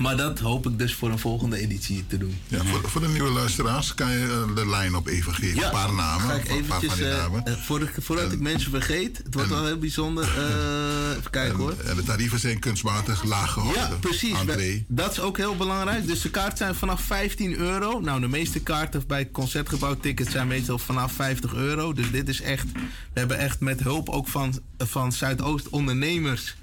Maar 0.00 0.16
dat 0.16 0.38
hoop 0.38 0.66
ik 0.66 0.78
dus 0.78 0.94
voor 0.94 1.10
een 1.10 1.18
volgende 1.18 1.56
editie 1.56 2.04
te 2.06 2.18
doen. 2.18 2.36
Ja, 2.46 2.64
voor, 2.64 2.90
voor 2.90 3.00
de 3.00 3.08
nieuwe 3.08 3.30
luisteraars 3.30 3.94
kan 3.94 4.10
je 4.10 4.44
eh, 4.48 4.54
de 4.54 4.66
lijn 4.68 4.94
op 4.94 5.06
even 5.06 5.34
geven. 5.34 5.64
een 5.64 5.70
paar 5.70 5.92
namen. 5.94 6.26
Ga 6.28 6.34
ik 6.34 6.48
een 6.48 6.64
paar 6.66 6.82
eventjes, 6.82 6.90
van 6.90 6.98
die 6.98 7.06
eh, 7.06 7.52
eh, 7.52 7.58
voordat, 7.58 7.88
voordat 7.98 8.32
ik 8.32 8.40
mensen 8.40 8.70
vergeet, 8.70 9.20
het 9.24 9.34
wordt 9.34 9.48
wel 9.48 9.64
heel 9.64 9.78
bijzonder. 9.78 10.24
eh, 10.24 11.10
even 11.18 11.30
kijken 11.30 11.58
hoor. 11.58 11.74
En 11.84 11.96
de 11.96 12.02
tarieven 12.02 12.38
zijn 12.38 12.58
kunstmatig 12.58 13.24
laag 13.24 13.52
gehouden. 13.52 13.82
Ja, 13.82 13.96
precies. 14.00 14.38
Entree. 14.38 14.84
Dat 14.88 15.12
is 15.12 15.20
ook 15.20 15.36
heel 15.36 15.56
belangrijk. 15.56 16.06
Dus 16.06 16.20
de 16.20 16.30
kaarten 16.30 16.58
zijn 16.58 16.74
vanaf 16.74 17.00
15 17.00 17.56
euro. 17.56 18.00
Nou, 18.00 18.20
de 18.20 18.28
meeste 18.28 18.60
kaarten 18.60 19.02
bij 19.06 19.30
concertgebouw 19.30 19.96
tickets 19.96 20.30
zijn 20.30 20.48
meestal 20.48 20.78
vanaf 20.78 21.12
50 21.12 21.54
euro. 21.54 21.92
Dus 21.92 22.10
dit 22.10 22.28
is 22.28 22.40
echt. 22.40 22.66
We 23.12 23.18
hebben 23.18 23.38
echt 23.38 23.60
met 23.60 23.82
hulp 23.82 24.08
ook 24.08 24.28
van, 24.28 24.60
van 24.78 25.12
Zuidoost 25.12 25.68
ondernemers. 25.68 26.56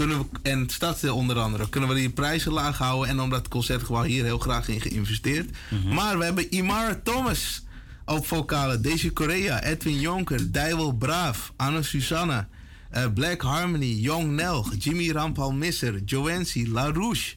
Kunnen 0.00 0.18
we, 0.18 0.26
en 0.42 0.60
het 0.60 0.72
stadsdeel 0.72 1.16
onder 1.16 1.38
andere, 1.38 1.68
kunnen 1.68 1.88
we 1.88 1.94
die 1.94 2.10
prijzen 2.10 2.52
laag 2.52 2.78
houden. 2.78 3.08
En 3.08 3.20
omdat 3.20 3.38
het 3.38 3.48
concertgebouw 3.48 4.02
hier 4.02 4.24
heel 4.24 4.38
graag 4.38 4.68
in 4.68 4.80
geïnvesteerd. 4.80 5.50
Maar 5.94 6.18
we 6.18 6.24
hebben 6.24 6.54
Imara 6.54 7.00
Thomas 7.02 7.64
op 8.04 8.26
vocalen. 8.26 8.82
Daisy 8.82 9.12
Correa, 9.12 9.62
Edwin 9.62 10.00
Jonker, 10.00 10.52
Dijwel 10.52 10.92
Braaf, 10.92 11.52
Anne 11.56 11.82
Susanna. 11.82 12.48
Eh, 12.90 13.04
Black 13.14 13.42
Harmony, 13.42 14.00
Young 14.00 14.30
Nel, 14.30 14.66
Jimmy 14.78 15.10
Rampal 15.10 15.52
Misser, 15.52 16.02
Joancy, 16.04 16.68
La 16.68 16.92
Rouche. 16.92 17.34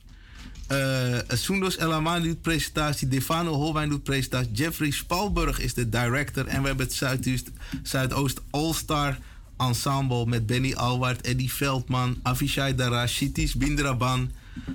Uh, 0.72 1.18
Sundos 1.28 1.78
Elamani 1.78 2.28
doet 2.28 2.42
presentatie, 2.42 3.08
Defano 3.08 3.54
Holwijn 3.54 3.90
doet 3.90 4.04
presentatie, 4.04 4.52
Jeffrey 4.52 4.92
Spalburg 4.92 5.60
is 5.60 5.74
de 5.74 5.90
director 5.90 6.48
en 6.48 6.62
we 6.62 6.68
hebben 6.68 6.86
het 6.86 6.96
Zuidoost, 6.96 7.52
Zuidoost 7.84 8.42
All-Star 8.50 9.18
Ensemble 9.58 10.26
met 10.26 10.46
Benny 10.46 10.74
Alward, 10.74 11.22
Eddie 11.22 11.52
Veldman, 11.52 12.20
Avishai 12.24 12.76
Dara, 12.76 13.08
Shitis 13.08 13.56
Bindraban, 13.56 14.32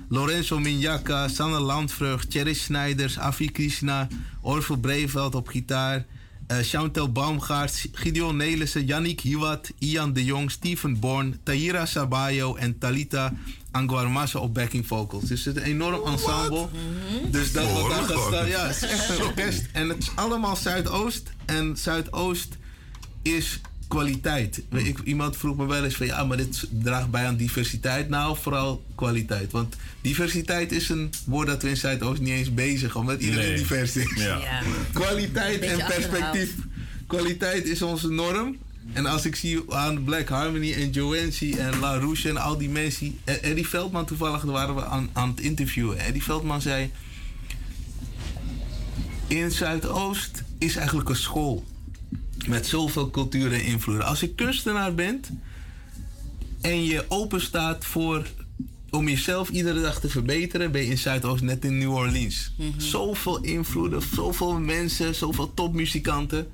Lorenzo 0.09 0.59
Minjaka, 0.59 1.27
Sanne 1.27 1.59
Landvreugd, 1.59 2.29
Thierry 2.29 2.53
Snijders, 2.53 3.17
Afi 3.17 3.51
Krishna, 3.51 4.07
Orville 4.41 4.79
Breveld 4.79 5.35
op 5.35 5.47
gitaar, 5.47 6.05
uh, 6.51 6.57
Chantal 6.61 7.11
Baumgaard, 7.11 7.85
Gideon 7.93 8.35
Nelissen, 8.35 8.85
Yannick 8.85 9.21
Hiwat, 9.21 9.71
Ian 9.79 10.13
de 10.13 10.25
Jong, 10.25 10.51
Steven 10.51 10.99
Born, 10.99 11.39
Tahira 11.43 11.85
Sabayo 11.85 12.55
en 12.55 12.77
Talita 12.77 13.33
Anguarmasa 13.71 14.39
op 14.39 14.53
backing 14.53 14.87
vocals. 14.87 15.23
Dus 15.23 15.45
het 15.45 15.55
is 15.55 15.61
een 15.61 15.67
enorm 15.67 16.05
ensemble. 16.05 16.67
Dus 17.31 17.51
dat 17.51 17.71
wat 17.71 17.89
daar 17.89 18.03
gaat 18.03 18.27
staan, 18.27 18.47
ja, 18.47 18.67
het 18.67 18.75
is 18.75 18.89
echt 18.89 19.09
een 19.09 19.23
orkest. 19.23 19.65
En 19.73 19.89
het 19.89 19.97
is 19.97 20.11
allemaal 20.15 20.55
Zuidoost. 20.55 21.31
En 21.45 21.77
Zuidoost 21.77 22.57
is 23.21 23.61
kwaliteit. 23.89 24.61
Ik, 24.69 24.97
iemand 25.03 25.37
vroeg 25.37 25.57
me 25.57 25.65
wel 25.65 25.83
eens 25.83 25.95
van 25.95 26.05
ja, 26.05 26.23
maar 26.23 26.37
dit 26.37 26.67
draagt 26.69 27.09
bij 27.11 27.25
aan 27.25 27.35
diversiteit. 27.35 28.09
Nou, 28.09 28.37
vooral 28.41 28.83
kwaliteit. 28.95 29.51
Want 29.51 29.75
diversiteit 30.01 30.71
is 30.71 30.89
een 30.89 31.09
woord 31.25 31.47
dat 31.47 31.61
we 31.61 31.69
in 31.69 31.77
Zuidoost 31.77 32.21
niet 32.21 32.29
eens 32.33 32.53
bezig, 32.53 32.95
omdat 32.95 33.21
iedereen 33.21 33.47
Nee. 33.47 33.57
divers 33.57 33.95
is. 33.95 34.11
Ja. 34.15 34.37
Ja. 34.37 34.61
Kwaliteit 34.93 35.61
en 35.61 35.85
perspectief. 35.85 36.53
Kwaliteit 37.07 37.65
is 37.65 37.81
onze 37.81 38.09
norm. 38.09 38.57
En 38.93 39.05
als 39.05 39.25
ik 39.25 39.35
zie 39.35 39.61
aan 39.73 40.03
Black 40.03 40.29
Harmony 40.29 40.73
en 40.73 40.89
Joancy 40.89 41.55
en 41.57 41.79
La 41.79 41.97
Rouche 41.97 42.29
en 42.29 42.37
al 42.37 42.57
die 42.57 42.69
mensen. 42.69 43.17
eh, 43.23 43.35
Eddie 43.49 43.67
Veldman 43.67 44.05
toevallig, 44.05 44.41
waren 44.41 44.75
we 44.75 44.85
aan, 44.85 45.09
aan 45.13 45.29
het 45.29 45.39
interviewen. 45.39 45.99
Eddie 45.99 46.23
Veldman 46.23 46.61
zei. 46.61 46.91
In 49.27 49.51
Zuidoost 49.51 50.43
is 50.57 50.75
eigenlijk 50.75 51.09
een 51.09 51.15
school. 51.15 51.65
Met 52.47 52.67
zoveel 52.67 53.09
cultuur 53.09 53.53
en 53.53 53.63
invloeden. 53.63 54.05
Als 54.05 54.19
je 54.19 54.33
kunstenaar 54.33 54.95
bent 54.95 55.29
en 56.61 56.83
je 56.83 57.05
open 57.07 57.41
staat 57.41 57.85
voor 57.85 58.27
om 58.89 59.07
jezelf 59.09 59.49
iedere 59.49 59.81
dag 59.81 59.99
te 59.99 60.09
verbeteren, 60.09 60.71
ben 60.71 60.81
je 60.81 60.89
in 60.89 60.97
Zuidoost 60.97 61.43
net 61.43 61.65
in 61.65 61.77
New 61.77 61.93
Orleans. 61.93 62.51
Zoveel 62.77 63.41
invloeden, 63.41 64.01
zoveel 64.15 64.59
mensen, 64.59 65.15
zoveel 65.15 65.53
topmuzikanten. 65.53 66.47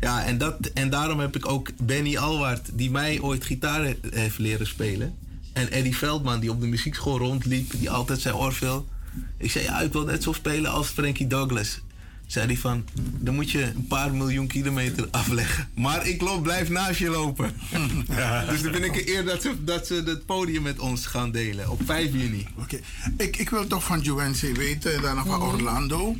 Ja, 0.00 0.24
en, 0.24 0.38
dat, 0.38 0.66
en 0.74 0.90
daarom 0.90 1.20
heb 1.20 1.36
ik 1.36 1.48
ook 1.48 1.70
Benny 1.82 2.16
Alward, 2.16 2.68
die 2.72 2.90
mij 2.90 3.20
ooit 3.20 3.44
gitaar 3.44 3.84
he- 3.84 3.96
heeft 4.10 4.38
leren 4.38 4.66
spelen. 4.66 5.14
En 5.52 5.70
Eddie 5.70 5.96
Veldman, 5.96 6.40
die 6.40 6.50
op 6.50 6.60
de 6.60 6.66
muziekschool 6.66 7.18
rondliep, 7.18 7.70
die 7.78 7.90
altijd 7.90 8.20
zei 8.20 8.34
Orville. 8.34 8.82
Ik 9.38 9.50
zei, 9.50 9.64
ja, 9.64 9.80
ik 9.80 9.92
wil 9.92 10.04
net 10.04 10.22
zo 10.22 10.32
spelen 10.32 10.70
als 10.70 10.88
Frankie 10.88 11.26
Douglas. 11.26 11.80
Zei 12.26 12.46
hij 12.46 12.56
van, 12.56 12.84
dan 13.18 13.34
moet 13.34 13.50
je 13.50 13.62
een 13.62 13.86
paar 13.86 14.14
miljoen 14.14 14.46
kilometer 14.46 15.08
afleggen. 15.10 15.68
Maar 15.74 16.06
ik 16.06 16.20
loop, 16.20 16.42
blijf 16.42 16.68
naast 16.68 16.98
je 16.98 17.08
lopen. 17.08 17.52
Dus 18.50 18.62
dan 18.62 18.72
vind 18.72 18.84
ik 18.84 18.94
het 18.94 19.08
eer 19.08 19.24
dat 19.24 19.42
ze, 19.42 19.64
dat 19.64 19.86
ze 19.86 19.94
het 19.94 20.26
podium 20.26 20.62
met 20.62 20.78
ons 20.78 21.06
gaan 21.06 21.30
delen 21.30 21.70
op 21.70 21.80
5 21.84 22.12
juni. 22.12 22.46
Oké. 22.56 22.80
Ik, 23.16 23.36
ik 23.36 23.50
wil 23.50 23.66
toch 23.66 23.84
van 23.84 24.00
Joanne 24.00 24.52
weten, 24.52 24.94
en 24.94 25.02
daarna 25.02 25.24
van 25.24 25.42
Orlando. 25.42 26.16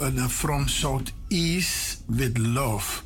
Uh, 0.00 0.26
from 0.26 0.68
Southeast 0.68 2.02
with 2.06 2.38
Love. 2.38 3.02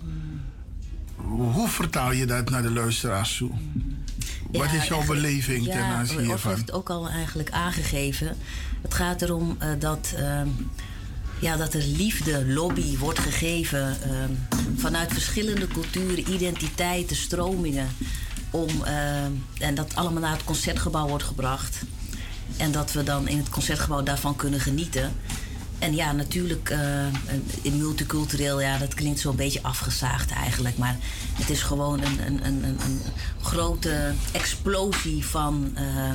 Hoe 1.16 1.68
vertaal 1.68 2.12
je 2.12 2.26
dat 2.26 2.50
naar 2.50 2.62
de 2.62 2.70
luisteraars 2.70 3.36
toe? 3.36 3.50
Wat 4.52 4.72
is 4.72 4.84
jouw 4.84 5.04
beleving 5.04 5.64
ten 5.64 5.82
aanzien 5.82 6.18
hiervan? 6.18 6.50
heeft 6.50 6.66
het 6.66 6.72
ook 6.72 6.90
al 6.90 7.08
eigenlijk 7.08 7.50
aangegeven. 7.50 8.36
Het 8.82 8.94
gaat 8.94 9.22
erom 9.22 9.56
eh, 9.58 9.68
dat, 9.78 10.12
ehm, 10.16 10.48
ja, 11.40 11.56
dat 11.56 11.74
er 11.74 11.82
liefde, 11.82 12.46
lobby 12.46 12.98
wordt 12.98 13.18
gegeven 13.18 13.96
ehm, 14.02 14.32
vanuit 14.76 15.12
verschillende 15.12 15.66
culturen, 15.66 16.32
identiteiten, 16.32 17.16
stromingen. 17.16 17.88
Om, 18.50 18.68
ehm, 18.84 19.32
en 19.58 19.74
dat 19.74 19.94
allemaal 19.94 20.22
naar 20.22 20.32
het 20.32 20.44
concertgebouw 20.44 21.08
wordt 21.08 21.24
gebracht. 21.24 21.82
En 22.56 22.72
dat 22.72 22.92
we 22.92 23.02
dan 23.02 23.28
in 23.28 23.38
het 23.38 23.48
concertgebouw 23.48 24.02
daarvan 24.02 24.36
kunnen 24.36 24.60
genieten. 24.60 25.12
En 25.78 25.94
ja, 25.94 26.12
natuurlijk, 26.12 26.74
in 27.62 27.76
multicultureel, 27.76 28.60
ja, 28.60 28.78
dat 28.78 28.94
klinkt 28.94 29.20
zo'n 29.20 29.36
beetje 29.36 29.62
afgezaagd 29.62 30.30
eigenlijk. 30.30 30.78
Maar 30.78 30.96
het 31.32 31.50
is 31.50 31.62
gewoon 31.62 32.02
een, 32.02 32.26
een, 32.26 32.46
een, 32.46 32.64
een, 32.64 33.00
grote 33.40 34.12
explosie 34.32 35.24
van, 35.26 35.70
eh, 35.74 36.10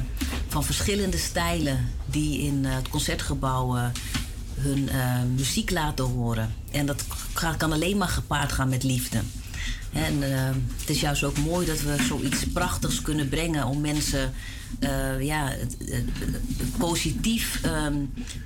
van 0.47 0.63
verschillende 0.63 1.17
stijlen 1.17 1.89
die 2.05 2.41
in 2.41 2.65
eh, 2.65 2.75
het 2.75 2.89
concertgebouw 2.89 3.91
hun 4.61 4.89
eh, 4.89 5.21
muziek 5.35 5.71
laten 5.71 6.05
horen. 6.05 6.55
En 6.71 6.85
dat 6.85 7.05
kan 7.57 7.71
alleen 7.71 7.97
maar 7.97 8.07
gepaard 8.07 8.51
gaan 8.51 8.69
met 8.69 8.83
liefde. 8.83 9.19
En 9.93 10.23
eh, 10.23 10.49
het 10.79 10.89
is 10.89 11.01
juist 11.01 11.23
ook 11.23 11.37
mooi 11.37 11.65
dat 11.65 11.81
we 11.81 12.03
zoiets 12.07 12.45
prachtigs 12.53 13.01
kunnen 13.01 13.29
brengen 13.29 13.65
om 13.65 13.81
mensen 13.81 14.33
eh, 14.79 15.21
ja, 15.21 15.53
positief, 16.77 17.59
ehm, 17.63 17.95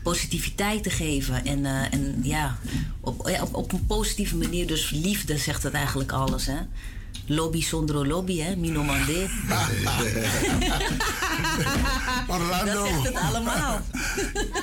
positiviteit 0.04 0.84
te 0.84 0.90
geven. 0.90 1.46
En, 1.46 1.66
en 1.66 2.20
ja, 2.24 2.58
op, 3.00 3.32
op, 3.52 3.72
een 3.72 3.86
positieve 3.86 4.36
manier, 4.36 4.68
dus 4.68 4.90
liefde 4.90 5.38
zegt 5.38 5.64
het 5.64 5.74
eigenlijk 5.74 6.12
alles. 6.12 6.46
Hè? 6.46 6.58
Lobby 7.26 7.62
zonder 7.62 8.08
lobby, 8.08 8.40
hè? 8.40 8.56
Mino 8.56 8.84
Mandé. 8.84 9.28
Orlando. 12.28 12.74
Dat 12.74 12.88
zegt 12.88 13.04
het 13.04 13.16
allemaal. 13.16 13.82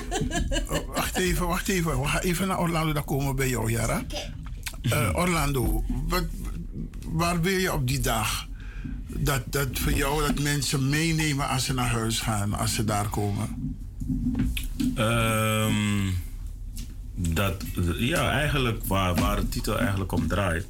Wacht 0.95 1.17
even, 1.17 1.47
wacht 1.47 1.67
even. 1.67 2.01
We 2.01 2.07
gaan 2.07 2.21
even 2.21 2.47
naar 2.47 2.59
Orlando, 2.59 2.93
dan 2.93 3.05
komen 3.05 3.27
we 3.27 3.33
bij 3.33 3.49
jou, 3.49 3.71
Jara. 3.71 4.03
Eh, 4.81 5.09
Orlando, 5.13 5.83
wat, 6.07 6.23
waar 7.05 7.41
wil 7.41 7.57
je 7.57 7.73
op 7.73 7.87
die 7.87 7.99
dag? 7.99 8.47
Dat, 9.07 9.41
dat 9.45 9.67
voor 9.73 9.93
jou 9.93 10.27
dat 10.27 10.39
mensen 10.39 10.89
meenemen 10.89 11.49
als 11.49 11.65
ze 11.65 11.73
naar 11.73 11.89
huis 11.89 12.19
gaan, 12.19 12.53
als 12.53 12.73
ze 12.73 12.83
daar 12.83 13.09
komen. 13.09 13.77
Ehm, 14.95 16.09
dat, 17.15 17.63
ja, 17.97 18.31
eigenlijk 18.31 18.85
waar, 18.85 19.15
waar 19.15 19.35
de 19.35 19.49
titel 19.49 19.79
eigenlijk 19.79 20.11
om 20.11 20.27
draait. 20.27 20.65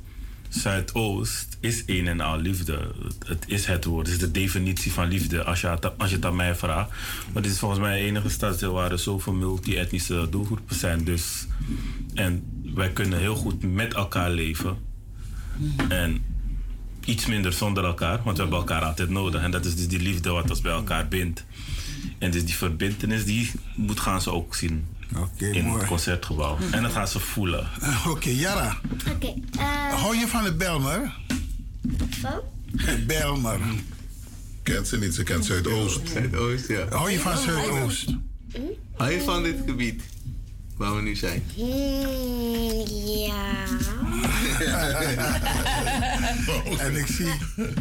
Zuidoost 0.49 1.52
is 1.63 1.83
een 1.85 2.07
en 2.07 2.21
al 2.21 2.37
liefde. 2.39 2.91
Het, 3.25 3.43
is 3.47 3.65
het 3.65 3.85
woord, 3.85 4.05
het 4.05 4.15
is 4.15 4.21
de 4.21 4.31
definitie 4.31 4.91
van 4.91 5.07
liefde 5.07 5.43
als 5.43 5.61
je, 5.61 5.67
het, 5.67 5.97
als 5.97 6.09
je 6.09 6.15
het 6.15 6.25
aan 6.25 6.35
mij 6.35 6.55
vraagt. 6.55 6.89
Maar 7.33 7.41
dit 7.41 7.51
is 7.51 7.59
volgens 7.59 7.79
mij 7.81 7.99
de 7.99 8.05
enige 8.05 8.29
stadsdeel 8.29 8.73
waar 8.73 8.91
er 8.91 8.99
zoveel 8.99 9.33
multi-etnische 9.33 10.27
doelgroepen 10.29 10.75
zijn. 10.75 11.03
Dus, 11.03 11.47
en 12.13 12.43
wij 12.75 12.89
kunnen 12.91 13.19
heel 13.19 13.35
goed 13.35 13.63
met 13.73 13.93
elkaar 13.93 14.29
leven. 14.31 14.77
En 15.89 16.23
iets 17.05 17.25
minder 17.25 17.53
zonder 17.53 17.83
elkaar, 17.85 18.21
want 18.23 18.35
we 18.37 18.41
hebben 18.41 18.59
elkaar 18.59 18.81
altijd 18.81 19.09
nodig. 19.09 19.41
En 19.41 19.51
dat 19.51 19.65
is 19.65 19.75
dus 19.75 19.87
die 19.87 19.99
liefde 19.99 20.29
wat 20.29 20.49
ons 20.49 20.61
bij 20.61 20.71
elkaar 20.73 21.07
bindt. 21.07 21.45
En 22.17 22.31
dus 22.31 22.45
die 22.45 22.55
verbindenis, 22.55 23.25
die 23.25 23.51
moet 23.75 23.99
gaan 23.99 24.21
ze 24.21 24.31
ook 24.31 24.55
zien 24.55 24.85
in 25.37 25.65
mooi. 25.65 25.77
het 25.79 25.87
concertgebouw. 25.87 26.57
En 26.71 26.81
dat 26.83 26.91
gaan 26.91 27.07
ze 27.07 27.19
voelen. 27.19 27.67
Oké, 28.07 28.29
Jara. 28.29 28.77
Oké. 29.15 29.33
eh, 29.57 29.93
Hou 29.93 30.15
je 30.17 30.27
van 30.27 30.43
de 30.43 30.53
Belmer? 30.53 31.21
Belmer. 33.07 33.59
Kent 34.63 34.87
ze 34.87 34.97
niet, 34.97 35.13
ze 35.15 35.23
kent 35.23 35.45
Zuidoost. 35.45 36.09
Zuidoost, 36.09 36.67
ja. 36.67 36.87
Hou 36.89 37.11
je 37.11 37.19
van 37.19 37.37
Zuidoost? 37.37 38.15
Hou 38.95 39.11
je 39.11 39.21
van 39.21 39.43
dit 39.43 39.55
gebied? 39.65 40.01
Waar 40.77 40.95
we 40.95 41.01
nu 41.01 41.15
zijn. 41.15 41.43
Hmm, 41.55 41.63
ja. 43.05 43.65
en 46.79 46.95
ik 46.95 47.07
zie, 47.07 47.33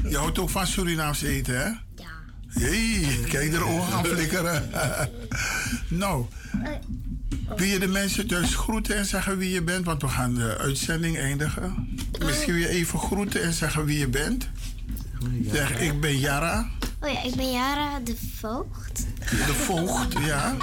je 0.09 0.17
houdt 0.17 0.39
ook 0.39 0.51
van 0.51 0.67
Surinaams 0.67 1.23
eten, 1.23 1.57
hè? 1.57 1.65
Ja. 1.65 1.79
Jee, 2.55 3.21
kijk 3.29 3.53
er 3.53 3.65
ogen 3.65 3.93
aan 3.93 4.05
flikkeren. 4.05 4.71
nou, 5.89 6.27
wil 7.57 7.67
je 7.67 7.79
de 7.79 7.87
mensen 7.89 8.27
thuis 8.27 8.55
groeten 8.55 8.97
en 8.97 9.07
zeggen 9.07 9.39
wie 9.39 9.51
je 9.51 9.63
bent? 9.63 9.85
Want 9.85 10.03
we 10.03 10.09
gaan 10.09 10.35
de 10.35 10.59
uitzending 10.59 11.19
eindigen. 11.19 11.89
Misschien 12.25 12.53
wil 12.55 12.63
je 12.63 12.69
even 12.69 12.99
groeten 12.99 13.43
en 13.43 13.53
zeggen 13.53 13.85
wie 13.85 13.99
je 13.99 14.09
bent. 14.09 14.49
Zeg, 15.53 15.81
ik 15.81 16.01
ben 16.01 16.19
Jara, 16.19 16.69
Oh 17.01 17.11
ja, 17.13 17.23
ik 17.23 17.35
ben 17.35 17.51
Jara 17.51 18.01
de 18.01 18.17
Voogd. 18.41 19.07
de 19.47 19.55
voogd, 19.55 20.13
ja. 20.27 20.57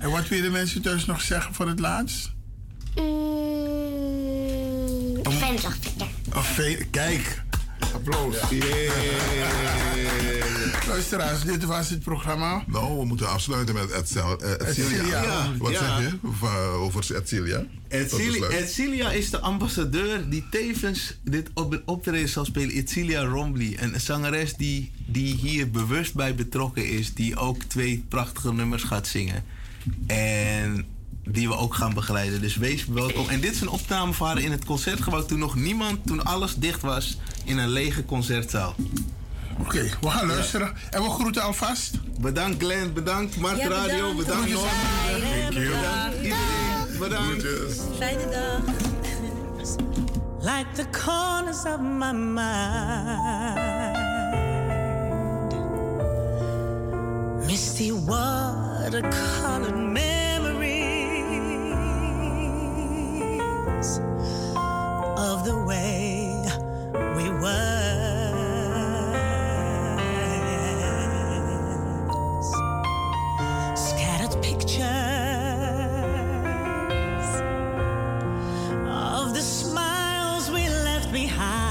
En 0.00 0.10
wat 0.10 0.28
wil 0.28 0.38
je 0.38 0.44
de 0.44 0.50
mensen 0.50 0.82
thuis 0.82 1.04
nog 1.06 1.20
zeggen 1.20 1.54
voor 1.54 1.68
het 1.68 1.80
laatst? 1.80 2.30
Mm, 2.94 3.02
fijne 5.32 5.60
dag 5.60 5.76
verder. 5.80 6.06
Een 6.30 6.42
applaus. 7.96 8.36
Luisteraars, 10.88 11.42
dit 11.44 11.64
was 11.64 11.90
het 11.90 12.00
programma. 12.02 12.64
Nou, 12.66 12.98
we 12.98 13.04
moeten 13.04 13.28
afsluiten 13.28 13.74
met 13.74 13.90
Edsel- 13.90 14.40
eh, 14.40 14.68
Edcilia. 14.68 15.22
Ja. 15.22 15.52
Wat 15.58 15.70
Ja. 15.72 15.78
zeg 16.00 16.10
je 16.10 16.18
Va- 16.32 16.64
over 16.66 17.16
Edcilia? 17.16 17.64
Edcilia 18.50 19.10
is 19.10 19.30
de 19.30 19.40
ambassadeur 19.40 20.28
die 20.28 20.44
tevens 20.50 21.16
dit 21.24 21.50
op 21.54 21.82
optreden 21.84 22.28
zal 22.28 22.44
spelen. 22.44 22.70
Edcilia 22.74 23.24
Rombly, 23.24 23.76
een 23.80 24.00
zangeres 24.00 24.54
die, 24.54 24.90
die 25.06 25.34
hier 25.34 25.70
bewust 25.70 26.14
bij 26.14 26.34
betrokken 26.34 26.88
is. 26.88 27.14
Die 27.14 27.36
ook 27.36 27.62
twee 27.62 28.04
prachtige 28.08 28.52
nummers 28.52 28.82
gaat 28.82 29.06
zingen. 29.06 29.44
En 30.06 30.84
die 31.28 31.48
we 31.48 31.56
ook 31.56 31.74
gaan 31.74 31.94
begeleiden. 31.94 32.40
Dus 32.40 32.56
wees 32.56 32.86
welkom. 32.86 33.28
En 33.28 33.40
dit 33.40 33.52
is 33.54 33.60
een 33.60 33.68
opname 33.68 34.12
van 34.12 34.26
haar 34.26 34.38
in 34.38 34.50
het 34.50 34.64
concertgebouw 34.64 35.24
toen 35.24 35.38
nog 35.38 35.54
niemand, 35.54 36.06
toen 36.06 36.24
alles 36.24 36.54
dicht 36.54 36.80
was, 36.80 37.18
in 37.44 37.58
een 37.58 37.68
lege 37.68 38.04
concertzaal. 38.04 38.74
Oké, 39.60 39.82
we 40.00 40.10
gaan 40.10 40.26
luisteren. 40.26 40.72
En 40.90 41.02
we 41.02 41.10
groeten 41.10 41.42
alvast. 41.42 41.94
Bedankt 42.20 42.62
Glenn, 42.62 42.92
bedankt 42.92 43.36
Mart 43.36 43.56
Ja, 43.56 43.68
bedankt. 43.68 43.90
Radio, 43.90 44.14
bedankt 44.14 44.52
Norm. 44.52 44.68
iedereen. 45.14 45.70
Bedankt 45.78 46.16
iedereen, 46.22 46.98
bedankt. 46.98 47.44
Fijne 47.98 48.30
dag. 48.30 48.60
like 50.46 50.66
the 50.74 50.86
corners 50.90 51.64
of 51.64 51.80
my 51.80 52.12
mind. 52.12 53.96
Misty 57.46 57.92
watercolored 57.92 59.76
of 63.76 65.44
the 65.44 65.64
way 65.66 66.32
we 67.14 67.28
were. 67.28 67.92
Scattered 73.76 74.42
pictures 74.42 74.80
of 78.88 79.34
the 79.34 79.42
smiles 79.42 80.50
we 80.50 80.68
left 80.68 81.12
behind. 81.12 81.65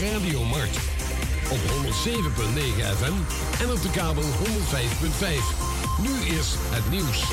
Radio 0.00 0.44
Mart. 0.44 0.76
Op 1.50 1.58
107.9 1.58 1.64
FM 2.96 3.14
en 3.62 3.70
op 3.70 3.82
de 3.82 3.90
kabel 3.92 4.22
105.5. 4.22 4.28
Nu 6.02 6.36
is 6.36 6.54
het 6.58 6.90
nieuws. 6.90 7.24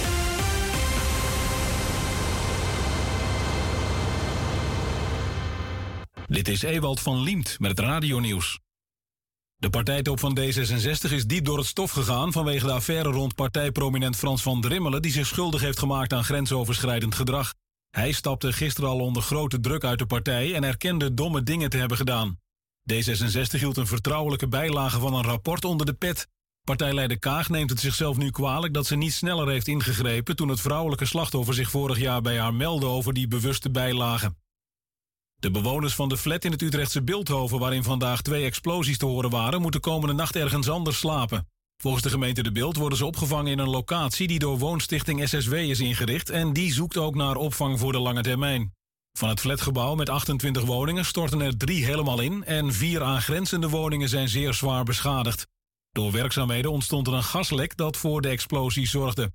Dit 6.28 6.48
is 6.48 6.62
Ewald 6.62 7.00
van 7.00 7.22
Liemt 7.22 7.60
met 7.60 7.70
het 7.70 7.80
radionieuws. 7.80 8.60
De 9.56 9.70
partijtop 9.70 10.20
van 10.20 10.40
D66 10.40 11.12
is 11.12 11.26
diep 11.26 11.46
door 11.46 11.58
het 11.58 11.68
stof 11.68 11.92
gegaan 11.92 12.32
vanwege 12.32 12.66
de 12.66 12.72
affaire 12.72 13.10
rond 13.10 13.36
partijprominent 13.36 14.16
Frans 14.16 14.42
van 14.42 14.62
Drimmelen 14.62 15.02
die 15.02 15.12
zich 15.12 15.28
schuldig 15.28 15.62
heeft 15.62 15.80
gemaakt 15.80 16.14
aan 16.14 16.24
grensoverschrijdend 16.24 17.16
gedrag. 17.16 17.54
Hij 17.90 18.12
stapte 18.12 18.54
gisteren 18.54 18.90
al 18.90 19.00
onder 19.00 19.22
grote 19.22 19.60
druk 19.60 19.84
uit 19.84 20.00
de 20.00 20.06
partij 20.06 20.54
en 20.54 20.64
erkende 20.64 21.14
domme 21.14 21.44
dingen 21.44 21.70
te 21.70 21.78
hebben 21.78 21.98
gedaan. 21.98 22.42
D66 22.92 23.60
hield 23.60 23.78
een 23.78 23.88
vertrouwelijke 23.88 24.48
bijlage 24.48 25.00
van 25.00 25.14
een 25.14 25.24
rapport 25.24 25.66
onder 25.66 25.86
de 25.86 25.94
pet. 25.94 26.28
Partijleider 26.64 27.20
Kaag 27.20 27.50
neemt 27.50 27.70
het 27.70 27.80
zichzelf 27.80 28.18
nu 28.18 28.30
kwalijk 28.30 28.74
dat 28.74 28.86
ze 28.86 28.96
niet 28.96 29.14
sneller 29.14 29.50
heeft 29.50 29.68
ingegrepen 29.68 30.36
toen 30.36 30.50
het 30.50 30.62
vrouwelijke 30.62 31.06
slachtoffer 31.06 31.54
zich 31.54 31.70
vorig 31.70 32.00
jaar 32.00 32.22
bij 32.22 32.40
haar 32.40 32.54
meldde 32.54 32.86
over 32.86 33.14
die 33.14 33.28
bewuste 33.28 33.72
bijlagen. 33.72 34.38
De 35.36 35.52
bewoners 35.52 35.96
van 35.96 36.10
de 36.10 36.18
flat 36.18 36.46
in 36.46 36.52
het 36.52 36.62
Utrechtse 36.62 37.04
Beeldhoven, 37.04 37.60
waarin 37.60 37.84
vandaag 37.84 38.22
twee 38.22 38.46
explosies 38.46 38.98
te 38.98 39.06
horen 39.06 39.30
waren, 39.30 39.62
moeten 39.62 39.82
komende 39.82 40.14
nacht 40.14 40.36
ergens 40.36 40.70
anders 40.70 40.98
slapen. 40.98 41.48
Volgens 41.78 42.04
de 42.04 42.10
gemeente 42.10 42.44
De 42.44 42.52
Beeld 42.52 42.76
worden 42.76 42.98
ze 42.98 43.06
opgevangen 43.06 43.52
in 43.52 43.60
een 43.60 43.70
locatie 43.70 44.28
die 44.28 44.40
door 44.40 44.58
woonstichting 44.58 45.30
SSW 45.30 45.54
is 45.54 45.80
ingericht 45.80 46.30
en 46.30 46.54
die 46.54 46.74
zoekt 46.74 46.98
ook 46.98 47.16
naar 47.16 47.36
opvang 47.36 47.80
voor 47.80 47.92
de 47.92 48.00
lange 48.00 48.22
termijn. 48.22 48.74
Van 49.18 49.30
het 49.30 49.40
flatgebouw 49.40 49.96
met 49.96 50.10
28 50.10 50.64
woningen 50.64 51.06
storten 51.06 51.42
er 51.42 51.58
drie 51.58 51.86
helemaal 51.86 52.20
in 52.20 52.44
en 52.44 52.74
vier 52.74 53.04
aangrenzende 53.04 53.70
woningen 53.70 54.10
zijn 54.10 54.30
zeer 54.30 54.54
zwaar 54.54 54.84
beschadigd. 54.84 55.48
Door 55.92 56.12
werkzaamheden 56.12 56.72
ontstond 56.72 57.08
er 57.08 57.14
een 57.14 57.24
gaslek 57.24 57.78
dat 57.78 57.98
voor 57.98 58.22
de 58.22 58.30
explosie 58.30 58.88
zorgde. 58.88 59.32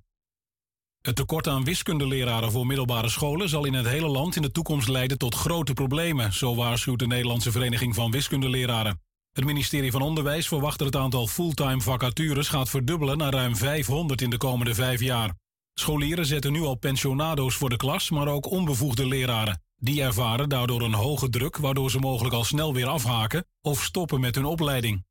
Het 1.01 1.15
tekort 1.15 1.47
aan 1.47 1.63
wiskundeleraren 1.63 2.51
voor 2.51 2.65
middelbare 2.65 3.09
scholen 3.09 3.49
zal 3.49 3.65
in 3.65 3.73
het 3.73 3.87
hele 3.87 4.07
land 4.07 4.35
in 4.35 4.41
de 4.41 4.51
toekomst 4.51 4.87
leiden 4.87 5.17
tot 5.17 5.35
grote 5.35 5.73
problemen, 5.73 6.33
zo 6.33 6.55
waarschuwt 6.55 6.99
de 6.99 7.07
Nederlandse 7.07 7.51
Vereniging 7.51 7.95
van 7.95 8.11
Wiskundeleraren. 8.11 9.01
Het 9.31 9.45
ministerie 9.45 9.91
van 9.91 10.01
Onderwijs 10.01 10.47
verwacht 10.47 10.77
dat 10.77 10.87
het 10.87 11.01
aantal 11.01 11.27
fulltime 11.27 11.81
vacatures 11.81 12.47
gaat 12.47 12.69
verdubbelen 12.69 13.17
naar 13.17 13.33
ruim 13.33 13.55
500 13.55 14.21
in 14.21 14.29
de 14.29 14.37
komende 14.37 14.73
vijf 14.75 15.01
jaar. 15.01 15.35
Scholieren 15.73 16.25
zetten 16.25 16.51
nu 16.51 16.61
al 16.61 16.75
pensionado's 16.75 17.55
voor 17.55 17.69
de 17.69 17.77
klas, 17.77 18.09
maar 18.09 18.27
ook 18.27 18.51
onbevoegde 18.51 19.07
leraren. 19.07 19.61
Die 19.81 20.01
ervaren 20.01 20.49
daardoor 20.49 20.81
een 20.81 20.93
hoge 20.93 21.29
druk, 21.29 21.57
waardoor 21.57 21.91
ze 21.91 21.99
mogelijk 21.99 22.35
al 22.35 22.43
snel 22.43 22.73
weer 22.73 22.87
afhaken 22.87 23.45
of 23.61 23.83
stoppen 23.83 24.19
met 24.19 24.35
hun 24.35 24.45
opleiding. 24.45 25.05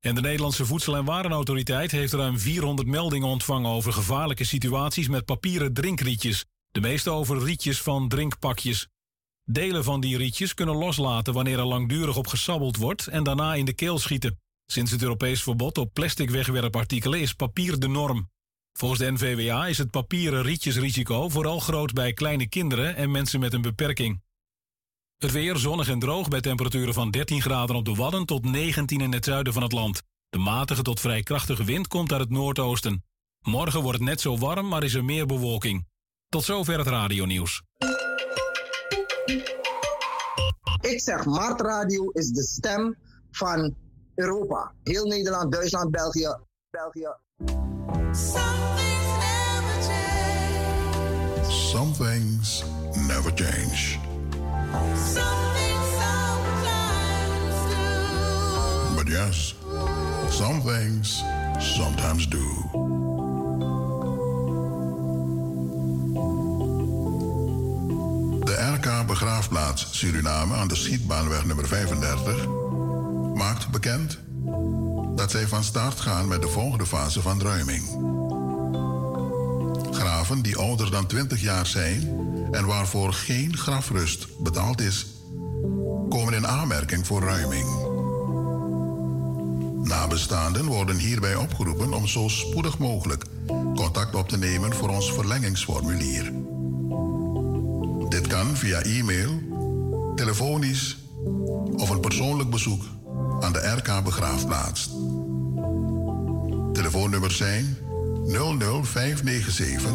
En 0.00 0.14
de 0.14 0.20
Nederlandse 0.20 0.66
Voedsel- 0.66 0.96
en 0.96 1.04
Warenautoriteit 1.04 1.90
heeft 1.90 2.12
ruim 2.12 2.38
400 2.38 2.88
meldingen 2.88 3.28
ontvangen 3.28 3.70
over 3.70 3.92
gevaarlijke 3.92 4.44
situaties 4.44 5.08
met 5.08 5.24
papieren 5.24 5.74
drinkrietjes. 5.74 6.44
De 6.70 6.80
meeste 6.80 7.10
over 7.10 7.44
rietjes 7.44 7.82
van 7.82 8.08
drinkpakjes. 8.08 8.88
Delen 9.44 9.84
van 9.84 10.00
die 10.00 10.16
rietjes 10.16 10.54
kunnen 10.54 10.76
loslaten 10.76 11.34
wanneer 11.34 11.58
er 11.58 11.64
langdurig 11.64 12.16
op 12.16 12.26
gesabbeld 12.26 12.76
wordt 12.76 13.06
en 13.06 13.24
daarna 13.24 13.54
in 13.54 13.64
de 13.64 13.72
keel 13.74 13.98
schieten. 13.98 14.40
Sinds 14.66 14.90
het 14.90 15.02
Europees 15.02 15.42
verbod 15.42 15.78
op 15.78 15.92
plastic 15.92 16.30
wegwerpartikelen 16.30 17.20
is 17.20 17.32
papier 17.32 17.78
de 17.78 17.88
norm. 17.88 18.30
Volgens 18.78 19.00
de 19.00 19.12
NVWA 19.12 19.66
is 19.66 19.78
het 19.78 19.90
papieren 19.90 20.42
rietjesrisico 20.42 21.28
vooral 21.28 21.58
groot 21.60 21.92
bij 21.92 22.12
kleine 22.12 22.48
kinderen 22.48 22.96
en 22.96 23.10
mensen 23.10 23.40
met 23.40 23.52
een 23.52 23.62
beperking. 23.62 24.22
Het 25.18 25.32
weer 25.32 25.56
zonnig 25.56 25.88
en 25.88 25.98
droog 25.98 26.28
bij 26.28 26.40
temperaturen 26.40 26.94
van 26.94 27.10
13 27.10 27.42
graden 27.42 27.76
op 27.76 27.84
de 27.84 27.94
Wadden 27.94 28.26
tot 28.26 28.44
19 28.44 29.00
in 29.00 29.12
het 29.12 29.24
zuiden 29.24 29.52
van 29.52 29.62
het 29.62 29.72
land. 29.72 30.02
De 30.28 30.38
matige 30.38 30.82
tot 30.82 31.00
vrij 31.00 31.22
krachtige 31.22 31.64
wind 31.64 31.88
komt 31.88 32.12
uit 32.12 32.20
het 32.20 32.30
noordoosten. 32.30 33.04
Morgen 33.40 33.82
wordt 33.82 33.98
het 33.98 34.08
net 34.08 34.20
zo 34.20 34.38
warm, 34.38 34.68
maar 34.68 34.84
is 34.84 34.94
er 34.94 35.04
meer 35.04 35.26
bewolking. 35.26 35.86
Tot 36.28 36.44
zover 36.44 36.78
het 36.78 36.86
radionieuws. 36.86 37.62
Ik 40.80 41.00
zeg, 41.00 41.24
Mart 41.24 41.60
Radio 41.60 42.10
is 42.10 42.28
de 42.28 42.42
stem 42.42 42.96
van 43.30 43.76
Europa. 44.14 44.74
Heel 44.82 45.06
Nederland, 45.06 45.52
Duitsland, 45.52 45.90
België. 45.90 46.36
België. 46.70 47.16
Some 51.74 51.92
things 51.92 52.64
never 53.06 53.34
change. 53.34 53.98
But 58.96 59.08
yes, 59.08 59.54
some 60.30 60.60
things 60.62 61.22
sometimes 61.58 62.28
do. 62.28 62.44
De 68.44 68.72
RK 68.74 69.06
Begraafplaats 69.06 69.86
Suriname 69.90 70.54
aan 70.54 70.68
de 70.68 70.76
Schietbaanweg 70.76 71.44
nummer 71.44 71.66
35 71.66 72.46
maakt 73.34 73.70
bekend 73.70 74.18
dat 75.14 75.30
zij 75.30 75.46
van 75.46 75.64
start 75.64 76.00
gaan 76.00 76.28
met 76.28 76.42
de 76.42 76.48
volgende 76.48 76.86
fase 76.86 77.22
van 77.22 77.42
ruiming. 77.42 77.82
Graven 79.90 80.42
die 80.42 80.56
ouder 80.56 80.90
dan 80.90 81.06
20 81.06 81.40
jaar 81.40 81.66
zijn 81.66 82.08
en 82.50 82.66
waarvoor 82.66 83.12
geen 83.12 83.56
grafrust 83.56 84.26
betaald 84.38 84.80
is, 84.80 85.06
komen 86.08 86.34
in 86.34 86.46
aanmerking 86.46 87.06
voor 87.06 87.22
ruiming. 87.22 87.92
Nabestaanden 89.82 90.64
worden 90.64 90.96
hierbij 90.96 91.34
opgeroepen 91.34 91.92
om 91.92 92.06
zo 92.06 92.28
spoedig 92.28 92.78
mogelijk 92.78 93.24
contact 93.74 94.14
op 94.14 94.28
te 94.28 94.38
nemen 94.38 94.74
voor 94.74 94.88
ons 94.88 95.12
verlengingsformulier. 95.12 96.32
Dit 98.08 98.26
kan 98.26 98.56
via 98.56 98.82
e-mail, 98.82 99.30
telefonisch 100.14 100.96
of 101.76 101.90
een 101.90 102.00
persoonlijk 102.00 102.50
bezoek 102.50 102.82
aan 103.44 103.52
de 103.52 103.74
RK 103.76 104.04
Begraafplaats. 104.04 104.90
Telefoonnummers 106.72 107.36
zijn 107.36 107.76
00597 108.26 109.90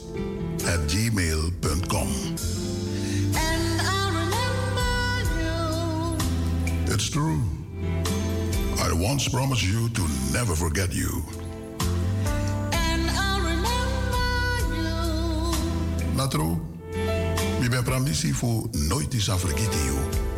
at 0.67 0.79
gmail.com. 0.87 2.07
It's 6.93 7.09
true. 7.09 7.41
I 8.79 8.91
once 8.93 9.27
promised 9.29 9.63
you 9.63 9.89
to 9.89 10.01
never 10.33 10.55
forget 10.55 10.93
you. 10.93 11.23
Natro, 16.15 16.59
mi 17.59 17.69
ben 17.69 17.83
pramisi 17.83 18.33
fu 18.33 18.69
nooit 18.71 19.13
is 19.13 19.29
afrekiti 19.29 19.77
you. 19.85 20.30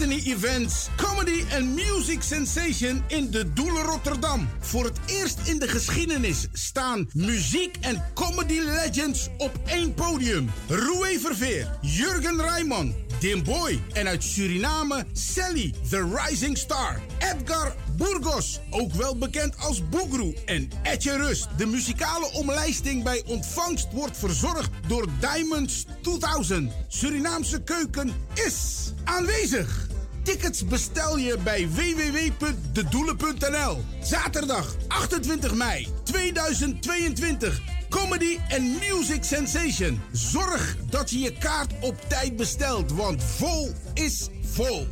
Destiny 0.00 0.32
Events 0.32 0.88
Comedy 0.96 1.44
and 1.52 1.74
Music 1.74 2.22
Sensation 2.22 3.02
in 3.06 3.30
de 3.30 3.52
Doelen 3.52 3.82
Rotterdam. 3.82 4.48
Voor 4.60 4.84
het 4.84 4.98
eerst 5.06 5.38
in 5.44 5.58
de 5.58 5.68
geschiedenis 5.68 6.46
staan 6.52 7.08
muziek 7.12 7.76
en 7.80 8.04
comedy 8.14 8.58
legends 8.58 9.28
op 9.38 9.60
één 9.66 9.94
podium. 9.94 10.50
Roué 10.68 11.18
Verveer, 11.18 11.78
Jurgen 11.80 12.40
Rijman, 12.40 12.94
Dim 13.18 13.44
Boy 13.44 13.80
en 13.92 14.06
uit 14.06 14.24
Suriname 14.24 15.06
Sally, 15.12 15.74
The 15.90 16.18
Rising 16.22 16.58
Star. 16.58 17.00
Edgar 17.18 17.74
Burgos, 17.96 18.60
ook 18.70 18.92
wel 18.92 19.16
bekend 19.16 19.58
als 19.58 19.88
Boegroe. 19.88 20.34
En 20.44 20.68
Etje 20.82 21.16
Rust. 21.16 21.48
De 21.56 21.66
muzikale 21.66 22.32
omlijsting 22.32 23.04
bij 23.04 23.22
ontvangst 23.26 23.88
wordt 23.92 24.18
verzorgd 24.18 24.70
door 24.86 25.06
Diamonds 25.20 25.86
2000. 26.02 26.72
Surinaamse 26.88 27.62
keuken 27.62 28.12
is 28.34 28.92
aanwezig. 29.04 29.89
Tickets 30.30 30.64
bestel 30.64 31.18
je 31.18 31.38
bij 31.44 31.68
www.dedoelen.nl. 31.68 33.78
Zaterdag 34.02 34.76
28 34.88 35.54
mei 35.54 35.88
2022. 36.02 37.60
Comedy 37.88 38.38
and 38.48 38.62
Music 38.62 39.24
Sensation. 39.24 40.00
Zorg 40.12 40.76
dat 40.90 41.10
je 41.10 41.18
je 41.18 41.38
kaart 41.38 41.72
op 41.80 41.94
tijd 42.08 42.36
bestelt, 42.36 42.92
want 42.92 43.24
vol 43.24 43.68
is 43.94 44.28
vol. 44.42 44.86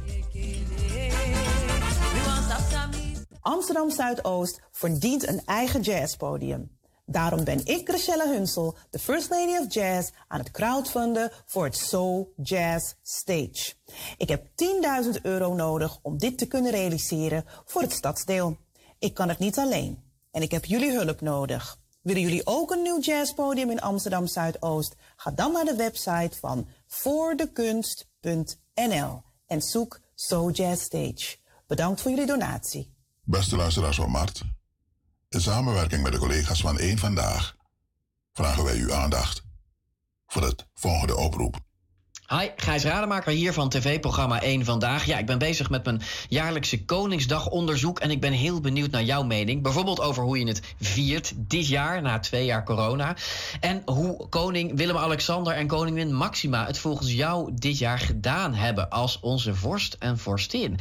Amsterdam 3.40 3.90
Zuidoost 3.90 4.60
verdient 4.72 5.28
een 5.28 5.42
eigen 5.44 5.80
jazzpodium. 5.80 6.77
Daarom 7.10 7.44
ben 7.44 7.66
ik, 7.66 7.88
Rachelle 7.88 8.28
Hunsel, 8.28 8.76
de 8.90 8.98
First 8.98 9.30
Lady 9.30 9.56
of 9.56 9.74
Jazz, 9.74 10.10
aan 10.28 10.38
het 10.38 10.50
crowdfunden 10.50 11.30
voor 11.46 11.64
het 11.64 11.76
Soul 11.76 12.32
Jazz 12.36 12.94
Stage. 13.02 13.72
Ik 14.16 14.28
heb 14.28 14.46
10.000 15.14 15.20
euro 15.22 15.54
nodig 15.54 15.98
om 16.02 16.18
dit 16.18 16.38
te 16.38 16.46
kunnen 16.46 16.70
realiseren 16.70 17.44
voor 17.64 17.82
het 17.82 17.92
stadsdeel. 17.92 18.56
Ik 18.98 19.14
kan 19.14 19.28
het 19.28 19.38
niet 19.38 19.58
alleen 19.58 20.02
en 20.30 20.42
ik 20.42 20.50
heb 20.50 20.64
jullie 20.64 20.92
hulp 20.92 21.20
nodig. 21.20 21.78
Willen 22.02 22.22
jullie 22.22 22.46
ook 22.46 22.70
een 22.70 22.82
nieuw 22.82 23.00
jazzpodium 23.00 23.70
in 23.70 23.80
Amsterdam 23.80 24.26
Zuidoost? 24.26 24.94
Ga 25.16 25.30
dan 25.30 25.52
naar 25.52 25.64
de 25.64 25.76
website 25.76 26.36
van 26.40 26.68
voordekunst.nl 26.86 29.22
en 29.46 29.62
zoek 29.62 30.00
Soul 30.14 30.50
Jazz 30.50 30.82
Stage. 30.82 31.36
Bedankt 31.66 32.00
voor 32.00 32.10
jullie 32.10 32.26
donatie. 32.26 32.94
Beste 33.22 33.56
luisteraars 33.56 33.96
van 33.96 34.10
Mart, 34.10 34.42
in 35.30 35.40
samenwerking 35.40 36.02
met 36.02 36.12
de 36.12 36.18
collega's 36.18 36.60
van 36.60 36.80
Eén 36.80 36.98
Vandaag 36.98 37.56
vragen 38.32 38.64
wij 38.64 38.76
uw 38.76 38.92
aandacht 38.94 39.42
voor 40.26 40.42
het 40.42 40.66
volgende 40.74 41.16
oproep. 41.16 41.66
Hi, 42.30 42.48
Gijs 42.56 42.84
Rademaker 42.84 43.32
hier 43.32 43.52
van 43.52 43.68
tv-programma 43.68 44.42
1 44.42 44.64
Vandaag. 44.64 45.04
Ja, 45.04 45.18
ik 45.18 45.26
ben 45.26 45.38
bezig 45.38 45.70
met 45.70 45.84
mijn 45.84 46.00
jaarlijkse 46.28 46.84
Koningsdagonderzoek... 46.84 47.98
en 47.98 48.10
ik 48.10 48.20
ben 48.20 48.32
heel 48.32 48.60
benieuwd 48.60 48.90
naar 48.90 49.02
jouw 49.02 49.22
mening. 49.22 49.62
Bijvoorbeeld 49.62 50.00
over 50.00 50.22
hoe 50.22 50.38
je 50.38 50.46
het 50.46 50.74
viert 50.80 51.32
dit 51.36 51.68
jaar, 51.68 52.02
na 52.02 52.18
twee 52.18 52.44
jaar 52.44 52.64
corona. 52.64 53.16
En 53.60 53.82
hoe 53.84 54.28
koning 54.28 54.76
Willem-Alexander 54.76 55.52
en 55.52 55.66
koningin 55.66 56.14
Maxima... 56.14 56.66
het 56.66 56.78
volgens 56.78 57.12
jou 57.12 57.50
dit 57.54 57.78
jaar 57.78 57.98
gedaan 57.98 58.54
hebben 58.54 58.90
als 58.90 59.20
onze 59.20 59.54
vorst 59.54 59.96
en 59.98 60.18
vorstin. 60.18 60.78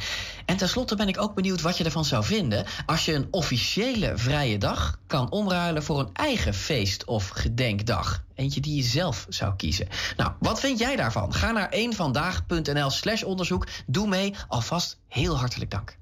En 0.48 0.56
tenslotte 0.56 0.96
ben 0.96 1.08
ik 1.08 1.20
ook 1.20 1.34
benieuwd 1.34 1.60
wat 1.60 1.78
je 1.78 1.84
ervan 1.84 2.04
zou 2.04 2.24
vinden... 2.24 2.66
als 2.86 3.04
je 3.04 3.14
een 3.14 3.28
officiële 3.30 4.12
vrije 4.16 4.58
dag 4.58 4.98
kan 5.06 5.30
omruilen 5.30 5.82
voor 5.82 6.00
een 6.00 6.10
eigen 6.12 6.54
feest- 6.54 7.04
of 7.04 7.28
gedenkdag. 7.28 8.24
Eentje 8.34 8.60
die 8.60 8.76
je 8.76 8.82
zelf 8.82 9.26
zou 9.28 9.56
kiezen. 9.56 9.88
Nou, 10.16 10.32
wat 10.38 10.60
vind 10.60 10.78
jij 10.78 10.96
daarvan? 10.96 11.34
Ga 11.34 11.50
naar 11.50 11.68
eenvandaag.nl 11.68 12.90
slash 12.90 13.22
onderzoek. 13.22 13.66
Doe 13.86 14.08
mee. 14.08 14.34
Alvast 14.48 14.98
heel 15.08 15.38
hartelijk 15.38 15.70
dank. 15.70 15.96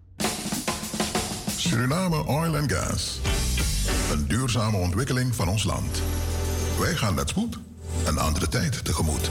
Suriname 1.56 2.26
Oil 2.26 2.56
and 2.56 2.72
Gas. 2.72 3.18
Een 4.12 4.26
duurzame 4.28 4.76
ontwikkeling 4.76 5.34
van 5.34 5.48
ons 5.48 5.64
land. 5.64 6.02
Wij 6.78 6.96
gaan 6.96 7.14
met 7.14 7.28
spoed 7.28 7.58
een 8.04 8.18
andere 8.18 8.48
tijd 8.48 8.84
tegemoet. 8.84 9.30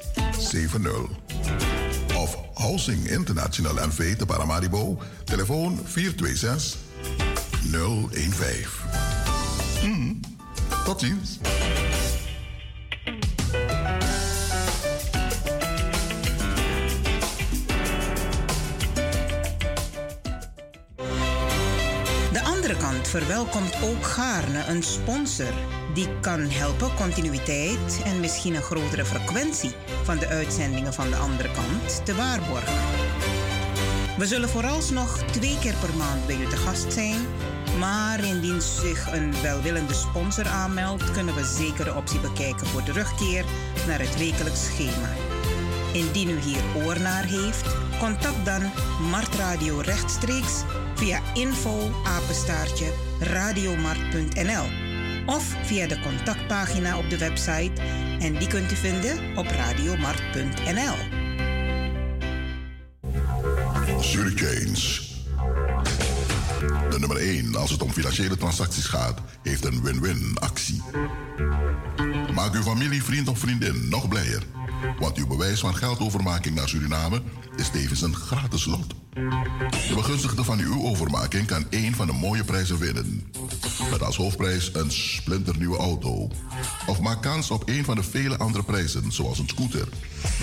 70. 0.37 1.07
Of 2.17 2.35
Housing 2.53 3.09
International 3.09 3.75
NV 3.87 3.97
te 4.17 4.25
Paramaribo, 4.25 4.97
telefoon 5.23 5.79
426 5.85 6.77
015. 7.71 8.67
Hmm, 9.81 10.19
Tot 10.85 10.99
ziens. 10.99 11.39
Verwelkomt 23.11 23.75
ook 23.83 24.05
gaarne 24.05 24.63
een 24.67 24.83
sponsor 24.83 25.53
die 25.93 26.07
kan 26.21 26.39
helpen 26.39 26.95
continuïteit 26.95 28.01
en 28.03 28.19
misschien 28.19 28.55
een 28.55 28.61
grotere 28.61 29.05
frequentie 29.05 29.71
van 30.03 30.17
de 30.17 30.27
uitzendingen 30.27 30.93
van 30.93 31.09
de 31.09 31.15
andere 31.15 31.49
kant 31.51 32.05
te 32.05 32.15
waarborgen. 32.15 32.73
We 34.17 34.25
zullen 34.25 34.49
vooralsnog 34.49 35.17
twee 35.17 35.57
keer 35.59 35.73
per 35.73 35.95
maand 35.97 36.25
bij 36.27 36.35
u 36.35 36.47
te 36.47 36.57
gast 36.57 36.93
zijn, 36.93 37.19
maar 37.79 38.23
indien 38.23 38.61
zich 38.61 39.11
een 39.13 39.33
welwillende 39.41 39.93
sponsor 39.93 40.47
aanmeldt, 40.47 41.11
kunnen 41.11 41.35
we 41.35 41.45
zeker 41.45 41.85
de 41.85 41.95
optie 41.95 42.19
bekijken 42.19 42.67
voor 42.67 42.83
terugkeer 42.83 43.45
naar 43.87 43.99
het 43.99 44.17
wekelijks 44.17 44.65
schema. 44.65 45.09
Indien 45.93 46.29
u 46.29 46.39
hier 46.39 46.83
oor 46.83 46.99
naar 46.99 47.25
heeft, 47.25 47.75
contact 47.99 48.45
dan 48.45 48.71
Mart 49.09 49.35
Radio 49.35 49.79
rechtstreeks 49.79 50.63
via 51.01 51.21
info 51.33 51.91
radiomart.nl 53.19 54.65
of 55.25 55.55
via 55.63 55.87
de 55.87 55.99
contactpagina 55.99 56.97
op 56.97 57.09
de 57.09 57.17
website 57.17 57.71
en 58.19 58.37
die 58.37 58.47
kunt 58.47 58.71
u 58.71 58.75
vinden 58.75 59.37
op 59.37 59.45
radiomart.nl. 59.45 60.95
Hurricanes. 64.01 65.11
De 66.89 66.99
nummer 66.99 67.17
1 67.17 67.55
als 67.55 67.71
het 67.71 67.81
om 67.81 67.91
financiële 67.91 68.37
transacties 68.37 68.85
gaat, 68.85 69.21
heeft 69.43 69.65
een 69.65 69.81
win-win 69.81 70.37
actie. 70.39 70.81
Maak 72.33 72.53
uw 72.53 72.63
familie, 72.63 73.03
vriend 73.03 73.27
of 73.27 73.39
vriendin 73.39 73.89
nog 73.89 74.07
blijer. 74.07 74.43
Want 74.99 75.17
uw 75.17 75.27
bewijs 75.27 75.59
van 75.59 75.75
geldovermaking 75.75 76.55
naar 76.55 76.69
Suriname 76.69 77.21
is 77.55 77.69
tevens 77.69 78.01
een 78.01 78.15
gratis 78.15 78.65
lot. 78.65 78.93
De 79.87 79.93
begunstigde 79.95 80.43
van 80.43 80.59
uw 80.59 80.83
overmaking 80.83 81.47
kan 81.47 81.65
één 81.69 81.93
van 81.93 82.07
de 82.07 82.13
mooie 82.13 82.43
prijzen 82.43 82.77
winnen. 82.77 83.31
Met 83.91 84.03
als 84.03 84.15
hoofdprijs 84.15 84.69
een 84.73 84.91
splinternieuwe 84.91 85.77
auto. 85.77 86.29
Of 86.85 86.99
maak 86.99 87.21
kans 87.21 87.51
op 87.51 87.69
een 87.69 87.85
van 87.85 87.95
de 87.95 88.03
vele 88.03 88.37
andere 88.37 88.63
prijzen, 88.63 89.11
zoals 89.11 89.39
een 89.39 89.47
scooter, 89.47 89.87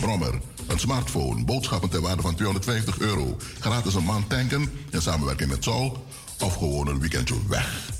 brommer, 0.00 0.40
een 0.66 0.78
smartphone, 0.78 1.44
boodschappen 1.44 1.88
ter 1.90 2.00
waarde 2.00 2.22
van 2.22 2.34
250 2.34 2.98
euro, 2.98 3.36
gratis 3.60 3.94
een 3.94 4.04
maand 4.04 4.28
tanken 4.28 4.70
in 4.90 5.02
samenwerking 5.02 5.50
met 5.50 5.64
Sol, 5.64 6.06
of 6.40 6.54
gewoon 6.54 6.88
een 6.88 7.00
weekendje 7.00 7.34
weg. 7.48 7.90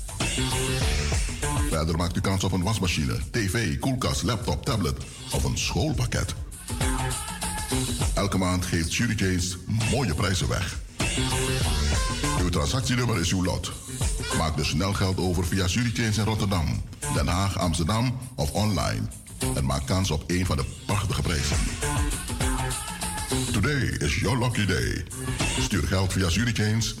Verder 1.69 1.97
maakt 1.97 2.17
u 2.17 2.21
kans 2.21 2.43
op 2.43 2.51
een 2.51 2.63
wasmachine, 2.63 3.17
tv, 3.31 3.79
koelkast, 3.79 4.23
laptop, 4.23 4.65
tablet 4.65 4.97
of 5.31 5.43
een 5.43 5.57
schoolpakket. 5.57 6.33
Elke 8.13 8.37
maand 8.37 8.65
geeft 8.65 8.93
Hurricanes 8.93 9.57
mooie 9.91 10.13
prijzen 10.13 10.47
weg. 10.47 10.79
Uw 12.41 12.49
transactienummer 12.49 13.19
is 13.19 13.31
uw 13.31 13.43
lot. 13.43 13.71
Maak 14.37 14.57
dus 14.57 14.67
snel 14.67 14.93
geld 14.93 15.17
over 15.17 15.45
via 15.45 15.67
Hurricanes 15.67 16.17
in 16.17 16.23
Rotterdam, 16.23 16.81
Den 17.13 17.27
Haag, 17.27 17.57
Amsterdam 17.59 18.17
of 18.35 18.51
online. 18.51 19.01
En 19.55 19.65
maak 19.65 19.85
kans 19.85 20.11
op 20.11 20.23
een 20.27 20.45
van 20.45 20.57
de 20.57 20.65
prachtige 20.85 21.21
prijzen. 21.21 21.57
Today 23.51 23.97
is 23.99 24.15
your 24.15 24.39
lucky 24.39 24.65
day. 24.65 25.05
Stuur 25.59 25.87
geld 25.87 26.13
via 26.13 26.27
Hurricanes 26.27 26.95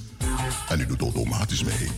en 0.69 0.79
u 0.79 0.85
doet 0.85 1.01
automatisch 1.01 1.63
mee. 1.63 1.89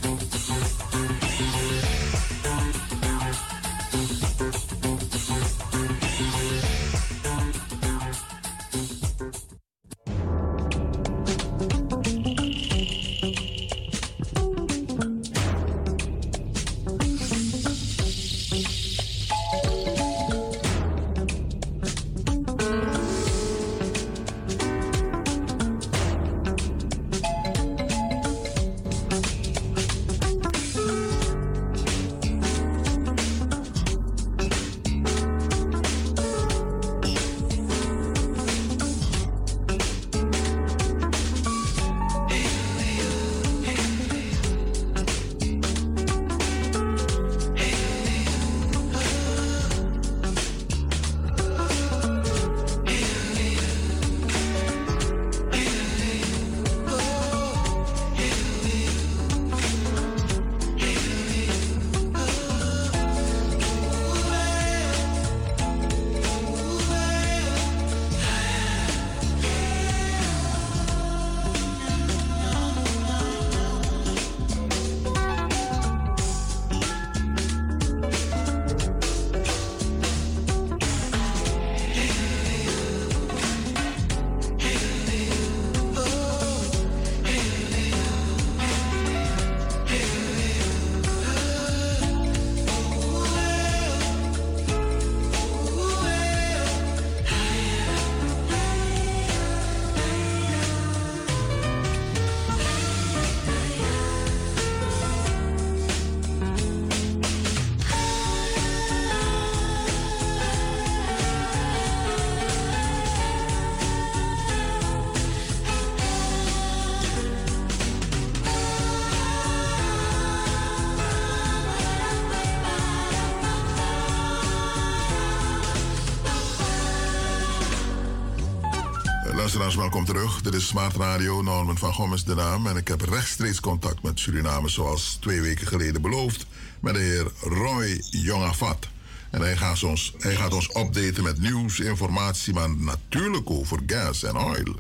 Welkom 130.06 130.22
terug. 130.22 130.42
Dit 130.42 130.54
is 130.54 130.68
Smart 130.68 130.96
Radio, 130.96 131.42
Norman 131.42 131.78
van 131.78 131.94
Gom 131.94 132.14
is 132.14 132.24
de 132.24 132.36
naam. 132.36 132.68
En 132.68 132.76
ik 132.76 132.88
heb 132.88 133.02
rechtstreeks 133.02 133.60
contact 133.60 134.04
met 134.04 134.20
Suriname, 134.20 134.70
zoals 134.70 135.18
twee 135.20 135.42
weken 135.42 135.68
geleden 135.68 136.02
beloofd, 136.02 136.46
met 136.80 136.94
de 136.94 137.00
heer 137.00 137.32
Roy 137.40 138.02
Jongafat. 138.10 138.88
En 139.30 139.42
hij 139.42 139.58
gaat, 139.58 139.84
ons, 139.84 140.14
hij 140.18 140.36
gaat 140.36 140.54
ons 140.54 140.76
updaten 140.76 141.24
met 141.24 141.40
nieuws, 141.40 141.80
informatie, 141.80 142.54
maar 142.54 142.70
natuurlijk 142.70 143.50
over 143.50 143.80
gas 143.86 144.24
en 144.24 144.38
oil. 144.38 144.76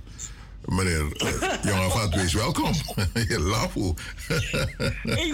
Meneer 0.65 1.05
uh, 1.23 1.53
Jongafat, 1.71 2.15
wees 2.15 2.33
welkom. 2.33 2.73
Je 3.29 3.39
lafu. 3.39 3.93
Een 5.03 5.33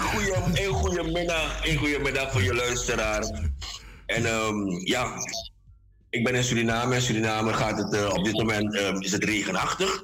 goede, 0.70 1.04
middag, 1.04 1.66
een 1.66 1.78
goede 1.78 2.00
middag 2.00 2.32
voor 2.32 2.44
je 2.44 2.54
luisteraar. 2.54 3.24
En 4.06 4.26
ehm, 4.26 4.70
ja, 4.70 5.14
ben 6.28 6.36
in 6.36 6.44
Suriname. 6.44 6.96
In 6.96 7.02
Suriname 7.02 7.54
gaat 7.54 7.78
het 7.78 7.94
eh, 7.94 8.14
op 8.14 8.24
dit 8.24 8.34
moment 8.34 8.76
ehm, 8.76 9.02
is 9.02 9.12
het 9.12 9.24
regenachtig. 9.24 10.04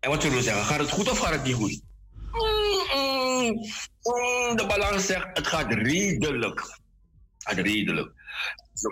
En 0.00 0.10
wat 0.10 0.22
zullen 0.22 0.36
we 0.36 0.42
zeggen? 0.42 0.64
Gaat 0.64 0.78
het 0.78 0.90
goed 0.90 1.10
of 1.10 1.18
gaat 1.18 1.32
het 1.32 1.44
niet 1.44 1.54
goed? 1.54 1.80
De 4.56 4.64
balans 4.66 5.06
zegt 5.06 5.28
het 5.32 5.46
gaat 5.46 5.72
redelijk. 5.72 6.60
Het 6.60 6.76
gaat 7.38 7.58
redelijk. 7.58 8.12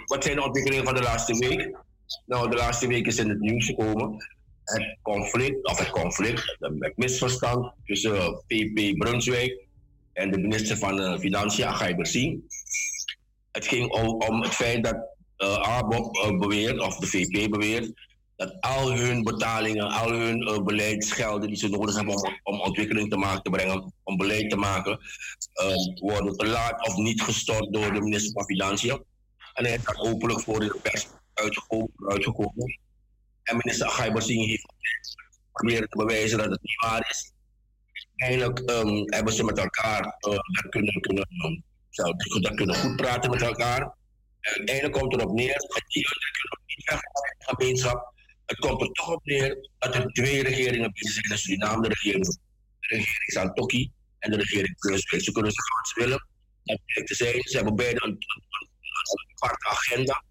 Wat 0.06 0.24
zijn 0.24 0.36
de 0.36 0.42
ontwikkelingen 0.42 0.84
van 0.84 0.94
de 0.94 1.02
laatste 1.02 1.38
week? 1.38 1.76
Nou, 2.26 2.50
de 2.50 2.56
laatste 2.56 2.86
week 2.86 3.06
is 3.06 3.18
in 3.18 3.28
het 3.28 3.40
nieuws 3.40 3.66
gekomen. 3.66 4.16
Het 4.64 4.98
conflict, 5.02 5.66
of 5.66 5.78
het 5.78 5.90
conflict, 5.90 6.56
het 6.58 6.96
misverstand 6.96 7.72
tussen 7.84 8.44
PP 8.46 8.98
Brunswijk 8.98 9.66
en 10.12 10.30
de 10.30 10.38
minister 10.38 10.76
van 10.76 11.00
uh, 11.00 11.18
Financiën, 11.18 11.66
Agai 11.66 11.94
Bersien. 11.94 12.48
Het 13.52 13.66
ging 13.66 13.92
om 13.92 14.42
het 14.42 14.54
feit 14.54 14.84
dat 14.84 15.18
uh, 15.42 15.56
ABOP 15.56 16.16
uh, 16.16 16.38
beweert, 16.38 16.80
of 16.80 16.96
de 16.96 17.06
VP 17.06 17.50
beweert, 17.50 17.92
dat 18.36 18.56
al 18.60 18.92
hun 18.92 19.22
betalingen, 19.22 19.88
al 19.90 20.10
hun 20.10 20.42
uh, 20.42 20.62
beleidsgelden 20.62 21.48
die 21.48 21.56
ze 21.56 21.68
nodig 21.68 21.94
hebben 21.96 22.14
om, 22.14 22.38
om 22.42 22.60
ontwikkeling 22.60 23.10
te 23.10 23.16
maken, 23.16 23.42
te 23.42 23.50
brengen, 23.50 23.92
om 24.02 24.16
beleid 24.16 24.50
te 24.50 24.56
maken, 24.56 24.98
worden 26.00 26.36
te 26.36 26.46
laat 26.46 26.86
of 26.86 26.96
niet 26.96 27.22
gestort 27.22 27.72
door 27.72 27.92
de 27.92 28.00
minister 28.00 28.32
van 28.32 28.44
Financiën. 28.44 29.04
En 29.54 29.64
hij 29.64 29.74
is 29.74 29.84
daar 29.84 29.98
openlijk 29.98 30.40
voor 30.40 30.60
de 30.60 30.78
pers 30.82 31.06
uitgekomen. 31.34 31.90
uitgekomen. 32.08 32.78
En 33.42 33.56
minister 33.56 33.86
Agai 33.86 34.12
Bassing 34.12 34.46
heeft 34.46 34.66
proberen 35.52 35.88
te 35.88 35.96
bewijzen 35.96 36.38
dat 36.38 36.50
het 36.50 36.62
niet 36.62 36.80
waar 36.80 37.06
is. 37.10 37.32
Eindelijk 38.16 38.70
um, 38.70 39.12
hebben 39.12 39.32
ze 39.32 39.44
met 39.44 39.58
elkaar 39.58 40.16
dat 40.18 40.68
kunnen, 40.68 41.00
kunnen, 41.00 41.64
dat 42.40 42.54
kunnen 42.54 42.76
goed 42.76 42.96
praten 42.96 43.30
met 43.30 43.42
elkaar. 43.42 43.98
En 44.40 44.56
uiteindelijk 44.56 44.98
komt 44.98 45.12
erop 45.12 45.32
neer 45.32 45.54
dat 45.54 45.82
die 45.86 46.06
niet 46.66 46.86
de 46.86 47.54
gemeenschap. 47.56 48.12
Het 48.46 48.58
komt 48.58 48.80
er 48.80 48.92
toch 48.92 49.12
op 49.12 49.24
neer 49.24 49.68
dat 49.78 49.94
er 49.94 50.12
twee 50.12 50.42
regeringen 50.42 50.92
bezig 50.92 51.12
zijn 51.12 51.30
in 51.30 51.38
Suriname. 51.38 51.82
De 51.82 51.88
regering, 51.88 52.26
de 52.26 52.36
regering 52.80 53.32
Santoki 53.32 53.90
en 54.18 54.30
de 54.30 54.36
regering 54.36 54.76
Brunswijk. 54.78 55.22
Ze 55.22 55.32
kunnen 55.32 55.52
zeggen 55.52 55.76
wat 55.76 55.88
ze 55.88 56.00
willen. 56.00 56.28
Dat 56.62 57.06
te 57.06 57.14
zijn. 57.14 57.42
Ze 57.42 57.56
hebben 57.56 57.76
beide 57.76 58.04
een, 58.04 58.18
aparte 59.34 59.66
agenda. 59.66 60.24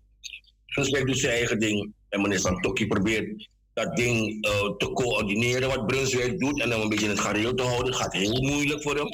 Brunswijk 0.66 1.06
doet 1.06 1.18
zijn 1.18 1.34
eigen 1.34 1.60
ding. 1.60 1.94
En 2.10 2.22
meneer 2.22 2.40
Santoki 2.40 2.88
probeert 2.88 3.50
dat 3.74 3.96
ding 3.96 4.46
uh, 4.46 4.76
te 4.78 4.92
coördineren 4.94 5.70
wat 5.70 5.88
Brunswijk 5.88 6.40
doet. 6.40 6.62
En 6.62 6.70
dan 6.70 6.82
een 6.82 6.90
beetje 6.90 7.06
in 7.06 7.12
het 7.12 7.20
gareel 7.20 7.54
te 7.54 7.64
houden. 7.64 7.86
Het 7.86 8.02
gaat 8.02 8.14
heel 8.14 8.42
moeilijk 8.42 8.82
voor 8.82 8.96
hem. 8.96 9.10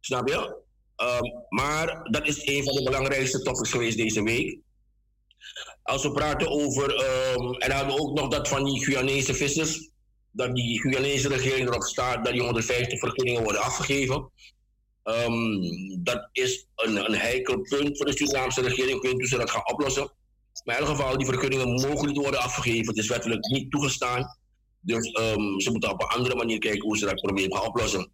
Snap 0.00 0.28
je? 0.28 0.63
Um, 0.96 1.44
maar 1.48 2.08
dat 2.10 2.26
is 2.26 2.46
een 2.46 2.64
van 2.64 2.74
de 2.74 2.82
belangrijkste 2.82 3.42
topics 3.42 3.70
geweest 3.70 3.96
deze 3.96 4.22
week. 4.22 4.58
Als 5.82 6.02
we 6.02 6.12
praten 6.12 6.50
over, 6.50 6.90
um, 6.90 7.54
en 7.54 7.68
dan 7.68 7.78
hadden 7.78 7.96
we 7.96 8.02
ook 8.02 8.18
nog 8.18 8.28
dat 8.28 8.48
van 8.48 8.64
die 8.64 8.84
Guyanese 8.84 9.34
vissers, 9.34 9.90
dat 10.30 10.54
die 10.54 10.80
Guyanese 10.80 11.28
regering 11.28 11.68
erop 11.68 11.82
staat 11.82 12.24
dat 12.24 12.32
die 12.32 12.42
150 12.42 12.98
vergunningen 12.98 13.42
worden 13.42 13.62
afgegeven. 13.62 14.30
Um, 15.04 15.60
dat 16.02 16.28
is 16.32 16.66
een, 16.74 17.04
een 17.04 17.18
heikel 17.18 17.60
punt 17.60 17.96
voor 17.96 18.06
de 18.06 18.16
Surinaamse 18.16 18.60
regering. 18.60 19.02
Ik 19.02 19.12
weet 19.12 19.28
ze 19.28 19.36
dat 19.36 19.50
gaan 19.50 19.72
oplossen. 19.72 20.12
Maar 20.64 20.74
in 20.74 20.82
ieder 20.82 20.96
geval, 20.96 21.18
die 21.18 21.26
vergunningen 21.26 21.70
mogen 21.70 22.06
niet 22.06 22.16
worden 22.16 22.40
afgegeven. 22.40 22.86
Het 22.86 22.96
is 22.96 23.08
wettelijk 23.08 23.46
niet 23.46 23.70
toegestaan. 23.70 24.38
Dus 24.80 25.10
ze 25.56 25.68
moeten 25.70 25.90
op 25.90 26.02
een 26.02 26.08
andere 26.08 26.34
manier 26.36 26.58
kijken 26.58 26.82
hoe 26.82 26.98
ze 26.98 27.04
dat 27.04 27.20
probleem 27.20 27.54
gaan 27.54 27.66
oplossen. 27.66 28.10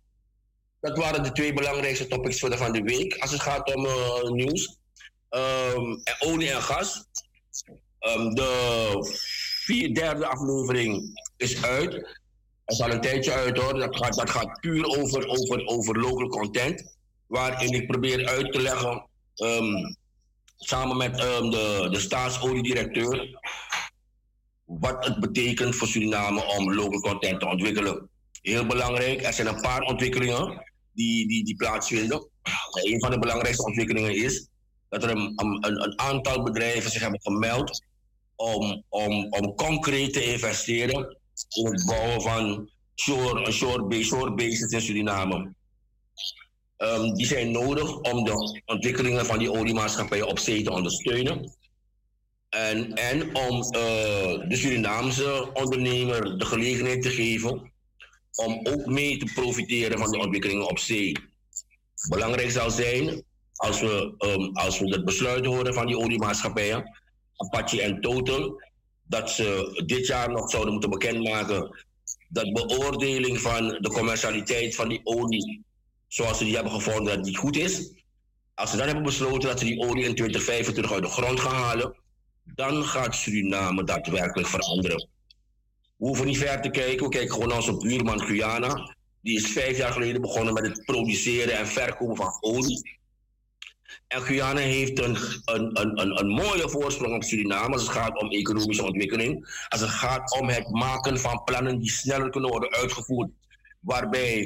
Dat 0.80 0.98
waren 0.98 1.22
de 1.22 1.32
twee 1.32 1.52
belangrijkste 1.52 2.06
topics 2.06 2.40
voor 2.40 2.50
de 2.50 2.56
van 2.56 2.72
de 2.72 2.82
week. 2.82 3.14
Als 3.14 3.30
het 3.30 3.40
gaat 3.40 3.74
om 3.74 3.84
uh, 3.84 4.22
nieuws. 4.22 4.78
Um, 5.30 6.00
en 6.04 6.14
olie 6.18 6.50
en 6.50 6.62
gas. 6.62 7.04
Um, 8.00 8.34
de 8.34 8.98
vier 9.64 9.94
derde 9.94 10.26
aflevering 10.26 11.20
is 11.36 11.62
uit. 11.62 11.92
Het 11.92 12.78
is 12.78 12.80
al 12.80 12.90
een 12.90 13.00
tijdje 13.00 13.32
uit 13.32 13.58
hoor. 13.58 13.74
Dat 13.78 13.96
gaat, 13.96 14.14
dat 14.14 14.30
gaat 14.30 14.60
puur 14.60 14.84
over, 14.84 15.28
over, 15.28 15.66
over 15.66 15.98
local 15.98 16.28
content. 16.28 16.96
Waarin 17.26 17.72
ik 17.72 17.86
probeer 17.86 18.26
uit 18.26 18.52
te 18.52 18.60
leggen. 18.60 19.06
Um, 19.36 19.96
samen 20.56 20.96
met 20.96 21.16
de, 21.16 21.88
de 21.90 22.00
staatsoliedirecteur. 22.00 23.38
Wat 24.64 25.04
het 25.04 25.20
betekent 25.20 25.76
voor 25.76 25.88
Suriname 25.88 26.44
om 26.44 26.74
local 26.74 27.00
content 27.00 27.40
te 27.40 27.46
ontwikkelen. 27.46 28.08
Heel 28.42 28.66
belangrijk. 28.66 29.22
Er 29.22 29.32
zijn 29.32 29.46
een 29.46 29.60
paar 29.60 29.80
ontwikkelingen 29.80 30.69
die, 30.92 31.28
die, 31.28 31.44
die 31.44 31.56
plaatsvinden. 31.56 32.28
Een 32.82 33.00
van 33.00 33.10
de 33.10 33.18
belangrijkste 33.18 33.64
ontwikkelingen 33.64 34.14
is 34.14 34.48
dat 34.88 35.02
er 35.02 35.10
een, 35.10 35.92
aantal 35.96 36.42
bedrijven 36.42 36.90
zich 36.90 37.02
hebben 37.02 37.20
gemeld 37.20 37.84
om, 38.36 38.84
om, 38.88 39.26
om 39.30 39.54
concreet 39.54 40.12
te 40.12 40.24
investeren 40.24 41.18
in 41.48 41.66
het 41.66 41.84
bouwen 41.86 42.22
van 42.22 42.70
shore, 42.94 43.52
shore, 43.52 44.02
shore 44.02 44.34
bases 44.34 44.72
in 44.72 44.80
Suriname. 44.80 45.54
Um, 46.76 47.14
die 47.14 47.26
zijn 47.26 47.50
nodig 47.50 47.96
om 47.96 48.24
de 48.24 48.62
ontwikkelingen 48.66 49.26
van 49.26 49.38
die 49.38 49.52
oliemaatschappijen 49.52 50.26
op 50.26 50.38
zee 50.38 50.62
te 50.62 50.72
ondersteunen. 50.72 51.56
En, 52.48 52.94
en 52.94 53.36
om 53.36 53.56
uh, 53.56 54.48
de 54.48 54.56
Surinaamse 54.56 55.50
ondernemer 55.52 56.38
de 56.38 56.44
gelegenheid 56.44 57.02
te 57.02 57.10
geven 57.10 57.69
om 58.46 58.60
ook 58.62 58.86
mee 58.86 59.16
te 59.16 59.32
profiteren 59.34 59.98
van 59.98 60.10
de 60.10 60.18
ontwikkelingen 60.18 60.68
op 60.68 60.78
zee. 60.78 61.16
Belangrijk 62.08 62.50
zal 62.50 62.70
zijn, 62.70 63.24
als 63.54 63.80
we, 63.80 64.14
um, 64.18 64.56
als 64.56 64.78
we 64.78 64.88
het 64.88 65.04
besluit 65.04 65.46
horen 65.46 65.74
van 65.74 65.86
die 65.86 65.98
oliemaatschappijen, 65.98 66.98
Apache 67.36 67.82
en 67.82 68.00
Total, 68.00 68.62
dat 69.02 69.30
ze 69.30 69.82
dit 69.86 70.06
jaar 70.06 70.30
nog 70.30 70.50
zouden 70.50 70.72
moeten 70.72 70.90
bekendmaken 70.90 71.86
dat 72.28 72.52
beoordeling 72.52 73.40
van 73.40 73.68
de 73.68 73.88
commercialiteit 73.88 74.74
van 74.74 74.88
die 74.88 75.00
olie, 75.04 75.64
zoals 76.08 76.38
ze 76.38 76.44
die 76.44 76.54
hebben 76.54 76.72
gevonden, 76.72 77.16
dat 77.16 77.24
die 77.24 77.36
goed 77.36 77.56
is. 77.56 77.92
Als 78.54 78.70
ze 78.70 78.76
dan 78.76 78.86
hebben 78.86 79.04
besloten 79.04 79.48
dat 79.48 79.58
ze 79.58 79.64
die 79.64 79.80
olie 79.80 80.04
in 80.04 80.14
2025 80.14 80.92
uit 80.92 81.02
de 81.02 81.08
grond 81.08 81.40
gaan 81.40 81.62
halen, 81.62 81.96
dan 82.44 82.84
gaat 82.84 83.14
Suriname 83.14 83.84
daadwerkelijk 83.84 84.48
veranderen. 84.48 85.08
We 86.00 86.06
hoeven 86.06 86.26
niet 86.26 86.38
ver 86.38 86.60
te 86.60 86.70
kijken. 86.70 87.04
We 87.04 87.08
kijken 87.08 87.32
gewoon 87.32 87.48
naar 87.48 87.56
onze 87.56 87.76
buurman 87.76 88.20
Guyana. 88.20 88.96
Die 89.22 89.36
is 89.36 89.52
vijf 89.52 89.76
jaar 89.76 89.92
geleden 89.92 90.20
begonnen 90.20 90.54
met 90.54 90.66
het 90.66 90.84
produceren 90.84 91.58
en 91.58 91.66
verkopen 91.66 92.16
van 92.16 92.36
olie. 92.40 92.98
En 94.06 94.22
Guyana 94.22 94.60
heeft 94.60 94.98
een, 94.98 95.16
een, 95.44 95.80
een, 95.80 96.18
een, 96.20 96.28
mooie 96.28 96.68
voorsprong 96.68 97.14
op 97.14 97.22
Suriname 97.22 97.72
als 97.72 97.82
het 97.82 97.90
gaat 97.90 98.20
om 98.20 98.30
economische 98.30 98.84
ontwikkeling. 98.84 99.64
Als 99.68 99.80
het 99.80 99.90
gaat 99.90 100.40
om 100.40 100.48
het 100.48 100.68
maken 100.70 101.18
van 101.18 101.44
plannen 101.44 101.78
die 101.78 101.90
sneller 101.90 102.30
kunnen 102.30 102.50
worden 102.50 102.70
uitgevoerd. 102.70 103.30
Waarbij 103.80 104.38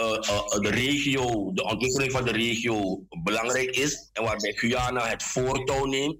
uh, 0.00 0.06
uh, 0.06 0.48
de 0.60 0.70
regio, 0.70 1.52
de 1.52 1.64
ontwikkeling 1.64 2.12
van 2.12 2.24
de 2.24 2.32
regio 2.32 3.02
belangrijk 3.22 3.76
is. 3.76 4.10
En 4.12 4.22
waarbij 4.22 4.52
Guyana 4.52 5.06
het 5.06 5.22
voortouw 5.22 5.84
neemt. 5.84 6.16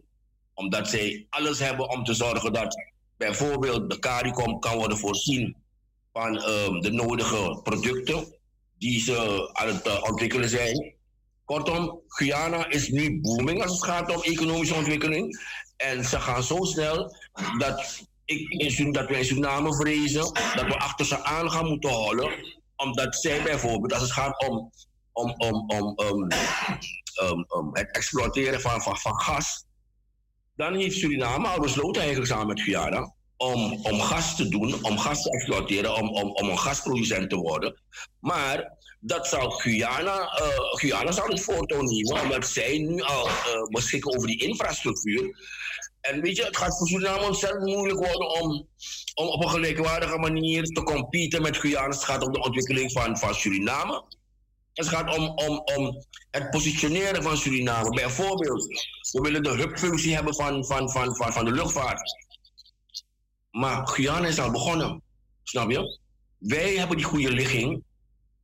Omdat 0.54 0.88
zij 0.88 1.26
alles 1.28 1.58
hebben 1.58 1.90
om 1.90 2.04
te 2.04 2.14
zorgen 2.14 2.52
dat 2.52 2.89
bijvoorbeeld 3.20 3.90
de 3.90 3.98
CARICOM 3.98 4.60
kan 4.60 4.76
worden 4.76 4.98
voorzien 4.98 5.56
van 6.12 6.48
um, 6.48 6.80
de 6.80 6.90
nodige 6.90 7.60
producten 7.62 8.38
die 8.78 9.00
ze 9.00 9.48
aan 9.52 9.68
het 9.68 9.86
uh, 9.86 10.02
ontwikkelen 10.02 10.48
zijn. 10.48 10.94
Kortom, 11.44 12.00
Guyana 12.06 12.68
is 12.68 12.88
nu 12.88 13.20
booming 13.20 13.62
als 13.62 13.72
het 13.72 13.84
gaat 13.84 14.14
om 14.16 14.22
economische 14.22 14.74
ontwikkeling. 14.74 15.40
En 15.76 16.04
ze 16.04 16.20
gaan 16.20 16.42
zo 16.42 16.64
snel 16.64 17.16
dat, 17.58 18.06
ik 18.24 18.94
dat 18.94 19.08
we 19.08 19.18
in 19.18 19.24
Suriname 19.24 19.74
vrezen 19.74 20.32
dat 20.32 20.66
we 20.66 20.78
achter 20.78 21.06
ze 21.06 21.24
aan 21.24 21.50
gaan 21.50 21.68
moeten 21.68 21.90
houden. 21.90 22.30
Omdat 22.76 23.16
zij 23.16 23.42
bijvoorbeeld, 23.42 23.92
als 23.92 24.02
het 24.02 24.12
gaat 24.12 24.48
om, 24.48 24.70
om, 25.12 25.34
om, 25.36 25.64
om 25.66 26.00
um, 26.00 26.28
um, 27.22 27.44
um, 27.56 27.70
het 27.72 27.90
exploiteren 27.90 28.60
van, 28.60 28.82
van, 28.82 28.96
van 28.96 29.20
gas, 29.20 29.64
dan 30.60 30.74
heeft 30.74 30.96
Suriname 30.96 31.48
al 31.48 31.60
besloten 31.60 32.02
eigenlijk 32.02 32.30
samen 32.30 32.46
met 32.46 32.60
Guyana 32.60 33.14
om, 33.36 33.72
om 33.82 34.00
gas 34.00 34.36
te 34.36 34.48
doen, 34.48 34.84
om 34.84 34.98
gas 34.98 35.22
te 35.22 35.30
exploiteren, 35.30 35.94
om, 35.94 36.08
om, 36.08 36.30
om 36.30 36.48
een 36.48 36.58
gasproducent 36.58 37.30
te 37.30 37.36
worden. 37.36 37.80
Maar 38.20 38.78
dat 39.00 39.26
zal 39.26 39.50
Guyana, 39.50 40.18
uh, 40.40 40.46
Guyana 40.78 41.12
zal 41.12 41.28
het 41.28 41.40
voortouw 41.40 41.82
nemen, 41.82 42.22
omdat 42.22 42.46
zij 42.46 42.78
nu 42.78 43.02
al 43.02 43.26
uh, 43.26 43.32
beschikken 43.68 44.14
over 44.14 44.26
die 44.26 44.42
infrastructuur. 44.42 45.36
En 46.00 46.20
weet 46.20 46.36
je, 46.36 46.44
het 46.44 46.56
gaat 46.56 46.78
voor 46.78 46.86
Suriname 46.86 47.26
ontzettend 47.26 47.64
moeilijk 47.64 47.98
worden 47.98 48.40
om, 48.40 48.68
om 49.14 49.26
op 49.26 49.42
een 49.42 49.50
gelijkwaardige 49.50 50.18
manier 50.18 50.64
te 50.64 50.82
competen 50.82 51.42
met 51.42 51.56
Guyana. 51.56 51.88
Het 51.88 52.04
gaat 52.04 52.22
om 52.22 52.32
de 52.32 52.42
ontwikkeling 52.42 52.92
van, 52.92 53.18
van 53.18 53.34
Suriname. 53.34 54.04
Het 54.74 54.88
gaat 54.88 55.16
om, 55.16 55.28
om, 55.28 55.62
om 55.76 56.04
het 56.30 56.50
positioneren 56.50 57.22
van 57.22 57.36
Suriname. 57.36 57.90
Bijvoorbeeld, 57.90 58.66
we 59.12 59.20
willen 59.20 59.42
de 59.42 59.50
hubfunctie 59.50 60.14
hebben 60.14 60.34
van, 60.34 60.64
van, 60.64 60.90
van, 60.90 61.16
van, 61.16 61.32
van 61.32 61.44
de 61.44 61.52
luchtvaart. 61.52 62.28
Maar 63.50 63.88
Guyana 63.88 64.26
is 64.26 64.38
al 64.38 64.50
begonnen. 64.50 65.02
Snap 65.42 65.70
je? 65.70 65.98
Wij 66.38 66.74
hebben 66.76 66.96
die 66.96 67.06
goede 67.06 67.30
ligging. 67.32 67.82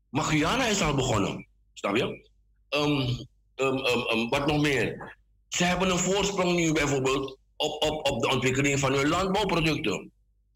Maar 0.09 0.25
Guyana 0.25 0.67
is 0.67 0.83
al 0.83 0.95
begonnen. 0.95 1.47
Snap 1.73 1.97
je? 1.97 2.29
Ehm, 2.69 3.09
ehm, 3.55 3.77
ehm, 3.77 4.29
wat 4.29 4.47
nog 4.47 4.61
meer? 4.61 5.17
Ze 5.49 5.65
hebben 5.65 5.91
een 5.91 5.99
voorsprong 5.99 6.57
nu 6.57 6.73
bijvoorbeeld 6.73 7.39
op, 7.57 7.83
op, 7.83 8.11
op 8.11 8.23
de 8.23 8.29
ontwikkeling 8.29 8.79
van 8.79 8.93
hun 8.93 9.09
landbouwproducten. 9.09 10.13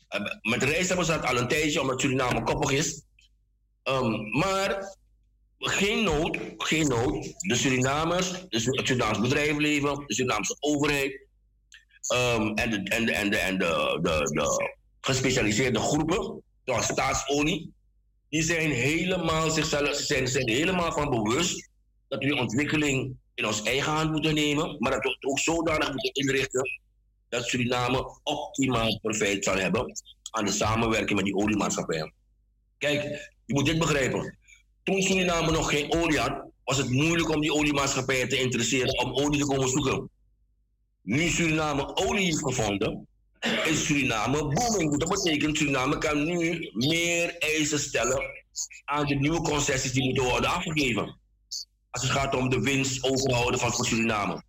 Eh, 0.08 0.20
Met 0.42 0.62
rijst 0.62 0.89
hebben 0.89 1.07
ze 1.07 1.12
dat 1.12 1.24
al 1.24 1.36
een 1.36 1.49
tijdje, 1.49 1.81
omdat 1.81 2.00
Suriname 2.00 2.42
koppig 2.42 2.70
is. 2.70 3.02
Ehm, 3.82 4.39
maar 4.39 4.99
geen 5.60 6.05
nood, 6.05 6.39
geen 6.58 6.89
nood. 6.89 7.34
De 7.39 7.55
Surinamers, 7.55 8.30
het 8.48 8.86
Surinaams 8.86 9.20
bedrijfsleven, 9.20 10.05
de 10.06 10.14
Surinaamse 10.14 10.56
overheid 10.60 11.26
ehm, 12.06 12.55
en, 12.55 12.70
de, 12.70 12.82
en, 12.90 13.06
de, 13.06 13.12
en, 13.12 13.30
de, 13.30 13.39
de, 13.58 13.98
de, 14.02 14.30
de 14.32 14.76
gespecialiseerde 15.00 15.78
groepen, 15.78 16.42
zoals 16.64 16.84
staatsolie, 16.84 17.72
die 18.28 18.42
zijn 18.42 18.70
helemaal 18.70 19.50
zichzelf, 19.50 19.94
ze 19.94 20.26
zijn, 20.26 20.48
helemaal 20.48 20.92
van 20.92 21.10
bewust 21.10 21.68
dat 22.08 22.24
we 22.24 22.36
ontwikkeling 22.36 23.16
in 23.34 23.47
ons 23.47 23.62
eigen 23.62 23.92
hand 23.92 24.10
moeten 24.10 24.34
nemen, 24.34 24.76
maar 24.78 24.92
dat 24.92 25.02
we 25.02 25.08
het 25.08 25.24
ook 25.24 25.39
zodanig 25.39 25.92
moeten 25.92 26.12
inrichten 26.12 26.80
dat 27.28 27.44
Suriname 27.44 28.20
optimaal 28.22 28.98
profijt 28.98 29.44
zal 29.44 29.56
hebben 29.56 29.92
aan 30.30 30.44
de 30.44 30.52
samenwerking 30.52 31.16
met 31.16 31.24
die 31.24 31.36
oliemaatschappijen. 31.36 32.12
Kijk, 32.78 33.02
je 33.44 33.55
moet 33.55 33.66
dit 33.66 33.78
begrijpen. 33.78 34.39
Toen 34.91 35.02
Suriname 35.02 35.51
nog 35.51 35.70
geen 35.70 35.93
olie 35.93 36.19
had, 36.19 36.43
was 36.65 36.77
het 36.77 36.91
moeilijk 36.91 37.28
om 37.28 37.41
die 37.41 37.52
oliemaatschappijen 37.52 38.28
te 38.28 38.41
interesseren 38.41 39.05
om 39.05 39.15
olie 39.15 39.41
te 39.41 39.47
komen 39.47 39.69
zoeken. 39.69 40.10
Nu 41.02 41.28
Suriname 41.28 41.97
olie 41.97 42.25
heeft 42.25 42.39
gevonden, 42.39 43.07
is 43.65 43.85
Suriname 43.85 44.39
booming. 44.39 44.99
Dat 44.99 45.09
betekent 45.09 45.57
Suriname 45.57 45.99
kan 45.99 46.25
nu 46.25 46.70
meer 46.73 47.39
eisen 47.39 47.78
stellen 47.78 48.23
aan 48.85 49.07
de 49.07 49.15
nieuwe 49.15 49.41
concessies 49.41 49.93
die 49.93 50.05
moeten 50.05 50.25
worden 50.25 50.51
afgegeven. 50.51 51.19
Als 51.91 52.02
het 52.02 52.10
gaat 52.10 52.35
om 52.35 52.49
de 52.49 52.60
winst 52.60 53.05
overhouden 53.05 53.60
van 53.60 53.73
Suriname. 53.73 54.43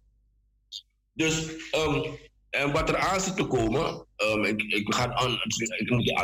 Dus 1.14 1.46
ehm, 1.72 2.02
en 2.52 2.72
wat 2.72 2.90
er 2.90 2.98
aan 2.98 3.22
zit 3.22 3.36
te 3.36 3.46
komen, 3.46 4.06
ehm, 4.16 4.44
ik, 4.44 4.62
ik, 4.62 4.94
ga, 4.94 5.14
aan- 5.14 5.40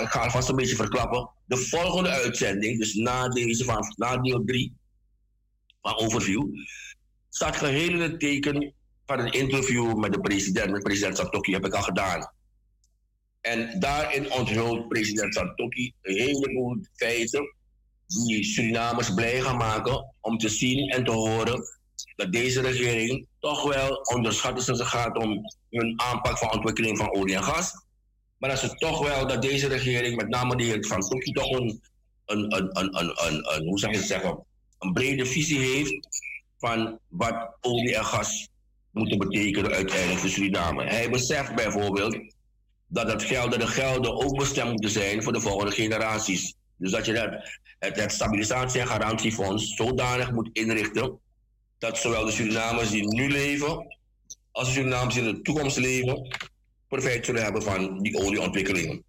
ik, 0.01 0.15
alvast 0.15 0.49
een 0.49 0.55
beetje 0.55 0.75
verklappen. 0.75 1.29
De 1.45 1.57
volgende 1.57 2.09
uitzending, 2.09 2.79
dus 2.79 2.93
na 2.93 3.27
deze 3.27 3.63
van 3.63 3.93
na 3.95 4.17
deel 4.17 4.43
3 4.45 4.73
van 5.81 5.95
Overview, 5.97 6.45
staat 7.29 7.55
geheel 7.55 7.89
in 7.89 8.01
het 8.01 8.19
teken 8.19 8.73
van 9.05 9.19
een 9.19 9.31
interview 9.31 9.95
met 9.95 10.13
de 10.13 10.19
president, 10.19 10.71
met 10.71 10.83
president 10.83 11.17
Satoki, 11.17 11.53
heb 11.53 11.65
ik 11.65 11.73
al 11.73 11.81
gedaan. 11.81 12.31
En 13.41 13.79
daarin 13.79 14.31
onthult 14.31 14.87
president 14.87 15.33
Satoki 15.33 15.93
een 16.01 16.15
heleboel 16.15 16.77
feiten 16.93 17.55
die 18.07 18.43
Surinamers 18.43 19.13
blij 19.13 19.41
gaan 19.41 19.57
maken 19.57 20.15
om 20.21 20.37
te 20.37 20.49
zien 20.49 20.89
en 20.89 21.03
te 21.03 21.11
horen 21.11 21.76
dat 22.15 22.31
deze 22.31 22.61
regering 22.61 23.27
toch 23.39 23.73
wel 23.73 23.95
onderschat 23.95 24.57
is 24.57 24.69
als 24.69 24.79
het 24.79 24.87
gaat 24.87 25.17
om 25.17 25.41
hun 25.69 26.01
aanpak 26.01 26.37
van 26.37 26.53
ontwikkeling 26.53 26.97
van 26.97 27.15
olie 27.15 27.35
en 27.35 27.43
gas. 27.43 27.71
Maar 28.37 28.49
dat 28.49 28.59
ze 28.59 28.75
toch 28.75 29.07
wel 29.07 29.27
dat 29.27 29.41
deze 29.41 29.67
regering, 29.67 30.15
met 30.15 30.27
name 30.27 30.55
de 30.55 30.63
heer 30.63 30.85
Van 30.85 31.01
Toki, 31.01 31.31
toch 31.31 31.51
een, 31.51 31.81
een, 32.25 32.55
een, 32.57 32.77
een, 32.77 33.25
een, 33.55 33.67
hoe 33.67 33.79
zou 33.79 33.93
je 33.93 34.01
zeggen, 34.01 34.45
een 34.79 34.93
brede 34.93 35.25
visie 35.25 35.59
heeft 35.59 36.07
van 36.57 36.99
wat 37.07 37.57
olie 37.61 37.95
en 37.95 38.05
gas 38.05 38.47
moeten 38.91 39.17
betekenen 39.17 39.71
uiteindelijk 39.71 40.19
voor 40.19 40.29
Suriname. 40.29 40.83
Hij 40.83 41.09
beseft 41.09 41.55
bijvoorbeeld 41.55 42.19
dat 42.87 43.11
het 43.11 43.23
geld, 43.23 43.51
dat 43.51 43.59
de 43.59 43.67
gelden 43.67 44.15
ook 44.15 44.37
bestemd 44.37 44.71
moeten 44.71 44.89
zijn 44.89 45.23
voor 45.23 45.33
de 45.33 45.41
volgende 45.41 45.71
generaties. 45.71 46.55
Dus 46.77 46.91
dat 46.91 47.05
je 47.05 47.13
dat, 47.13 47.29
het, 47.79 47.95
het 47.95 48.11
stabilisatie- 48.11 48.79
en 48.79 48.87
garantiefonds 48.87 49.75
zodanig 49.75 50.31
moet 50.31 50.49
inrichten 50.53 51.19
dat 51.77 51.97
zowel 51.97 52.25
de 52.25 52.31
Surinamers 52.31 52.89
die 52.89 53.15
nu 53.15 53.29
leven, 53.29 53.97
als 54.51 54.67
de 54.67 54.73
Surinamers 54.73 55.13
die 55.15 55.23
in 55.23 55.33
de 55.33 55.41
toekomst 55.41 55.77
leven, 55.77 56.35
profijt 56.87 57.25
zullen 57.25 57.43
hebben 57.43 57.63
van 57.63 58.01
die 58.01 58.17
olieontwikkelingen. 58.17 59.03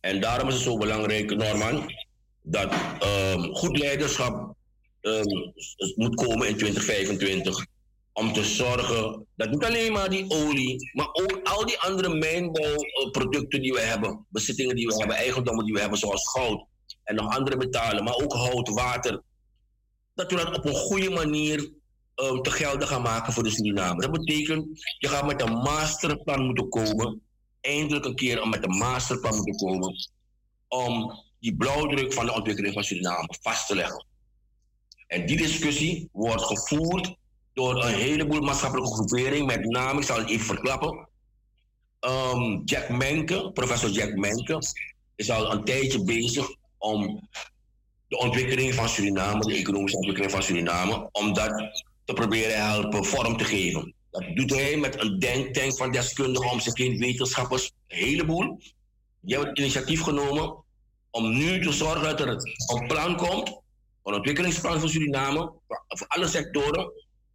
En 0.00 0.20
daarom 0.20 0.48
is 0.48 0.54
het 0.54 0.62
zo 0.62 0.76
belangrijk, 0.76 1.36
Norman, 1.36 1.92
dat 2.42 2.72
ehm, 2.98 3.52
goed 3.52 3.78
leiderschap 3.78 4.54
ehm, 5.00 5.52
moet 5.94 6.14
komen 6.14 6.48
in 6.48 6.56
2025. 6.56 7.66
Om 8.12 8.32
te 8.32 8.44
zorgen 8.44 9.26
dat 9.36 9.50
niet 9.50 9.64
alleen 9.64 9.92
maar 9.92 10.10
die 10.10 10.30
olie, 10.30 10.90
maar 10.92 11.08
ook 11.12 11.40
al 11.42 11.66
die 11.66 11.78
andere 11.78 12.14
mijnbouwproducten 12.14 13.62
die 13.62 13.72
we 13.72 13.80
hebben, 13.80 14.26
bezittingen 14.28 14.76
die 14.76 14.86
we 14.86 14.94
hebben, 14.96 15.16
eigendommen 15.16 15.64
die 15.64 15.74
we 15.74 15.80
hebben, 15.80 15.98
zoals 15.98 16.30
goud 16.30 16.64
en 17.04 17.14
nog 17.14 17.36
andere 17.36 17.56
metalen, 17.56 18.04
maar 18.04 18.14
ook 18.14 18.32
hout, 18.32 18.68
water, 18.68 19.22
dat 20.14 20.30
we 20.30 20.36
dat 20.36 20.56
op 20.56 20.64
een 20.64 20.74
goede 20.74 21.10
manier 21.10 21.72
ehm, 22.14 22.40
te 22.40 22.50
gelden 22.50 22.88
gaan 22.88 23.02
maken 23.02 23.32
voor 23.32 23.42
de 23.42 23.50
Suriname. 23.50 24.00
Dat 24.00 24.10
betekent, 24.12 24.66
je 24.98 25.08
gaat 25.08 25.26
met 25.26 25.42
een 25.42 25.52
masterplan 25.52 26.44
moeten 26.44 26.68
komen, 26.68 27.20
eindelijk 27.60 28.04
een 28.04 28.14
keer 28.14 28.48
met 28.48 28.64
een 28.64 28.76
masterplan 28.76 29.34
moeten 29.34 29.56
komen, 29.56 30.08
om 30.68 31.22
die 31.40 31.56
blauwdruk 31.56 32.12
van 32.12 32.26
de 32.26 32.34
ontwikkeling 32.34 32.74
van 32.74 32.84
Suriname 32.84 33.34
vast 33.40 33.66
te 33.66 33.74
leggen. 33.74 34.06
En 35.06 35.26
die 35.26 35.36
discussie 35.36 36.08
wordt 36.12 36.42
gevoerd 36.42 37.16
door 37.52 37.84
een 37.84 37.94
heleboel 37.94 38.40
maatschappelijke 38.40 38.94
groeperingen, 38.94 39.46
met 39.46 39.64
name, 39.64 40.00
ik 40.00 40.06
zal 40.06 40.18
het 40.18 40.28
even 40.28 40.46
verklappen, 40.46 41.08
Ehm, 42.04 42.60
Jack 42.64 42.88
Menke, 42.88 43.50
professor 43.52 43.90
Jack 43.90 44.14
Menke, 44.14 44.58
is 45.16 45.30
al 45.30 45.52
een 45.52 45.64
tijdje 45.64 46.04
bezig 46.04 46.46
om 46.78 47.28
de 48.08 48.18
ontwikkeling 48.18 48.74
van 48.74 48.88
Suriname, 48.88 49.40
de 49.40 49.54
economische 49.54 49.96
ontwikkeling 49.96 50.32
van 50.32 50.42
Suriname, 50.42 51.08
om 51.12 51.32
dat 51.32 51.82
te 52.04 52.12
proberen 52.12 52.64
helpen 52.66 53.04
vorm 53.04 53.36
te 53.36 53.44
geven. 53.44 53.94
Dat 54.10 54.24
doet 54.34 54.50
hij 54.50 54.76
met 54.76 55.00
een 55.00 55.18
denktank 55.18 55.76
van 55.76 55.92
deskundigen 55.92 56.50
om 56.50 56.60
zich 56.60 56.76
heen, 56.76 56.98
wetenschappers, 56.98 57.72
een 57.88 57.96
heleboel. 57.98 58.58
Die 59.20 59.34
hebben 59.34 59.48
het 59.48 59.58
initiatief 59.58 60.00
genomen 60.00 60.64
om 61.10 61.36
nu 61.36 61.62
te 61.62 61.72
zorgen 61.72 62.02
dat 62.02 62.20
er 62.20 62.28
een 62.28 62.86
plan 62.86 63.16
komt, 63.16 63.48
een 64.02 64.14
ontwikkelingsplan 64.14 64.80
voor 64.80 64.88
Suriname, 64.88 65.52
voor- 65.88 66.06
alle 66.08 66.28
sectoren, 66.28 66.92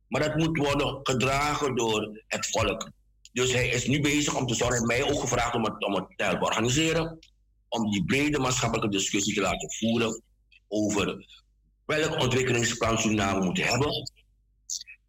maar 0.08 0.22
dat 0.22 0.36
moet 0.36 0.58
worden 0.58 1.00
gedragen 1.04 1.76
door 1.76 2.24
het 2.28 2.48
volk. 2.50 2.92
Dus 3.32 3.54
hij 3.54 3.68
is 3.68 3.88
nu 3.88 4.02
bezig 4.02 4.36
om 4.36 4.48
te 4.48 4.56
zorgen, 4.56 4.88
hij 4.88 4.96
heeft 4.96 5.06
mij 5.08 5.16
ook 5.16 5.22
gevraagd 5.22 5.56
om 5.56 5.64
het, 5.64 5.86
om 5.86 5.94
het 5.94 6.06
te 6.16 6.24
helpen 6.24 6.48
organiseren, 6.48 7.20
om 7.68 7.92
die 7.92 8.06
brede 8.06 8.40
maatschappelijke 8.40 8.98
discussie 8.98 9.34
te 9.34 9.42
laten 9.42 9.72
voeren 9.72 10.22
over 10.70 11.26
welk 11.86 12.22
ontwikkelingsplan 12.22 12.98
Suriname 12.98 13.46
moet 13.46 13.64
hebben 13.64 14.12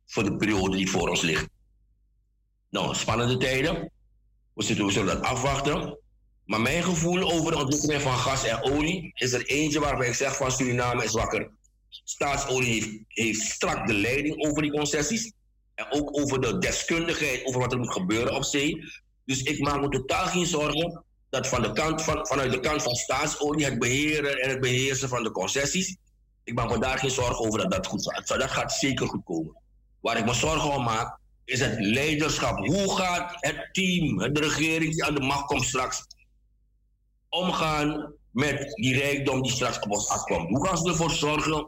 voor 0.07 0.25
de 0.25 0.37
periode 0.37 0.77
die 0.77 0.91
voor 0.91 1.09
ons 1.09 1.21
ligt. 1.21 1.49
Nou, 2.71 2.95
spannende 2.95 3.37
tijden. 3.37 3.91
We, 4.55 4.63
zullen 4.63 5.07
dat 5.07 5.23
afwachten. 5.23 5.99
Maar 6.45 6.61
mijn 6.61 6.83
gevoel 6.83 7.33
over 7.33 7.53
de 7.53 7.59
ontwikkeling 7.59 8.03
van 8.03 8.17
gas 8.17 8.45
en 8.45 8.63
olie 8.63 9.11
is 9.15 9.33
er 9.33 9.47
eentje 9.47 9.81
waarbij 9.81 10.09
ik 10.09 10.15
zeg 10.15 10.37
van 10.37 10.53
Suriname 10.53 11.05
is 11.05 11.13
wakker. 11.13 11.51
Staatsolie 11.89 12.73
heeft, 12.73 12.91
heeft 13.07 13.41
strak 13.41 13.87
de 13.87 13.95
leiding 13.95 14.47
over 14.47 14.63
die 14.63 14.73
concessies. 14.73 15.33
En 15.75 15.87
ook 15.91 16.19
over 16.19 16.41
de 16.41 16.59
deskundigheid 16.59 17.45
over 17.45 17.61
wat 17.61 17.73
er 17.73 17.79
moet 17.79 17.93
gebeuren 17.93 18.35
op 18.35 18.45
zee. 18.45 18.85
Dus 19.25 19.43
ik 19.43 19.61
maak 19.61 19.81
me 19.81 19.89
totaal 19.89 20.27
geen 20.27 20.47
zorgen 20.47 21.05
dat 21.31 21.49
van 21.49 21.63
de 21.63 21.73
kant 21.73 22.03
van, 22.03 22.27
vanuit 22.27 22.53
de 22.53 22.61
kant 22.61 22.83
van 22.83 22.95
staatsolie, 22.95 23.65
het 23.65 23.79
beheren 23.79 24.39
en 24.39 24.51
het 24.51 24.61
beheersen 24.61 25.09
van 25.09 25.23
de 25.23 25.31
concessies, 25.31 25.97
ik 26.45 26.55
maak 26.55 26.71
me 26.71 26.79
daar 26.79 26.99
geen 26.99 27.11
zorgen 27.11 27.39
over 27.39 27.61
dat 27.61 27.71
dat 27.71 27.87
goed 27.87 28.13
gaat. 28.13 28.29
Dat 28.29 28.51
gaat 28.51 28.73
zeker 28.73 29.07
goed 29.07 29.25
komen. 29.25 29.57
Waar 30.01 30.19
ik 30.19 30.25
me 30.25 30.35
zorgen 30.35 30.75
om 30.75 30.85
maak, 30.85 31.19
is 31.45 31.61
het 31.61 31.81
leiderschap. 31.81 32.59
Hoe 32.59 32.97
gaat 32.97 33.37
het 33.41 33.69
team, 33.73 34.33
de 34.33 34.41
regering 34.41 34.93
die 34.93 35.05
aan 35.05 35.15
de 35.15 35.21
macht 35.21 35.47
komt 35.47 35.65
straks, 35.65 36.07
omgaan 37.29 38.15
met 38.31 38.75
die 38.75 38.99
rijkdom 38.99 39.43
die 39.43 39.53
straks 39.53 39.79
op 39.81 39.91
ons 39.91 40.09
afkomt? 40.09 40.49
Hoe 40.49 40.67
gaan 40.67 40.79
ze 40.79 40.89
ervoor 40.89 41.11
zorgen 41.11 41.67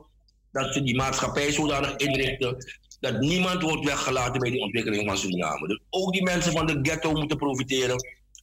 dat 0.52 0.74
ze 0.74 0.82
die 0.82 0.96
maatschappij 0.96 1.52
zodanig 1.52 1.96
inrichten 1.96 2.56
dat 3.00 3.20
niemand 3.20 3.62
wordt 3.62 3.84
weggelaten 3.84 4.40
bij 4.40 4.50
die 4.50 4.62
ontwikkeling 4.62 5.08
van 5.08 5.18
Suriname? 5.18 5.68
Dus 5.68 5.80
ook 5.90 6.12
die 6.12 6.22
mensen 6.22 6.52
van 6.52 6.66
de 6.66 6.78
ghetto 6.82 7.12
moeten 7.12 7.36
profiteren 7.36 7.96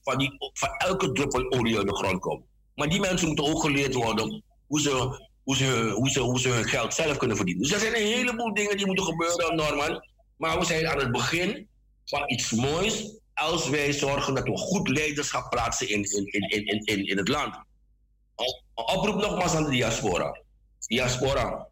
van, 0.10 0.18
die, 0.18 0.36
van 0.54 0.70
elke 0.78 1.12
druppel 1.12 1.52
olie 1.52 1.78
uit 1.78 1.88
de 1.88 1.96
grond 1.96 2.20
komt. 2.20 2.46
Maar 2.76 2.90
die 2.90 3.00
mensen 3.00 3.28
moeten 3.28 3.46
ook 3.46 3.62
geleerd 3.62 3.94
worden 3.94 4.44
hoe 4.68 4.82
ze, 4.82 5.20
hoe 5.44 5.56
ze, 5.56 5.90
hoe 5.96 6.10
ze, 6.10 6.20
hoe 6.20 6.40
ze 6.40 6.50
hun 6.50 6.68
geld 6.68 6.94
zelf 6.94 7.18
kunnen 7.18 7.38
verdienen. 7.38 7.64
Dus 7.64 7.72
er 7.74 7.80
zijn 7.80 7.96
een 7.96 8.08
heleboel 8.08 8.54
dingen 8.54 8.78
die 8.78 8.86
moeten 8.86 9.06
gebeuren, 9.06 9.56
Norman. 9.56 10.08
Maar 10.38 10.60
we 10.60 10.66
zijn 10.66 10.88
aan 10.88 11.00
het 11.00 11.12
begin 11.12 11.68
van 12.06 12.24
iets 12.26 12.52
moois. 12.52 13.18
als 13.34 13.70
wij 13.70 13.94
zorgen 13.94 14.34
dat 14.34 14.44
we 14.44 14.58
goed 14.58 14.88
leiderschap 14.88 15.50
plaatsen 15.50 15.90
in, 15.90 16.04
in, 16.04 16.26
in, 16.26 16.66
in, 16.66 16.86
in, 16.86 17.08
in, 17.08 17.18
het 17.18 17.28
land. 17.28 17.56
Oproep 18.74 19.22
nogmaals 19.22 19.54
aan 19.56 19.64
de 19.64 19.70
diaspora. 19.70 20.42
Diaspora. 20.88 21.68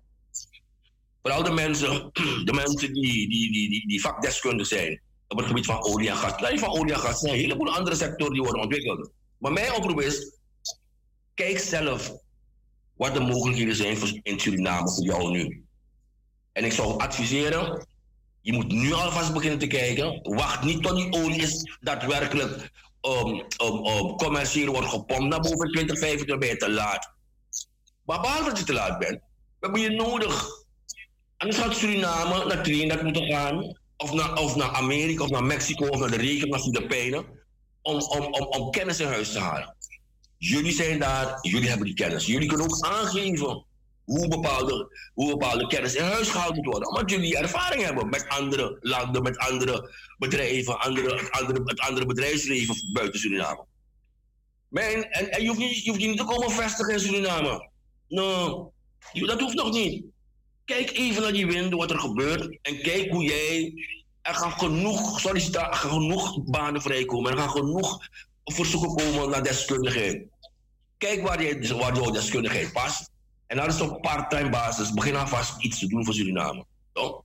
Vooral 1.21 1.43
de 1.43 1.51
mensen, 1.51 2.09
de 2.45 2.53
mensen 2.53 2.93
die, 2.93 3.29
die, 3.29 3.51
die, 3.51 3.69
die, 3.69 3.87
die 3.87 4.01
vakdeskundig 4.01 4.67
zijn 4.67 5.01
op 5.27 5.37
het 5.37 5.47
gebied 5.47 5.65
van 5.65 5.83
olie 5.83 6.09
en 6.09 6.15
gas. 6.15 6.59
Van 6.59 6.69
olie 6.69 6.93
en 6.93 6.99
gas, 6.99 7.11
er 7.11 7.17
zijn 7.17 7.33
een 7.33 7.39
heleboel 7.39 7.75
andere 7.75 7.95
sectoren 7.95 8.33
die 8.33 8.41
worden 8.41 8.61
ontwikkeld. 8.61 9.11
Maar 9.37 9.51
mijn 9.51 9.73
oproep 9.73 10.01
is, 10.01 10.37
kijk 11.33 11.59
zelf 11.59 12.11
wat 12.93 13.13
de 13.13 13.19
mogelijkheden 13.19 13.75
zijn 13.75 14.19
in 14.23 14.39
Suriname 14.39 14.91
voor 14.91 15.03
jou 15.03 15.31
nu. 15.31 15.65
En 16.51 16.65
ik 16.65 16.71
zou 16.71 16.99
adviseren, 16.99 17.87
je 18.41 18.53
moet 18.53 18.71
nu 18.71 18.93
alvast 18.93 19.33
beginnen 19.33 19.59
te 19.59 19.67
kijken. 19.67 20.19
Wacht 20.35 20.63
niet 20.63 20.83
tot 20.83 20.95
die 20.95 21.13
olie 21.13 21.41
is 21.41 21.77
daadwerkelijk 21.79 22.71
um, 23.01 23.43
um, 23.63 24.15
commercieel 24.17 24.71
wordt 24.71 24.87
gepompt 24.87 25.29
naar 25.29 25.39
boven 25.39 25.71
20, 25.71 25.99
25, 25.99 26.25
dan 26.27 26.39
ben 26.39 26.49
je 26.49 26.57
te 26.57 26.71
laat. 26.71 27.11
Maar 28.05 28.21
behalve 28.21 28.49
dat 28.49 28.59
je 28.59 28.65
te 28.65 28.73
laat 28.73 28.99
bent, 28.99 29.19
we 29.19 29.21
hebben 29.59 29.81
je 29.81 29.89
nodig. 29.89 30.47
Anders 31.37 31.57
gaat 31.57 31.75
Suriname 31.75 32.45
naar 32.45 32.63
Trinidad 32.63 33.01
moeten 33.01 33.25
gaan, 33.25 33.77
of 33.97 34.13
naar, 34.13 34.33
of 34.33 34.55
naar 34.55 34.69
Amerika, 34.69 35.23
of 35.23 35.29
naar 35.29 35.43
Mexico, 35.43 35.87
of 35.87 35.99
naar 35.99 36.11
de 36.11 36.17
regio, 36.17 36.47
naar 36.47 36.59
Filipijnen, 36.59 37.25
om, 37.81 38.01
om, 38.01 38.23
om, 38.23 38.43
om 38.43 38.71
kennis 38.71 38.99
in 38.99 39.07
huis 39.07 39.31
te 39.31 39.39
halen. 39.39 39.75
Jullie 40.37 40.71
zijn 40.71 40.99
daar, 40.99 41.37
jullie 41.41 41.67
hebben 41.69 41.85
die 41.85 41.95
kennis. 41.95 42.25
Jullie 42.25 42.47
kunnen 42.47 42.65
ook 42.65 42.85
aangeven 42.85 43.65
hoe 44.03 44.27
bepaalde, 44.27 44.97
hoe 45.13 45.29
bepaalde 45.29 45.67
kennis 45.67 45.95
in 45.95 46.03
huis 46.03 46.29
gehaald 46.29 46.55
moet 46.55 46.65
worden. 46.65 46.87
Omdat 46.87 47.09
jullie 47.09 47.37
ervaring 47.37 47.83
hebben 47.83 48.09
met 48.09 48.27
andere 48.27 48.77
landen, 48.81 49.23
met 49.23 49.37
andere 49.37 49.91
bedrijven, 50.17 50.79
andere, 50.79 51.15
het, 51.15 51.31
andere, 51.31 51.61
het 51.65 51.79
andere 51.79 52.05
bedrijfsleven 52.05 52.91
buiten 52.93 53.19
Suriname. 53.19 53.65
Mijn, 54.67 55.03
en 55.03 55.31
en 55.31 55.41
je, 55.41 55.47
hoeft 55.47 55.59
niet, 55.59 55.83
je 55.83 55.91
niet 55.91 56.17
te 56.17 56.23
komen 56.23 56.51
vestigen 56.51 56.93
in 56.93 56.99
Suriname. 56.99 57.69
No, 58.07 58.71
dat 59.13 59.39
hoeft 59.39 59.55
nog 59.55 59.71
niet. 59.71 60.05
Kijk 60.67 60.91
even 60.97 61.21
naar 61.21 61.31
die 61.31 61.47
wind, 61.47 61.73
wat 61.73 61.91
er 61.91 61.99
gebeurt. 61.99 62.57
En 62.61 62.81
kijk 62.81 63.11
hoe 63.11 63.23
jij. 63.23 63.73
Er 64.21 64.33
gaan 64.35 64.51
genoeg 64.51 65.21
gaan 65.21 65.75
genoeg 65.75 66.43
banen 66.43 66.81
vrijkomen. 66.81 67.31
Er 67.31 67.37
gaan 67.37 67.49
genoeg 67.49 67.99
verzoeken 68.43 68.95
komen 68.95 69.29
naar 69.29 69.43
deskundigheid. 69.43 70.25
Kijk 70.97 71.27
waar, 71.27 71.43
je, 71.43 71.75
waar 71.75 71.95
jouw 71.95 72.11
deskundigheid 72.11 72.73
past. 72.73 73.09
En 73.47 73.57
dat 73.57 73.73
is 73.73 73.81
op 73.81 74.01
part-time 74.01 74.49
basis. 74.49 74.93
Begin 74.93 75.15
alvast 75.15 75.63
iets 75.63 75.79
te 75.79 75.87
doen 75.87 76.05
voor 76.05 76.13
Suriname. 76.13 76.65
Toch? 76.93 77.21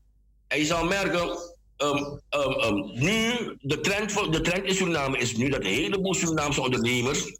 En 0.48 0.58
je 0.58 0.64
zal 0.64 0.84
merken, 0.84 1.38
ehm, 1.76 2.04
ehm, 2.28 2.50
ehm, 2.50 2.76
nu, 3.04 3.32
de 3.60 3.80
trend, 3.80 4.12
voor, 4.12 4.30
de 4.30 4.40
trend 4.40 4.64
in 4.64 4.74
Suriname 4.74 5.18
is 5.18 5.36
nu 5.36 5.48
dat 5.48 5.60
een 5.60 5.74
heleboel 5.74 6.14
Surinaamse 6.14 6.60
ondernemers 6.60 7.38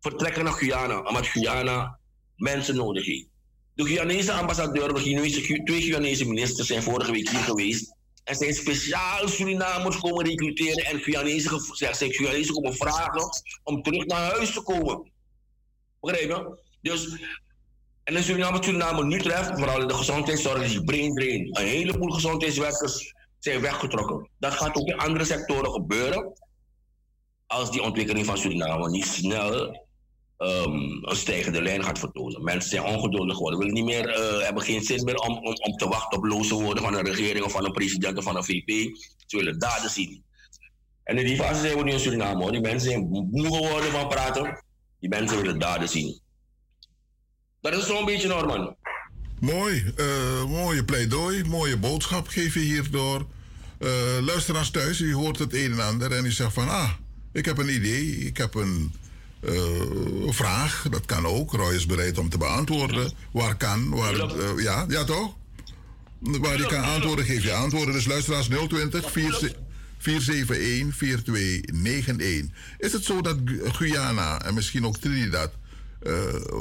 vertrekken 0.00 0.44
naar 0.44 0.52
Guyana, 0.52 0.98
omdat 1.02 1.26
Guyana 1.26 1.98
mensen 2.36 2.76
nodig 2.76 3.06
heeft. 3.06 3.26
De 3.78 3.84
Guyanese 3.84 4.32
ambassadeur, 4.32 4.94
de 4.94 5.62
twee 5.64 5.80
Guyanese 5.80 6.26
ministers 6.26 6.66
zijn 6.66 6.82
vorige 6.82 7.12
week 7.12 7.28
hier 7.28 7.40
geweest. 7.40 7.94
En 8.24 8.34
zijn 8.34 8.54
speciaal 8.54 9.28
Surinamers 9.28 9.96
komen 9.96 10.24
recruteren 10.24 10.84
en 10.84 11.00
Guyanese, 11.00 11.60
zijn 11.72 12.12
Guyanese 12.12 12.52
komen 12.52 12.74
vragen 12.74 13.28
om 13.62 13.82
terug 13.82 14.06
naar 14.06 14.30
huis 14.30 14.52
te 14.52 14.62
komen. 14.62 15.12
Begrijp 16.00 16.28
je? 16.28 16.58
Dus, 16.80 17.18
en 18.04 18.16
in 18.16 18.22
Suriname, 18.22 18.62
Suriname 18.62 19.04
nu 19.04 19.18
treft, 19.18 19.58
vooral 19.58 19.80
in 19.80 19.88
de 19.88 19.94
gezondheidszorg, 19.94 20.62
is 20.62 20.80
brain 20.84 21.14
drain. 21.14 21.48
Een 21.52 21.66
heleboel 21.66 22.10
gezondheidswerkers 22.10 23.14
zijn 23.38 23.60
weggetrokken. 23.60 24.28
Dat 24.38 24.52
gaat 24.52 24.76
ook 24.76 24.86
in 24.86 24.98
andere 24.98 25.24
sectoren 25.24 25.72
gebeuren. 25.72 26.32
Als 27.46 27.70
die 27.70 27.82
ontwikkeling 27.82 28.26
van 28.26 28.38
Suriname 28.38 28.90
niet 28.90 29.06
snel 29.06 29.86
ehm, 30.38 30.72
een 31.00 31.16
stijgende 31.16 31.62
lijn 31.62 31.84
gaat 31.84 31.98
vertonen. 31.98 32.44
Mensen 32.44 32.70
zijn 32.70 32.82
ongeduldig 32.82 33.36
geworden. 33.36 33.58
Willen 33.58 33.74
niet 33.74 33.84
meer, 33.84 34.08
eh, 34.08 34.44
hebben 34.44 34.62
geen 34.62 34.82
zin 34.82 35.04
meer 35.04 35.16
om, 35.16 35.36
om, 35.38 35.76
te 35.76 35.88
wachten 35.88 36.18
op 36.18 36.24
loze 36.24 36.54
woorden 36.54 36.82
van 36.82 36.94
een 36.94 37.04
regering 37.04 37.44
of 37.44 37.52
van 37.52 37.64
een 37.64 37.72
president 37.72 38.18
of 38.18 38.24
van 38.24 38.36
een 38.36 38.44
VP. 38.44 38.68
Ze 39.26 39.36
willen 39.36 39.58
daden 39.58 39.90
zien. 39.90 40.24
En 41.04 41.18
in 41.18 41.26
die 41.26 41.36
fase 41.36 41.60
zijn 41.60 41.76
we 41.76 41.82
nu 41.82 41.92
in 41.92 42.00
Suriname. 42.00 42.50
Die 42.50 42.60
mensen 42.60 42.90
zijn 42.90 43.08
moe 43.30 43.56
geworden 43.56 43.90
van 43.90 44.08
praten. 44.08 44.64
Die 45.00 45.08
mensen 45.08 45.40
willen 45.40 45.58
daden 45.58 45.88
zien. 45.88 46.20
Dat 47.60 47.74
is 47.74 47.86
zo'n 47.86 48.04
beetje 48.04 48.28
Norman. 48.28 48.76
Mooi, 49.40 49.92
eh, 49.96 50.44
mooie 50.44 50.84
pleidooi, 50.84 51.44
mooie 51.44 51.76
boodschap 51.76 52.28
geef 52.28 52.54
je 52.54 52.60
hierdoor. 52.60 53.26
Eh 53.78 54.18
luisteraars 54.20 54.70
thuis, 54.70 55.00
u 55.00 55.14
hoort 55.14 55.38
het 55.38 55.54
een 55.54 55.72
en 55.72 55.80
ander 55.80 56.12
en 56.12 56.24
u 56.24 56.30
zegt 56.30 56.52
van, 56.52 56.68
ah, 56.68 56.90
ik 57.32 57.44
heb 57.44 57.58
een 57.58 57.74
idee, 57.74 58.06
ik 58.06 58.36
heb 58.36 58.54
een 58.54 58.92
vraag, 60.26 60.86
dat 60.90 61.06
kan 61.06 61.26
ook. 61.26 61.52
Roy 61.52 61.74
is 61.74 61.86
bereid 61.86 62.18
om 62.18 62.28
te 62.28 62.38
beantwoorden. 62.38 63.12
Waar 63.32 63.56
kan, 63.56 63.88
waar 63.88 64.14
eh, 64.14 64.62
ja, 64.62 64.84
ja 64.88 65.04
toch? 65.04 65.36
Waar 66.18 66.58
je 66.58 66.66
kan 66.66 66.84
antwoorden, 66.84 67.24
geef 67.24 67.42
je 67.42 67.52
antwoorden. 67.52 67.94
Dus 67.94 68.06
luisteraars 68.06 68.48
020 68.68 69.10
471 69.10 70.96
4291. 70.96 72.56
Is 72.78 72.92
het 72.92 73.04
zo 73.04 73.20
dat 73.20 73.36
Gu- 73.44 73.70
Guyana 73.70 74.40
en 74.42 74.54
misschien 74.54 74.86
ook 74.86 74.96
Trinidad 74.98 75.50
eh, 75.52 75.57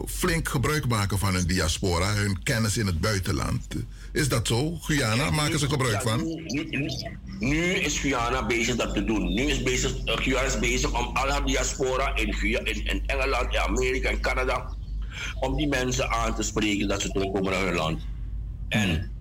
flink 0.08 0.50
gebruik 0.50 0.88
maken 0.88 1.20
van 1.20 1.34
hun 1.34 1.48
diaspora, 1.48 2.14
hun 2.14 2.44
kennis 2.44 2.78
in 2.78 2.86
het 2.86 3.00
buitenland? 3.00 3.68
Is 4.12 4.30
dat 4.30 4.48
zo? 4.48 4.76
Guyana, 4.82 5.30
maken 5.30 5.60
ze 5.60 5.70
gebruik 5.70 5.94
Ja, 5.94 6.02
van? 6.02 6.24
Nu, 6.26 6.64
nu- 6.70 6.92
nu 7.40 7.64
is 7.64 8.00
Guyana 8.00 8.46
bezig 8.46 8.76
dat 8.76 8.94
te 8.94 9.04
doen. 9.04 9.34
Nu 9.34 9.42
is 9.44 9.64
bezig, 9.64 9.92
eh, 10.06 10.18
Guyana 10.18 10.48
is 10.48 10.60
bezig 10.60 10.90
om 11.00 11.16
al 11.18 11.30
haar 11.30 11.46
diaspora 11.46 12.16
in, 12.16 12.28
in, 12.42 12.86
in 12.86 13.04
Engeland, 13.06 13.54
in 13.54 13.60
Amerika 13.60 14.10
en 14.10 14.20
Canada, 14.22 14.74
om 15.40 15.56
die 15.56 15.68
mensen 15.68 16.10
aan 16.10 16.36
te 16.36 16.44
spreken 16.44 16.88
dat 16.88 17.02
ze 17.02 17.10
terugkomen 17.10 17.52
naar 17.52 17.66
hun 17.66 17.76
land. 17.76 18.02
En 18.70 19.12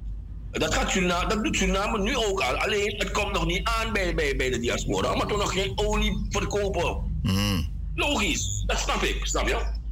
dat, 0.50 0.74
gaat 0.74 0.90
Suriname, 0.90 1.28
dat 1.28 1.44
doet 1.44 1.56
Suriname 1.56 1.98
nu 2.02 2.16
ook 2.16 2.40
al. 2.40 2.54
Alleen 2.56 2.94
het 2.98 3.10
komt 3.10 3.32
nog 3.32 3.46
niet 3.46 3.68
aan 3.68 3.92
bij, 3.92 4.14
bij, 4.14 4.36
bij 4.36 4.50
de 4.50 4.58
diaspora, 4.58 5.12
omdat 5.12 5.30
we 5.30 5.36
nog 5.36 5.52
geen 5.52 5.72
olie 5.74 6.26
verkopen. 6.30 7.14
Logisch, 7.94 8.62
dat 8.66 8.78
snap 8.78 9.02
ik, 9.02 9.26
snap 9.26 9.48
je? 9.48 9.84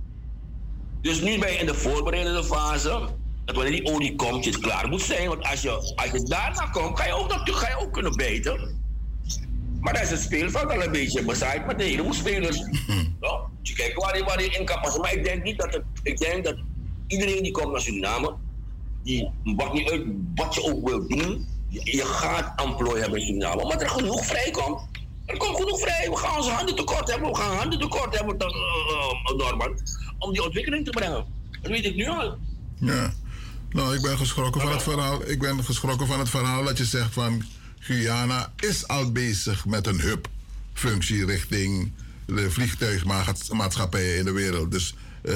Dus 1.05 1.21
nu 1.21 1.39
ben 1.39 1.53
je 1.53 1.59
in 1.59 1.67
de 1.67 1.75
voorbereidende 1.75 2.45
fase. 2.45 3.09
Dat 3.45 3.57
wanneer 3.57 3.73
die 3.73 3.95
olie 3.95 4.17
komt, 4.17 4.45
je 4.45 4.51
het 4.51 4.61
klaar 4.61 4.89
moet 4.89 5.03
zijn. 5.03 5.29
Want 5.29 5.45
als 5.45 5.63
je, 5.63 5.71
als 5.71 6.11
je 6.13 6.23
daarna 6.23 6.67
komt, 6.67 6.99
ga 6.99 7.07
je 7.07 7.13
ook, 7.13 7.29
natuurlijk 7.29 7.67
ga 7.67 7.69
je 7.69 7.85
ook 7.85 7.93
kunnen 7.93 8.17
bijten. 8.17 8.81
Maar 9.81 9.93
dat 9.93 10.03
is 10.03 10.11
het 10.11 10.21
speelveld 10.21 10.71
al 10.71 10.83
een 10.83 10.93
beetje 10.93 11.25
bezaaid 11.25 11.67
met 11.67 11.81
een 11.81 11.87
heleboel 11.87 12.13
spelers. 12.13 12.57
Ja, 13.21 13.41
dus 13.61 13.71
je 13.71 13.75
kijkt 13.75 14.03
waar 14.03 14.17
je, 14.17 14.25
waar 14.25 14.43
je 14.43 14.49
in 14.49 14.65
kan 14.65 14.81
passen. 14.81 15.01
Maar 15.01 15.13
ik 15.13 15.25
denk 15.25 15.43
niet 15.43 15.59
dat 15.59 15.75
het, 15.75 15.83
ik 16.03 16.19
denk 16.19 16.45
dat 16.45 16.57
iedereen 17.07 17.43
die 17.43 17.53
komt 17.53 17.73
naar 17.73 17.81
Suriname, 17.81 18.35
die 19.03 19.31
maakt 19.43 19.73
niet 19.73 19.91
uit 19.91 20.03
wat 20.35 20.55
je 20.55 20.63
ook 20.63 20.89
wil 20.89 21.09
doen, 21.09 21.47
je, 21.69 21.97
je 21.97 22.05
gaat 22.05 22.61
employ 22.61 23.01
hebben 23.01 23.19
in 23.19 23.27
Suriname. 23.27 23.63
Omdat 23.63 23.83
er 23.83 23.89
genoeg 23.89 24.25
vrijkomt. 24.25 24.81
Er 25.27 25.37
komt 25.37 25.57
genoeg 25.57 25.81
vrij. 25.81 26.11
We 26.11 26.17
gaan 26.17 26.37
onze 26.37 26.51
handen 26.51 26.75
tekort 26.75 27.11
hebben. 27.11 27.31
We 27.31 27.37
gaan 27.37 27.57
handen 27.57 27.79
tekort 27.79 28.19
hebben, 28.19 28.37
uh, 28.37 28.49
uh, 29.31 29.37
Norman, 29.37 29.79
om 30.25 30.33
die 30.33 30.45
ontwikkeling 30.45 30.85
te 30.85 30.91
brengen. 30.91 31.25
Dat 31.63 31.71
weet 31.71 31.85
ik 31.85 31.95
nu 31.95 32.07
al. 32.07 32.39
Ja. 32.79 33.15
Nou, 33.71 33.95
ik 33.95 34.03
ben 34.03 34.19
geschrokken 34.19 34.61
van 34.61 34.73
het 34.73 34.83
verhaal. 34.83 35.29
Ik 35.29 35.39
ben 35.39 35.65
geschrokken 35.65 36.07
van 36.07 36.19
het 36.19 36.31
verhaal 36.31 36.65
dat 36.65 36.79
je 36.79 36.85
zegt 36.85 37.13
van 37.13 37.43
Guyana 37.79 38.53
is 38.57 38.89
al 38.89 39.13
bezig 39.13 39.67
met 39.67 39.87
een 39.87 40.01
hub-functie 40.01 41.27
richting 41.27 41.93
de 42.27 42.51
vliegtuigmaatschappijen 42.51 44.19
in 44.19 44.25
de 44.25 44.33
wereld. 44.33 44.71
Dus 44.71 44.95
eh, 45.23 45.35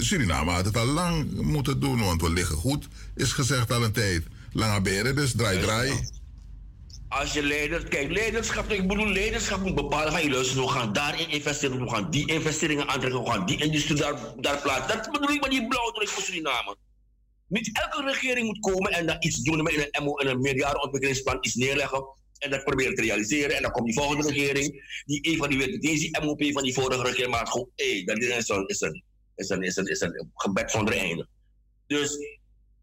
Suriname 0.00 0.50
had 0.50 0.64
het 0.64 0.76
al 0.76 0.86
lang 0.86 1.40
moeten 1.40 1.80
doen, 1.80 2.00
want 2.00 2.20
we 2.20 2.30
liggen 2.30 2.56
goed, 2.56 2.88
is 3.14 3.32
gezegd 3.32 3.72
al 3.72 3.84
een 3.84 3.92
tijd. 3.92 4.22
Lange 4.52 4.80
beren, 4.80 5.16
dus 5.16 5.32
draai, 5.36 5.60
draai. 5.60 6.08
Als 7.10 7.32
je 7.32 7.42
leiders, 7.42 7.84
kijk, 7.84 8.10
leiderschap, 8.10 8.70
ik 8.70 8.88
bedoel, 8.88 9.08
leiderschap 9.08 9.60
moet 9.60 9.74
bepalen 9.74 10.12
van 10.12 10.22
je 10.22 10.30
luisteren, 10.30 10.62
we 10.62 10.70
gaan 10.70 10.92
daarin 10.92 11.30
investeren, 11.30 11.80
we 11.80 11.90
gaan 11.90 12.10
die 12.10 12.28
investeringen 12.32 12.88
aantrekken, 12.88 13.22
we 13.22 13.30
gaan 13.30 13.46
die 13.46 13.62
industrie 13.62 13.96
daar, 13.96 14.34
daar 14.40 14.60
plaatsen. 14.62 14.96
Dat 14.96 15.10
bedoel 15.10 15.34
ik 15.34 15.40
met 15.40 15.50
die 15.50 15.68
blauwdruk 15.68 16.08
voor 16.08 16.22
Suriname. 16.22 16.76
Niet 17.46 17.70
elke 17.72 18.02
regering 18.04 18.46
moet 18.46 18.58
komen 18.58 18.92
en 18.92 19.06
dan 19.06 19.16
iets 19.18 19.42
doen 19.42 19.62
met 19.62 19.88
een 19.92 20.04
MO 20.04 20.16
en 20.16 20.26
een 20.26 20.40
meerjarenontwikkelingsplan 20.40 21.38
iets 21.40 21.54
neerleggen 21.54 22.04
en 22.38 22.50
dat 22.50 22.64
proberen 22.64 22.94
te 22.94 23.02
realiseren. 23.02 23.56
En 23.56 23.62
dan 23.62 23.70
komt 23.70 23.86
die 23.86 23.94
volgende 23.94 24.28
regering, 24.28 25.02
die 25.04 25.20
evalueert 25.20 25.80
die 25.80 26.20
MOP 26.20 26.42
van 26.52 26.62
die 26.62 26.74
vorige 26.74 27.02
regering, 27.02 27.30
maar 27.30 27.46
gewoon, 27.46 27.70
hé, 27.74 28.02
dat 28.04 28.18
is 28.18 28.48
een, 28.48 28.66
is, 28.66 28.80
een, 28.80 29.02
is, 29.34 29.48
een, 29.48 29.62
is, 29.62 29.76
een, 29.76 29.86
is 29.86 30.00
een 30.00 30.30
gebed 30.34 30.70
zonder 30.70 30.96
einde. 30.96 31.28
Dus 31.86 32.18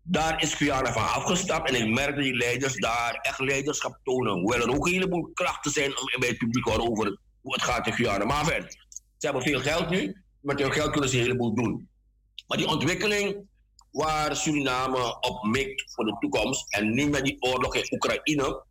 daar 0.10 0.42
is 0.42 0.54
Guyana 0.54 0.92
van 0.94 1.04
afgestapt 1.14 1.70
en 1.70 1.76
ik 1.82 1.94
merk 1.94 2.16
dat 2.16 2.24
die 2.24 2.36
leiders 2.36 2.76
daar 2.76 3.14
echt 3.22 3.40
leiderschap 3.40 4.00
tonen. 4.04 4.34
Hoewel 4.34 4.62
er 4.62 4.76
ook 4.76 4.86
een 4.86 4.94
heleboel 4.94 5.30
krachten 5.34 5.72
zijn 5.72 6.00
om- 6.00 6.20
bij 6.20 6.30
het 6.30 6.38
publiek 6.38 6.68
over 6.70 7.18
hoe 7.42 7.54
het 7.54 7.64
gaat 7.64 7.88
in 7.88 7.94
Guyana. 7.94 8.26
Maar 8.26 8.46
verder, 8.46 8.70
ze 9.18 9.26
hebben 9.26 9.42
veel 9.42 9.60
geld 9.60 9.90
nu, 9.90 10.24
met 10.42 10.60
hun 10.60 10.72
geld 10.72 10.92
kunnen 10.92 11.10
ze 11.10 11.16
een 11.18 11.22
heleboel 11.24 11.56
doen. 11.56 11.90
Maar 12.48 12.58
die 12.58 12.68
ontwikkeling 12.68 13.36
waar 13.92 14.36
Suriname 14.36 15.20
op 15.20 15.44
mikt 15.44 15.84
voor 15.94 16.06
de 16.06 16.16
toekomst 16.20 16.74
en 16.74 16.94
nu 16.94 17.10
met 17.10 17.24
die 17.26 17.42
oorlog 17.42 17.76
in 17.76 17.88
Oekraïne, 17.94 18.64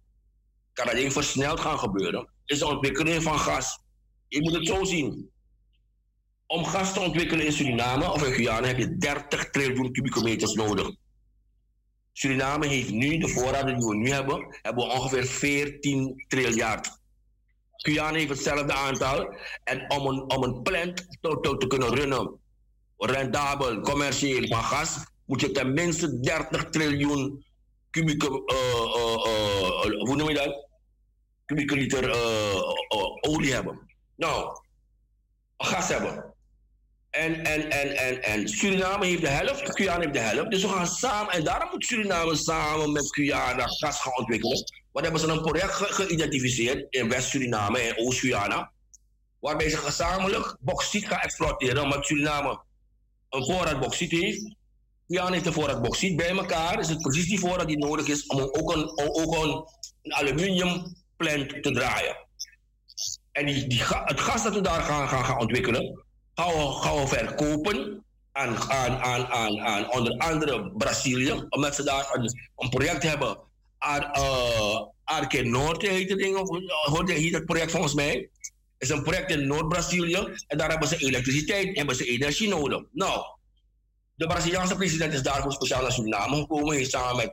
kan 0.73 0.89
alleen 0.89 1.13
versneld 1.13 1.61
gaan 1.61 1.79
gebeuren, 1.79 2.29
is 2.45 2.59
de 2.59 2.67
ontwikkeling 2.67 3.23
van 3.23 3.39
gas. 3.39 3.79
Je 4.29 4.41
moet 4.43 4.55
het 4.55 4.67
zo 4.67 4.85
zien. 4.85 5.31
Om 6.47 6.65
gas 6.65 6.93
te 6.93 7.01
ontwikkelen 7.01 7.47
in 7.47 7.53
Suriname 7.53 8.13
of 8.13 8.27
in 8.27 8.33
Guyana 8.33 8.67
heb 8.67 8.79
je 8.79 8.97
30 8.97 9.51
triljoen 9.51 9.93
kubieke 9.93 10.23
meters 10.23 10.55
nodig. 10.55 10.91
Suriname 12.19 12.67
heeft 12.67 12.91
nu, 12.91 13.19
de 13.19 13.29
voorraden 13.29 13.79
die 13.79 13.87
we 13.87 13.97
nu 13.97 14.11
hebben, 14.11 14.59
hebben 14.63 14.87
we 14.87 14.93
ongeveer 14.93 15.25
14 15.25 16.25
triljard. 16.29 16.99
Guyana 17.77 18.17
heeft 18.17 18.29
hetzelfde 18.29 18.73
aantal. 18.73 19.35
En 19.65 19.91
om 19.91 20.07
een, 20.07 20.31
om 20.31 20.43
een 20.43 20.63
plant 20.63 21.07
te, 21.21 21.57
te, 21.59 21.67
kunnen 21.67 21.95
runnen, 21.95 22.41
rendabel, 22.97 23.81
commercieel 23.81 24.47
van 24.47 24.63
gas, 24.63 25.05
moet 25.25 25.41
je 25.41 25.51
tenminste 25.51 26.21
30 26.21 26.71
triljoen 26.71 27.45
kubieke, 27.91 28.43
eh, 28.47 28.57
eh, 28.57 29.93
eh, 29.93 30.01
hoe 30.01 30.17
noem 30.17 30.29
je 30.29 30.35
dat? 30.35 30.69
Kubieke 31.45 31.75
liter 31.75 32.17
olie 33.21 33.53
hebben. 33.53 33.97
Nou, 34.15 34.61
gas 35.57 35.89
hebben. 35.89 36.36
En, 37.17 37.45
en, 37.45 37.71
en, 37.71 37.97
en, 37.97 38.23
en 38.23 38.49
Suriname 38.49 39.07
heeft 39.07 39.21
de 39.21 39.29
helft, 39.29 39.77
Guyana 39.77 40.01
heeft 40.01 40.13
de 40.13 40.19
helft. 40.19 40.51
Dus 40.51 40.63
we 40.63 40.69
gaan 40.69 40.87
samen, 40.87 41.33
en 41.33 41.45
daarom 41.45 41.71
moet 41.71 41.85
Suriname 41.85 42.37
samen 42.37 42.93
met 42.93 43.15
Guyana 43.15 43.67
gas 43.67 44.01
gaan 44.01 44.19
ontwikkelen. 44.19 44.65
Want 44.93 45.05
hebben 45.05 45.23
ze 45.23 45.29
een 45.29 45.41
project 45.41 45.73
ge- 45.73 45.93
geïdentificeerd 45.93 46.87
in 46.91 47.09
West-Suriname 47.09 47.79
en 47.79 47.99
Oost-Guyana. 47.99 48.73
Waarbij 49.41 49.71
ze 49.71 49.77
gezamenlijk 49.77 50.57
bauxiet 50.61 51.07
gaan 51.07 51.19
exploiteren, 51.19 51.83
omdat 51.83 52.07
Suriname 52.07 52.61
een 53.31 53.45
voorraad 53.45 53.81
bauxiet 53.81 54.11
heeft. 54.11 54.55
Guyana 55.07 55.33
heeft 55.33 55.47
een 55.47 55.53
voorraad 55.53 55.83
bauxiet. 55.83 56.17
Bij 56.17 56.31
elkaar 56.31 56.79
is 56.79 56.89
het 56.89 57.01
precies 57.01 57.29
die 57.29 57.39
voorraad 57.39 57.67
die 57.67 57.79
nodig 57.79 58.07
is 58.07 58.27
om 58.27 58.41
ook 58.41 58.75
een, 58.75 58.99
ook 58.99 59.45
een, 59.45 59.65
aluminiumplant 60.13 61.63
te 61.63 61.71
draaien. 61.73 62.17
En 63.33 63.47
die, 63.47 63.67
die, 63.67 63.83
het 63.85 64.21
gas 64.21 64.43
dat 64.43 64.55
we 64.55 64.61
daar 64.61 64.83
gaan, 64.83 65.09
gaan, 65.09 65.25
gaan 65.25 65.39
ontwikkelen, 65.39 66.06
gaan 66.37 66.97
we, 67.01 67.07
verkopen 67.07 68.05
aan, 68.33 68.57
aan, 68.71 68.99
aan, 68.99 69.27
aan, 69.27 69.61
aan 69.61 69.91
onder 69.93 70.19
andere 70.19 70.71
Brazilië, 70.71 71.47
omdat 71.49 71.75
ze 71.75 71.83
daar 71.83 72.15
een, 72.15 72.39
een 72.57 72.69
project 72.69 73.03
hebben. 73.03 73.39
Ar, 73.79 74.19
uh, 74.19 74.83
Arke 75.05 75.43
Noord 75.43 75.83
heet 75.83 76.11
het 76.11 76.19
ding, 76.19 76.37
of 76.37 76.49
hoe 76.49 77.13
heet 77.13 77.35
het 77.35 77.45
project 77.45 77.71
volgens 77.71 77.95
mij? 77.95 78.31
Is 78.79 78.89
een 78.89 79.03
project 79.03 79.31
in 79.31 79.47
Noord-Brazilië 79.47 80.35
en 80.47 80.59
daar 80.59 80.71
hebben 80.71 80.89
ze 80.89 80.97
elektriciteit, 80.97 81.77
hebben 81.77 81.97
ze 81.97 82.05
energie 82.05 82.49
nodig. 82.49 82.83
Nou, 82.93 83.25
de 84.15 84.27
Braziliaanse 84.27 84.77
president 84.77 85.13
is 85.13 85.23
daarvoor 85.23 85.53
speciaal 85.53 85.83
naar 85.83 85.93
Suriname 85.93 86.37
gekomen. 86.37 86.77
Heeft 86.77 86.91
samen 86.91 87.17
met, 87.17 87.33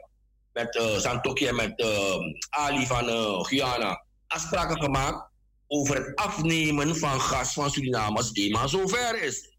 met 0.54 0.76
uh, 0.76 1.48
en 1.50 1.56
met 1.56 1.80
uh, 1.80 2.16
Ali 2.50 2.86
van 2.86 3.06
Guyana 3.46 4.04
afspraken 4.28 4.82
gemaakt 4.82 5.32
over 5.74 5.96
het 5.96 6.16
afnemen 6.16 6.96
van 6.96 7.22
gas 7.22 7.54
van 7.54 7.72
Suriname 7.72 8.18
als 8.18 8.34
eenmaal 8.34 8.70
zover 8.70 9.24
is. 9.24 9.58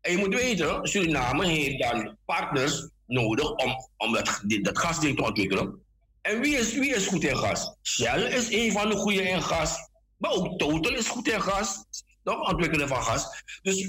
En 0.00 0.12
je 0.12 0.18
moet 0.18 0.34
weten, 0.34 0.86
Suriname 0.88 1.46
heeft 1.46 1.78
dan 1.78 2.16
partners 2.24 2.88
nodig 3.06 3.50
om, 3.50 3.74
om 3.96 4.12
dat, 4.12 4.42
dat 4.62 4.78
gasding 4.78 5.16
te 5.16 5.22
ontwikkelen. 5.22 5.82
En 6.22 6.40
wie 6.40 6.56
is, 6.56 6.74
wie 6.74 6.94
is 6.94 7.06
goed 7.06 7.24
in 7.24 7.36
gas? 7.36 7.76
Shell 7.82 8.22
is 8.22 8.52
een 8.52 8.72
van 8.72 8.88
de 8.88 8.96
goede 8.96 9.22
in 9.22 9.42
gas. 9.42 9.76
Maar 10.16 10.30
ook 10.30 10.58
Total 10.58 10.92
is 10.92 11.08
goed 11.08 11.28
in 11.28 11.42
gas. 11.42 11.84
Toch? 12.24 12.50
Ontwikkelen 12.50 12.88
van 12.88 13.02
gas. 13.02 13.42
Dus 13.62 13.86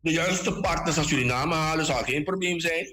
de 0.00 0.10
juiste 0.10 0.60
partners 0.60 0.94
van 0.96 1.04
Suriname 1.04 1.54
halen 1.54 1.86
zal 1.86 2.02
geen 2.02 2.24
probleem 2.24 2.60
zijn. 2.60 2.86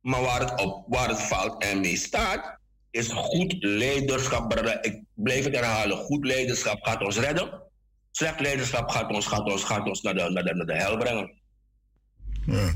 Maar 0.00 0.22
waar 0.22 0.40
het, 0.40 0.60
op, 0.60 0.84
waar 0.88 1.08
het 1.08 1.20
fout 1.20 1.62
en 1.62 1.80
mee 1.80 1.96
staat, 1.96 2.55
is 2.96 3.08
goed 3.12 3.56
leiderschap. 3.58 4.54
Ik 4.82 5.00
blijf 5.14 5.44
het 5.44 5.54
herhalen. 5.54 5.96
Goed 5.96 6.24
leiderschap 6.24 6.82
gaat 6.82 7.02
ons 7.02 7.18
redden. 7.18 7.62
Slecht 8.10 8.40
leiderschap 8.40 8.88
gaat 8.88 9.10
ons, 9.10 9.26
gaat 9.26 9.44
ons, 9.44 9.64
gaat 9.64 9.86
ons 9.86 10.02
naar, 10.02 10.14
de, 10.14 10.30
naar, 10.30 10.44
de, 10.44 10.54
naar 10.54 10.66
de 10.66 10.76
hel 10.76 10.96
brengen. 10.96 11.32
Ja, 12.46 12.74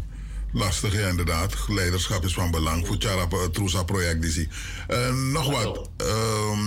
lastig, 0.52 0.92
ja, 0.92 1.08
inderdaad. 1.08 1.54
Leiderschap 1.68 2.24
is 2.24 2.32
van 2.32 2.50
belang 2.50 2.86
voor 2.86 2.96
het 3.42 3.54
Trusa-project. 3.54 4.22
die 4.22 4.30
zie. 4.30 4.48
Eh, 4.88 5.14
nog 5.14 5.50
wat. 5.50 5.90
Ehm, 5.96 6.66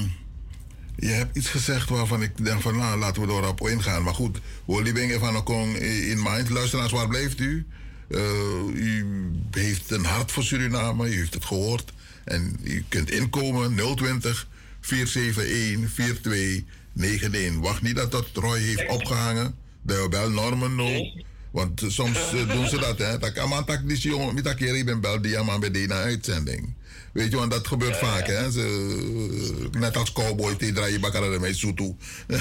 je 0.95 1.07
hebt 1.07 1.38
iets 1.38 1.49
gezegd 1.49 1.90
waarvan 1.90 2.22
ik 2.22 2.45
denk 2.45 2.61
van, 2.61 2.77
nou, 2.77 2.99
laten 2.99 3.27
we 3.27 3.33
erop 3.33 3.67
ingaan. 3.67 4.03
Maar 4.03 4.14
goed, 4.14 4.40
Wolibing 4.65 5.19
van 5.19 5.38
Okong 5.38 5.75
in 5.77 6.22
mind. 6.23 6.49
Luisteraars, 6.49 6.91
waar 6.91 7.07
blijft 7.07 7.40
u? 7.40 7.67
Eh, 8.09 8.67
u 8.73 9.06
heeft 9.51 9.91
een 9.91 10.06
hart 10.06 10.32
voor 10.32 10.43
Suriname, 10.43 11.09
u 11.09 11.15
heeft 11.17 11.33
het 11.33 11.45
gehoord. 11.45 11.93
En 12.23 12.59
u 12.63 12.85
kunt 12.89 13.11
inkomen 13.11 13.75
020 13.95 14.47
471 14.81 15.89
4291. 15.89 17.59
Wacht 17.61 17.81
niet 17.81 17.95
dat 17.95 18.11
dat 18.11 18.27
Roy 18.33 18.59
heeft 18.59 18.87
opgehangen. 18.87 19.55
De 19.81 20.07
bel 20.09 20.29
Norman 20.29 20.75
no. 20.75 21.21
Want 21.51 21.81
eh, 21.81 21.89
soms 21.89 22.17
eh, 22.17 22.53
doen 22.53 22.67
ze 22.67 22.79
dat, 22.79 22.97
hè. 22.97 23.17
Dat 23.17 23.31
kan 23.31 23.49
man 23.49 23.65
tak 23.65 23.87
die 23.87 23.97
jongen, 23.97 24.33
met 24.33 24.43
dat 24.43 24.55
keer 24.55 24.75
ik 24.75 24.85
ben 24.85 25.01
bel 25.01 25.21
die 25.21 25.39
man 25.39 25.59
bij 25.59 25.71
die 25.71 25.91
uitzending. 25.91 26.73
Weet 27.11 27.31
je, 27.31 27.37
want 27.37 27.51
dat 27.51 27.67
gebeurt 27.67 27.97
vaak, 27.97 28.27
hè. 28.27 28.51
Ze, 28.51 29.69
eh, 29.73 29.79
net 29.79 29.97
als 29.97 30.11
cowboy, 30.11 30.57
die 30.57 30.71
draaien 30.71 31.01
bakker 31.01 31.33
ermee 31.33 31.55
zo 31.55 31.73
toe. 31.73 31.95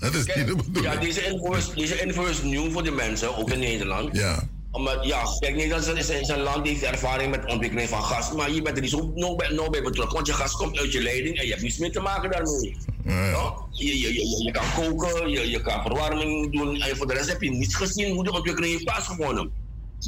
dat 0.00 0.14
is 0.14 0.24
niet 0.24 0.46
de 0.46 0.56
bedoeling. 0.56 0.94
Ja, 0.94 1.00
deze 1.00 1.24
info, 1.24 1.52
is, 1.52 1.68
deze 1.74 2.00
info 2.00 2.24
is 2.24 2.42
nieuw 2.42 2.70
voor 2.70 2.82
de 2.82 2.90
mensen, 2.90 3.36
ook 3.36 3.50
in 3.50 3.58
Nederland. 3.58 4.16
Ja. 4.16 4.48
Omdat, 4.72 5.04
ja, 5.04 5.22
kijk, 5.38 5.54
Nederland 5.54 5.86
is, 5.86 6.08
is, 6.08 6.20
is 6.20 6.28
een 6.28 6.40
land 6.40 6.64
die 6.64 6.72
heeft 6.72 6.84
ervaring 6.84 7.30
met 7.30 7.46
ontwikkeling 7.46 7.88
van 7.88 8.02
gas. 8.02 8.32
Maar 8.32 8.50
je 8.50 8.62
bent 8.62 8.76
er 8.76 8.82
niet 8.82 8.90
zo 8.90 9.12
no 9.14 9.36
bij, 9.36 9.48
no 9.48 9.70
bij 9.70 9.82
betrokken. 9.82 10.14
Want 10.14 10.26
je 10.26 10.32
gas 10.32 10.52
komt 10.56 10.78
uit 10.78 10.92
je 10.92 11.02
leiding 11.02 11.36
en 11.38 11.44
je 11.44 11.50
hebt 11.50 11.62
niets 11.62 11.78
meer 11.78 11.92
te 11.92 12.00
maken 12.00 12.30
daarmee. 12.30 12.76
Ja? 13.04 13.52
Je, 13.70 13.98
je, 13.98 14.14
je, 14.14 14.42
je 14.44 14.50
kan 14.50 14.64
koken, 14.76 15.30
je, 15.30 15.50
je 15.50 15.60
kan 15.62 15.82
verwarming 15.82 16.52
doen. 16.52 16.76
En 16.80 16.96
voor 16.96 17.06
de 17.06 17.14
rest 17.14 17.28
heb 17.28 17.42
je 17.42 17.50
niets 17.50 17.74
gezien 17.74 18.14
hoe 18.14 18.24
de 18.24 18.32
ontwikkeling 18.32 18.72
heeft 18.72 18.84
plaatsgevonden. 18.84 19.50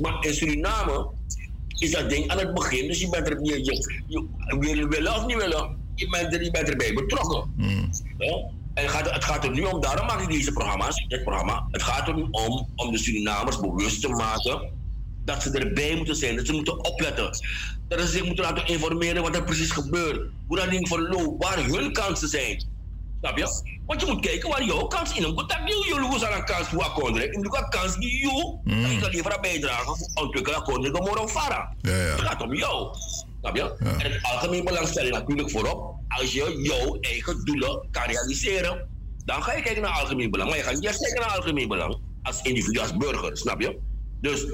Maar 0.00 0.24
in 0.26 0.34
Suriname 0.34 1.06
is 1.78 1.90
dat 1.90 2.10
ding 2.10 2.28
aan 2.30 2.38
het 2.38 2.54
begin. 2.54 2.86
Dus 2.86 3.00
je 3.00 3.08
bent 3.08 3.28
er, 3.28 3.44
je, 3.44 3.64
je, 3.64 4.02
je, 4.06 4.26
wil- 4.58 4.88
willen 4.88 5.14
of 5.14 5.26
niet 5.26 5.36
willen, 5.36 5.76
je 5.94 6.08
bent, 6.08 6.34
er, 6.34 6.42
je 6.44 6.50
bent 6.50 6.68
erbij 6.68 6.92
betrokken. 6.92 7.50
Ja? 8.18 8.50
En 8.74 8.82
het 8.82 8.92
gaat, 8.92 9.10
het 9.10 9.24
gaat 9.24 9.44
er 9.44 9.50
nu 9.50 9.64
om, 9.64 9.80
daarom 9.80 10.06
maak 10.06 10.20
ik 10.20 10.28
deze 10.28 10.52
programma's, 10.52 11.06
dit 11.08 11.22
programma. 11.22 11.66
Het 11.70 11.82
gaat 11.82 12.08
er 12.08 12.14
nu 12.14 12.26
om, 12.30 12.68
om 12.76 12.92
de 12.92 12.98
Surinamers 12.98 13.60
bewust 13.60 14.00
te 14.00 14.08
maken 14.08 14.70
dat 15.24 15.42
ze 15.42 15.58
erbij 15.58 15.96
moeten 15.96 16.16
zijn, 16.16 16.36
dat 16.36 16.46
ze 16.46 16.52
moeten 16.52 16.84
opletten. 16.84 17.30
Dat 17.88 18.00
ze 18.00 18.06
zich 18.06 18.24
moeten 18.24 18.44
laten 18.44 18.66
informeren 18.66 19.22
wat 19.22 19.36
er 19.36 19.44
precies 19.44 19.70
gebeurt. 19.70 20.30
Hoe 20.46 20.56
dat 20.56 20.70
ding 20.70 20.88
verloopt, 20.88 21.44
waar 21.44 21.64
hun 21.64 21.92
kansen 21.92 22.28
zijn. 22.28 22.64
Snap 23.20 23.38
je? 23.38 23.78
Want 23.86 24.00
je 24.00 24.06
moet 24.06 24.20
kijken 24.20 24.48
waar 24.48 24.64
jouw 24.64 24.86
kans 24.86 25.14
in 25.14 25.26
is. 25.26 25.32
Want 25.32 25.48
dat 25.48 25.58
loos 26.00 26.24
aan 26.24 26.38
een 26.38 26.44
kans 26.44 26.68
voor 26.68 26.82
akkoord. 26.82 27.16
Ik 27.16 27.32
bedoel, 27.32 27.56
een 27.56 27.68
kans 27.68 27.96
die 27.96 28.18
jou, 28.18 28.58
dat 28.64 28.90
je 28.90 28.98
kan 29.00 29.10
liever 29.10 29.38
bijdragen 29.40 29.96
voor 29.96 30.10
ontwikkelen 30.14 30.58
akkoord 30.58 30.82
met 30.82 30.92
Moro 30.92 31.28
Farah. 31.28 31.70
Het 31.80 32.20
gaat 32.20 32.42
om 32.42 32.54
jou. 32.54 32.96
Snap 33.42 33.56
je? 33.56 33.74
En 33.98 34.12
het 34.12 34.22
algemeen 34.22 34.64
belang 34.64 34.88
stel 34.88 35.04
je 35.04 35.10
natuurlijk 35.10 35.50
voorop. 35.50 35.94
Als 36.08 36.32
je 36.32 36.60
jouw 36.62 37.00
eigen 37.00 37.44
doelen 37.44 37.88
kan 37.90 38.02
realiseren, 38.02 38.88
dan 39.24 39.42
ga 39.42 39.54
je 39.54 39.62
kijken 39.62 39.82
naar 39.82 39.90
algemeen 39.90 40.30
belang. 40.30 40.48
Maar 40.48 40.58
je 40.58 40.64
gaat 40.64 40.74
niet 40.74 40.84
eerst 40.84 41.00
kijken 41.00 41.20
naar 41.20 41.36
algemeen 41.36 41.68
belang. 41.68 41.98
Als 42.22 42.42
individu, 42.42 42.78
als 42.78 42.96
burger, 42.96 43.36
snap 43.36 43.60
je? 43.60 43.78
Dus 44.20 44.44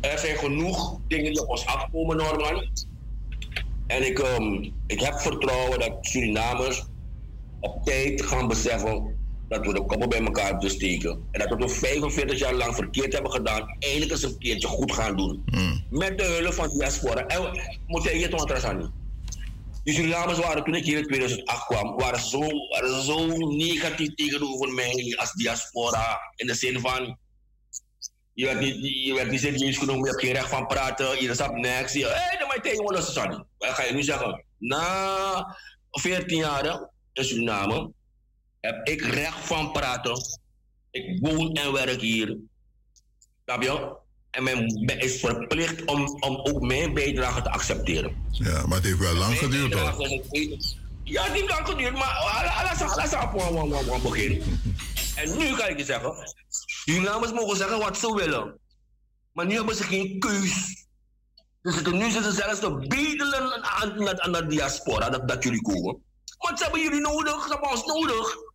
er 0.00 0.18
zijn 0.18 0.36
genoeg 0.36 1.00
dingen 1.08 1.32
die 1.32 1.42
op 1.42 1.48
ons 1.48 1.66
afkomen, 1.66 2.16
Norman. 2.16 2.68
En 3.86 4.06
ik, 4.06 4.18
ehm, 4.18 4.70
ik 4.86 5.00
heb 5.00 5.14
vertrouwen 5.20 5.78
dat 5.78 5.92
Surinamers 6.00 6.84
op 7.60 7.84
tijd 7.84 8.22
gaan 8.22 8.48
beseffen 8.48 9.13
dat 9.54 9.66
we 9.66 9.72
de 9.72 9.84
koppen 9.84 10.08
bij 10.08 10.20
elkaar 10.20 10.52
moeten 10.52 10.70
steken. 10.70 11.28
En 11.30 11.40
dat 11.40 11.58
we 11.58 11.64
het 11.64 11.72
45 11.72 12.38
jaar 12.38 12.54
lang 12.54 12.74
verkeerd 12.74 13.12
hebben 13.12 13.32
gedaan, 13.32 13.76
eindelijk 13.78 14.10
eens 14.10 14.22
een 14.22 14.38
keertje 14.38 14.68
goed 14.68 14.92
gaan 14.92 15.16
doen. 15.16 15.44
Met 15.90 16.18
de 16.18 16.24
hulp 16.24 16.52
van 16.52 16.78
diaspora. 16.78 17.26
En 17.26 17.42
we 17.42 17.78
moeten 17.86 18.18
je 18.18 18.28
toch 18.28 18.64
aan 18.64 18.78
niet. 18.78 18.90
Die 19.84 19.94
Surinamers 19.94 20.38
waren 20.38 20.64
toen 20.64 20.74
ik 20.74 20.84
hier 20.84 20.98
in 20.98 21.06
2008 21.06 21.66
kwam, 21.66 21.96
waren 21.96 22.20
zo, 22.20 22.40
waren 22.70 23.02
zo 23.02 23.26
negatief 23.36 24.14
tegenover 24.14 24.72
mij 24.72 25.14
als 25.16 25.32
diaspora. 25.32 26.20
In 26.36 26.46
de 26.46 26.54
zin 26.54 26.80
van, 26.80 27.18
je 28.32 28.44
werd 28.44 28.60
niet, 28.60 29.04
je 29.06 29.14
werd 29.14 29.30
niet 29.30 29.40
serieus 29.40 29.78
genomen, 29.78 30.04
je 30.04 30.10
hebt 30.10 30.20
geen 30.20 30.32
recht 30.32 30.48
van 30.48 30.66
praten, 30.66 31.22
je 31.22 31.34
staat 31.34 31.54
niks. 31.54 31.92
Hé, 31.92 32.06
hey, 32.06 32.36
dan 32.38 32.46
moet 32.46 32.54
je 32.54 32.60
tegen 32.60 32.84
me. 33.30 33.44
Wat 33.58 33.68
ga 33.68 33.82
je 33.82 33.92
nu 33.92 34.02
zeggen? 34.02 34.44
Na 34.58 35.56
14 35.90 36.36
jaar 36.36 36.90
in 37.12 37.24
Suriname 37.24 37.92
heb 38.64 38.88
ik 38.88 39.00
recht 39.02 39.46
van 39.46 39.72
praten. 39.72 40.16
Ik 40.90 41.18
woon 41.20 41.52
en 41.52 41.72
werk 41.72 42.00
hier. 42.00 42.36
Snap 43.44 43.62
je? 43.62 43.96
En 44.30 44.42
men 44.42 44.98
is 44.98 45.20
verplicht 45.20 45.84
om, 45.84 46.06
om 46.20 46.36
ook 46.36 46.60
mijn 46.60 46.94
bijdrage 46.94 47.42
te 47.42 47.50
accepteren. 47.50 48.16
Ja, 48.30 48.66
maar 48.66 48.76
het 48.76 48.86
heeft 48.86 48.98
wel 48.98 49.14
lang 49.14 49.38
geduurd, 49.38 49.74
hoor. 49.74 50.08
Ja, 51.02 51.22
het 51.22 51.32
heeft 51.32 51.48
lang 51.48 51.66
geduurd, 51.66 51.92
maar 51.92 52.62
laat 52.64 52.78
ze 52.78 52.84
begin. 54.02 54.42
En 55.14 55.38
nu 55.38 55.56
kan 55.56 55.68
ik 55.68 55.78
je 55.78 55.84
zeggen, 55.84 56.34
die 56.84 57.00
namens 57.00 57.32
mogen 57.32 57.56
zeggen 57.56 57.78
wat 57.78 57.98
ze 57.98 58.14
willen. 58.14 58.58
Maar 59.32 59.46
nu 59.46 59.54
hebben 59.54 59.76
ze 59.76 59.82
geen 59.82 60.18
keus. 60.18 60.86
Ze 61.62 61.72
zitten, 61.72 61.96
nu 61.96 62.10
zitten 62.10 62.32
ze 62.32 62.40
zelfs 62.40 62.60
te 62.60 62.74
bedelen 62.74 63.64
aan, 63.64 64.08
aan, 64.08 64.20
aan 64.20 64.32
de 64.32 64.46
diaspora 64.46 65.10
dat, 65.10 65.28
dat 65.28 65.44
jullie 65.44 65.62
komen. 65.62 66.02
Want 66.38 66.58
ze 66.58 66.64
hebben 66.64 66.82
jullie 66.82 67.00
nodig, 67.00 67.42
ze 67.42 67.48
hebben 67.48 67.70
ons 67.70 67.84
nodig. 67.84 68.52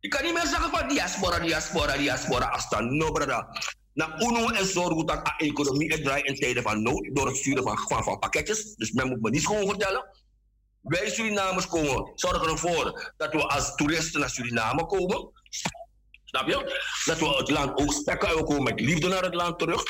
Je 0.00 0.08
kan 0.08 0.24
niet 0.24 0.32
meer 0.32 0.46
zeggen 0.46 0.70
van 0.70 0.88
diaspora, 0.88 1.38
diaspora, 1.38 1.96
diaspora, 1.96 2.46
afstand. 2.46 2.90
No, 2.90 3.12
brother. 3.12 3.46
Na 3.94 4.20
UNO 4.20 4.48
en 4.48 4.66
zorgen 4.66 5.06
dat 5.06 5.24
de 5.24 5.32
economie 5.36 6.02
draait 6.02 6.26
in 6.26 6.34
tijden 6.34 6.62
van 6.62 6.82
nood 6.82 7.08
door 7.12 7.26
het 7.26 7.36
sturen 7.36 7.62
van, 7.62 7.78
van, 7.78 8.02
van 8.02 8.18
pakketjes. 8.18 8.74
Dus 8.74 8.92
men 8.92 9.08
moet 9.08 9.20
me 9.20 9.30
niet 9.30 9.46
gewoon 9.46 9.68
vertellen. 9.68 10.04
Wij 10.82 11.10
Surinamers 11.10 11.66
komen, 11.66 12.12
zorgen 12.14 12.48
ervoor 12.48 13.12
dat 13.16 13.32
we 13.32 13.46
als 13.46 13.74
toeristen 13.74 14.20
naar 14.20 14.30
Suriname 14.30 14.86
komen. 14.86 15.30
Snap 16.24 16.48
je? 16.48 16.80
Dat 17.04 17.18
we 17.18 17.26
het 17.28 17.50
land 17.50 17.80
ook 17.80 17.92
spekken 17.92 18.28
en 18.28 18.36
we 18.36 18.44
komen 18.44 18.62
met 18.62 18.80
liefde 18.80 19.08
naar 19.08 19.22
het 19.22 19.34
land 19.34 19.58
terug. 19.58 19.82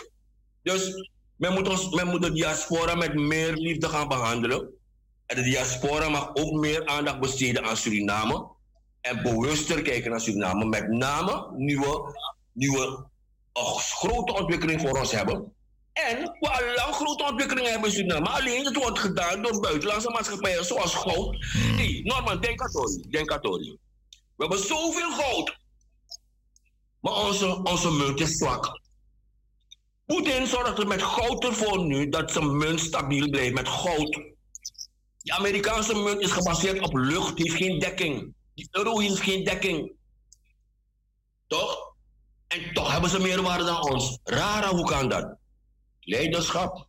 Dus 0.62 1.10
men 1.36 1.52
moet, 1.52 1.68
ons, 1.68 1.88
men 1.88 2.06
moet 2.06 2.22
de 2.22 2.32
diaspora 2.32 2.94
met 2.94 3.14
meer 3.14 3.52
liefde 3.52 3.88
gaan 3.88 4.08
behandelen. 4.08 4.70
En 5.26 5.36
de 5.36 5.42
diaspora 5.42 6.08
mag 6.08 6.30
ook 6.34 6.52
meer 6.52 6.86
aandacht 6.86 7.20
besteden 7.20 7.64
aan 7.64 7.76
Suriname. 7.76 8.56
En 9.08 9.22
bewuster 9.22 9.82
kijken 9.82 10.10
naar 10.10 10.20
Suriname. 10.20 10.64
Met 10.64 10.88
name 10.88 11.50
nu 11.56 11.78
we, 11.78 12.14
nu 12.52 12.70
we 12.70 13.04
een 13.52 13.64
grote 13.78 14.34
ontwikkeling 14.34 14.80
voor 14.80 14.98
ons 14.98 15.12
hebben. 15.12 15.52
En 15.92 16.22
we 16.22 16.48
al 16.50 16.74
lang 16.74 16.94
grote 16.94 17.24
ontwikkelingen 17.24 17.70
hebben 17.70 17.88
in 17.88 17.94
Suriname. 17.94 18.28
Alleen 18.28 18.64
het 18.64 18.76
wordt 18.76 18.98
gedaan 18.98 19.42
door 19.42 19.60
buitenlandse 19.60 20.10
maatschappijen 20.10 20.64
zoals 20.64 20.94
goud. 20.94 21.36
Hey, 21.76 22.00
Norman, 22.04 22.40
denk 22.40 22.60
aan 22.60 22.70
Tori. 22.70 23.00
Denk 23.10 23.32
aan 23.32 23.40
Tori. 23.40 23.78
We 24.10 24.46
hebben 24.46 24.58
zoveel 24.66 25.10
goud. 25.10 25.58
Maar 27.00 27.12
onze, 27.12 27.62
onze 27.62 27.90
munt 27.90 28.20
is 28.20 28.36
zwak. 28.36 28.80
Poetin 30.06 30.46
zorgt 30.46 30.78
er 30.78 30.86
met 30.86 31.02
goud 31.02 31.44
ervoor 31.44 31.84
nu 31.84 32.08
dat 32.08 32.32
zijn 32.32 32.56
munt 32.56 32.80
stabiel 32.80 33.30
blijft 33.30 33.54
met 33.54 33.68
goud. 33.68 34.20
De 35.22 35.32
Amerikaanse 35.32 35.94
munt 35.94 36.20
is 36.20 36.30
gebaseerd 36.30 36.80
op 36.80 36.94
lucht, 36.94 37.38
heeft 37.38 37.56
geen 37.56 37.78
dekking. 37.78 38.36
Die 38.58 38.68
euro 38.70 38.98
heeft 38.98 39.20
geen 39.20 39.44
dekking. 39.44 39.92
Toch? 41.46 41.94
En 42.46 42.74
toch 42.74 42.92
hebben 42.92 43.10
ze 43.10 43.20
meer 43.20 43.42
waarde 43.42 43.64
dan 43.64 43.92
ons. 43.92 44.18
Rara, 44.24 44.68
hoe 44.68 44.86
kan 44.86 45.08
dat? 45.08 45.36
Leiderschap. 46.00 46.86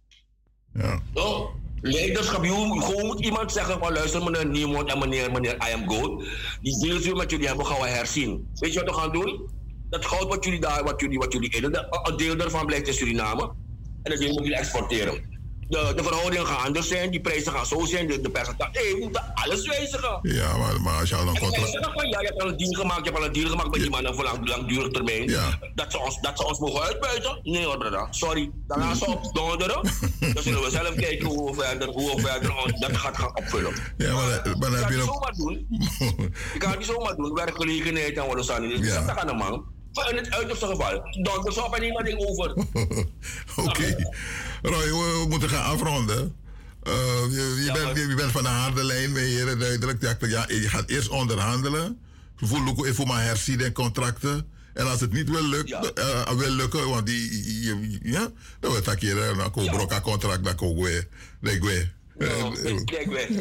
Ja. 0.73 1.01
Toch? 1.13 1.51
Leiderschap. 1.81 2.43
Je 2.43 2.51
moet 2.51 2.83
gewoon 2.83 3.17
iemand 3.17 3.51
zeggen 3.51 3.79
van 3.79 3.93
luister 3.93 4.23
meneer 4.23 4.45
Niemand 4.45 4.91
en 4.91 4.99
meneer, 4.99 5.31
meneer 5.31 5.55
I 5.69 5.73
am 5.73 5.89
good. 5.89 6.23
Die 6.61 6.77
we 6.77 7.13
met 7.15 7.31
jullie 7.31 7.47
hebben 7.47 7.65
gaan 7.65 7.81
we 7.81 7.87
herzien. 7.87 8.49
Weet 8.53 8.73
je 8.73 8.79
wat 8.79 8.95
we 8.95 9.01
gaan 9.01 9.11
doen? 9.11 9.49
Dat 9.89 10.05
goud 10.05 10.27
wat 10.27 10.45
jullie 10.45 10.59
daar, 10.59 10.83
wat 10.83 11.01
jullie, 11.01 11.17
wat 11.17 11.33
jullie 11.33 11.49
eten, 11.49 11.87
een 12.03 12.17
deel 12.17 12.37
daarvan 12.37 12.65
blijft 12.65 12.87
in 12.87 12.93
Suriname. 12.93 13.53
En 14.03 14.11
dat 14.11 14.19
deel 14.19 14.27
moeten 14.27 14.43
jullie 14.43 14.59
exporteren. 14.59 15.38
De, 15.69 15.93
de 15.95 16.03
verhoudingen 16.03 16.45
gaan 16.45 16.65
anders 16.65 16.87
zijn, 16.87 17.11
die 17.11 17.21
prijzen 17.21 17.51
gaan 17.51 17.65
zo 17.65 17.85
zijn, 17.85 18.07
de, 18.07 18.21
de 18.21 18.29
percentage. 18.29 18.71
Hey, 18.71 18.91
we 18.93 18.99
moeten 18.99 19.31
alles 19.33 19.67
wijzigen. 19.67 20.19
Ja, 20.21 20.57
maar, 20.57 20.81
maar 20.81 20.99
als 20.99 21.09
je 21.09 21.15
al 21.15 21.27
een 21.27 21.39
contract... 21.39 21.71
ja, 21.71 22.19
je 22.19 22.27
hebt 22.27 22.41
al 22.41 22.47
een 22.47 22.57
deal 22.57 22.71
gemaakt, 22.71 23.05
je 23.05 23.11
hebt 23.11 23.17
al 23.17 23.25
een 23.25 23.33
deal 23.33 23.49
gemaakt 23.49 23.69
met 23.71 23.79
die 23.79 23.89
mannen 23.89 24.15
voor 24.15 24.23
lang, 24.23 24.47
langdurige 24.47 24.91
termijn. 24.91 25.27
Dat, 25.75 25.91
ze 25.91 25.99
ons, 25.99 26.21
dat 26.21 26.37
ze 26.39 26.47
ons 26.47 26.59
mogen 26.59 26.81
uitbuiten? 26.81 27.39
Nee 27.43 27.65
hoor. 27.65 28.07
Sorry. 28.09 28.51
Dan 28.67 28.81
gaan 28.81 28.95
ze 28.95 29.05
op 29.05 29.33
donderen. 29.33 29.81
Dan 30.33 30.43
zullen 30.43 30.61
we 30.61 30.69
zelf 30.69 30.95
kijken 30.95 31.27
hoe 31.27 31.55
we 31.55 31.61
verder, 31.61 31.87
hoe 31.87 32.15
we 32.15 32.21
verder 32.21 32.55
ons 32.63 32.79
dat 32.79 32.97
gaat 32.97 33.17
gaan 33.17 33.37
opvullen. 33.37 33.73
Ja, 33.97 34.13
maar, 34.13 34.25
maar 34.25 34.31
Je 34.33 34.49
heb 34.49 34.59
kan 34.59 34.71
je 34.71 34.77
het 34.77 34.89
niet 34.89 34.97
nog... 34.97 35.13
zomaar 35.13 35.33
doen. 35.35 35.67
Je 36.53 36.59
kan 36.59 36.69
het 36.69 36.79
niet 36.79 36.87
zomaar 36.87 37.15
doen. 37.15 37.33
Werkgelegenheid 37.33 38.17
en 38.17 38.27
wat 38.27 38.47
dan 38.47 38.67
niet. 38.67 38.81
Dus 38.81 38.93
dat 38.93 39.03
gaat 39.03 39.29
een 39.29 39.35
man. 39.37 39.77
Maar 39.93 40.09
in 40.09 40.15
het 40.17 40.29
uiterste 40.31 40.65
geval, 40.67 41.01
donders 41.23 41.57
op 41.57 41.75
en 41.75 41.81
niemand 41.81 42.05
ding 42.05 42.19
over. 42.27 42.49
Oké. 43.67 43.95
Roy, 44.61 44.83
we, 44.83 45.19
we 45.21 45.25
moeten 45.29 45.49
gaan 45.49 45.63
afronden. 45.73 46.35
Eh, 46.83 46.93
je, 47.29 47.61
je, 47.65 47.71
bent, 47.71 47.97
je 48.09 48.15
bent 48.15 48.31
van 48.31 48.43
de 48.43 48.49
harde 48.49 48.83
lijn, 48.83 49.13
je 49.13 49.55
duidelijk. 49.59 50.01
Ja, 50.01 50.17
ja, 50.19 50.45
je 50.47 50.69
gaat 50.69 50.89
eerst 50.89 51.09
onderhandelen. 51.09 51.99
Voor, 52.35 52.93
voor 52.93 53.07
mijn 53.07 53.25
herzien 53.27 53.71
contracten. 53.71 54.47
En 54.73 54.87
als 54.89 54.99
het 54.99 55.11
niet 55.13 55.29
wil, 55.29 55.47
lukken, 55.47 55.95
eh, 55.95 56.31
wil 56.37 56.49
lukken, 56.49 56.89
want 56.89 57.05
die, 57.05 57.61
je- 57.63 57.99
ja, 58.03 58.31
dan 58.59 58.71
wordt 58.71 58.85
dat 58.85 58.95
keer 58.95 59.17
een 59.23 59.51
ja. 59.89 60.01
contract, 60.01 60.43
dan 60.43 60.55
komen 60.55 60.83
we. 60.83 61.07
We. 62.19 62.81
Kijk 62.85 63.11
weg. 63.11 63.27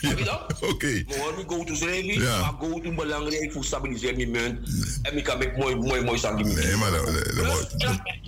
Heb 0.00 0.18
je 0.18 0.24
dat? 0.24 0.58
Oké. 0.60 1.04
Maar 1.06 1.36
we 1.36 1.44
go 1.46 1.64
to 1.64 1.74
schrijven, 1.74 2.22
Ja. 2.22 2.40
maar 2.40 2.68
go 2.68 2.80
to 2.80 2.94
belangrijk 2.94 3.52
voor 3.52 3.64
stabiliseren 3.64 4.16
mijn 4.16 4.30
munt. 4.30 4.68
En 5.02 5.16
ik 5.16 5.24
kan 5.24 5.38
met 5.38 5.56
mooi, 5.56 5.76
mooi, 5.76 6.02
mooi 6.04 6.18
zaken. 6.18 6.54
Nee, 6.54 6.76
maar 6.76 6.90
dat, 6.90 7.04
Plus, 7.34 7.66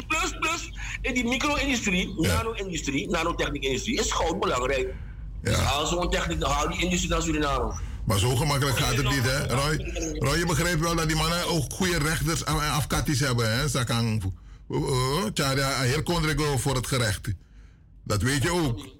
plus, 0.06 0.36
plus, 0.40 0.73
in 1.02 1.15
die 1.15 1.24
micro-industrie, 1.24 2.15
nano-industrie, 2.20 3.08
nanotechniek-industrie, 3.10 3.98
is 4.00 4.12
goud 4.12 4.40
belangrijk. 4.40 4.94
Dus 5.42 5.56
haal 5.56 5.86
zo'n 5.86 6.10
techniek, 6.10 6.42
haal 6.42 6.68
die 6.68 6.82
industrie 6.82 7.10
naar 7.10 7.23
Suriname. 7.23 7.81
Maar 8.05 8.18
zo 8.18 8.36
gemakkelijk 8.36 8.78
gaat 8.78 8.97
het 8.97 9.08
niet, 9.08 9.23
hè, 9.23 9.47
Roy? 9.47 9.76
Roy, 10.18 10.39
je 10.39 10.47
begrijpt 10.47 10.81
wel 10.81 10.94
dat 10.97 11.06
die 11.08 11.16
mannen 11.16 11.47
ook 11.48 11.73
goede 11.73 11.98
rechters 11.98 12.44
en 12.44 12.55
afkatties 12.55 13.20
hebben, 13.20 13.52
hè? 13.58 13.68
Ze 13.68 13.84
kan... 13.84 14.34
Tja, 15.32 15.81
heel 15.81 16.02
kondrego 16.02 16.56
voor 16.58 16.74
het 16.74 16.86
gerecht. 16.86 17.28
Dat 18.05 18.23
weet 18.23 18.42
je 18.42 18.50
ook. 18.50 18.95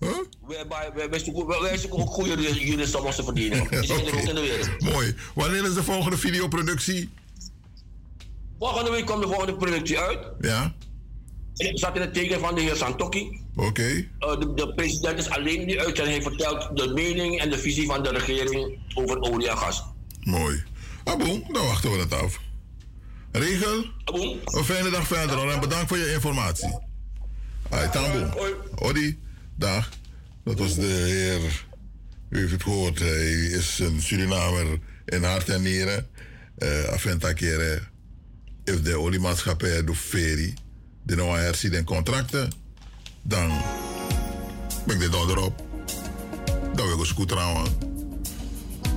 Wij, 0.00 0.64
wij, 0.68 0.90
wij, 0.94 1.10
wij 1.10 1.18
zoeken, 1.18 1.46
wij, 1.46 1.60
wij 1.60 1.78
zoeken 1.78 1.98
ook 1.98 2.10
goede 2.10 2.60
juristen 2.64 3.00
om 3.00 3.06
ons 3.06 3.16
te 3.16 3.24
verdedigen. 3.24 3.70
Die 3.80 3.84
zijn 3.86 4.06
er 4.06 4.14
ook 4.14 4.20
in 4.28 4.34
de 4.34 4.40
wereld. 4.40 4.80
Mooi. 4.80 5.14
Wanneer 5.34 5.64
is 5.64 5.74
de 5.74 5.82
volgende 5.82 6.16
videoproductie? 6.18 7.10
Volgende 8.58 8.90
week 8.90 9.06
komt 9.06 9.22
de 9.22 9.28
volgende 9.28 9.56
productie 9.56 9.98
uit. 9.98 10.18
Ja, 10.40 10.74
Ik 11.56 11.78
zat 11.78 11.94
in 11.94 12.00
het 12.00 12.14
teken 12.14 12.40
van 12.40 12.54
de 12.54 12.60
heer 12.60 12.76
Santoki. 12.76 13.40
oké. 13.56 13.82
Uh, 13.82 14.38
de, 14.38 14.52
de 14.54 14.74
president 14.74 15.18
is 15.18 15.30
alleen 15.30 15.66
die 15.66 15.80
uit 15.80 15.98
en 15.98 16.04
hij 16.06 16.22
vertelt 16.22 16.76
de 16.76 16.88
mening 16.94 17.40
en 17.40 17.50
de 17.50 17.58
visie 17.58 17.86
van 17.86 18.02
de 18.02 18.08
regering 18.10 18.78
over 18.94 19.20
olie 19.20 19.48
en 19.48 19.56
gas. 19.58 19.82
Mooi. 20.20 20.62
Aboe, 21.04 21.42
dan 21.52 21.66
wachten 21.66 21.90
we 21.92 21.98
het 21.98 22.14
af. 22.14 22.40
Regel? 23.32 23.84
Een 24.44 24.64
fijne 24.64 24.90
dag 24.90 25.06
verder 25.06 25.48
en 25.48 25.60
bedankt 25.60 25.88
voor 25.88 25.98
je 25.98 26.12
informatie. 26.12 26.78
Hoi, 27.70 27.88
Tambo. 27.90 28.40
Odi, 28.74 29.18
dag. 29.60 29.88
Dat 30.44 30.58
was 30.58 30.74
de 30.74 30.86
heer, 30.86 31.64
u 32.28 32.38
heeft 32.38 32.52
het 32.52 32.62
gehoord, 32.62 32.98
hij 32.98 33.32
is 33.32 33.78
een 33.78 34.02
Surinamer 34.02 34.78
in 35.04 35.22
hart 35.22 35.48
en 35.48 35.62
nieren. 35.62 36.06
Uh, 36.58 36.84
Afenta 36.84 37.32
keren, 37.32 37.88
if 38.64 38.82
de 38.82 38.98
oliemaatschappij 38.98 39.84
doet 39.84 39.96
ferry, 39.96 40.54
de 41.02 41.16
nou 41.16 41.38
herzien 41.38 41.72
en 41.72 41.84
contracten, 41.84 42.52
dan 43.22 43.62
ben 44.86 44.94
ik 44.94 45.00
dit 45.00 45.14
onderop. 45.14 45.64
Dan 46.74 46.86
wil 46.86 46.94
ik 46.94 47.00
een 47.00 47.06
scooter 47.06 47.38
aan. 47.38 47.66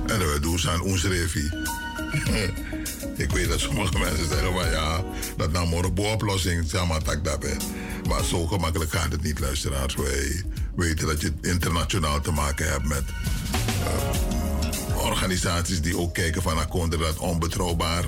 En 0.06 0.18
dan 0.18 0.40
doen 0.40 0.58
ze 0.58 0.70
aan 0.70 0.82
ons 0.82 1.04
revi. 1.04 1.48
ik 3.16 3.30
weet 3.30 3.48
dat 3.48 3.60
sommige 3.60 3.98
mensen 3.98 4.28
zeggen 4.28 4.52
van 4.52 4.70
ja, 4.70 5.04
dat 5.36 5.52
nou 5.52 5.68
maar 5.68 5.84
een 5.84 5.98
oplossing, 5.98 6.68
samen 6.70 7.02
tak 7.02 7.24
daarbij. 7.24 7.56
Maar 8.08 8.24
zo 8.24 8.46
gemakkelijk 8.46 8.92
gaat 8.92 9.12
het 9.12 9.22
niet, 9.22 9.40
luisteraars. 9.40 9.94
Wij 9.94 10.42
weten 10.76 11.06
dat 11.06 11.20
je 11.20 11.32
internationaal 11.40 12.20
te 12.20 12.30
maken 12.30 12.70
hebt 12.70 12.88
met 12.88 13.04
eh, 13.84 15.04
organisaties 15.04 15.80
die 15.80 15.98
ook 15.98 16.14
kijken 16.14 16.42
van 16.42 16.58
Akonder 16.58 16.98
dat 16.98 17.18
onbetrouwbaar. 17.18 18.04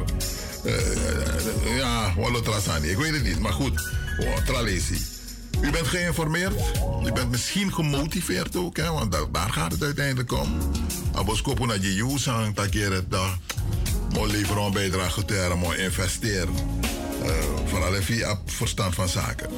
Eh, 0.65 1.77
ja, 1.77 2.15
Wallo 2.17 2.41
Trasani, 2.41 2.89
ik 2.89 2.97
weet 2.97 3.13
het 3.13 3.23
niet, 3.23 3.41
maar 3.41 3.53
goed, 3.53 3.91
wow, 4.19 4.39
Tralesi. 4.47 5.15
U 5.61 5.71
bent 5.71 5.87
geïnformeerd, 5.87 6.55
u 7.07 7.13
bent 7.13 7.31
misschien 7.31 7.73
gemotiveerd 7.73 8.57
ook, 8.57 8.77
hè, 8.77 8.93
want 8.93 9.13
daar, 9.13 9.51
gaat 9.51 9.73
het 9.73 9.83
uiteindelijk 9.83 10.33
om. 10.33 10.59
Abos 11.13 11.43
kopen 11.43 11.67
naar 11.67 11.81
je 11.81 12.69
keer 12.71 12.93
het 12.93 13.11
dag. 13.11 13.39
Mooi 14.13 14.33
leveren 14.33 14.63
een 14.63 14.73
bijdrage 14.73 15.25
te 15.25 15.55
mooi 15.59 15.79
investeren. 15.79 16.55
Uh, 17.25 17.33
vooral 17.65 17.95
even 17.95 18.15
je 18.15 18.37
verstand 18.45 18.95
van 18.95 19.09
zaken. 19.09 19.49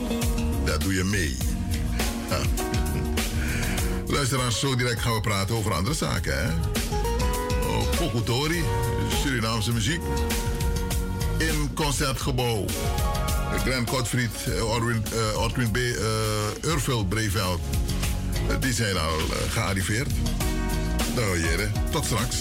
Dat 0.65 0.81
doe 0.81 0.95
je 0.95 1.05
mee. 1.05 1.37
Luisteraars, 4.17 4.59
zo 4.59 4.77
direct 4.77 5.01
gaan 5.01 5.15
we 5.15 5.21
praten 5.21 5.55
over 5.55 5.73
andere 5.73 5.95
zaken. 5.95 6.45
Hè? 6.45 6.53
Oh, 7.67 7.97
Pokutori, 7.97 8.63
Surinaamse 9.23 9.73
muziek. 9.73 10.01
In 11.39 11.71
Concertgebouw. 11.75 12.65
Grand 13.65 13.91
uh, 14.49 14.71
Orwin, 14.71 15.05
uh, 15.13 15.41
Orwin 15.41 15.71
B. 15.71 15.77
Urville 16.65 17.07
Breveld. 17.07 17.61
die 18.61 18.73
zijn 18.73 18.97
al 18.97 19.17
gearriveerd. 19.49 20.11
Nou, 21.15 21.39
heren, 21.39 21.73
tot 21.91 22.05
straks. 22.05 22.37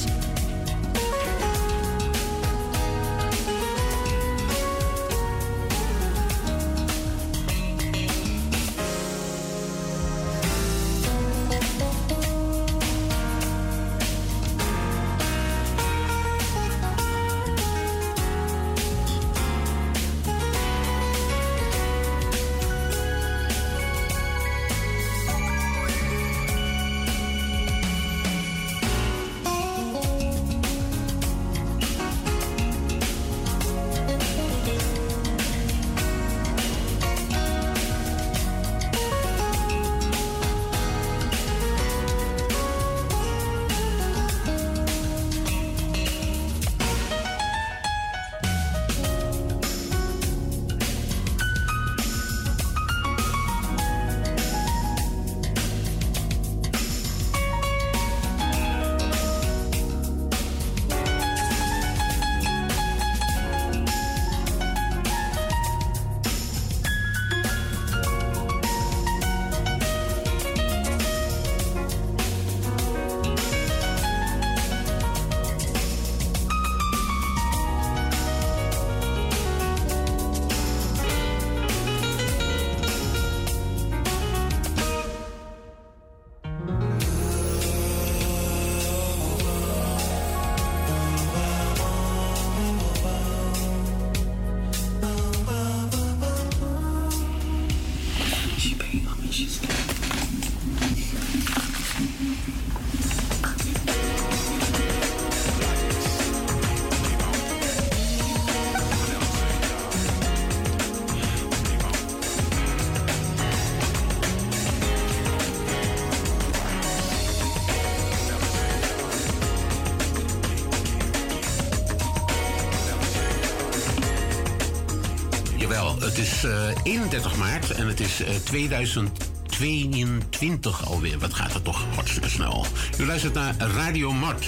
Jawel, 126.48 126.67
het 126.67 126.77
is 126.77 126.84
eh, 126.84 126.93
31 126.93 127.38
maart 127.38 127.72
en 127.72 127.88
het 127.88 128.00
is 128.00 128.24
eh, 128.24 128.35
2022 128.35 130.88
alweer. 130.88 131.19
Wat 131.19 131.34
gaat 131.34 131.53
het 131.53 131.64
toch 131.64 131.85
hartstikke 131.95 132.30
snel. 132.30 132.66
U 133.00 133.06
luistert 133.06 133.34
naar 133.34 133.56
Radio 133.58 134.11
Mart. 134.11 134.45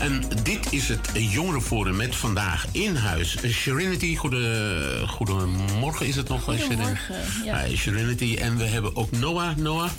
En 0.00 0.22
dit 0.42 0.72
is 0.72 0.88
het 0.88 1.10
Jongerenforum 1.14 1.96
met 1.96 2.16
vandaag 2.16 2.66
in 2.72 2.96
huis. 2.96 3.36
Serenity, 3.44 4.16
goede, 4.16 5.04
goedemorgen 5.06 6.06
is 6.06 6.16
het 6.16 6.28
nog? 6.28 6.42
Goedemorgen, 6.42 7.14
ja. 7.44 7.64
Hi, 7.64 7.76
Serenity. 7.76 8.36
En 8.40 8.56
we 8.56 8.64
hebben 8.64 8.96
ook 8.96 9.10
Noah. 9.10 9.56
Noah? 9.56 9.90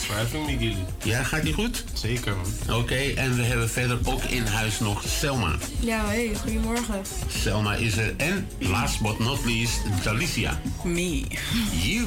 Schrijving 0.00 0.46
met 0.46 0.60
jullie. 0.60 0.84
Ja, 1.04 1.22
gaat 1.22 1.42
die 1.42 1.52
goed? 1.52 1.84
Zeker, 1.92 2.36
man. 2.36 2.76
Oké, 2.76 2.94
en 2.94 3.36
we 3.36 3.42
hebben 3.42 3.70
verder 3.70 3.98
ook 4.04 4.22
in 4.22 4.46
huis 4.46 4.80
nog 4.80 5.02
Selma. 5.06 5.54
Ja, 5.80 6.04
hey, 6.04 6.30
goedemorgen. 6.42 7.02
Selma 7.38 7.74
is 7.74 7.96
er. 7.96 8.14
En 8.16 8.48
last 8.58 9.00
but 9.00 9.18
not 9.18 9.44
least, 9.44 9.80
Dalicia. 10.02 10.60
Me. 10.84 11.24
You. 11.82 12.06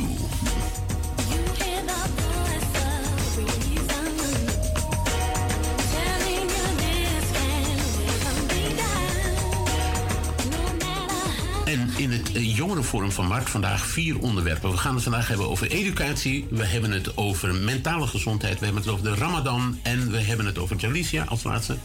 En 11.66 11.90
in 11.98 12.12
het 12.12 12.32
eh, 12.32 12.56
jongerenforum 12.56 13.12
van 13.12 13.28
Mart 13.28 13.50
vandaag 13.50 13.86
vier 13.86 14.20
onderwerpen. 14.20 14.72
We 14.72 14.78
gaan 14.78 14.94
het 14.94 15.04
vandaag 15.04 15.28
hebben 15.28 15.50
over 15.50 15.72
educatie. 15.72 16.48
We 16.50 16.66
hebben 16.66 16.92
het 16.92 17.18
over 17.18 17.56
mentale 17.56 18.08
gezondheid. 18.08 18.60
We 18.60 18.66
hebben 18.66 18.84
het 18.84 18.92
over 18.92 19.04
de 19.04 19.16
Ramadan. 19.16 19.80
En 19.84 20.12
we 20.12 20.18
hebben 20.18 20.46
het 20.46 20.58
over 20.58 20.76
Jalicia 20.76 21.24
als 21.24 21.44
laatste. 21.44 21.78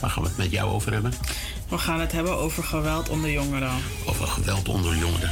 Waar 0.00 0.10
gaan 0.10 0.22
we 0.22 0.28
het 0.28 0.38
met 0.38 0.50
jou 0.50 0.70
over 0.70 0.92
hebben? 0.92 1.12
We 1.68 1.78
gaan 1.78 2.00
het 2.00 2.12
hebben 2.12 2.36
over 2.36 2.62
geweld 2.62 3.08
onder 3.08 3.30
jongeren. 3.30 3.70
Over 4.06 4.26
geweld 4.26 4.68
onder 4.68 4.96
jongeren. 4.96 5.30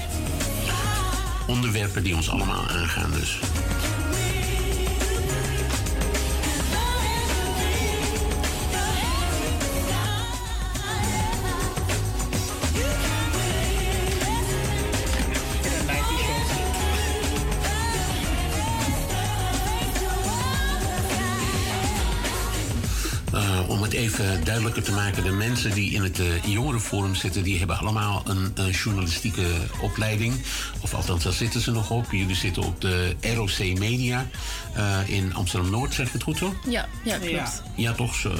Onderwerpen 1.47 2.03
die 2.03 2.15
ons 2.15 2.31
allemaal 2.31 2.69
aangaan 2.69 3.11
dus. 3.11 3.39
Duidelijker 24.55 24.93
te 24.93 25.01
maken, 25.01 25.25
de 25.25 25.33
mensen 25.33 25.75
die 25.75 25.93
in 25.93 26.03
het 26.03 26.19
eh, 26.19 26.45
jongerenforum 26.45 27.15
zitten, 27.15 27.43
die 27.43 27.59
hebben 27.59 27.79
allemaal 27.79 28.23
een, 28.27 28.53
eh, 28.55 28.73
journalistieke 28.73 29.47
opleiding. 29.81 30.35
Of 30.81 30.95
althans, 30.95 31.25
daar 31.25 31.33
zitten 31.33 31.61
ze 31.61 31.71
nog 31.71 31.91
op. 31.91 32.11
Jullie 32.11 32.35
zitten 32.35 32.63
op 32.63 32.81
de 32.81 33.17
ROC 33.35 33.79
Media 33.79 34.27
eh, 34.75 34.99
in 35.07 35.35
Amsterdam 35.35 35.71
Noord, 35.71 35.95
zeg 35.95 36.07
ik 36.07 36.13
het 36.13 36.23
goed 36.23 36.39
zo? 36.39 36.55
Ja, 36.69 36.89
ja 37.05 37.19
klopt. 37.19 37.63
Ja, 37.77 37.93
toch? 37.93 38.15
zo, 38.15 38.33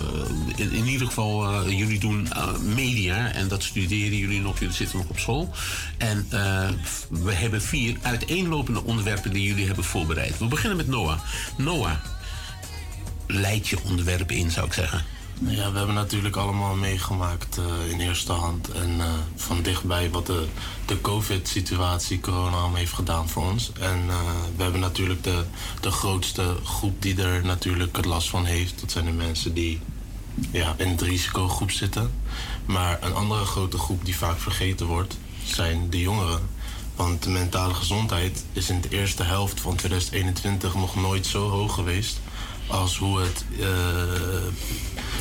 in, 0.57 0.73
in 0.73 0.87
ieder 0.87 1.07
geval, 1.07 1.45
eh, 1.45 1.79
jullie 1.79 1.99
doen 1.99 2.29
media 2.75 3.33
en 3.33 3.49
dat 3.49 3.63
studeren 3.63 4.17
jullie 4.17 4.41
nog. 4.41 4.59
Jullie 4.59 4.75
zitten 4.75 4.99
nog 4.99 5.09
op 5.09 5.19
school. 5.19 5.51
En 5.99 6.27
eh, 6.31 6.69
we 7.09 7.33
hebben 7.33 7.63
vier 7.63 7.97
uiteenlopende 8.03 8.85
onderwerpen 8.85 9.33
die 9.33 9.47
jullie 9.47 9.67
hebben 9.67 9.85
voorbereid. 9.85 10.39
We 10.39 10.47
beginnen 10.47 10.77
met 10.77 10.87
Noah. 10.87 11.19
Noah, 11.57 11.95
leid 13.27 13.69
je 13.69 13.79
onderwerpen 13.85 14.37
in, 14.37 14.51
zou 14.51 14.67
ik 14.67 14.73
zeggen. 14.73 15.14
Ja, 15.47 15.73
we 15.73 15.77
hebben 15.79 15.95
natuurlijk 15.95 16.37
allemaal 16.37 16.75
meegemaakt 16.75 17.59
eh, 17.59 17.91
in 17.91 18.01
eerste 18.01 18.33
hand 18.33 18.71
en 18.71 19.01
eh, 19.01 19.13
van 19.37 19.63
dichtbij 19.63 20.11
wat 20.11 20.27
de, 20.27 20.47
de 20.87 21.01
COVID-situatie, 21.01 22.21
corona, 22.21 22.71
heeft 22.73 22.93
gedaan 22.93 23.29
voor 23.29 23.51
ons. 23.51 23.73
En 23.81 24.05
eh, 24.09 24.17
we 24.57 24.63
hebben 24.63 24.81
natuurlijk 24.81 25.23
de, 25.23 25.45
de 25.81 25.91
grootste 25.91 26.57
groep 26.65 27.03
die 27.03 27.23
er 27.23 27.45
natuurlijk 27.45 27.97
het 27.97 28.05
last 28.05 28.29
van 28.29 28.45
heeft. 28.45 28.81
Dat 28.81 28.91
zijn 28.91 29.05
de 29.05 29.11
mensen 29.11 29.55
die 29.55 29.81
ja, 30.51 30.75
in 30.77 30.97
de 30.97 31.05
risicogroep 31.05 31.71
zitten. 31.71 32.11
Maar 32.65 32.99
een 33.03 33.15
andere 33.15 33.45
grote 33.45 33.79
groep 33.79 34.05
die 34.05 34.17
vaak 34.17 34.39
vergeten 34.39 34.87
wordt, 34.87 35.17
zijn 35.45 35.91
de 35.91 36.01
jongeren. 36.01 36.41
Want 36.97 37.23
de 37.23 37.31
mentale 37.31 37.75
gezondheid 37.75 38.45
is 38.53 38.71
in 38.71 38.81
de 38.81 38.89
eerste 38.89 39.23
helft 39.23 39.61
van 39.61 39.77
2021 39.77 40.75
nog 40.75 40.97
nooit 40.97 41.27
zo 41.27 41.49
hoog 41.49 41.75
geweest 41.75 42.21
als 42.67 42.99
hoe 42.99 43.21
het 43.21 43.45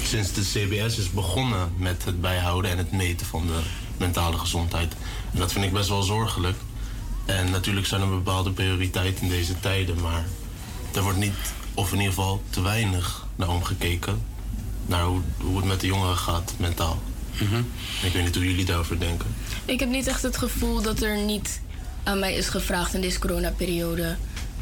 sinds 0.04 0.34
de 0.34 0.42
CBS 0.42 0.98
is 0.98 1.12
begonnen 1.12 1.74
met 1.78 2.06
het 2.06 2.22
bijhouden 2.22 2.72
en 2.72 2.78
het 2.78 2.92
meten 2.92 3.26
van 3.26 3.48
de 3.48 3.60
mentale 3.98 4.38
gezondheid. 4.38 4.94
En 5.34 5.40
dat 5.40 5.52
vind 5.52 5.66
ik 5.66 5.74
best 5.74 5.90
wel 5.90 6.04
zorgelijk. 6.04 6.58
En 7.26 7.52
natuurlijk 7.52 7.86
zijn 7.88 8.02
er 8.02 8.10
bepaalde 8.10 8.52
prioriteiten 8.52 9.24
in 9.24 9.30
deze 9.30 9.60
tijden, 9.60 10.02
maar 10.02 10.26
er 10.94 11.02
wordt 11.04 11.18
niet, 11.18 11.34
of 11.74 11.92
in 11.92 11.98
ieder 11.98 12.14
geval 12.14 12.44
te 12.50 12.62
weinig 12.62 13.28
naar 13.36 13.50
omgekeken. 13.50 14.22
Naar 14.86 15.04
hoe, 15.04 15.22
hoe 15.38 15.58
het 15.58 15.66
met 15.66 15.80
de 15.80 15.88
jongeren 15.88 16.18
gaat, 16.18 16.54
mentaal. 16.58 17.02
Ik 18.04 18.14
weet 18.14 18.24
niet 18.24 18.36
hoe 18.36 18.46
jullie 18.46 18.66
daarover 18.66 19.00
denken. 19.00 19.36
Ik 19.66 19.80
heb 19.80 19.90
niet 19.90 20.08
echt 20.08 20.22
het 20.22 20.38
gevoel 20.38 20.82
dat 20.82 21.02
er 21.02 21.18
niet 21.18 21.62
aan 22.04 22.20
mij 22.20 22.34
is 22.34 22.50
gevraagd 22.50 22.94
in 22.94 23.02
deze 23.02 23.20
coronaperiode 23.20 24.16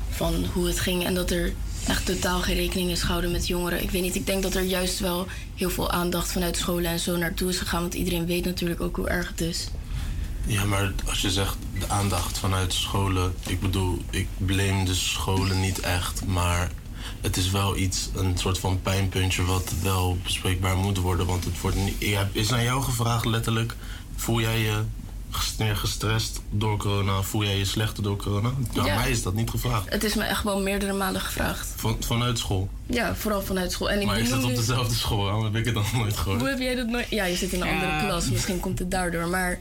van 0.09 0.45
hoe 0.53 0.67
het 0.67 0.79
ging 0.79 1.05
en 1.05 1.13
dat 1.13 1.31
er 1.31 1.53
echt 1.87 2.05
totaal 2.05 2.41
geen 2.41 2.55
rekening 2.55 2.89
is 2.89 3.01
gehouden 3.01 3.31
met 3.31 3.47
jongeren. 3.47 3.83
Ik 3.83 3.91
weet 3.91 4.01
niet, 4.01 4.15
ik 4.15 4.25
denk 4.25 4.43
dat 4.43 4.55
er 4.55 4.63
juist 4.63 4.99
wel 4.99 5.27
heel 5.55 5.69
veel 5.69 5.91
aandacht 5.91 6.31
vanuit 6.31 6.57
scholen 6.57 6.91
en 6.91 6.99
zo 6.99 7.17
naartoe 7.17 7.49
is 7.49 7.57
gegaan, 7.57 7.81
want 7.81 7.93
iedereen 7.93 8.25
weet 8.25 8.45
natuurlijk 8.45 8.81
ook 8.81 8.95
hoe 8.95 9.09
erg 9.09 9.27
het 9.27 9.41
is. 9.41 9.67
Ja, 10.45 10.65
maar 10.65 10.93
als 11.05 11.21
je 11.21 11.31
zegt 11.31 11.57
de 11.79 11.87
aandacht 11.87 12.37
vanuit 12.37 12.73
scholen. 12.73 13.33
Ik 13.47 13.59
bedoel, 13.59 14.01
ik 14.09 14.27
blame 14.37 14.85
de 14.85 14.95
scholen 14.95 15.59
niet 15.59 15.79
echt. 15.79 16.25
Maar 16.25 16.71
het 17.21 17.37
is 17.37 17.51
wel 17.51 17.77
iets, 17.77 18.09
een 18.15 18.37
soort 18.37 18.59
van 18.59 18.81
pijnpuntje 18.81 19.45
wat 19.45 19.73
wel 19.81 20.17
bespreekbaar 20.23 20.77
moet 20.77 20.97
worden. 20.97 21.25
Want 21.25 21.43
het 21.43 21.61
wordt 21.61 21.77
niet, 21.77 22.03
is 22.31 22.51
aan 22.51 22.63
jou 22.63 22.83
gevraagd 22.83 23.25
letterlijk. 23.25 23.75
Voel 24.15 24.41
jij 24.41 24.59
je 24.59 24.83
meer 25.57 25.75
gestrest 25.75 26.41
door 26.49 26.77
corona? 26.77 27.21
Voel 27.21 27.43
jij 27.43 27.57
je 27.57 27.65
slechter 27.65 28.03
door 28.03 28.15
corona? 28.17 28.47
Aan 28.77 28.85
Ja. 28.85 28.95
mij 28.95 29.11
is 29.11 29.23
dat 29.23 29.33
niet 29.33 29.49
gevraagd. 29.49 29.89
Het 29.89 30.03
is 30.03 30.13
me 30.15 30.23
echt 30.23 30.43
wel 30.43 30.61
meerdere 30.61 30.93
malen 30.93 31.21
gevraagd. 31.21 31.67
Van, 31.75 31.97
vanuit 31.99 32.37
school. 32.39 32.69
Ja, 32.85 33.15
vooral 33.15 33.41
vanuit 33.41 33.71
school. 33.71 33.89
En 33.91 33.99
ik 33.99 34.05
maar 34.05 34.17
ik 34.19 34.25
zit 34.25 34.33
benoemde- 34.33 34.53
op 34.53 34.59
dezelfde 34.59 34.95
school, 34.95 35.23
waarom 35.23 35.43
heb 35.43 35.55
ik 35.55 35.65
het 35.65 35.73
dan 35.73 35.85
nooit 35.97 36.17
gehoord? 36.17 36.39
Hoe 36.39 36.49
heb 36.49 36.59
jij 36.59 36.75
dat 36.75 36.87
nooit... 36.87 37.09
Ja, 37.09 37.25
je 37.25 37.35
zit 37.35 37.51
in 37.53 37.61
een 37.61 37.67
andere 37.67 38.05
klas. 38.05 38.29
Misschien 38.29 38.59
komt 38.59 38.79
het 38.79 38.91
daardoor. 38.91 39.27
Maar 39.27 39.59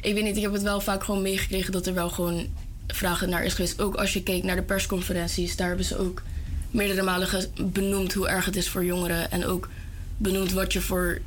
ik 0.00 0.14
weet 0.14 0.24
niet, 0.24 0.36
ik 0.36 0.42
heb 0.42 0.52
het 0.52 0.62
wel 0.62 0.80
vaak 0.80 1.04
gewoon 1.04 1.22
meegekregen... 1.22 1.72
dat 1.72 1.86
er 1.86 1.94
wel 1.94 2.08
gewoon 2.10 2.46
vragen 2.86 3.28
naar 3.28 3.44
is 3.44 3.54
geweest. 3.54 3.80
Ook 3.80 3.94
als 3.94 4.12
je 4.12 4.22
keek 4.22 4.42
naar 4.42 4.56
de 4.56 4.62
persconferenties... 4.62 5.56
daar 5.56 5.68
hebben 5.68 5.86
ze 5.86 5.98
ook 5.98 6.22
meerdere 6.70 7.02
malen 7.02 7.28
benoemd 7.60 8.12
hoe 8.12 8.28
erg 8.28 8.44
het 8.44 8.56
is 8.56 8.68
voor 8.68 8.84
jongeren. 8.84 9.30
En 9.30 9.46
ook 9.46 9.68
benoemd 10.16 10.52
wat 10.52 10.72
je 10.72 10.80
voor 10.80 11.20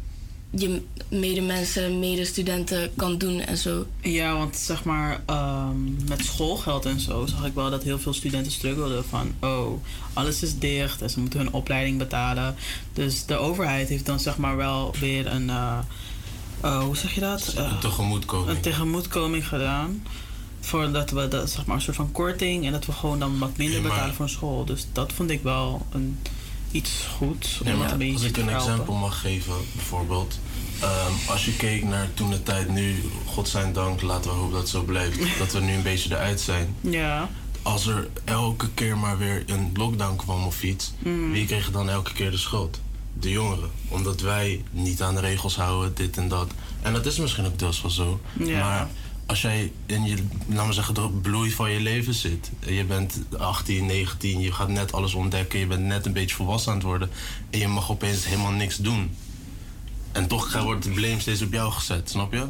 je 0.57 0.81
medemensen, 1.09 1.99
medestudenten 1.99 2.91
kan 2.95 3.17
doen 3.17 3.39
en 3.39 3.57
zo. 3.57 3.85
Ja, 4.01 4.37
want 4.37 4.55
zeg 4.57 4.83
maar 4.83 5.21
ehm, 5.25 6.07
met 6.07 6.25
schoolgeld 6.25 6.85
en 6.85 6.99
zo 6.99 7.25
zag 7.25 7.45
ik 7.45 7.53
wel 7.53 7.69
dat 7.69 7.83
heel 7.83 7.99
veel 7.99 8.13
studenten 8.13 8.51
struggelden 8.51 9.05
van 9.05 9.33
oh, 9.39 9.83
alles 10.13 10.43
is 10.43 10.57
dicht 10.59 11.01
en 11.01 11.09
ze 11.09 11.19
moeten 11.19 11.39
hun 11.39 11.51
opleiding 11.53 11.97
betalen. 11.97 12.55
Dus 12.93 13.25
de 13.25 13.37
overheid 13.37 13.89
heeft 13.89 14.05
dan 14.05 14.19
zeg 14.19 14.37
maar 14.37 14.57
wel 14.57 14.93
weer 14.99 15.27
een, 15.27 15.49
eh, 15.49 15.77
eh, 16.61 16.83
hoe 16.83 16.97
zeg 16.97 17.13
je 17.13 17.19
dat? 17.21 17.53
Eh, 17.57 17.71
Een 17.71 17.79
tegemoetkoming. 17.79 18.49
Een 18.49 18.61
tegemoetkoming 18.61 19.47
gedaan. 19.47 20.03
Voordat 20.59 21.11
we 21.11 21.27
dat, 21.27 21.49
zeg 21.49 21.65
maar 21.65 21.75
een 21.75 21.81
soort 21.81 21.95
van 21.95 22.11
korting 22.11 22.65
en 22.65 22.71
dat 22.71 22.85
we 22.85 22.91
gewoon 22.91 23.19
dan 23.19 23.39
wat 23.39 23.57
minder 23.57 23.75
Ja, 23.75 23.81
maar- 23.81 23.91
betalen 23.91 24.15
voor 24.15 24.25
een 24.25 24.31
school. 24.31 24.65
Dus 24.65 24.87
dat 24.91 25.13
vond 25.13 25.29
ik 25.29 25.43
wel 25.43 25.85
een, 25.91 26.19
iets 26.75 27.07
goeds. 27.17 27.59
om 27.59 27.65
Nee, 27.65 27.75
maar 27.75 27.91
als 28.13 28.21
ik 28.23 28.37
een 28.37 28.49
exempel 28.49 28.93
mag 28.93 29.19
geven, 29.21 29.53
bijvoorbeeld. 29.75 30.39
ehm, 30.79 31.11
als 31.27 31.45
je 31.45 31.55
keek 31.55 31.83
naar 31.83 32.13
toen 32.13 32.29
de 32.29 32.43
tijd 32.43 32.69
nu, 32.69 33.03
godzijdank, 33.25 34.01
laten 34.01 34.31
we 34.31 34.37
hopen 34.37 34.51
dat 34.51 34.61
het 34.61 34.69
zo 34.69 34.81
blijft, 34.83 35.19
dat 35.39 35.51
we 35.53 35.59
nu 35.59 35.73
een 35.73 35.83
beetje 35.83 36.09
eruit 36.15 36.41
zijn. 36.41 36.75
Ja. 36.81 37.29
Als 37.61 37.87
er 37.87 38.07
elke 38.23 38.69
keer 38.73 38.97
maar 38.97 39.17
weer 39.17 39.43
een 39.47 39.71
lockdown 39.73 40.15
kwam 40.15 40.45
of 40.45 40.63
iets, 40.63 40.93
Mm. 41.03 41.31
wie 41.31 41.45
kreeg 41.45 41.71
dan 41.71 41.89
elke 41.89 42.13
keer 42.13 42.31
de 42.31 42.37
schuld? 42.37 42.79
De 43.13 43.29
jongeren. 43.29 43.69
Omdat 43.87 44.21
wij 44.21 44.63
niet 44.71 45.01
aan 45.01 45.15
de 45.15 45.21
regels 45.21 45.55
houden, 45.55 45.95
dit 45.95 46.17
en 46.17 46.27
dat. 46.27 46.51
En 46.81 46.93
dat 46.93 47.05
is 47.05 47.17
misschien 47.17 47.45
ook 47.45 47.59
deels 47.59 47.81
wel 47.81 47.91
zo. 47.91 48.19
Ja. 48.39 48.59
Maar 48.59 48.87
als 49.25 49.41
jij 49.41 49.71
in 49.85 50.03
je, 50.03 50.17
laten 50.47 50.67
we 50.67 50.73
zeggen, 50.73 50.93
de 50.93 51.09
bloei 51.21 51.51
van 51.51 51.71
je 51.71 51.79
leven 51.79 52.13
zit. 52.13 52.51
En 52.59 52.73
je 52.73 52.83
bent 52.83 53.19
18, 53.37 53.85
19, 53.85 54.39
je 54.39 54.51
gaat 54.51 54.69
net 54.69 54.91
alles 54.91 55.13
ontdekken. 55.13 55.59
Je 55.59 55.67
bent 55.67 55.81
net 55.81 56.05
een 56.05 56.13
beetje 56.13 56.35
volwassen 56.35 56.71
aan 56.71 56.77
het 56.77 56.87
worden. 56.87 57.09
En 57.49 57.59
je 57.59 57.67
mag 57.67 57.91
opeens 57.91 58.25
helemaal 58.25 58.51
niks 58.51 58.77
doen. 58.77 59.15
En 60.11 60.27
toch 60.27 60.61
wordt 60.61 60.83
de 60.83 60.89
blame 60.89 61.19
steeds 61.19 61.41
op 61.41 61.53
jou 61.53 61.71
gezet, 61.71 62.09
snap 62.09 62.33
je? 62.33 62.45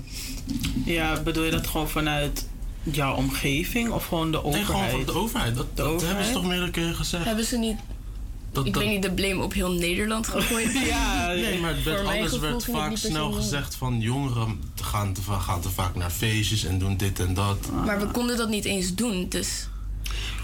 Ja, 0.85 1.21
bedoel 1.21 1.43
je 1.43 1.51
dat 1.51 1.67
gewoon 1.67 1.89
vanuit 1.89 2.47
jouw 2.83 3.15
omgeving 3.15 3.91
of 3.91 4.05
gewoon 4.05 4.31
de 4.31 4.43
overheid? 4.43 4.67
Nee, 4.67 4.89
gewoon 4.89 5.05
van 5.05 5.13
de 5.13 5.19
overheid. 5.19 5.55
Dat, 5.55 5.77
dat 5.77 6.01
hebben 6.01 6.25
ze 6.25 6.31
toch 6.31 6.45
meerdere 6.45 6.71
keren 6.71 6.95
gezegd. 6.95 7.25
Hebben 7.25 7.45
ze 7.45 7.57
niet, 7.57 7.77
Dat- 8.55 8.65
ik 8.65 8.73
dat- 8.73 8.83
weet 8.83 8.91
niet, 8.91 9.01
de 9.01 9.11
blame 9.11 9.43
op 9.43 9.53
heel 9.53 9.71
Nederland 9.71 10.27
gegooid? 10.27 10.71
ja, 10.87 11.27
Nee, 11.27 11.59
maar 11.61 11.75
het 11.75 11.83
werd, 11.83 12.07
alles 12.07 12.39
werd 12.39 12.65
vaak 12.65 12.97
snel 12.97 13.31
gezegd 13.31 13.75
van 13.75 13.99
jongeren 13.99 14.59
te 14.73 14.83
gaan, 14.83 15.13
te, 15.13 15.21
gaan 15.21 15.61
te 15.61 15.69
vaak 15.69 15.95
naar 15.95 16.09
feestjes 16.09 16.63
en 16.65 16.79
doen 16.79 16.97
dit 16.97 17.19
en 17.19 17.33
dat. 17.33 17.57
Maar 17.85 17.99
we 17.99 18.07
konden 18.07 18.37
dat 18.37 18.49
niet 18.49 18.65
eens 18.65 18.95
doen, 18.95 19.25
dus... 19.29 19.67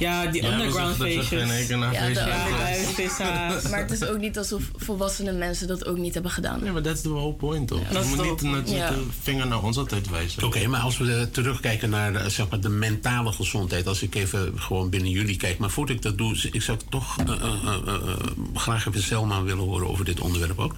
Ja, 0.02 0.26
die 0.26 0.42
Ja, 0.42 0.48
we 0.48 0.54
underground 0.54 0.98
we 0.98 1.04
feestjes. 1.04 1.68
Ja, 1.68 2.08
underground. 2.08 3.70
Maar 3.70 3.80
het 3.80 3.92
is 3.92 4.04
ook 4.04 4.18
niet 4.18 4.38
alsof 4.38 4.64
volwassene 4.76 5.32
mensen 5.32 5.68
dat 5.68 5.86
ook 5.86 5.98
niet 5.98 6.14
hebben 6.14 6.32
gedaan. 6.32 6.60
Nee, 6.64 6.72
maar 6.72 6.82
dat 6.82 6.96
is 6.96 7.02
de 7.02 7.10
whole 7.10 7.34
point, 7.34 7.68
toch? 7.68 7.80
moet 8.08 8.40
de 8.40 8.46
niet 8.46 8.70
Ja. 8.70 8.90
de 8.90 9.04
vinger 9.22 9.48
naar 9.48 9.64
ons 9.64 9.78
altijd 9.78 10.10
wijzen. 10.10 10.44
Oké, 10.44 10.68
maar 10.68 10.80
als 10.82 10.98
we 10.98 11.14
eh, 11.14 11.22
terugkijken 11.22 11.90
naar 11.90 12.16
eh, 12.16 12.26
zeg 12.26 12.50
maar, 12.50 12.60
de 12.60 12.70
mentale 12.70 13.32
gezondheid, 13.32 13.88
als 13.88 14.02
ik 14.02 14.16
even 14.16 14.54
gewoon 14.60 14.90
binnen 14.90 15.10
jullie 15.10 15.38
kijk, 15.38 15.58
maar 15.58 15.70
voordat 15.70 15.96
ik 15.96 16.02
dat 16.02 16.18
doe, 16.18 16.50
ik 16.52 16.62
zou 16.62 16.78
toch 16.90 17.18
eh, 17.18 17.30
eh, 17.30 17.54
eh, 17.66 17.78
eh, 17.88 18.16
graag 18.54 18.88
even 18.88 19.04
Selma 19.04 19.44
willen 19.44 19.64
horen 19.64 19.88
over 19.90 20.06
dit 20.06 20.20
onderwerp 20.20 20.60
ook. 20.60 20.76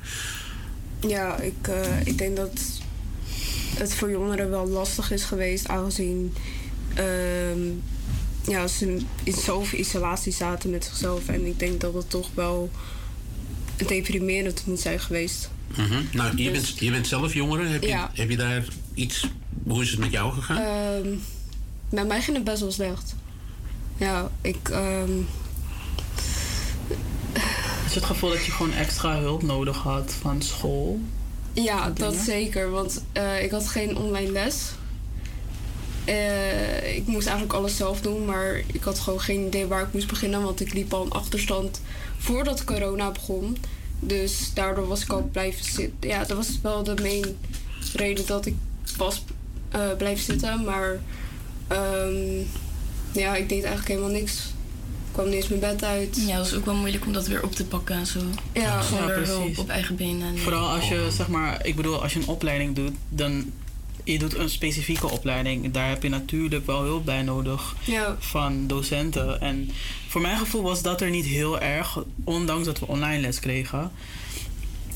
Ja, 1.07 1.37
ik, 1.39 1.67
eh, 1.67 2.05
ik 2.05 2.17
denk 2.17 2.35
dat 2.37 2.61
het 3.77 3.95
voor 3.95 4.09
jongeren 4.11 4.49
wel 4.49 4.67
lastig 4.67 5.11
is 5.11 5.23
geweest, 5.23 5.67
aangezien 5.67 6.33
ehm, 6.93 7.59
ja, 8.47 8.67
ze 8.67 8.97
in 9.23 9.33
zoveel 9.33 9.79
isolatie 9.79 10.31
zaten 10.31 10.69
met 10.69 10.85
zichzelf. 10.85 11.27
En 11.27 11.45
ik 11.45 11.59
denk 11.59 11.81
dat 11.81 11.93
het 11.93 12.09
toch 12.09 12.29
wel 12.33 12.69
deprimerend 13.75 14.63
moet 14.65 14.79
zijn 14.79 14.99
geweest. 14.99 15.49
Mhm. 15.77 16.01
Nou, 16.11 16.37
je, 16.37 16.51
bent, 16.51 16.77
je 16.79 16.91
bent 16.91 17.07
zelf 17.07 17.33
jongere. 17.33 17.67
Heb 17.67 17.83
je, 17.83 18.05
heb 18.13 18.29
je 18.29 18.37
daar 18.37 18.65
iets. 18.93 19.27
Hoe 19.67 19.81
is 19.81 19.89
het 19.91 19.99
met 19.99 20.11
jou 20.11 20.33
gegaan? 20.33 20.57
Ehm, 20.57 21.15
met 21.89 22.07
mij 22.07 22.21
ging 22.21 22.35
het 22.35 22.45
best 22.45 22.59
wel 22.61 22.71
slecht. 22.71 23.15
Ja, 23.97 24.31
ik. 24.41 24.69
ehm, 24.69 25.11
Is 27.85 27.95
het 27.95 28.05
gevoel 28.05 28.29
dat 28.29 28.45
je 28.45 28.51
gewoon 28.51 28.73
extra 28.73 29.19
hulp 29.19 29.41
nodig 29.43 29.77
had 29.77 30.13
van 30.21 30.41
school? 30.41 30.99
Ja, 31.53 31.89
dat 31.89 32.09
dingen? 32.09 32.25
zeker. 32.25 32.69
Want 32.69 33.03
eh, 33.11 33.43
ik 33.43 33.51
had 33.51 33.67
geen 33.67 33.97
online 33.97 34.31
les. 34.31 34.71
Eh, 36.05 36.95
ik 36.95 37.07
moest 37.07 37.27
eigenlijk 37.27 37.57
alles 37.57 37.75
zelf 37.77 38.01
doen, 38.01 38.25
maar 38.25 38.61
ik 38.73 38.83
had 38.83 38.99
gewoon 38.99 39.21
geen 39.21 39.45
idee 39.45 39.65
waar 39.67 39.81
ik 39.81 39.93
moest 39.93 40.07
beginnen. 40.07 40.41
Want 40.43 40.61
ik 40.61 40.73
liep 40.73 40.93
al 40.93 41.05
een 41.05 41.11
achterstand 41.11 41.81
voordat 42.17 42.63
corona 42.63 43.11
begon. 43.11 43.57
Dus 43.99 44.51
daardoor 44.53 44.87
was 44.87 45.01
ik 45.03 45.09
al 45.09 45.29
blijven 45.31 45.65
zitten. 45.65 46.09
Ja, 46.09 46.19
dat 46.23 46.37
was 46.37 46.59
wel 46.61 46.83
de 46.83 46.93
main 47.01 47.37
reden 47.93 48.25
dat 48.25 48.45
ik 48.45 48.55
was 48.97 49.23
eh 49.69 49.91
blijven 49.97 50.23
zitten. 50.23 50.63
Maar 50.63 50.99
ehm, 51.67 52.39
ja, 53.13 53.35
ik 53.35 53.49
deed 53.49 53.63
eigenlijk 53.63 53.87
helemaal 53.87 54.09
niks. 54.19 54.33
Ik 55.07 55.19
kwam 55.19 55.25
niet 55.25 55.35
eens 55.35 55.47
mijn 55.47 55.59
bed 55.59 55.83
uit. 55.83 56.23
Ja, 56.27 56.37
dat 56.37 56.45
is 56.45 56.53
ook 56.53 56.65
wel 56.65 56.75
moeilijk 56.75 57.05
om 57.05 57.13
dat 57.13 57.27
weer 57.27 57.43
op 57.43 57.55
te 57.55 57.65
pakken 57.65 57.95
en 57.95 58.05
zo. 58.07 58.19
Ja, 58.53 58.81
Zonder 58.81 59.19
Ja, 59.21 59.25
hulp 59.27 59.41
precies. 59.41 59.57
op 59.57 59.69
eigen 59.69 59.95
benen. 59.95 60.27
en- 60.27 60.37
Vooral 60.39 60.69
als 60.69 60.87
je, 60.87 61.07
zeg 61.11 61.27
maar, 61.27 61.65
ik 61.65 61.75
bedoel, 61.75 62.01
als 62.01 62.13
je 62.13 62.19
een 62.19 62.27
opleiding 62.27 62.75
doet, 62.75 62.91
dan 63.09 63.51
je 64.03 64.19
doet 64.19 64.35
een 64.37 64.49
specifieke 64.49 65.09
opleiding. 65.09 65.71
Daar 65.71 65.89
heb 65.89 66.03
je 66.03 66.09
natuurlijk 66.09 66.65
wel 66.65 66.81
hulp 66.81 67.05
bij 67.05 67.21
nodig 67.21 67.75
Ja. 67.83 68.15
van 68.19 68.67
docenten. 68.67 69.41
En 69.41 69.69
voor 70.07 70.21
mijn 70.21 70.37
gevoel 70.37 70.61
was 70.61 70.81
dat 70.81 71.01
er 71.01 71.09
niet 71.09 71.25
heel 71.25 71.59
erg, 71.59 71.97
ondanks 72.23 72.65
dat 72.65 72.79
we 72.79 72.87
online 72.87 73.19
les 73.21 73.39
kregen. 73.39 73.91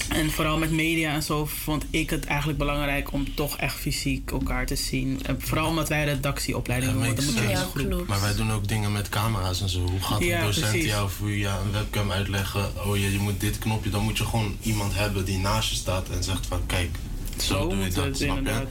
En 0.08 0.32
vooral 0.32 0.58
met 0.58 0.72
media 0.72 1.14
en 1.14 1.24
zo 1.24 1.46
vond 1.46 1.86
ik 1.90 2.10
het 2.10 2.26
eigenlijk 2.26 2.60
belangrijk 2.60 3.12
om 3.14 3.36
toch 3.36 3.58
echt 3.58 3.76
fysiek 3.76 4.32
elkaar 4.32 4.66
te 4.66 4.76
zien. 4.76 5.20
En 5.26 5.42
vooral 5.42 5.68
omdat 5.68 5.90
wij 5.90 6.06
redactieopleiding 6.06 6.92
doen. 6.92 7.02
dan 7.16 7.26
moet 7.26 7.36
een 7.38 7.56
groep. 7.58 8.08
Maar 8.08 8.22
wij 8.22 8.36
doen 8.36 8.52
ook 8.52 8.68
dingen 8.68 8.92
met 8.92 9.10
camera's 9.10 9.62
en 9.62 9.70
zo. 9.70 9.80
Hoe 9.80 10.02
gaat 10.02 10.20
een 10.22 10.26
Ja, 10.28 10.42
docent 10.42 10.70
precies. 10.70 10.90
jou 10.90 11.10
via 11.10 11.60
een 11.66 11.72
webcam 11.72 12.12
uitleggen? 12.12 12.72
Oh 12.86 12.98
je, 12.98 13.12
je 13.12 13.20
moet 13.20 13.40
dit 13.40 13.60
knopje. 13.60 13.90
Dan 13.90 14.04
moet 14.04 14.18
je 14.18 14.26
gewoon 14.26 14.58
iemand 14.62 14.96
hebben 14.96 15.26
die 15.26 15.38
naast 15.38 15.70
je 15.70 15.76
staat 15.76 16.10
en 16.10 16.24
zegt 16.24 16.46
van 16.46 16.66
kijk, 16.66 16.90
zo, 17.38 17.54
Zo 17.54 17.70
doe 17.70 17.78
je 17.84 17.90
dat, 17.90 18.18
snap 18.18 18.46
je? 18.46 18.68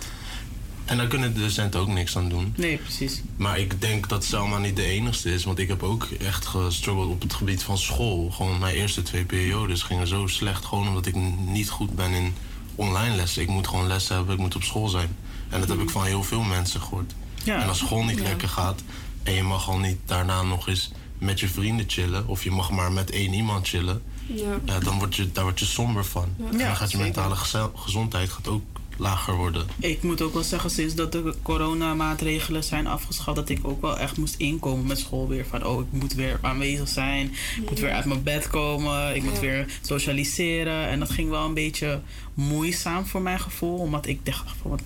En 0.87 0.97
daar 0.97 1.07
kunnen 1.07 1.35
de 1.35 1.41
docenten 1.41 1.81
ook 1.81 1.89
niks 1.89 2.17
aan 2.17 2.29
doen. 2.29 2.55
Nee, 2.57 2.77
precies. 2.77 3.23
Maar 3.37 3.59
ik 3.59 3.81
denk 3.81 4.09
dat 4.09 4.25
Selma 4.25 4.59
niet 4.59 4.77
de 4.77 4.85
enigste 4.85 5.33
is. 5.35 5.45
Want 5.45 5.59
ik 5.59 5.69
heb 5.69 5.83
ook 5.83 6.05
echt 6.05 6.47
gestruggeld 6.47 7.11
op 7.11 7.23
het 7.23 7.35
gebied 7.35 7.63
van 7.63 7.79
school. 7.79 8.31
Gewoon 8.31 8.59
mijn 8.59 8.75
eerste 8.75 9.03
twee 9.03 9.25
periodes 9.25 9.83
gingen 9.83 10.07
zo 10.07 10.27
slecht. 10.27 10.65
Gewoon 10.65 10.89
omdat 10.89 11.07
ik 11.07 11.15
niet 11.47 11.71
goed 11.71 11.95
ben 11.95 12.11
in 12.13 12.35
online 12.75 13.17
lessen. 13.17 13.43
Ik 13.43 13.49
moet 13.49 13.69
gewoon 13.69 13.87
les 13.87 14.09
hebben, 14.09 14.35
ik 14.35 14.41
moet 14.41 14.57
op 14.57 14.63
school 14.63 14.89
zijn. 14.89 15.17
En 15.49 15.61
dat 15.61 15.69
heb 15.69 15.81
ik 15.81 15.91
van 15.91 16.05
heel 16.05 16.23
veel 16.23 16.43
mensen 16.43 16.81
gehoord. 16.81 17.15
Ja. 17.45 17.63
En 17.63 17.69
als 17.69 17.79
school 17.79 18.05
niet 18.05 18.19
Ja. 18.19 18.23
lekker 18.23 18.49
gaat... 18.49 18.83
en 19.23 19.33
je 19.33 19.43
mag 19.43 19.69
al 19.69 19.79
niet 19.79 19.99
daarna 20.05 20.43
nog 20.43 20.69
eens 20.69 20.91
met 21.19 21.41
je 21.41 21.49
vrienden 21.49 21.85
chillen... 21.89 22.27
of 22.29 22.45
je 22.45 22.51
mag 22.51 22.71
maar 22.71 22.93
met 22.93 23.11
één 23.11 23.33
iemand 23.33 23.69
chillen... 23.69 24.03
Ja. 24.27 24.59
Ja, 24.65 24.79
dan 24.79 24.99
word 24.99 25.17
je, 25.17 25.33
daar 25.33 25.45
word 25.45 25.59
je 25.59 25.67
somber 25.67 26.05
van. 26.05 26.29
Ja. 26.39 26.45
En 26.51 26.59
dan 26.59 26.77
gaat 26.77 26.91
je 26.91 26.99
mentale 26.99 27.37
gezondheid 27.75 28.31
gaat 28.31 28.49
ook 28.49 28.63
lager 28.97 29.35
worden. 29.35 29.67
Ik 29.81 30.03
moet 30.03 30.23
ook 30.23 30.33
wel 30.35 30.43
zeggen, 30.43 30.71
sinds 30.71 30.95
dat 30.95 31.13
de 31.13 31.35
coronamaatregelen 31.43 32.65
zijn 32.65 32.87
afgeschaft, 32.87 33.37
dat 33.37 33.49
ik 33.49 33.59
ook 33.63 33.81
wel 33.81 33.99
echt 33.99 34.17
moest 34.17 34.35
inkomen 34.39 34.87
met 34.87 34.99
school 34.99 35.29
weer. 35.29 35.47
Van, 35.47 35.65
oh, 35.67 35.81
ik 35.81 36.01
moet 36.01 36.15
weer 36.15 36.39
aanwezig 36.43 36.89
zijn. 36.89 37.33
Ik 37.61 37.69
moet 37.71 37.79
weer 37.81 37.93
uit 37.93 38.05
mijn 38.05 38.23
bed 38.23 38.49
komen. 38.49 39.17
Ik 39.17 39.23
moet 39.23 39.41
weer 39.41 39.67
socialiseren. 39.83 40.89
En 40.89 40.99
dat 40.99 41.11
ging 41.11 41.31
wel 41.31 41.45
een 41.45 41.55
beetje 41.55 42.01
moeizaam 42.35 43.07
voor 43.07 43.23
mijn 43.23 43.41
gevoel. 43.41 43.79
Omdat 43.79 44.07
ik 44.07 44.27
dacht, 44.27 44.45
van, 44.63 44.71
wat, 44.71 44.81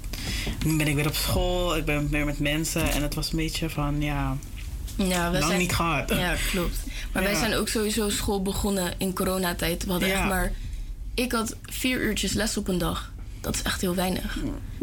nu 0.65 0.77
ben 0.77 0.89
ik 0.89 0.95
weer 0.95 1.07
op 1.07 1.15
school. 1.15 1.77
Ik 1.77 1.85
ben 1.85 2.09
weer 2.11 2.25
met 2.25 2.39
mensen. 2.39 2.91
En 2.93 3.03
het 3.03 3.15
was 3.15 3.31
een 3.31 3.37
beetje 3.39 3.71
van, 3.71 4.01
ja, 4.03 4.37
Ja, 4.97 5.27
we 5.31 5.33
lang 5.39 5.45
zijn, 5.45 5.59
niet 5.59 5.73
gehad. 5.75 6.11
Ja, 6.11 6.35
klopt. 6.51 6.77
Maar 7.13 7.23
wij 7.23 7.35
zijn 7.35 7.55
ook 7.55 7.69
sowieso 7.69 8.09
school 8.09 8.43
begonnen 8.43 8.95
in 8.99 9.13
coronatijd. 9.15 9.85
We 9.85 9.91
hadden 9.91 10.09
Ja. 10.09 10.15
echt 10.19 10.29
maar... 10.29 10.53
Ik 11.15 11.33
had 11.33 11.57
vier 11.63 12.01
uurtjes 12.01 12.33
les 12.33 12.57
op 12.57 12.69
een 12.69 12.79
dag. 12.79 13.13
Dat 13.41 13.55
is 13.55 13.63
echt 13.63 13.81
heel 13.81 13.95
weinig. 13.95 14.39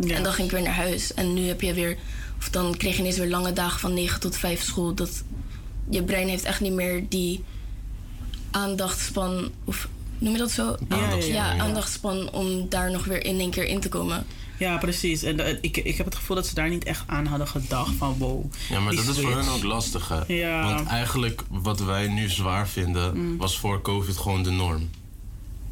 En 0.07 0.23
dan 0.23 0.33
ging 0.33 0.47
ik 0.47 0.53
weer 0.53 0.63
naar 0.63 0.73
huis. 0.75 1.13
En 1.13 1.33
nu 1.33 1.47
heb 1.47 1.61
je 1.61 1.73
weer... 1.73 1.97
Of 2.39 2.49
dan 2.49 2.77
kreeg 2.77 2.93
je 2.93 2.99
ineens 2.99 3.17
weer 3.17 3.29
lange 3.29 3.53
dagen 3.53 3.79
van 3.79 3.93
9 3.93 4.19
tot 4.19 4.35
5 4.37 4.61
school. 4.61 4.93
Dat, 4.93 5.23
je 5.89 6.03
brein 6.03 6.27
heeft 6.27 6.43
echt 6.43 6.59
niet 6.59 6.73
meer 6.73 7.03
die 7.09 7.43
aandachtspan... 8.51 9.51
Of 9.63 9.87
noem 10.17 10.31
je 10.33 10.39
dat 10.39 10.51
zo? 10.51 10.75
Aandachtspan, 10.87 11.33
ja, 11.35 11.53
ja. 11.53 11.61
aandachtspan 11.61 12.31
om 12.31 12.69
daar 12.69 12.91
nog 12.91 13.05
weer 13.05 13.25
in 13.25 13.39
één 13.39 13.51
keer 13.51 13.65
in 13.65 13.79
te 13.79 13.89
komen. 13.89 14.25
Ja, 14.57 14.77
precies. 14.77 15.23
En 15.23 15.39
eh, 15.39 15.57
ik, 15.61 15.77
ik 15.77 15.97
heb 15.97 16.05
het 16.05 16.15
gevoel 16.15 16.35
dat 16.35 16.47
ze 16.47 16.53
daar 16.53 16.69
niet 16.69 16.83
echt 16.83 17.03
aan 17.05 17.25
hadden 17.25 17.47
gedacht 17.47 17.91
van 17.97 18.15
wow. 18.17 18.45
Ja, 18.69 18.79
maar 18.79 18.95
dat 18.95 19.07
is 19.07 19.19
voor 19.19 19.37
hen 19.37 19.47
ook 19.49 19.63
lastig, 19.63 20.07
hè? 20.07 20.33
Ja. 20.33 20.73
Want 20.73 20.87
eigenlijk 20.87 21.43
wat 21.49 21.79
wij 21.79 22.07
nu 22.07 22.29
zwaar 22.29 22.67
vinden, 22.67 23.17
Mm. 23.17 23.37
was 23.37 23.59
voor 23.59 23.81
COVID 23.81 24.17
gewoon 24.17 24.43
de 24.43 24.49
norm. 24.49 24.89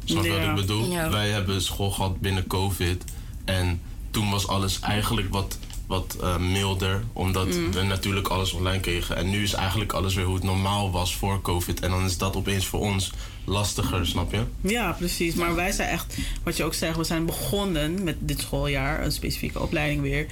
Snap 0.06 0.24
je 0.24 0.30
wat 0.30 0.40
ik 0.48 0.54
bedoel? 0.54 0.90
Ja. 0.92 1.10
Wij 1.10 1.28
hebben 1.30 1.62
school 1.62 1.90
gehad 1.90 2.20
binnen 2.20 2.46
COVID. 2.46 3.04
En 3.44 3.80
toen 4.10 4.30
was 4.30 4.46
alles 4.48 4.80
eigenlijk 4.80 5.28
wat, 5.32 5.58
wat 5.86 6.16
eh, 6.20 6.36
milder, 6.38 7.04
omdat 7.12 7.46
Mm. 7.46 7.72
we 7.72 7.82
natuurlijk 7.82 8.28
alles 8.28 8.52
online 8.52 8.80
kregen. 8.80 9.16
En 9.16 9.30
nu 9.30 9.42
is 9.42 9.52
eigenlijk 9.52 9.92
alles 9.92 10.14
weer 10.14 10.24
hoe 10.24 10.34
het 10.34 10.44
normaal 10.44 10.90
was 10.90 11.14
voor 11.16 11.42
COVID. 11.42 11.80
En 11.80 11.90
dan 11.90 12.04
is 12.04 12.18
dat 12.18 12.36
opeens 12.36 12.66
voor 12.66 12.80
ons 12.80 13.10
lastiger, 13.44 14.06
snap 14.06 14.32
je? 14.32 14.42
Ja, 14.60 14.92
precies. 14.92 15.34
Maar 15.34 15.54
wij 15.54 15.72
zijn 15.72 15.88
echt, 15.88 16.16
wat 16.42 16.56
je 16.56 16.64
ook 16.64 16.74
zegt, 16.74 16.96
we 16.96 17.04
zijn 17.04 17.26
begonnen 17.26 18.04
met 18.04 18.16
dit 18.18 18.40
schooljaar, 18.40 19.04
een 19.04 19.12
specifieke 19.12 19.60
opleiding 19.60 20.02
weer, 20.02 20.26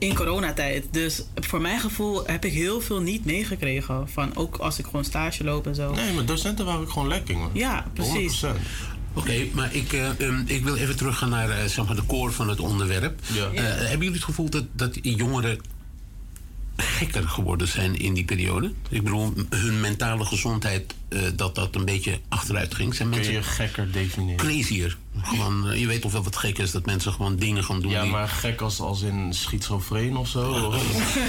in 0.00 0.14
coronatijd. 0.14 0.84
Dus 0.90 1.22
voor 1.34 1.60
mijn 1.60 1.80
gevoel 1.80 2.26
heb 2.26 2.44
ik 2.44 2.52
heel 2.52 2.80
veel 2.80 3.00
niet 3.00 3.24
meegekregen. 3.24 4.08
Van 4.08 4.36
ook 4.36 4.56
als 4.56 4.78
ik 4.78 4.84
gewoon 4.84 5.04
stage 5.04 5.44
loop 5.44 5.66
en 5.66 5.74
zo. 5.74 5.92
Nee, 5.92 6.12
maar 6.12 6.24
docenten 6.24 6.64
waren 6.64 6.80
ook 6.80 6.90
gewoon 6.90 7.08
lekker, 7.08 7.36
man. 7.36 7.50
Ja, 7.52 7.86
precies. 7.92 8.44
100%. 8.44 8.46
Oké, 9.14 9.46
maar 9.52 9.74
ik, 9.74 9.92
eh, 9.92 10.20
ehm, 10.20 10.42
ik 10.46 10.64
wil 10.64 10.76
even 10.76 10.96
teruggaan 10.96 11.28
naar 11.28 11.50
eh, 11.50 11.64
zeg 11.64 11.86
maar 11.86 11.96
de 11.96 12.06
core 12.06 12.32
van 12.32 12.48
het 12.48 12.60
onderwerp. 12.60 13.20
Ja. 13.32 13.44
Eh, 13.44 13.62
hebben 13.62 13.98
jullie 13.98 14.12
het 14.12 14.24
gevoel 14.24 14.50
dat, 14.50 14.64
dat 14.72 14.98
jongeren 15.02 15.58
gekker 16.82 17.28
geworden 17.28 17.68
zijn 17.68 17.98
in 17.98 18.14
die 18.14 18.24
periode? 18.24 18.72
Ik 18.88 19.02
bedoel, 19.02 19.32
hun 19.50 19.80
mentale 19.80 20.24
gezondheid, 20.24 20.94
eh, 21.08 21.20
dat 21.34 21.54
dat 21.54 21.74
een 21.74 21.84
beetje 21.84 22.18
achteruit 22.28 22.74
ging. 22.74 22.94
Zijn 22.94 23.08
Kun 23.08 23.16
mensen 23.18 23.36
je 23.36 23.42
gekker 23.42 23.92
definiëren? 23.92 24.36
crazier? 24.36 24.96
Gewoon, 25.22 25.70
eh, 25.70 25.80
je 25.80 25.86
weet 25.86 26.00
toch 26.00 26.12
wel 26.12 26.22
wat 26.22 26.36
gek 26.36 26.58
is 26.58 26.70
dat 26.70 26.86
mensen 26.86 27.12
gewoon 27.12 27.36
dingen 27.36 27.64
gaan 27.64 27.80
doen 27.80 27.90
Ja, 27.90 28.02
die... 28.02 28.10
maar 28.10 28.28
gek 28.28 28.60
als, 28.60 28.80
als 28.80 29.02
in 29.02 29.34
schizofreen 29.34 30.16
of 30.16 30.28
zo? 30.28 30.74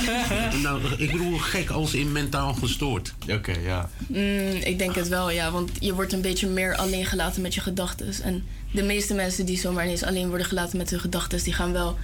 nou, 0.64 0.82
ik 0.98 1.12
bedoel 1.12 1.38
gek 1.38 1.70
als 1.70 1.94
in 1.94 2.12
mentaal 2.12 2.54
gestoord. 2.54 3.14
Oké, 3.30 3.54
ja. 3.64 3.90
Mm, 4.08 4.50
ik 4.50 4.78
denk 4.78 4.96
het 4.96 5.08
wel, 5.08 5.30
ja. 5.32 5.52
Want 5.52 5.72
je 5.80 5.94
wordt 5.94 6.14
een 6.14 6.22
beetje 6.22 6.48
meer 6.48 6.76
alleen 6.76 7.06
gelaten 7.06 7.42
met 7.42 7.54
je 7.54 7.62
gedachten. 7.62 8.14
En 8.24 8.44
de 8.72 8.84
meeste 8.84 9.14
mensen 9.14 9.46
die 9.46 9.58
zomaar 9.58 9.84
ineens 9.86 10.04
alleen 10.04 10.28
worden 10.28 10.46
gelaten 10.48 10.78
met 10.78 10.90
hun 10.90 11.00
gedachten, 11.00 11.44
die 11.44 11.54
gaan 11.54 11.72
wel 11.72 11.98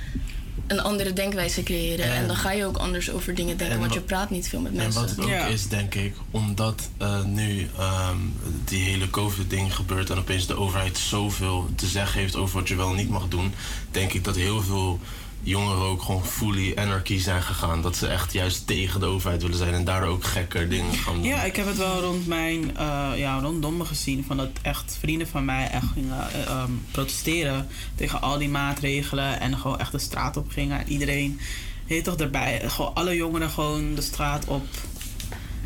een 0.68 0.82
andere 0.82 1.14
denkwijze 1.14 1.64
creëren. 1.64 2.06
En, 2.06 2.12
En- 2.12 2.28
dan 2.28 2.36
ga 2.36 2.52
je 2.52 2.66
ook 2.66 2.78
anders 2.78 3.12
over 3.12 3.36
dingen 3.36 3.58
denken, 3.58 3.76
en 3.76 3.82
want 3.82 3.94
wa- 3.94 4.00
je 4.00 4.06
praat 4.06 4.30
niet 4.30 4.48
veel 4.50 4.60
met 4.60 4.72
En 4.72 4.78
mensen. 4.78 5.02
wat 5.02 5.10
het 5.10 5.20
ook 5.20 5.50
is, 5.50 5.68
denk 5.68 5.96
ik, 5.96 6.16
omdat 6.32 6.90
eh, 6.98 7.24
nu 7.24 7.68
ehm, 7.78 8.18
die 8.66 8.84
hele 8.84 9.10
COVID-ding 9.10 9.76
gebeurt 9.76 10.10
en 10.10 10.18
opeens 10.18 10.48
de 10.48 10.58
overheid 10.58 10.98
zoveel 10.98 11.70
te 11.76 11.88
zeggen 11.88 12.20
heeft 12.22 12.36
over 12.36 12.60
wat 12.60 12.68
je 12.68 12.76
wel 12.76 12.90
en 12.90 12.96
niet 12.96 13.10
mag 13.10 13.28
doen, 13.28 13.54
denk 13.92 14.14
ik 14.14 14.24
dat 14.24 14.36
heel 14.36 14.62
veel 14.62 15.00
jongeren 15.48 15.84
ook 15.84 16.02
gewoon 16.02 16.26
fully 16.26 16.74
anarchy 16.76 17.20
zijn 17.20 17.42
gegaan. 17.42 17.82
Dat 17.82 17.96
ze 17.96 18.08
echt 18.08 18.34
juist 18.34 18.68
tegen 18.68 19.00
de 19.00 19.06
overheid 19.06 19.42
willen 19.42 19.58
zijn 19.58 19.74
en 19.74 19.84
daardoor 19.84 20.10
ook 20.10 20.24
gekker 20.24 20.70
dingen 20.70 20.94
gaan 20.94 21.14
doen. 21.14 21.24
Ja, 21.24 21.44
ik 21.44 21.56
heb 21.56 21.66
het 21.68 21.78
wel 21.78 22.00
rond 22.02 22.28
mijn, 22.28 22.78
eh, 22.78 23.10
ja, 23.16 23.40
rondom 23.40 23.78
me 23.78 23.86
gezien. 23.86 24.24
Van 24.28 24.38
dat 24.38 24.50
echt 24.62 24.98
vrienden 25.00 25.28
van 25.28 25.46
mij 25.46 25.70
echt 25.70 25.86
gingen 25.94 26.32
eh, 26.32 26.42
ehm, 26.42 26.72
protesteren 26.92 27.68
tegen 27.96 28.22
al 28.22 28.38
die 28.38 28.50
maatregelen. 28.50 29.40
En 29.40 29.58
gewoon 29.58 29.80
echt 29.80 29.92
de 29.92 30.00
straat 30.00 30.38
op 30.38 30.50
gingen. 30.52 30.80
En 30.80 30.88
iedereen 30.88 31.40
heet 31.86 32.04
toch 32.04 32.16
erbij. 32.16 32.62
Gewoon 32.70 32.94
alle 32.94 33.16
jongeren 33.16 33.50
gewoon 33.50 33.96
de 33.96 34.02
straat 34.02 34.46
op. 34.46 34.66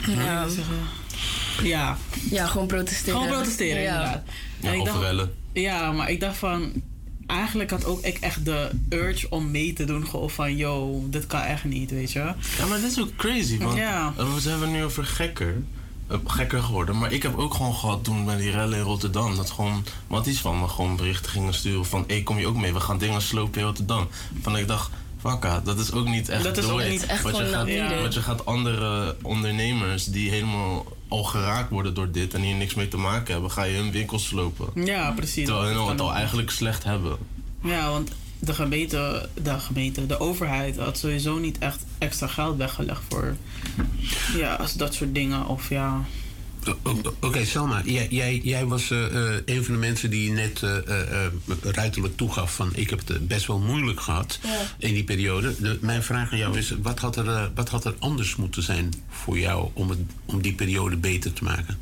Hoe 0.05 0.15
moet 0.15 0.23
je 0.23 0.29
Ja. 0.29 0.47
Ja. 1.63 1.97
Ja, 2.29 2.47
gewoon 2.47 2.67
protesteren. 2.67 3.19
Gewoon 3.19 3.35
protesteren, 3.35 3.81
Ja. 3.81 3.93
inderdaad. 3.93 4.23
Ja, 4.59 4.71
En 4.71 4.79
ik 4.79 4.85
dacht-. 4.85 5.29
Ja, 5.53 5.91
maar 5.91 6.09
ik 6.09 6.19
dacht 6.19 6.37
van... 6.37 6.71
Eigenlijk 7.31 7.69
had 7.69 7.85
ook 7.85 8.01
ik 8.01 8.17
echt 8.17 8.45
de 8.45 8.69
urge 8.89 9.27
om 9.29 9.51
mee 9.51 9.73
te 9.73 9.83
doen. 9.85 10.07
Gewoon 10.07 10.29
van, 10.29 10.55
yo, 10.57 11.03
dit 11.09 11.27
kan 11.27 11.41
echt 11.41 11.63
niet, 11.63 11.91
weet 11.91 12.11
je. 12.11 12.19
Ja, 12.57 12.65
maar 12.69 12.79
dit 12.81 12.91
is 12.91 12.99
ook 12.99 13.15
crazy, 13.15 13.57
want 13.57 13.77
Ja. 13.77 14.13
we 14.15 14.49
het 14.49 14.69
nu 14.69 14.83
over 14.83 15.05
gekker. 15.05 15.63
eh, 16.07 16.17
gekker 16.25 16.63
geworden. 16.63 16.97
Maar 16.97 17.11
ik 17.11 17.23
heb 17.23 17.37
ook 17.37 17.53
gewoon 17.53 17.73
gehad 17.75 18.03
toen 18.03 18.25
bij 18.25 18.37
die 18.37 18.51
rellen 18.51 18.77
in 18.77 18.83
Rotterdam. 18.83 19.35
Dat 19.35 19.49
gewoon 19.51 19.85
Matties 20.07 20.39
van 20.41 20.59
me 20.59 20.67
gewoon 20.67 20.95
berichten 20.95 21.31
gingen 21.31 21.53
sturen 21.53 21.85
van... 21.85 22.03
Hé, 22.07 22.23
kom 22.23 22.39
je 22.39 22.47
ook 22.47 22.55
mee? 22.55 22.73
We 22.73 22.79
gaan 22.79 22.97
dingen 22.97 23.21
slopen 23.21 23.59
in 23.59 23.65
Rotterdam. 23.65 24.07
Van 24.41 24.57
ik 24.57 24.67
dacht, 24.67 24.91
fakka, 25.19 25.61
dat 25.63 25.79
is 25.79 25.91
ook 25.91 26.07
niet 26.07 26.29
echt 26.29 26.43
Dat 26.43 26.57
is 26.57 26.65
ook 26.65 26.83
niet 26.83 27.05
echt 27.05 27.23
Want 27.23 27.37
je, 27.37 27.45
gaat, 27.45 27.99
want 28.01 28.13
je 28.13 28.21
gaat 28.21 28.45
andere 28.45 29.15
ondernemers 29.21 30.05
die 30.05 30.29
helemaal 30.29 30.85
al 31.11 31.23
geraakt 31.23 31.69
worden 31.69 31.93
door 31.93 32.11
dit... 32.11 32.33
en 32.33 32.41
hier 32.41 32.55
niks 32.55 32.73
mee 32.73 32.87
te 32.87 32.97
maken 32.97 33.33
hebben, 33.33 33.51
ga 33.51 33.63
je 33.63 33.77
hun 33.77 33.91
winkels 33.91 34.27
slopen. 34.27 34.85
Ja, 34.85 35.11
precies. 35.11 35.45
Terwijl 35.45 35.77
hun 35.77 35.87
het 35.87 36.01
al 36.01 36.13
eigenlijk 36.13 36.49
slecht 36.49 36.83
hebben. 36.83 37.17
Ja, 37.63 37.89
want 37.89 38.11
de 38.39 38.53
gemeente, 38.53 39.29
de 39.41 39.59
gemeente, 39.59 40.05
de 40.05 40.19
overheid 40.19 40.77
had 40.77 40.97
sowieso 40.97 41.37
niet 41.37 41.57
echt 41.57 41.85
extra 41.97 42.27
geld 42.27 42.57
weggelegd 42.57 43.01
voor 43.09 43.35
ja, 44.37 44.59
dat 44.77 44.93
soort 44.93 45.13
dingen. 45.13 45.47
Of 45.47 45.69
ja. 45.69 46.05
O- 46.83 47.13
Oké, 47.19 47.45
Selma, 47.45 47.81
jij, 47.85 48.07
jij, 48.09 48.39
jij 48.43 48.65
was 48.65 48.91
eh, 48.91 49.05
eh, 49.35 49.41
een 49.45 49.63
van 49.63 49.73
de 49.73 49.79
mensen 49.79 50.09
die 50.09 50.31
net 50.31 50.63
eh, 50.63 50.77
eh, 50.77 51.25
eh, 51.25 51.31
ruiterlijk 51.63 52.17
toegaf 52.17 52.55
van 52.55 52.69
ik 52.75 52.89
heb 52.89 52.99
het 52.99 53.09
eh, 53.09 53.17
best 53.21 53.47
wel 53.47 53.59
moeilijk 53.59 53.99
gehad 54.01 54.39
in 54.77 54.93
die 54.93 55.03
periode. 55.03 55.55
De, 55.61 55.77
mijn 55.81 56.03
vraag 56.03 56.31
aan 56.31 56.37
jou 56.37 56.57
is, 56.57 56.75
wat 56.81 56.99
had, 56.99 57.15
er, 57.15 57.27
eh, 57.27 57.43
wat 57.55 57.69
had 57.69 57.85
er 57.85 57.95
anders 57.99 58.35
moeten 58.35 58.63
zijn 58.63 58.93
voor 59.09 59.39
jou 59.39 59.69
om, 59.73 59.89
het, 59.89 59.99
om 60.25 60.41
die 60.41 60.53
periode 60.53 60.97
beter 60.97 61.33
te 61.33 61.43
maken? 61.43 61.77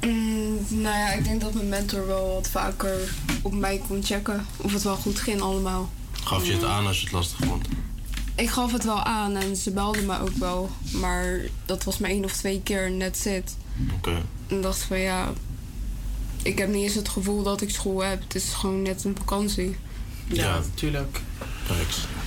Mm, 0.00 0.58
nou 0.68 0.98
ja, 0.98 1.12
ik 1.12 1.24
denk 1.24 1.40
dat 1.40 1.54
mijn 1.54 1.68
mentor 1.68 2.06
wel 2.06 2.34
wat 2.34 2.48
vaker 2.48 3.14
op 3.42 3.52
mij 3.54 3.80
kon 3.88 4.02
checken 4.04 4.46
of 4.56 4.72
het 4.72 4.82
wel 4.82 4.96
goed 4.96 5.18
ging 5.20 5.40
allemaal. 5.40 5.92
Gaf 6.24 6.46
je 6.46 6.52
het 6.52 6.64
aan 6.64 6.86
als 6.86 6.96
je 6.98 7.04
het 7.04 7.12
lastig 7.12 7.38
vond? 7.46 7.66
Ik 8.36 8.50
gaf 8.50 8.72
het 8.72 8.84
wel 8.84 9.02
aan 9.02 9.36
en 9.36 9.56
ze 9.56 9.70
belde 9.70 10.02
me 10.02 10.20
ook 10.20 10.36
wel. 10.38 10.70
Maar 10.92 11.40
dat 11.66 11.84
was 11.84 11.98
maar 11.98 12.10
één 12.10 12.24
of 12.24 12.32
twee 12.32 12.60
keer 12.62 12.90
net 12.90 13.18
zit. 13.18 13.56
Oké. 13.96 14.22
En 14.46 14.60
dacht 14.60 14.78
van 14.78 14.98
ja, 14.98 15.32
ik 16.42 16.58
heb 16.58 16.68
niet 16.68 16.82
eens 16.82 16.94
het 16.94 17.08
gevoel 17.08 17.42
dat 17.42 17.60
ik 17.60 17.70
school 17.70 18.02
heb. 18.02 18.22
Het 18.22 18.34
is 18.34 18.52
gewoon 18.52 18.82
net 18.82 19.04
een 19.04 19.16
vakantie. 19.16 19.76
Ja, 20.32 20.58
natuurlijk. 20.58 21.20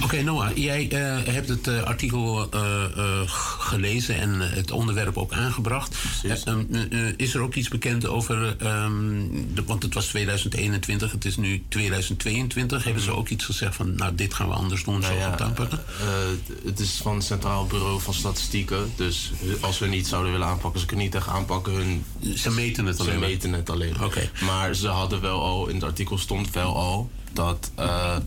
Oké, 0.03 0.21
Noah, 0.21 0.55
jij 0.55 0.89
eh, 0.89 1.33
hebt 1.33 1.47
het 1.47 1.67
eh, 1.67 1.81
artikel 1.83 2.49
eh, 2.51 2.83
eh, 2.97 3.21
gelezen 3.59 4.15
en 4.19 4.39
het 4.39 4.71
onderwerp 4.71 5.17
ook 5.17 5.33
aangebracht. 5.33 5.95
Eh, 6.23 6.31
ehm, 6.45 6.63
eh, 6.71 7.07
eh, 7.07 7.13
is 7.17 7.33
er 7.33 7.41
ook 7.41 7.55
iets 7.55 7.67
bekend 7.67 8.07
over, 8.07 8.55
ehm, 8.59 9.27
de, 9.53 9.63
want 9.65 9.83
het 9.83 9.93
was 9.93 10.05
2021, 10.05 11.11
het 11.11 11.25
is 11.25 11.37
nu 11.37 11.63
2022. 11.69 12.83
Hebben 12.83 13.03
ze 13.03 13.11
ook 13.11 13.29
iets 13.29 13.45
gezegd 13.45 13.75
van, 13.75 13.95
nou, 13.95 14.15
dit 14.15 14.33
gaan 14.33 14.47
we 14.47 14.53
anders 14.53 14.83
doen, 14.83 15.01
zo 15.01 15.07
Nou 15.07 15.19
ja, 15.19 15.25
we 15.25 15.31
het 15.31 15.41
aanpakken? 15.41 15.79
Eh, 15.99 16.05
het 16.65 16.79
is 16.79 16.99
van 17.01 17.15
het 17.15 17.23
Centraal 17.23 17.65
Bureau 17.65 18.01
van 18.01 18.13
Statistieken. 18.13 18.91
Dus 18.95 19.31
als 19.59 19.79
we 19.79 19.87
niet 19.87 20.07
zouden 20.07 20.31
willen 20.31 20.47
aanpakken, 20.47 20.79
ze 20.79 20.85
kunnen 20.85 21.05
niet 21.05 21.15
echt 21.15 21.27
aanpakken. 21.27 21.73
Hun, 21.73 22.03
ze 22.35 22.51
meten 22.51 22.85
het 22.85 22.99
alleen 22.99 23.13
Ze 23.13 23.19
meten 23.19 23.53
het 23.53 23.69
alleen. 23.69 23.95
Maar 24.41 24.75
ze 24.75 24.87
hadden 24.87 25.21
wel 25.21 25.41
al, 25.41 25.67
in 25.67 25.75
het 25.75 25.83
artikel 25.83 26.17
stond 26.17 26.51
wel 26.51 26.75
al 26.77 27.09
dat, 27.35 27.71
eh, 27.75 28.17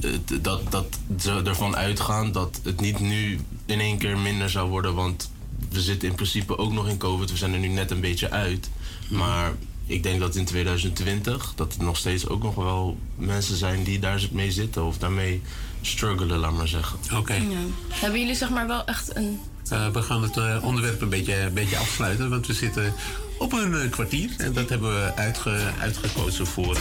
het- 0.00 0.44
dat, 0.44 0.70
dat 0.72 0.98
ze 1.18 1.42
ervan 1.44 1.76
uitgaan 1.76 2.32
dat 2.32 2.60
het 2.64 2.80
niet 2.80 2.98
nu 3.00 3.40
in 3.66 3.80
één 3.80 3.98
keer 3.98 4.18
minder 4.18 4.50
zou 4.50 4.68
worden. 4.70 4.94
Want 4.94 5.30
we 5.70 5.80
zitten 5.80 6.08
in 6.08 6.14
principe 6.14 6.58
ook 6.58 6.72
nog 6.72 6.88
in 6.88 6.98
COVID. 6.98 7.30
We 7.30 7.36
zijn 7.36 7.52
er 7.52 7.58
nu 7.58 7.68
net 7.68 7.90
een 7.90 8.00
beetje 8.00 8.30
uit. 8.30 8.70
Maar 9.10 9.52
ik 9.86 10.02
denk 10.02 10.20
dat 10.20 10.34
in 10.36 10.44
2020 10.44 11.52
dat 11.56 11.74
er 11.78 11.84
nog 11.84 11.96
steeds 11.96 12.28
ook 12.28 12.42
nog 12.42 12.54
wel 12.54 12.98
mensen 13.16 13.56
zijn 13.56 13.82
die 13.84 13.98
daar 13.98 14.22
mee 14.32 14.50
zitten 14.52 14.84
of 14.84 14.98
daarmee 14.98 15.42
struggelen, 15.82 16.38
laat 16.38 16.52
maar 16.52 16.68
zeggen. 16.68 16.98
Oké. 17.16 17.34
Ja. 17.34 17.40
Hebben 17.88 18.20
jullie 18.20 18.34
zeg 18.34 18.50
maar 18.50 18.66
wel 18.66 18.84
echt 18.84 19.16
een... 19.16 19.40
Eh, 19.68 19.88
we 19.88 20.02
gaan 20.02 20.22
het 20.22 20.36
eh, 20.36 20.58
onderwerp 20.62 21.00
een 21.00 21.08
beetje, 21.08 21.40
een 21.40 21.54
beetje 21.54 21.76
afsluiten, 21.78 22.30
want 22.30 22.46
we 22.46 22.52
zitten 22.52 22.94
op 23.38 23.52
een 23.52 23.90
kwartier. 23.90 24.30
En 24.38 24.52
dat 24.52 24.68
hebben 24.68 24.94
we 24.94 25.14
uitge, 25.16 25.70
uitgekozen 25.80 26.46
voor 26.46 26.78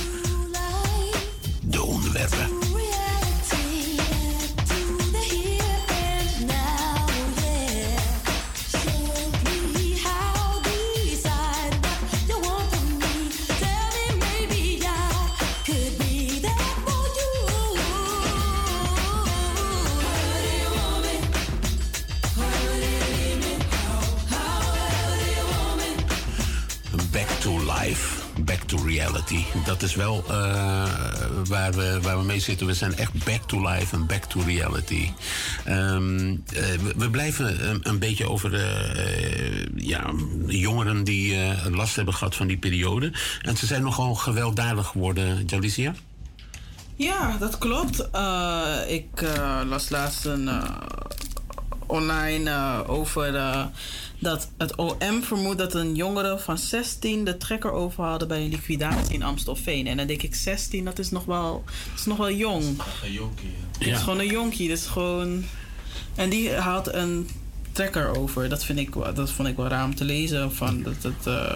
de 1.68 1.84
onderwerpen. 1.84 2.75
Reality. 28.96 29.44
Dat 29.66 29.82
is 29.82 29.96
wel 29.96 30.24
eh, 30.28 30.34
waar, 31.48 31.74
we, 31.74 32.00
waar 32.02 32.18
we 32.18 32.24
mee 32.24 32.40
zitten. 32.40 32.68
We 32.68 32.74
zijn 32.74 32.96
echt 32.96 33.26
back 33.26 33.42
to 33.42 33.70
life 33.70 33.96
en 33.96 34.06
back 34.06 34.24
to 34.24 34.42
reality. 34.42 35.12
Ehm, 35.64 36.36
eh, 36.54 36.64
we, 36.96 37.10
blijven 37.10 37.70
een, 37.70 37.80
een 37.84 38.00
beetje 38.00 38.30
over 38.30 38.52
de 38.52 38.94
eh, 38.96 39.88
ja, 39.88 40.14
jongeren 40.48 41.04
die 41.04 41.38
last 41.72 41.96
hebben 41.96 42.14
gehad 42.14 42.36
van 42.36 42.48
die 42.48 42.58
periode. 42.58 43.14
En 43.42 43.58
ze 43.58 43.66
zijn 43.66 43.84
nogal 43.84 44.16
gewelddadig 44.16 44.88
geworden, 44.88 45.46
Jalicia. 45.46 45.94
Ja, 46.96 47.38
dat 47.38 47.58
klopt. 47.58 48.10
Ik 48.88 49.22
las 49.68 49.90
laatst 49.90 50.26
een 50.26 50.50
online 51.88 52.84
over 52.88 53.34
dat 54.26 54.50
het 54.58 54.76
OM 54.76 55.24
vermoedt 55.24 55.58
dat 55.58 55.74
een 55.74 55.96
jongere 55.96 56.40
van 56.40 56.58
16 56.58 57.24
de 57.26 57.38
trekker 57.38 57.72
overhaalde 57.72 58.26
bij 58.26 58.42
een 58.42 58.50
liquidatie 58.50 59.14
in 59.14 59.24
Amstelveen. 59.24 59.88
En 59.88 59.98
dan 59.98 60.08
denk 60.08 60.22
ik 60.22 60.36
16, 60.36 60.86
dat 60.86 61.00
is 61.00 61.10
nog 61.10 61.26
wel, 61.26 61.64
dat 61.90 62.00
is 62.00 62.06
nog 62.06 62.18
wel 62.18 62.32
jong. 62.32 62.64
Een 63.04 63.12
jonkie. 63.12 63.54
Het 63.78 63.88
is 63.88 64.00
gewoon 64.00 64.20
een 64.20 64.28
jonkie. 64.28 64.70
Dat 64.70 64.78
is 64.78 64.86
gewoon... 64.86 65.44
En 66.16 66.30
die 66.30 66.52
haalt 66.52 66.94
een 66.94 67.30
trekker 67.72 68.18
over. 68.18 68.50
Dat, 68.50 68.64
vind 68.64 68.80
ik, 68.80 68.94
dat 69.16 69.32
vond 69.32 69.48
ik 69.48 69.56
wel 69.56 69.68
raar 69.68 69.86
om 69.86 69.96
te 69.96 70.04
lezen. 70.04 70.54
Van 70.54 70.84
dat 70.84 71.04
het 71.04 71.28
eh, 71.28 71.54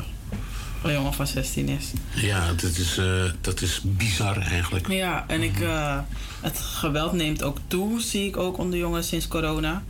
een 0.84 0.94
jongen 0.94 1.14
van 1.14 1.28
16 1.28 1.70
is. 1.70 1.92
Ja, 2.16 2.54
dat 2.54 2.78
is, 2.78 2.98
eh, 2.98 3.24
dat 3.42 3.62
is 3.62 3.82
bizar 3.84 4.38
eigenlijk. 4.38 4.88
Ja, 4.88 5.26
en 5.28 5.42
ik, 5.42 5.60
eh, 5.60 6.00
het 6.42 6.60
geweld 6.60 7.14
neemt 7.14 7.44
ook 7.44 7.58
toe, 7.68 8.02
zie 8.02 8.28
ik 8.28 8.38
ook 8.38 8.58
onder 8.58 8.80
jongeren 8.80 9.04
sinds 9.04 9.28
corona. 9.28 9.84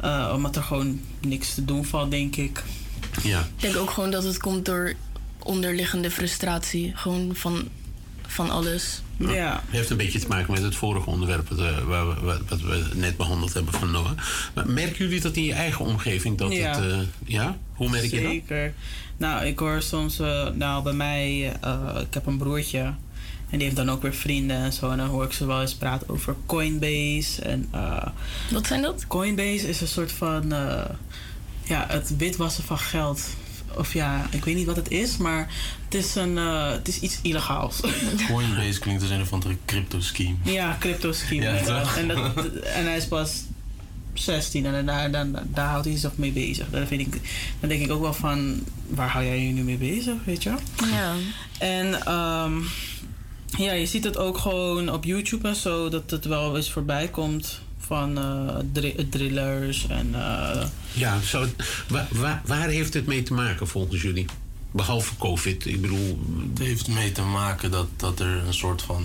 Eh, 0.00 0.32
omdat 0.34 0.56
er 0.56 0.62
gewoon 0.62 1.00
niks 1.20 1.54
te 1.54 1.64
doen 1.64 1.84
valt, 1.84 2.10
denk 2.10 2.36
ik. 2.36 2.62
Ja. 3.22 3.40
Ik 3.40 3.60
denk 3.60 3.76
ook 3.76 3.90
gewoon 3.90 4.10
dat 4.10 4.24
het 4.24 4.38
komt 4.38 4.64
door 4.64 4.94
onderliggende 5.38 6.10
frustratie. 6.10 6.92
Gewoon 6.94 7.30
van, 7.34 7.68
van 8.26 8.50
alles. 8.50 9.02
Ja. 9.16 9.62
heeft 9.68 9.90
een 9.90 9.96
beetje 9.96 10.18
te 10.18 10.28
maken 10.28 10.52
met 10.52 10.62
het 10.62 10.74
vorige 10.74 11.10
onderwerp 11.10 11.48
wat, 11.48 11.58
eh, 11.58 11.78
waar 11.78 12.08
we, 12.08 12.20
wat, 12.20 12.40
wat 12.48 12.60
we 12.60 12.88
net 12.94 13.16
behandeld 13.16 13.54
hebben 13.54 13.72
van 13.72 13.90
Noah. 13.90 14.10
Maar 14.54 14.68
merken 14.68 15.04
jullie 15.04 15.20
dat 15.20 15.36
in 15.36 15.44
je 15.44 15.52
eigen 15.52 15.84
omgeving? 15.84 16.38
Dat 16.38 16.52
Ja. 16.52 16.80
Het, 16.80 16.92
eh, 16.92 16.98
ja? 17.24 17.58
Hoe 17.74 17.90
merk 17.90 18.10
je 18.10 18.22
dat? 18.22 18.30
Zeker. 18.30 18.74
Nou, 19.16 19.46
ik 19.46 19.58
hoor 19.58 19.82
soms, 19.82 20.16
nou 20.54 20.82
bij 20.82 20.92
mij, 20.92 21.52
eh, 21.60 21.96
ik 22.00 22.14
heb 22.14 22.26
een 22.26 22.38
broertje. 22.38 22.94
En 23.50 23.58
die 23.58 23.62
heeft 23.62 23.76
dan 23.76 23.90
ook 23.90 24.02
weer 24.02 24.14
vrienden 24.14 24.56
en 24.56 24.72
zo. 24.72 24.90
En 24.90 24.98
dan 24.98 25.08
hoor 25.08 25.24
ik 25.24 25.32
ze 25.32 25.46
wel 25.46 25.60
eens 25.60 25.74
praten 25.74 26.08
over 26.08 26.36
Coinbase. 26.46 27.42
En, 27.42 27.68
eh, 27.70 28.06
Wat 28.50 28.66
zijn 28.66 28.82
dat? 28.82 29.06
Coinbase 29.06 29.68
is 29.68 29.80
een 29.80 29.88
soort 29.88 30.12
van, 30.12 30.52
eh, 30.52 30.84
ja, 31.62 31.86
het 31.88 32.16
witwassen 32.16 32.64
van 32.64 32.78
geld. 32.78 33.20
of 33.76 33.92
ja, 33.92 34.26
ik 34.30 34.44
weet 34.44 34.54
niet 34.54 34.66
wat 34.66 34.76
het 34.76 34.90
is, 34.90 35.16
maar 35.16 35.52
het 35.84 35.94
is, 35.94 36.14
een, 36.14 36.38
eh, 36.38 36.70
het 36.70 36.88
is 36.88 37.00
iets 37.00 37.18
illegaals. 37.22 37.80
Coinbase 38.30 38.78
klinkt 38.78 39.02
als 39.02 39.10
een 39.10 39.20
of 39.20 39.32
andere 39.32 39.56
crypto 39.64 40.00
scheme. 40.00 40.34
Ja, 40.42 40.76
crypto 40.80 41.12
scheme. 41.12 41.42
Ja, 41.42 41.50
inderdaad. 41.50 41.82
toch? 41.82 41.96
en, 41.96 42.08
dat, 42.08 42.46
en 42.78 42.84
hij 42.84 42.96
is 42.96 43.06
pas 43.06 43.42
16 44.14 44.66
en 44.66 44.86
daar, 44.86 45.10
daar, 45.10 45.26
daar 45.46 45.68
houdt 45.68 45.86
hij 45.86 45.96
zich 45.96 46.16
mee 46.16 46.32
bezig. 46.32 46.70
Dan, 46.70 46.86
vind 46.86 47.00
ik, 47.00 47.20
dan 47.60 47.68
denk 47.68 47.82
ik 47.82 47.90
ook 47.90 48.00
wel 48.00 48.14
van, 48.14 48.64
waar 48.88 49.08
hou 49.08 49.24
jij 49.24 49.40
je 49.40 49.52
nu 49.52 49.62
mee 49.62 49.76
bezig, 49.76 50.14
weet 50.24 50.42
je? 50.42 50.54
Ja. 50.90 51.14
En 51.58 52.04
ehm, 52.04 52.52
ja, 53.58 53.72
je 53.72 53.86
ziet 53.86 54.04
het 54.04 54.16
ook 54.16 54.38
gewoon 54.38 54.92
op 54.92 55.04
YouTube 55.04 55.48
en 55.48 55.56
zo, 55.56 55.88
dat 55.88 56.10
het 56.10 56.24
wel 56.24 56.56
eens 56.56 56.70
voorbij 56.70 57.08
komt 57.08 57.60
van 57.78 58.18
eh, 58.18 58.56
dri- 58.72 59.06
drillers 59.10 59.86
en... 59.88 60.10
eh, 60.14 60.66
Ja, 60.92 61.18
wa- 61.88 62.06
wa- 62.10 62.42
waar 62.46 62.68
heeft 62.68 62.94
het 62.94 63.06
mee 63.06 63.22
te 63.22 63.34
maken 63.34 63.68
volgens 63.68 64.02
jullie? 64.02 64.26
Behalve 64.70 65.16
COVID, 65.18 65.66
ik 65.66 65.80
bedoel... 65.80 66.18
Het 66.50 66.58
heeft 66.58 66.88
mee 66.88 67.12
te 67.12 67.22
maken 67.22 67.70
dat, 67.70 67.86
dat 67.96 68.20
er 68.20 68.42
een 68.46 68.54
soort 68.54 68.82
van... 68.82 69.04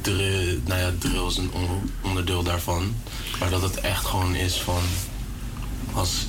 Drill, 0.00 0.58
nou 0.66 0.80
ja, 0.80 0.90
drill 0.98 1.26
is 1.26 1.36
een 1.36 1.50
on- 1.52 1.90
onderdeel 2.02 2.42
daarvan. 2.42 2.94
Maar 3.40 3.50
dat 3.50 3.62
het 3.62 3.80
echt 3.80 4.04
gewoon 4.06 4.34
is 4.34 4.54
van... 4.60 4.82
Als, 5.92 6.26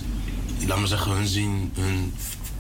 laat 0.68 0.78
maar 0.78 0.88
zeggen, 0.88 1.12
hun 1.12 1.28
zien 1.28 1.72
hun, 1.76 2.14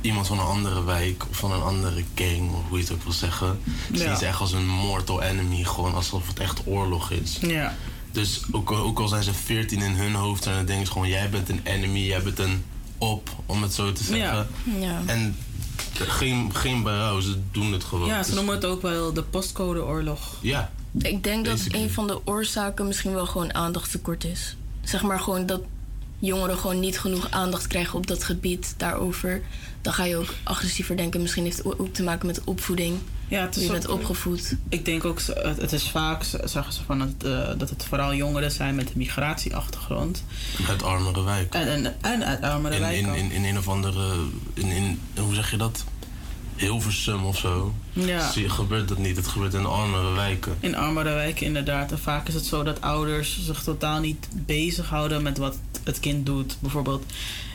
iemand 0.03 0.27
van 0.27 0.39
een 0.39 0.45
andere 0.45 0.83
wijk 0.83 1.23
of 1.29 1.37
van 1.37 1.51
een 1.51 1.61
andere 1.61 2.03
gang, 2.15 2.51
of 2.51 2.67
hoe 2.69 2.77
je 2.77 2.83
het 2.83 2.93
ook 2.93 3.03
wil 3.03 3.11
zeggen. 3.13 3.59
Zien 3.93 4.07
Ja. 4.07 4.15
ze 4.15 4.25
echt 4.25 4.39
als 4.39 4.51
een 4.51 4.67
mortal 4.67 5.21
enemy, 5.21 5.63
gewoon 5.63 5.93
alsof 5.93 6.27
het 6.27 6.39
echt 6.39 6.61
oorlog 6.65 7.11
is. 7.11 7.37
Ja. 7.41 7.75
Dus 8.11 8.41
ook, 8.51 8.69
al- 8.71 8.77
ook 8.77 8.99
al 8.99 9.07
zijn 9.07 9.23
ze 9.23 9.33
14 9.33 9.81
in 9.81 9.91
hun 9.95 10.13
hoofd, 10.13 10.43
zijn 10.43 10.57
het 10.57 10.67
dingen 10.67 10.87
gewoon: 10.87 11.07
jij 11.07 11.29
bent 11.29 11.49
een 11.49 11.61
enemy, 11.63 11.99
jij 11.99 12.21
bent 12.23 12.39
een 12.39 12.63
op, 12.97 13.29
om 13.45 13.61
het 13.61 13.73
zo 13.73 13.91
te 13.91 14.03
zeggen. 14.03 14.47
Ja. 14.79 15.01
En 15.05 15.35
geen, 15.93 16.55
geen 16.55 16.83
berouw, 16.83 17.19
ze 17.19 17.39
doen 17.51 17.71
het 17.71 17.83
gewoon. 17.83 18.07
ja, 18.07 18.19
ze 18.23 18.25
Dus- 18.25 18.35
noemen 18.35 18.55
het 18.55 18.65
ook 18.65 18.81
wel 18.81 19.13
de 19.13 19.23
postcodeoorlog. 19.23 20.37
Ja. 20.41 20.71
Ik 21.01 21.23
denk 21.23 21.45
dat 21.45 21.59
een 21.67 21.91
van 21.91 22.07
de 22.07 22.27
oorzaken 22.27 22.87
misschien 22.87 23.13
wel 23.13 23.25
gewoon 23.25 23.53
aandachtstekort 23.53 24.23
is. 24.23 24.55
Zeg 24.81 25.01
maar 25.03 25.19
gewoon 25.19 25.45
dat 25.45 25.61
jongeren 26.19 26.57
gewoon 26.57 26.79
niet 26.79 26.99
genoeg 26.99 27.27
aandacht 27.31 27.67
krijgen 27.67 27.97
op 27.97 28.07
dat 28.07 28.23
gebied 28.23 28.73
daarover. 28.77 29.41
Dan 29.83 29.93
ga 29.93 30.03
je 30.03 30.17
ook 30.17 30.33
agressiever 30.43 30.97
denken. 30.97 31.21
Misschien 31.21 31.43
heeft 31.43 31.57
het 31.57 31.79
ook 31.79 31.93
te 31.93 32.03
maken 32.03 32.27
met 32.27 32.43
opvoeding. 32.43 32.97
Ja, 33.27 33.41
het 33.41 33.55
is 33.55 33.61
Hoe 33.67 33.71
je 33.71 33.77
ook- 33.77 33.85
bent 33.87 33.99
opgevoed. 33.99 34.55
Ik 34.69 34.85
denk 34.85 35.05
ook, 35.05 35.21
het, 35.35 35.71
is 35.73 35.89
vaak, 35.89 36.23
zeggen 36.43 36.73
ze 36.73 36.79
van 36.85 36.99
het, 37.01 37.23
eh, 37.23 37.49
dat 37.57 37.69
het 37.69 37.85
vooral 37.89 38.13
jongeren 38.13 38.51
zijn 38.51 38.75
met 38.75 38.85
een 38.89 38.97
migratieachtergrond. 38.97 40.23
Uit 40.69 40.83
armere 40.83 41.23
wijken. 41.23 41.59
En, 41.67 41.85
en, 41.85 41.95
en 42.01 42.25
uit 42.25 42.41
armere 42.41 42.75
in, 42.75 42.81
wijken. 42.81 43.15
in, 43.15 43.15
in, 43.15 43.31
in 43.31 43.43
een 43.43 43.57
of 43.57 43.67
andere. 43.67 44.13
In, 44.53 44.67
in, 44.67 44.99
hoe 45.19 45.33
zeg 45.35 45.51
je 45.51 45.57
dat? 45.57 45.83
Hilversum 46.55 47.25
of 47.25 47.37
zo. 47.37 47.73
Ja. 47.93 48.31
Zie- 48.31 48.49
gebeurt 48.49 48.87
dat 48.87 48.97
niet. 48.97 49.15
Het 49.15 49.27
gebeurt 49.27 49.53
in 49.53 49.65
armere 49.65 50.11
wijken. 50.13 50.55
In 50.59 50.75
armere 50.75 51.13
wijken 51.13 51.45
inderdaad. 51.45 51.91
En 51.91 51.99
vaak 51.99 52.27
is 52.27 52.33
het 52.33 52.45
zo 52.45 52.63
dat 52.63 52.81
ouders 52.81 53.45
zich 53.45 53.63
totaal 53.63 53.99
niet 53.99 54.27
bezighouden 54.31 55.21
met 55.23 55.37
wat 55.37 55.57
het 55.83 55.99
kind 55.99 56.25
doet. 56.25 56.57
Bijvoorbeeld, 56.59 57.03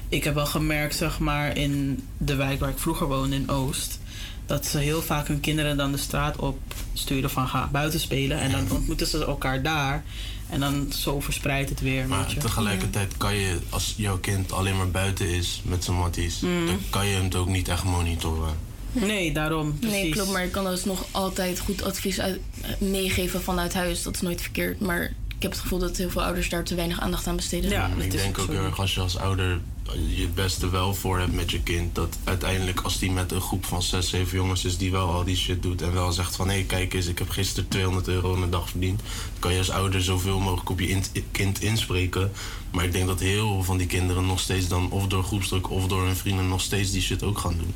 ik 0.09 0.25
heb 0.25 0.35
wel 0.35 0.47
gemerkt, 0.47 0.97
zeg 0.97 1.19
maar, 1.19 1.57
in 1.57 2.05
de 2.19 2.35
wijk 2.35 2.61
waar 2.61 2.71
ik 2.71 2.79
vroeger 2.79 3.07
woonde, 3.07 3.37
in 3.37 3.51
Oost. 3.51 3.99
Dat 4.47 4.67
ze 4.67 4.79
heel 4.79 5.03
vaak 5.03 5.29
hun 5.29 5.41
kinderen 5.41 5.77
dan 5.77 5.93
de 5.93 5.99
straat 5.99 6.37
op 6.37 6.59
sturen 6.93 7.31
van 7.31 7.49
ga 7.49 7.69
buiten 7.73 8.01
spelen. 8.01 8.39
En 8.41 8.51
dan 8.51 8.71
ontmoeten 8.71 9.07
ze 9.07 9.25
elkaar 9.25 9.63
daar. 9.63 10.05
En 10.49 10.61
dan 10.61 10.93
zo 10.93 11.21
verspreidt 11.21 11.71
het 11.71 11.81
weer. 11.81 12.07
Maar 12.09 12.27
tegelijkertijd 12.39 13.17
kan 13.17 13.35
je, 13.35 13.59
als 13.69 13.95
jouw 13.97 14.19
kind 14.19 14.53
alleen 14.53 14.77
maar 14.77 14.91
buiten 14.91 15.29
is 15.29 15.61
met 15.65 15.85
zijn 15.85 15.97
matties, 15.97 16.41
Mm. 16.41 16.67
dan 16.67 16.79
kan 16.91 17.07
je 17.07 17.15
hem 17.15 17.29
ook 17.37 17.49
niet 17.49 17.69
echt 17.69 17.85
monitoren. 17.85 18.55
Nee, 18.93 19.33
daarom. 19.33 19.77
Nee, 19.81 19.91
precies. 19.91 20.13
klopt. 20.13 20.31
Maar 20.31 20.43
je 20.43 20.51
kan 20.51 20.65
dus 20.65 20.85
nog 20.85 21.07
altijd 21.11 21.59
goed 21.59 21.83
advies 21.83 22.21
uit, 22.21 22.41
eh, 22.61 22.71
meegeven 22.79 23.43
vanuit 23.43 23.75
huis. 23.75 24.03
Dat 24.03 24.15
is 24.15 24.21
nooit 24.21 24.41
verkeerd. 24.41 24.81
Maar 24.81 25.13
ik 25.39 25.45
heb 25.45 25.53
het 25.53 25.61
gevoel 25.61 25.79
dat 25.79 25.97
heel 25.97 26.11
veel 26.11 26.23
ouders 26.25 26.49
daar 26.49 26.65
te 26.65 26.75
weinig 26.75 27.01
aandacht 27.01 27.27
aan 27.27 27.37
besteden. 27.37 27.91
Mm, 27.95 28.01
ik 28.01 28.11
denk 28.11 28.39
ook 28.39 28.49
heel 28.49 28.65
erg 28.65 28.81
als 28.81 28.95
je 28.95 29.01
als 29.01 29.17
ouder 29.19 29.61
je 30.09 30.23
het 30.23 30.35
beste 30.35 30.71
wel 30.71 30.95
voor 30.95 31.19
hebt 31.19 31.33
met 31.33 31.51
je 31.51 31.63
kind. 31.63 31.95
Dat 31.95 32.17
uiteindelijk 32.25 32.81
als 32.81 32.99
die 32.99 33.11
met 33.11 33.33
een 33.33 33.41
groep 33.41 33.65
van 33.65 33.83
6, 33.83 34.09
7 34.09 34.37
jongens 34.37 34.65
is 34.65 34.77
die 34.77 34.91
wel 34.91 35.09
al 35.13 35.25
die 35.25 35.37
shit 35.37 35.63
doet. 35.63 35.83
En 35.83 35.93
wel 35.93 36.13
zegt 36.13 36.37
van 36.37 36.49
hé 36.51 36.63
kijk 36.63 36.95
eens 36.95 37.07
ik 37.07 37.19
heb 37.19 37.29
gisteren 37.31 37.69
200 37.69 38.09
euro 38.09 38.35
in 38.35 38.41
de 38.41 38.49
dag 38.49 38.69
verdiend. 38.71 38.99
Dan 39.01 39.39
kan 39.39 39.53
je 39.53 39.59
als 39.59 39.71
ouder 39.71 40.03
zoveel 40.03 40.41
mogelijk 40.41 40.71
op 40.71 40.81
je 40.81 40.89
in- 40.89 41.05
kind 41.31 41.61
inspreken. 41.63 42.33
Maar 42.71 42.85
ik 42.85 42.93
denk 42.93 43.07
dat 43.07 43.21
heel 43.21 43.53
veel 43.53 43.63
van 43.63 43.77
die 43.79 43.87
kinderen 43.87 44.27
nog 44.27 44.41
steeds 44.41 44.69
dan 44.69 44.91
of 44.91 45.07
door 45.07 45.25
groepsdruk 45.25 45.71
of 45.71 45.87
door 45.87 46.05
hun 46.07 46.17
vrienden 46.17 46.49
nog 46.49 46.61
steeds 46.61 46.91
die 46.91 47.03
shit 47.03 47.23
ook 47.23 47.39
gaan 47.39 47.57
doen. 47.59 47.75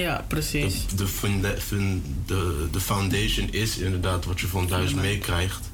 Ja, 0.00 0.24
precies. 0.28 0.86
De, 0.86 0.94
de, 0.96 1.06
funda- 1.06 1.54
fun- 1.58 2.02
de, 2.26 2.68
de 2.70 2.80
foundation 2.80 3.52
is 3.52 3.78
inderdaad 3.78 4.24
wat 4.24 4.40
je 4.40 4.46
van 4.46 4.66
thuis 4.66 4.94
meekrijgt. 4.94 5.67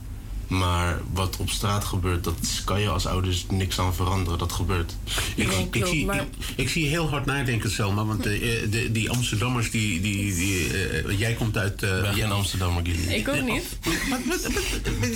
Maar 0.59 1.01
wat 1.13 1.37
op 1.37 1.51
straat 1.51 1.85
gebeurt, 1.85 2.25
dat 2.25 2.63
kan 2.65 2.81
je 2.81 2.89
als 2.89 3.07
ouders 3.07 3.47
niks 3.51 3.79
aan 3.79 3.95
veranderen. 3.95 4.39
Dat 4.39 4.53
gebeurt. 4.53 4.97
Ik, 5.35 5.51
ik, 5.71 5.87
zie, 5.87 6.13
ik, 6.13 6.23
ik 6.57 6.69
zie 6.69 6.83
je 6.83 6.89
heel 6.89 7.09
hard 7.09 7.27
nadenken, 7.27 7.71
Selma. 7.71 8.05
Want 8.05 8.27
eh, 8.27 8.63
eh, 8.63 8.71
de, 8.71 8.93
die 8.93 9.11
Amsterdammers, 9.11 9.71
die, 9.71 10.01
die, 10.01 10.35
die, 10.35 10.67
eh, 10.79 11.19
jij 11.19 11.33
komt 11.35 11.57
uit... 11.59 11.83
eh 11.83 12.01
ben 12.01 12.15
geen 12.15 12.31
Amsterdammer, 12.33 12.83
Gilly. 12.87 13.15
Ik 13.15 13.29
ook 13.29 13.43
niet. 13.43 13.79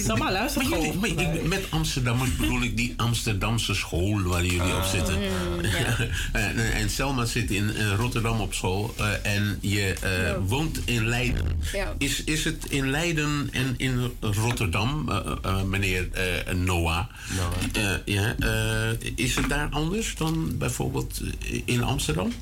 Selma, 0.04 0.32
luister 0.32 0.68
maar 0.68 0.78
jullie- 0.80 0.98
maar 0.98 1.08
ik- 1.34 1.46
Met 1.48 1.64
Amsterdammers 1.68 2.36
bedoel 2.36 2.62
ik 2.62 2.76
die 2.76 2.94
Amsterdamse 2.96 3.74
school 3.74 4.22
waar 4.22 4.44
jullie 4.44 4.76
op 4.76 4.82
zitten. 4.92 5.18
en, 6.32 6.72
en 6.74 6.90
Selma 6.90 7.24
zit 7.24 7.50
in 7.50 7.70
Rotterdam 7.96 8.40
op 8.40 8.54
school. 8.54 8.94
eh, 8.96 9.34
en 9.34 9.58
je 9.60 9.92
eh, 9.92 10.34
woont 10.46 10.80
in 10.84 11.06
Leiden. 11.06 11.44
Ja. 11.72 11.94
Is, 11.98 12.24
is 12.24 12.44
het 12.44 12.64
in 12.68 12.90
Leiden 12.90 13.48
en 13.52 13.74
in 13.76 14.10
Rotterdam, 14.20 15.08
meneer 15.66 16.08
eh, 16.12 16.54
Noah, 16.54 17.04
eh, 17.72 17.90
ja, 18.04 18.34
eh, 18.38 19.10
is 19.14 19.34
het 19.34 19.48
daar 19.48 19.68
anders 19.70 20.14
dan 20.14 20.58
bijvoorbeeld 20.58 21.20
in 21.64 21.82
Amsterdam? 21.82 22.32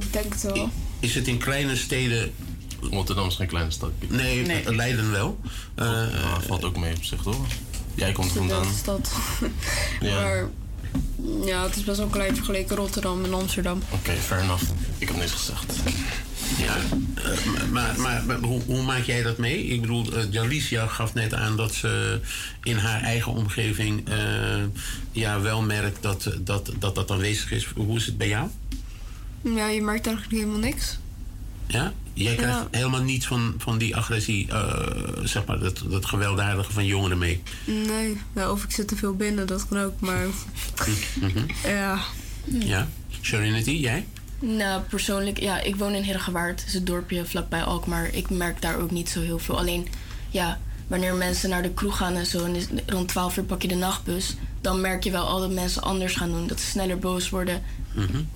Ik 0.00 0.12
denk 0.12 0.32
het 0.32 0.42
wel. 0.42 0.70
Is 1.00 1.14
het 1.14 1.28
in 1.28 1.38
kleine 1.38 1.76
steden. 1.76 2.32
Rotterdam 2.80 3.26
is 3.26 3.34
geen 3.34 3.46
kleine 3.46 3.70
stad. 3.70 3.90
Nee, 4.08 4.46
Nee. 4.46 4.74
Leiden 4.74 5.10
wel. 5.10 5.40
Eh, 5.74 6.06
valt 6.46 6.64
ook 6.64 6.76
mee 6.76 6.94
op 6.96 7.04
zich, 7.04 7.22
toch? 7.22 7.46
Jij 7.94 8.12
komt 8.12 8.30
er 8.30 8.36
vandaan. 8.36 8.72
stad. 8.74 9.12
Ja. 10.00 10.20
Maar 10.20 10.48
ja, 11.44 11.62
het 11.62 11.76
is 11.76 11.84
best 11.84 11.98
wel 11.98 12.06
klein 12.06 12.34
vergeleken 12.34 12.76
Rotterdam 12.76 13.24
en 13.24 13.34
Amsterdam. 13.34 13.82
Oké, 13.90 14.12
fair 14.12 14.42
enough. 14.42 14.64
Ik 14.98 15.08
heb 15.08 15.16
niks 15.16 15.32
gezegd. 15.32 15.74
Ja, 16.58 16.76
eh, 17.14 17.70
maar, 17.70 18.00
maar, 18.00 18.24
maar 18.26 18.36
hoe, 18.38 18.62
hoe 18.66 18.82
maak 18.82 19.02
jij 19.02 19.22
dat 19.22 19.38
mee? 19.38 19.64
Ik 19.66 19.80
bedoel, 19.80 20.12
eh, 20.16 20.32
Jalicia 20.32 20.86
gaf 20.86 21.14
net 21.14 21.34
aan 21.34 21.56
dat 21.56 21.74
ze 21.74 22.20
in 22.62 22.76
haar 22.76 23.00
eigen 23.02 23.32
omgeving 23.32 24.08
eh, 24.08 24.16
ja, 25.12 25.40
wel 25.40 25.62
merkt 25.62 26.02
dat, 26.02 26.30
dat, 26.40 26.70
dat 26.78 26.94
dat 26.94 27.10
aanwezig 27.10 27.50
is. 27.50 27.66
Hoe 27.74 27.96
is 27.96 28.06
het 28.06 28.18
bij 28.18 28.28
jou? 28.28 28.48
Ja, 29.42 29.66
je 29.68 29.82
merkt 29.82 30.06
eigenlijk 30.06 30.36
helemaal 30.36 30.60
niks. 30.60 30.98
Ja? 31.66 31.92
Jij 32.14 32.34
krijgt 32.34 32.56
Ja. 32.58 32.68
helemaal 32.70 33.02
niets 33.02 33.26
van, 33.26 33.54
van 33.58 33.78
die 33.78 33.96
agressie, 33.96 34.48
zeg 35.24 35.44
maar, 35.46 35.58
dat, 35.58 35.82
dat 35.90 36.06
gewelddadige 36.06 36.72
van 36.72 36.86
jongeren 36.86 37.18
mee. 37.18 37.42
Nee, 37.64 38.16
of 38.50 38.64
ik 38.64 38.70
zit 38.70 38.88
te 38.88 38.96
veel 38.96 39.14
binnen, 39.16 39.46
dat 39.46 39.68
kan 39.68 39.78
ook. 39.78 40.00
Maar 40.00 40.26
Mhm. 41.20 41.44
ja, 41.64 41.98
Ja. 42.44 42.88
Serenity, 43.20 43.70
jij? 43.70 44.06
Nou, 44.38 44.82
persoonlijk, 44.82 45.40
ja, 45.40 45.60
ik 45.60 45.76
woon 45.76 45.94
in 45.94 46.02
Heergewaard. 46.02 46.60
Het 46.60 46.68
is 46.68 46.74
een 46.74 46.84
dorpje 46.84 47.24
vlakbij 47.24 47.62
Alkmaar. 47.62 48.14
Ik 48.14 48.30
merk 48.30 48.62
daar 48.62 48.76
ook 48.78 48.90
niet 48.90 49.08
zo 49.08 49.20
heel 49.20 49.38
veel. 49.38 49.58
Alleen, 49.58 49.86
ja, 50.30 50.58
wanneer 50.86 51.14
mensen 51.14 51.50
naar 51.50 51.62
de 51.62 51.70
kroeg 51.74 51.96
gaan 51.96 52.14
en 52.14 52.26
zo... 52.26 52.44
en 52.44 52.54
is- 52.54 52.66
rond 52.86 53.08
12 53.08 53.36
uur 53.36 53.44
pak 53.44 53.62
je 53.62 53.68
de 53.68 53.74
nachtbus... 53.74 54.36
dan 54.60 54.80
merk 54.80 55.04
je 55.04 55.10
wel 55.10 55.26
al 55.26 55.40
dat 55.40 55.50
mensen 55.50 55.82
anders 55.82 56.14
gaan 56.14 56.30
doen. 56.30 56.46
Dat 56.46 56.60
ze 56.60 56.66
sneller 56.66 56.98
boos 56.98 57.28
worden. 57.30 57.62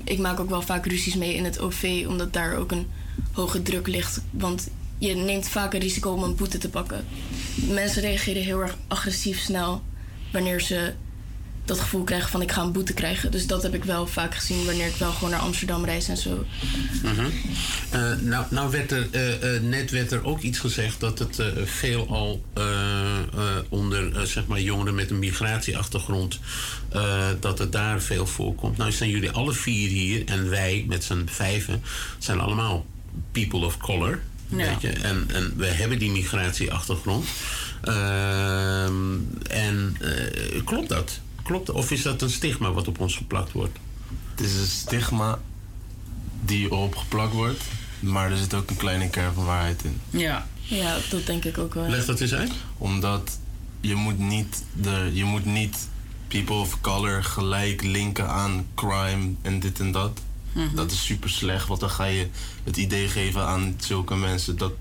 Ik 0.05 0.19
maak 0.19 0.41
ook 0.41 0.49
wel 0.49 0.63
vaak 0.63 0.87
ruzies 0.87 1.15
mee 1.17 1.35
in 1.35 1.45
het 1.45 1.59
OV... 1.61 2.05
omdat 2.09 2.33
daar 2.33 2.57
ook 2.57 2.71
een 2.73 2.87
hoge 3.33 3.63
druk 3.63 3.87
ligt. 3.87 4.21
Want 4.31 4.69
je 4.99 5.15
neemt 5.15 5.49
vaak 5.49 5.75
een 5.75 5.81
risico 5.81 6.11
om 6.13 6.23
een 6.23 6.35
boete 6.37 6.59
te 6.59 6.69
pakken. 6.69 7.05
Mensen 7.55 8.03
reageren 8.03 8.43
heel 8.43 8.61
erg 8.61 8.77
agressief 8.89 9.41
snel... 9.41 9.83
wanneer 10.33 10.61
ze 10.61 10.93
dat 11.71 11.81
gevoel 11.81 12.05
krijgen 12.05 12.31
van 12.31 12.43
ik 12.43 12.53
ga 12.53 12.63
een 12.63 12.73
boete 12.73 12.93
krijgen. 12.93 13.31
Dus 13.31 13.47
dat 13.47 13.63
heb 13.63 13.75
ik 13.75 13.85
wel 13.85 14.07
vaak 14.07 14.35
gezien 14.35 14.65
wanneer 14.65 14.87
ik 14.87 14.95
wel 14.95 15.13
gewoon 15.13 15.31
naar 15.31 15.41
Amsterdam 15.41 15.85
reis 15.85 16.09
en 16.09 16.17
zo. 16.17 16.45
Eh, 17.91 18.13
nou, 18.21 18.45
nou 18.51 18.71
werd 18.71 18.91
er, 18.91 19.09
eh, 19.11 19.55
eh, 19.55 19.63
net 19.63 19.91
werd 19.91 20.13
er 20.13 20.25
ook 20.25 20.41
iets 20.41 20.59
gezegd 20.59 21.01
dat 21.01 21.19
het 21.19 21.43
veelal 21.65 22.45
onder 23.69 24.27
zeg 24.27 24.47
maar 24.47 24.61
jongeren 24.61 24.95
met 24.95 25.11
een 25.11 25.19
migratieachtergrond, 25.19 26.41
dat 27.41 27.59
het 27.59 27.73
daar 27.73 28.03
veel 28.03 28.27
voorkomt. 28.27 28.77
Nou 28.77 28.93
zijn 28.93 29.11
jullie 29.11 29.31
alle 29.31 29.53
vier 29.53 29.89
hier 29.89 30.25
en 30.25 30.51
wij 30.51 30.85
met 30.89 31.05
z'n 31.05 31.27
vijven 31.27 31.83
zijn 32.19 32.41
allemaal 32.41 32.87
people 33.33 33.65
of 33.65 33.77
color. 33.77 34.21
Ja. 34.49 34.57
Weet 34.57 34.81
je? 34.81 34.89
En, 34.89 35.27
en 35.33 35.53
we 35.57 35.67
hebben 35.67 35.99
die 35.99 36.11
migratieachtergrond. 36.11 37.27
Ehm, 37.83 39.17
en 39.49 39.97
klopt 40.65 40.89
dat? 40.89 41.21
Klopt, 41.51 41.71
of 41.71 41.91
is 41.91 42.03
dat 42.03 42.23
een 42.23 42.31
stigma 42.31 42.73
wat 42.73 42.89
op 42.89 43.01
ons 43.01 43.17
geplakt 43.17 43.53
wordt? 43.53 43.79
Het 44.31 44.41
is 44.41 44.55
een 44.55 44.67
stigma. 44.67 45.39
die 46.45 46.65
erop 46.65 46.97
geplakt 46.97 47.33
wordt. 47.33 47.63
Maar 48.01 48.31
er 48.31 48.37
zit 48.37 48.55
ook 48.55 48.71
een 48.71 48.77
kleine 48.77 49.09
kern 49.09 49.35
van 49.35 49.45
waarheid 49.45 49.85
in. 49.85 50.01
Ja. 50.11 50.47
Ja, 50.61 50.97
dat 51.11 51.27
denk 51.27 51.45
ik 51.45 51.59
ook 51.59 51.75
wel. 51.75 51.89
Leg 51.89 52.05
dat 52.05 52.21
eens 52.21 52.35
uit. 52.35 52.51
Omdat 52.79 53.39
je 53.81 53.95
moet 53.95 54.19
niet, 54.19 54.65
de, 54.73 55.11
je 55.13 55.25
moet 55.25 55.45
niet 55.45 55.89
people 56.29 56.55
of 56.55 56.81
color 56.81 57.25
gelijk 57.25 57.83
linken 57.83 58.29
aan 58.29 58.67
crime 58.75 59.33
en 59.43 59.61
dit 59.61 59.81
en 59.81 59.93
dat. 59.93 60.21
Mhm. 60.53 60.75
Dat 60.75 60.91
is 60.91 61.05
super 61.05 61.31
slecht, 61.31 61.67
want 61.67 61.81
dan 61.81 61.91
ga 61.91 62.05
je 62.05 62.29
het 62.65 62.77
idee 62.77 63.09
geven 63.09 63.47
aan 63.47 63.75
zulke 63.79 64.17
mensen 64.17 64.59
dat 64.59 64.73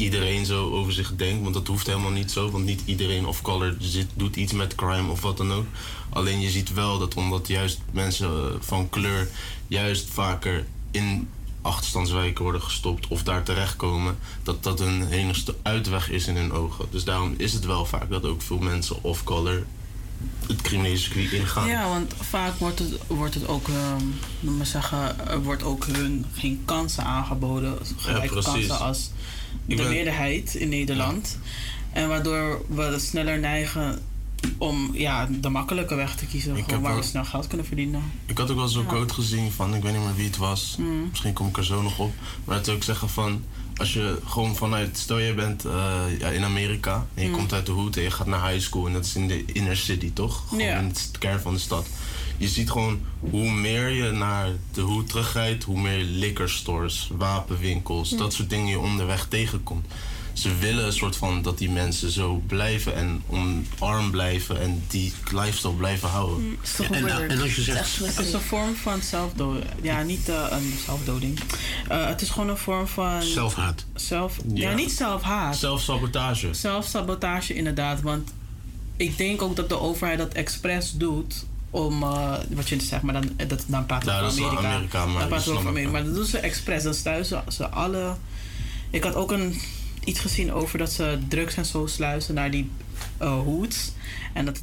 iedereen 0.00 0.46
zo 0.46 0.70
over 0.70 0.92
zich 0.92 1.16
denkt. 1.16 1.42
Want 1.42 1.54
dat 1.54 1.66
hoeft 1.66 1.86
helemaal 1.86 2.10
niet 2.10 2.30
zo, 2.30 2.50
want 2.50 2.64
niet 2.64 2.82
iedereen 2.84 3.26
of 3.26 3.42
color 3.42 3.76
zit, 3.78 4.06
doet 4.14 4.36
iets 4.36 4.52
met 4.52 4.74
crime 4.74 5.10
of 5.10 5.20
wat 5.20 5.36
dan 5.36 5.52
ook. 5.52 5.66
Alleen 6.08 6.40
je 6.40 6.50
ziet 6.50 6.72
wel 6.72 6.98
dat 6.98 7.14
omdat 7.14 7.48
juist 7.48 7.80
mensen 7.90 8.28
eh, 8.28 8.54
van 8.60 8.88
kleur 8.88 9.28
juist 9.66 10.08
vaker 10.10 10.66
in 10.90 11.28
achterstandswijken 11.62 12.42
worden 12.42 12.62
gestopt 12.62 13.08
of 13.08 13.22
daar 13.22 13.42
terechtkomen, 13.42 14.18
dat 14.42 14.62
dat 14.62 14.80
een 14.80 15.08
enigste 15.08 15.54
uitweg 15.62 16.10
is 16.10 16.26
in 16.26 16.36
hun 16.36 16.52
ogen. 16.52 16.86
Dus 16.90 17.04
daarom 17.04 17.34
is 17.36 17.52
het 17.52 17.66
wel 17.66 17.86
vaak 17.86 18.10
dat 18.10 18.24
ook 18.24 18.42
veel 18.42 18.58
mensen 18.58 19.02
of 19.02 19.24
color 19.24 19.66
het 20.46 20.62
criminele 20.62 20.96
circuit 20.96 21.32
ingaan. 21.32 21.68
Ja, 21.68 21.88
want 21.88 22.14
vaak 22.20 22.58
wordt 22.58 22.78
het, 22.78 22.92
wordt 23.06 23.34
het 23.34 23.48
ook, 23.48 23.68
ehm 23.68 24.04
noem 24.40 24.56
maar 24.56 24.66
zeggen, 24.66 25.28
er 25.28 25.42
wordt 25.42 25.62
ook 25.62 25.86
hun 25.86 26.24
geen 26.34 26.62
kansen 26.64 27.04
aangeboden. 27.04 27.78
Gelijke 27.96 28.28
precies. 28.28 28.52
kansen 28.52 28.78
als 28.78 29.10
de 29.76 29.82
Ik 29.82 29.88
ben- 29.88 29.90
meerderheid 29.94 30.54
in 30.54 30.68
Nederland. 30.68 31.38
En 31.92 32.08
waardoor 32.08 32.64
we 32.68 32.96
sneller 32.98 33.38
neigen 33.38 34.02
om 34.58 34.90
ja, 34.94 35.28
de 35.40 35.48
makkelijke 35.48 35.94
weg 35.94 36.14
te 36.16 36.26
kiezen. 36.26 36.64
Gewoon 36.64 36.82
waar 36.82 36.96
we 36.96 37.02
snel 37.02 37.24
geld 37.24 37.46
kunnen 37.46 37.66
verdienen. 37.66 38.02
Ik 38.26 38.38
had 38.38 38.50
ook 38.50 38.56
wel 38.56 38.68
zo'n 38.68 38.82
Ja. 38.82 38.88
quote 38.88 39.14
gezien 39.14 39.52
van, 39.52 39.74
ik 39.74 39.82
weet 39.82 39.92
niet 39.92 40.02
meer 40.04 40.14
wie 40.14 40.26
het 40.26 40.36
was. 40.36 40.76
Mm. 40.78 41.08
Misschien 41.08 41.32
kom 41.32 41.48
ik 41.48 41.56
er 41.56 41.64
zo 41.64 41.82
nog 41.82 41.98
op. 41.98 42.12
Maar 42.44 42.56
het 42.56 42.68
ook 42.68 42.82
zeggen 42.82 43.08
van, 43.08 43.44
als 43.76 43.92
je 43.92 44.18
gewoon 44.26 44.56
vanuit, 44.56 44.98
stel 44.98 45.18
je 45.18 45.34
bent 45.34 45.64
eh, 45.64 46.00
ja, 46.18 46.28
in 46.28 46.44
Amerika 46.44 47.06
en 47.14 47.22
je 47.22 47.28
Mm. 47.28 47.34
komt 47.36 47.52
uit 47.52 47.66
de 47.66 47.72
hoed 47.72 47.96
en 47.96 48.02
je 48.02 48.10
gaat 48.10 48.26
naar 48.26 48.48
high 48.50 48.60
school 48.64 48.86
en 48.86 48.92
dat 48.92 49.04
is 49.04 49.14
in 49.16 49.28
de 49.28 49.44
inner 49.44 49.76
city, 49.76 50.10
toch? 50.12 50.44
Gewoon 50.48 50.64
Ja. 50.64 50.78
in 50.78 50.84
het 50.86 51.10
kern 51.18 51.40
van 51.40 51.54
de 51.54 51.60
stad. 51.60 51.86
Je 52.40 52.48
ziet 52.48 52.70
gewoon 52.70 53.00
hoe 53.20 53.50
meer 53.50 53.88
je 53.88 54.10
naar 54.10 54.48
de 54.72 54.80
hoed 54.80 55.08
terugrijdt, 55.08 55.64
hoe 55.64 55.80
meer 55.80 56.02
liquor 56.04 56.48
stores, 56.48 57.10
wapenwinkels, 57.16 58.10
dat 58.16 58.32
soort 58.32 58.50
dingen 58.50 58.66
je 58.66 58.78
onderweg 58.78 59.26
tegenkomt. 59.28 59.86
Ze 60.32 60.54
willen 60.56 60.84
een 60.86 60.92
soort 60.92 61.16
van 61.16 61.42
dat 61.42 61.58
die 61.58 61.70
mensen 61.70 62.10
zo 62.10 62.42
blijven 62.46 62.94
en 62.94 63.22
omarm 63.26 64.10
blijven 64.10 64.60
en 64.60 64.82
die 64.88 65.12
lifestyle 65.32 65.72
blijven 65.74 66.08
houden. 66.08 66.58
En- 66.90 67.28
en 67.30 67.40
als 67.40 67.56
je 67.56 67.62
zegt- 67.62 67.98
Het 67.98 68.18
is 68.26 68.32
een 68.32 68.40
vorm 68.40 68.74
van 68.74 69.02
zelfdoding. 69.02 69.64
Ja, 69.82 70.02
niet 70.02 70.28
eh, 70.28 70.46
een 70.50 70.74
zelfdoding. 70.86 71.38
Eh, 71.88 72.06
het 72.06 72.20
is 72.22 72.30
gewoon 72.30 72.48
een 72.48 72.56
vorm 72.56 72.86
van... 72.86 73.22
Zelfhaat. 73.22 73.84
Zelf, 73.94 74.36
ja. 74.54 74.68
Ja. 74.70 74.74
niet 74.76 74.92
zelfhaat. 74.92 75.56
Zelfsabotage. 75.56 76.54
Zelfsabotage 76.54 77.54
inderdaad. 77.54 78.00
Want 78.00 78.30
ik 78.96 79.16
denk 79.16 79.42
ook 79.42 79.56
dat 79.56 79.68
de 79.68 79.78
overheid 79.80 80.18
dat 80.18 80.32
expres 80.32 80.92
doet 80.92 81.44
om, 81.70 82.02
eh, 82.02 82.32
wat 82.48 82.68
je 82.68 82.80
zegt, 82.80 83.02
maar 83.02 83.14
dan, 83.14 83.30
dat, 83.48 83.64
dan 83.66 83.86
praten 83.86 84.08
we 84.08 84.14
Ja, 84.14 84.20
over 84.20 84.46
Amerika. 84.46 84.68
Amerika, 84.74 85.06
maar 85.06 85.18
dan 85.18 85.28
praten 85.28 85.52
we 85.52 85.58
over 85.58 85.68
Amerika. 85.68 85.90
Maar 85.90 86.04
dat 86.04 86.14
doen 86.14 86.24
ze 86.24 86.38
expres. 86.38 86.82
Dan 86.82 86.94
sluizen 86.94 87.42
ze 87.48 87.68
alle... 87.68 88.14
Ik 88.90 89.02
had 89.02 89.14
ook 89.14 89.30
een, 89.30 89.60
iets 90.04 90.20
gezien 90.20 90.52
over 90.52 90.78
dat 90.78 90.92
ze 90.92 91.18
drugs 91.28 91.54
en 91.54 91.64
zo 91.64 91.86
sluizen 91.86 92.34
naar 92.34 92.50
die 92.50 92.70
eh 93.18 93.40
hoods. 93.40 93.92
En 94.32 94.44
dat 94.44 94.62